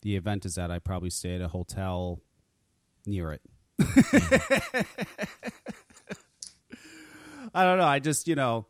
the 0.00 0.16
event 0.16 0.46
is 0.46 0.56
at. 0.56 0.70
I 0.70 0.78
probably 0.78 1.10
stay 1.10 1.34
at 1.34 1.42
a 1.42 1.48
hotel 1.48 2.22
near 3.04 3.32
it. 3.32 3.42
I 7.54 7.64
don't 7.64 7.78
know. 7.78 7.84
I 7.84 7.98
just 7.98 8.26
you 8.28 8.34
know, 8.34 8.66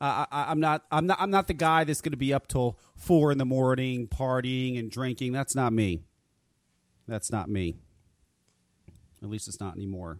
I, 0.00 0.26
I 0.30 0.50
I'm 0.50 0.60
not 0.60 0.84
I'm 0.90 1.06
not 1.06 1.18
I'm 1.20 1.30
not 1.30 1.46
the 1.48 1.54
guy 1.54 1.84
that's 1.84 2.00
going 2.00 2.12
to 2.12 2.16
be 2.16 2.32
up 2.32 2.46
till 2.48 2.78
four 2.96 3.32
in 3.32 3.38
the 3.38 3.44
morning 3.44 4.06
partying 4.08 4.78
and 4.78 4.90
drinking. 4.90 5.32
That's 5.32 5.54
not 5.54 5.72
me. 5.72 6.02
That's 7.06 7.30
not 7.32 7.48
me. 7.48 7.76
At 9.22 9.28
least 9.30 9.48
it's 9.48 9.60
not 9.60 9.76
anymore. 9.76 10.18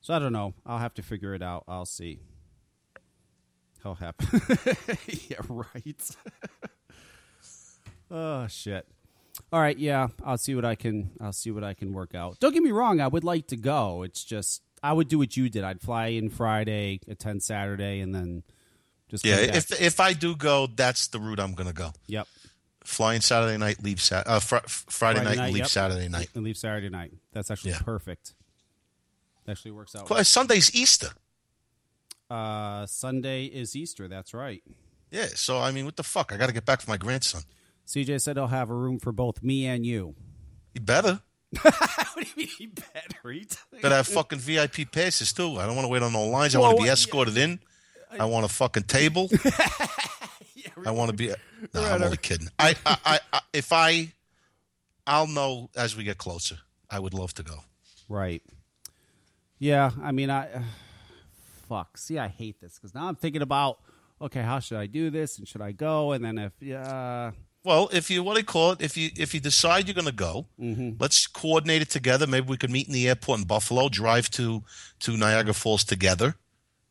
So 0.00 0.14
I 0.14 0.18
don't 0.18 0.32
know. 0.32 0.54
I'll 0.66 0.78
have 0.78 0.94
to 0.94 1.02
figure 1.02 1.34
it 1.34 1.42
out. 1.42 1.64
I'll 1.66 1.86
see. 1.86 2.20
How 3.82 3.94
happy? 3.94 4.26
yeah, 5.28 5.38
right. 5.48 6.10
oh 8.10 8.46
shit. 8.48 8.86
All 9.52 9.60
right, 9.60 9.78
yeah. 9.78 10.08
I'll 10.24 10.38
see 10.38 10.54
what 10.54 10.64
I 10.64 10.74
can. 10.74 11.10
I'll 11.20 11.32
see 11.32 11.50
what 11.50 11.64
I 11.64 11.74
can 11.74 11.92
work 11.92 12.14
out. 12.14 12.38
Don't 12.40 12.52
get 12.52 12.62
me 12.62 12.72
wrong. 12.72 13.00
I 13.00 13.06
would 13.06 13.24
like 13.24 13.46
to 13.48 13.56
go. 13.56 14.02
It's 14.02 14.24
just 14.24 14.62
I 14.82 14.92
would 14.92 15.08
do 15.08 15.18
what 15.18 15.36
you 15.36 15.48
did. 15.48 15.64
I'd 15.64 15.80
fly 15.80 16.08
in 16.08 16.28
Friday, 16.28 17.00
attend 17.08 17.42
Saturday, 17.42 18.00
and 18.00 18.14
then 18.14 18.42
just 19.08 19.24
Yeah, 19.24 19.36
if 19.36 19.80
if 19.80 20.00
I 20.00 20.12
do 20.12 20.36
go, 20.36 20.66
that's 20.66 21.08
the 21.08 21.18
route 21.20 21.40
I'm 21.40 21.54
going 21.54 21.68
to 21.68 21.74
go. 21.74 21.92
yep. 22.06 22.26
Flying 22.88 23.20
Saturday 23.20 23.58
night, 23.58 23.82
leave 23.82 24.00
Sat- 24.00 24.26
uh, 24.26 24.40
fr- 24.40 24.56
Friday, 24.66 25.22
night, 25.22 25.52
leave 25.52 25.58
yep. 25.58 25.66
Saturday 25.66 26.08
night. 26.08 26.30
and 26.34 26.42
leave 26.42 26.56
Saturday 26.56 26.88
night. 26.88 27.12
That's 27.32 27.50
actually 27.50 27.72
Yeah. 27.72 27.80
perfect. 27.80 28.32
Actually 29.46 29.72
works 29.72 29.94
out. 29.94 30.08
Well, 30.08 30.24
Sunday's 30.24 30.74
Easter. 30.74 31.10
Uh, 32.30 32.86
Sunday 32.86 33.44
is 33.44 33.76
Easter. 33.76 34.08
That's 34.08 34.32
right. 34.32 34.62
Yeah, 35.10 35.26
so 35.34 35.58
I 35.58 35.70
mean, 35.70 35.84
what 35.84 35.96
the 35.96 36.02
fuck? 36.02 36.32
I 36.32 36.38
got 36.38 36.46
to 36.46 36.52
get 36.52 36.64
back 36.64 36.80
for 36.80 36.90
my 36.90 36.96
grandson. 36.96 37.42
CJ 37.86 38.22
said 38.22 38.36
he'll 38.36 38.46
have 38.46 38.70
a 38.70 38.74
room 38.74 38.98
for 38.98 39.12
both 39.12 39.42
me 39.42 39.66
and 39.66 39.84
you. 39.84 40.14
You 40.74 40.80
better. 40.80 41.20
what 41.60 42.14
do 42.16 42.22
you 42.22 42.36
mean 42.36 42.48
he 42.58 42.66
better? 42.66 43.30
He 43.30 43.46
Better 43.82 43.96
have 43.96 44.08
fucking 44.08 44.38
VIP 44.38 44.90
passes 44.90 45.34
too. 45.34 45.56
I 45.58 45.66
don't 45.66 45.76
want 45.76 45.84
to 45.84 45.90
wait 45.90 46.02
on 46.02 46.14
no 46.14 46.24
lines. 46.24 46.54
I 46.54 46.58
want 46.58 46.76
to 46.78 46.82
be 46.82 46.86
yeah. 46.86 46.92
escorted 46.94 47.36
in. 47.36 47.60
I 48.18 48.24
want 48.24 48.46
a 48.46 48.48
fucking 48.48 48.84
table. 48.84 49.28
I 50.86 50.90
want 50.90 51.10
to 51.10 51.16
be. 51.16 51.32
No, 51.74 51.82
I'm 51.82 52.02
only 52.02 52.16
kidding. 52.16 52.48
I, 52.58 52.74
I, 52.86 53.18
I, 53.32 53.40
if 53.52 53.72
I, 53.72 54.12
I'll 55.06 55.26
know 55.26 55.70
as 55.76 55.96
we 55.96 56.04
get 56.04 56.16
closer. 56.18 56.56
I 56.90 56.98
would 57.00 57.12
love 57.14 57.34
to 57.34 57.42
go. 57.42 57.56
Right. 58.08 58.42
Yeah, 59.58 59.90
I 60.02 60.12
mean, 60.12 60.30
I 60.30 60.48
fuck. 61.68 61.98
See, 61.98 62.18
I 62.18 62.28
hate 62.28 62.60
this 62.60 62.74
because 62.76 62.94
now 62.94 63.08
I'm 63.08 63.16
thinking 63.16 63.42
about 63.42 63.78
okay, 64.20 64.42
how 64.42 64.58
should 64.60 64.78
I 64.78 64.86
do 64.86 65.10
this 65.10 65.38
and 65.38 65.46
should 65.46 65.60
I 65.60 65.72
go? 65.72 66.12
And 66.12 66.24
then 66.24 66.38
if 66.38 66.52
yeah, 66.60 67.32
Well, 67.64 67.88
if 67.92 68.10
you 68.10 68.22
what 68.22 68.34
do 68.34 68.40
you 68.40 68.46
call 68.46 68.72
it? 68.72 68.80
If 68.82 68.96
you 68.96 69.10
if 69.16 69.34
you 69.34 69.40
decide 69.40 69.86
you're 69.86 69.94
going 69.94 70.06
to 70.06 70.12
go, 70.12 70.46
Mm-hmm. 70.60 70.90
let's 71.00 71.26
coordinate 71.26 71.82
it 71.82 71.90
together. 71.90 72.26
Maybe 72.26 72.46
we 72.48 72.56
could 72.56 72.70
meet 72.70 72.86
in 72.86 72.92
the 72.94 73.08
airport 73.08 73.40
in 73.40 73.46
Buffalo, 73.46 73.88
drive 73.88 74.30
to 74.30 74.62
to 75.00 75.16
Niagara 75.16 75.54
Falls 75.54 75.84
together, 75.84 76.36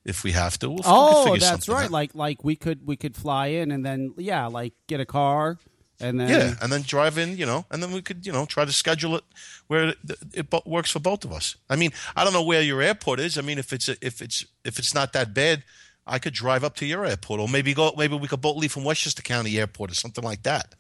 if 0.07 0.23
we 0.23 0.31
have 0.31 0.57
to. 0.59 0.69
We'll, 0.69 0.81
oh, 0.85 1.37
that's 1.37 1.69
right. 1.69 1.85
out. 1.85 1.91
Like 1.91 2.15
like 2.15 2.43
we 2.43 2.55
could 2.55 2.87
we 2.87 2.95
could 2.95 3.15
fly 3.15 3.47
in 3.47 3.71
and 3.71 3.85
then 3.85 4.13
yeah, 4.17 4.47
like 4.47 4.73
get 4.87 4.99
a 4.99 5.05
car 5.05 5.59
and 5.99 6.19
then 6.19 6.29
yeah, 6.29 6.53
and 6.61 6.71
then 6.71 6.81
drive 6.81 7.17
in, 7.17 7.37
you 7.37 7.45
know, 7.45 7.65
and 7.69 7.81
then 7.81 7.91
we 7.91 8.01
could, 8.01 8.25
you 8.25 8.31
know, 8.31 8.45
try 8.45 8.65
to 8.65 8.71
schedule 8.71 9.15
it 9.15 9.23
where 9.67 9.89
it, 9.89 9.97
it 10.33 10.65
works 10.65 10.91
for 10.91 10.99
both 10.99 11.25
of 11.25 11.31
us. 11.31 11.57
I 11.69 11.75
mean, 11.75 11.91
I 12.15 12.23
don't 12.23 12.33
know 12.33 12.43
where 12.43 12.61
your 12.61 12.81
airport 12.81 13.19
is. 13.19 13.37
I 13.37 13.41
mean, 13.41 13.57
if 13.57 13.73
it's 13.73 13.89
if 13.89 14.21
it's 14.21 14.45
if 14.63 14.79
it's 14.79 14.93
not 14.93 15.13
that 15.13 15.33
bad, 15.33 15.63
I 16.05 16.19
could 16.19 16.33
drive 16.33 16.63
up 16.63 16.75
to 16.77 16.85
your 16.85 17.05
airport, 17.05 17.39
or 17.39 17.49
maybe 17.49 17.73
go. 17.73 17.93
Maybe 17.97 18.15
we 18.15 18.27
could 18.27 18.41
both 18.41 18.57
leave 18.57 18.71
from 18.71 18.85
Westchester 18.85 19.21
County 19.21 19.59
Airport 19.59 19.91
or 19.91 19.95
something 19.95 20.23
like 20.23 20.43
that. 20.43 20.75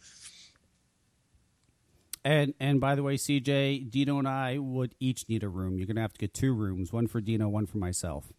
And 2.23 2.53
and 2.59 2.79
by 2.79 2.95
the 2.95 3.03
way, 3.03 3.15
CJ, 3.15 3.89
Dino 3.89 4.19
and 4.19 4.27
I 4.27 4.57
would 4.57 4.95
each 4.99 5.27
need 5.27 5.43
a 5.43 5.49
room. 5.49 5.77
You're 5.77 5.87
gonna 5.87 6.01
have 6.01 6.13
to 6.13 6.19
get 6.19 6.33
two 6.33 6.53
rooms, 6.53 6.93
one 6.93 7.07
for 7.07 7.21
Dino, 7.21 7.49
one 7.49 7.65
for 7.65 7.77
myself. 7.77 8.31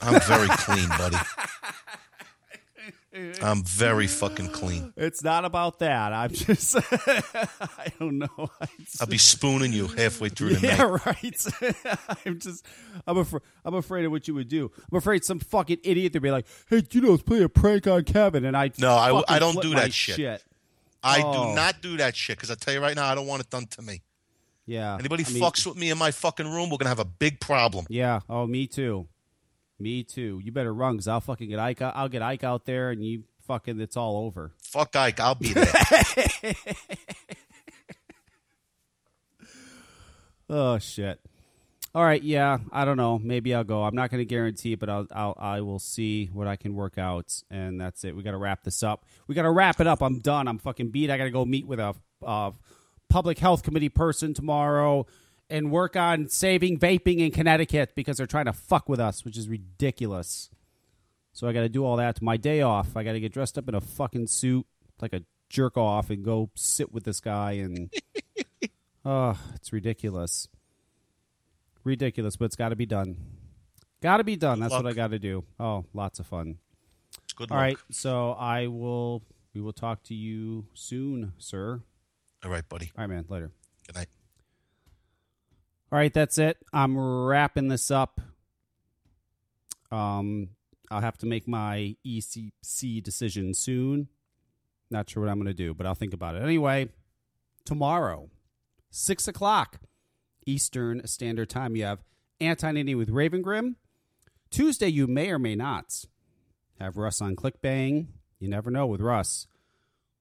I'm 0.00 0.20
very 0.20 0.48
clean, 0.48 0.88
buddy. 0.90 1.16
I'm 3.42 3.62
very 3.64 4.06
fucking 4.06 4.48
clean. 4.50 4.92
It's 4.94 5.24
not 5.24 5.46
about 5.46 5.78
that. 5.78 6.12
I'm 6.12 6.30
just 6.30 6.76
I 6.92 7.86
don't 7.98 8.18
know. 8.18 8.50
It's- 8.78 9.00
I'll 9.00 9.06
be 9.06 9.16
spooning 9.16 9.72
you 9.72 9.86
halfway 9.86 10.28
through 10.28 10.56
the 10.56 10.66
night. 10.66 10.76
yeah, 10.78 10.82
right. 11.06 12.16
I'm 12.26 12.38
just 12.38 12.66
I'm 13.06 13.16
afraid 13.16 13.40
I'm 13.64 13.74
afraid 13.74 14.04
of 14.04 14.10
what 14.12 14.28
you 14.28 14.34
would 14.34 14.48
do. 14.48 14.70
I'm 14.92 14.98
afraid 14.98 15.24
some 15.24 15.38
fucking 15.38 15.78
idiot 15.82 16.12
to 16.12 16.20
be 16.20 16.30
like, 16.30 16.46
"Hey, 16.68 16.82
you 16.90 17.00
know, 17.00 17.12
let's 17.12 17.22
play 17.22 17.42
a 17.42 17.48
prank 17.48 17.86
on 17.86 18.04
Kevin," 18.04 18.44
and 18.44 18.54
I 18.54 18.70
No, 18.78 18.94
I 19.26 19.38
don't 19.38 19.62
do 19.62 19.70
that 19.76 19.94
shit. 19.94 20.44
I 21.02 21.22
Oh. 21.24 21.48
do 21.50 21.54
not 21.54 21.80
do 21.80 21.96
that 21.98 22.14
shit 22.16 22.36
because 22.36 22.50
I 22.50 22.54
tell 22.54 22.74
you 22.74 22.80
right 22.80 22.96
now, 22.96 23.06
I 23.06 23.14
don't 23.14 23.26
want 23.26 23.40
it 23.40 23.48
done 23.48 23.66
to 23.66 23.82
me. 23.82 24.02
Yeah. 24.66 24.96
Anybody 24.98 25.24
I 25.26 25.30
mean- 25.32 25.42
fucks 25.42 25.64
with 25.66 25.76
me 25.76 25.88
in 25.90 25.96
my 25.96 26.10
fucking 26.10 26.52
room, 26.52 26.68
we're 26.68 26.76
gonna 26.76 26.90
have 26.90 26.98
a 26.98 27.04
big 27.06 27.40
problem. 27.40 27.86
Yeah. 27.88 28.20
Oh, 28.28 28.46
me 28.46 28.66
too. 28.66 29.08
Me 29.78 30.02
too. 30.04 30.40
You 30.42 30.52
better 30.52 30.72
run 30.72 30.94
because 30.94 31.08
I'll 31.08 31.20
fucking 31.20 31.48
get 31.48 31.58
Ike. 31.58 31.82
I'll 31.82 32.08
get 32.08 32.22
Ike 32.22 32.44
out 32.44 32.64
there, 32.64 32.90
and 32.90 33.04
you 33.04 33.24
fucking 33.46 33.80
it's 33.80 33.96
all 33.96 34.16
over. 34.18 34.52
Fuck 34.62 34.96
Ike, 34.96 35.20
I'll 35.20 35.34
be 35.34 35.52
there. 35.52 35.66
Oh 40.48 40.78
shit. 40.78 41.20
All 41.94 42.04
right, 42.04 42.22
yeah, 42.22 42.58
I 42.72 42.84
don't 42.84 42.98
know. 42.98 43.18
Maybe 43.18 43.54
I'll 43.54 43.64
go. 43.64 43.82
I'm 43.82 43.94
not 43.94 44.10
going 44.10 44.20
to 44.20 44.26
guarantee 44.26 44.74
but 44.74 44.88
I'll, 44.90 45.06
I'll 45.10 45.34
I 45.38 45.60
will 45.62 45.78
see 45.78 46.26
what 46.26 46.46
I 46.46 46.56
can 46.56 46.74
work 46.74 46.98
out, 46.98 47.42
and 47.50 47.80
that's 47.80 48.04
it. 48.04 48.14
We 48.14 48.22
got 48.22 48.32
to 48.32 48.36
wrap 48.36 48.62
this 48.62 48.82
up. 48.82 49.06
We 49.26 49.34
got 49.34 49.42
to 49.42 49.50
wrap 49.50 49.80
it 49.80 49.86
up. 49.86 50.02
I'm 50.02 50.18
done. 50.18 50.46
I'm 50.46 50.58
fucking 50.58 50.90
beat. 50.90 51.10
I 51.10 51.16
got 51.16 51.24
to 51.24 51.30
go 51.30 51.44
meet 51.44 51.66
with 51.66 51.80
a 51.80 51.94
uh, 52.24 52.50
public 53.08 53.38
health 53.38 53.62
committee 53.62 53.88
person 53.88 54.34
tomorrow 54.34 55.06
and 55.48 55.70
work 55.70 55.96
on 55.96 56.28
saving 56.28 56.78
vaping 56.78 57.18
in 57.18 57.30
Connecticut 57.30 57.92
because 57.94 58.16
they're 58.16 58.26
trying 58.26 58.46
to 58.46 58.52
fuck 58.52 58.88
with 58.88 59.00
us, 59.00 59.24
which 59.24 59.36
is 59.36 59.48
ridiculous. 59.48 60.50
So 61.32 61.46
I 61.46 61.52
got 61.52 61.60
to 61.60 61.68
do 61.68 61.84
all 61.84 61.96
that. 61.96 62.16
to 62.16 62.24
My 62.24 62.36
day 62.36 62.62
off, 62.62 62.96
I 62.96 63.02
got 63.04 63.12
to 63.12 63.20
get 63.20 63.32
dressed 63.32 63.58
up 63.58 63.68
in 63.68 63.74
a 63.74 63.80
fucking 63.80 64.26
suit 64.28 64.66
like 65.00 65.12
a 65.12 65.22
jerk 65.48 65.76
off 65.76 66.10
and 66.10 66.24
go 66.24 66.50
sit 66.54 66.92
with 66.92 67.04
this 67.04 67.20
guy 67.20 67.52
and. 67.52 67.92
Oh, 69.08 69.38
it's 69.54 69.72
ridiculous. 69.72 70.48
Ridiculous, 71.84 72.34
but 72.34 72.46
it's 72.46 72.56
got 72.56 72.70
to 72.70 72.76
be 72.76 72.86
done. 72.86 73.16
Got 74.02 74.16
to 74.16 74.24
be 74.24 74.34
done. 74.34 74.58
That's 74.58 74.72
what 74.72 74.84
I 74.84 74.94
got 74.94 75.12
to 75.12 75.20
do. 75.20 75.44
Oh, 75.60 75.84
lots 75.94 76.18
of 76.18 76.26
fun. 76.26 76.58
Good 77.36 77.52
All 77.52 77.56
luck. 77.56 77.62
right, 77.62 77.76
so 77.92 78.32
I 78.32 78.66
will. 78.66 79.22
We 79.54 79.60
will 79.60 79.72
talk 79.72 80.02
to 80.04 80.14
you 80.14 80.66
soon, 80.74 81.34
sir. 81.38 81.80
All 82.44 82.50
right, 82.50 82.68
buddy. 82.68 82.90
All 82.98 83.04
right, 83.04 83.14
man. 83.14 83.26
Later. 83.28 83.52
Good 83.86 83.94
night. 83.94 84.08
All 85.96 86.00
right, 86.00 86.12
that's 86.12 86.36
it. 86.36 86.58
I'm 86.74 86.98
wrapping 86.98 87.68
this 87.68 87.90
up. 87.90 88.20
Um, 89.90 90.50
I'll 90.90 91.00
have 91.00 91.16
to 91.16 91.26
make 91.26 91.48
my 91.48 91.96
ECC 92.06 93.02
decision 93.02 93.54
soon. 93.54 94.08
Not 94.90 95.08
sure 95.08 95.22
what 95.22 95.30
I'm 95.30 95.38
going 95.38 95.46
to 95.46 95.54
do, 95.54 95.72
but 95.72 95.86
I'll 95.86 95.94
think 95.94 96.12
about 96.12 96.34
it. 96.34 96.42
Anyway, 96.42 96.90
tomorrow, 97.64 98.28
6 98.90 99.26
o'clock 99.26 99.80
Eastern 100.44 101.06
Standard 101.06 101.48
Time, 101.48 101.74
you 101.76 101.84
have 101.84 102.04
Anti 102.42 102.72
Nitty 102.72 102.94
with 102.94 103.08
Raven 103.08 103.40
Grim. 103.40 103.76
Tuesday, 104.50 104.88
you 104.88 105.06
may 105.06 105.30
or 105.30 105.38
may 105.38 105.54
not 105.54 106.04
have 106.78 106.98
Russ 106.98 107.22
on 107.22 107.36
ClickBang. 107.36 108.08
You 108.38 108.48
never 108.50 108.70
know 108.70 108.86
with 108.86 109.00
Russ. 109.00 109.46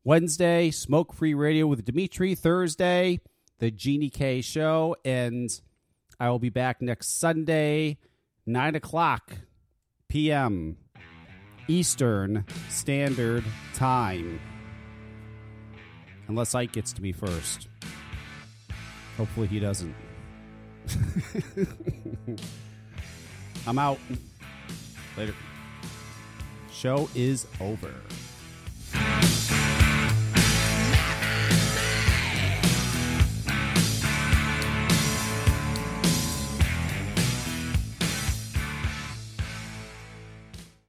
Wednesday, 0.06 0.72
Smoke 0.72 1.12
Free 1.12 1.34
Radio 1.34 1.68
with 1.68 1.84
Dimitri. 1.84 2.34
Thursday, 2.34 3.20
the 3.60 3.72
Genie 3.72 4.10
K 4.10 4.42
Show. 4.42 4.96
And 5.06 5.50
I 6.20 6.30
will 6.30 6.40
be 6.40 6.50
back 6.50 6.82
next 6.82 7.20
Sunday, 7.20 7.98
9 8.46 8.76
o'clock 8.76 9.34
p.m. 10.10 10.78
Eastern 11.68 12.46
Standard 12.70 13.44
Time. 13.74 14.40
Unless 16.28 16.56
Ike 16.56 16.72
gets 16.72 16.94
to 16.94 17.02
me 17.02 17.12
first. 17.12 17.68
Hopefully 19.18 19.48
he 19.48 19.60
doesn't. 19.60 19.96
I'm 23.68 23.80
out. 23.80 24.00
Later. 25.18 25.34
Show 26.72 27.10
is 27.16 27.48
over. 27.62 27.94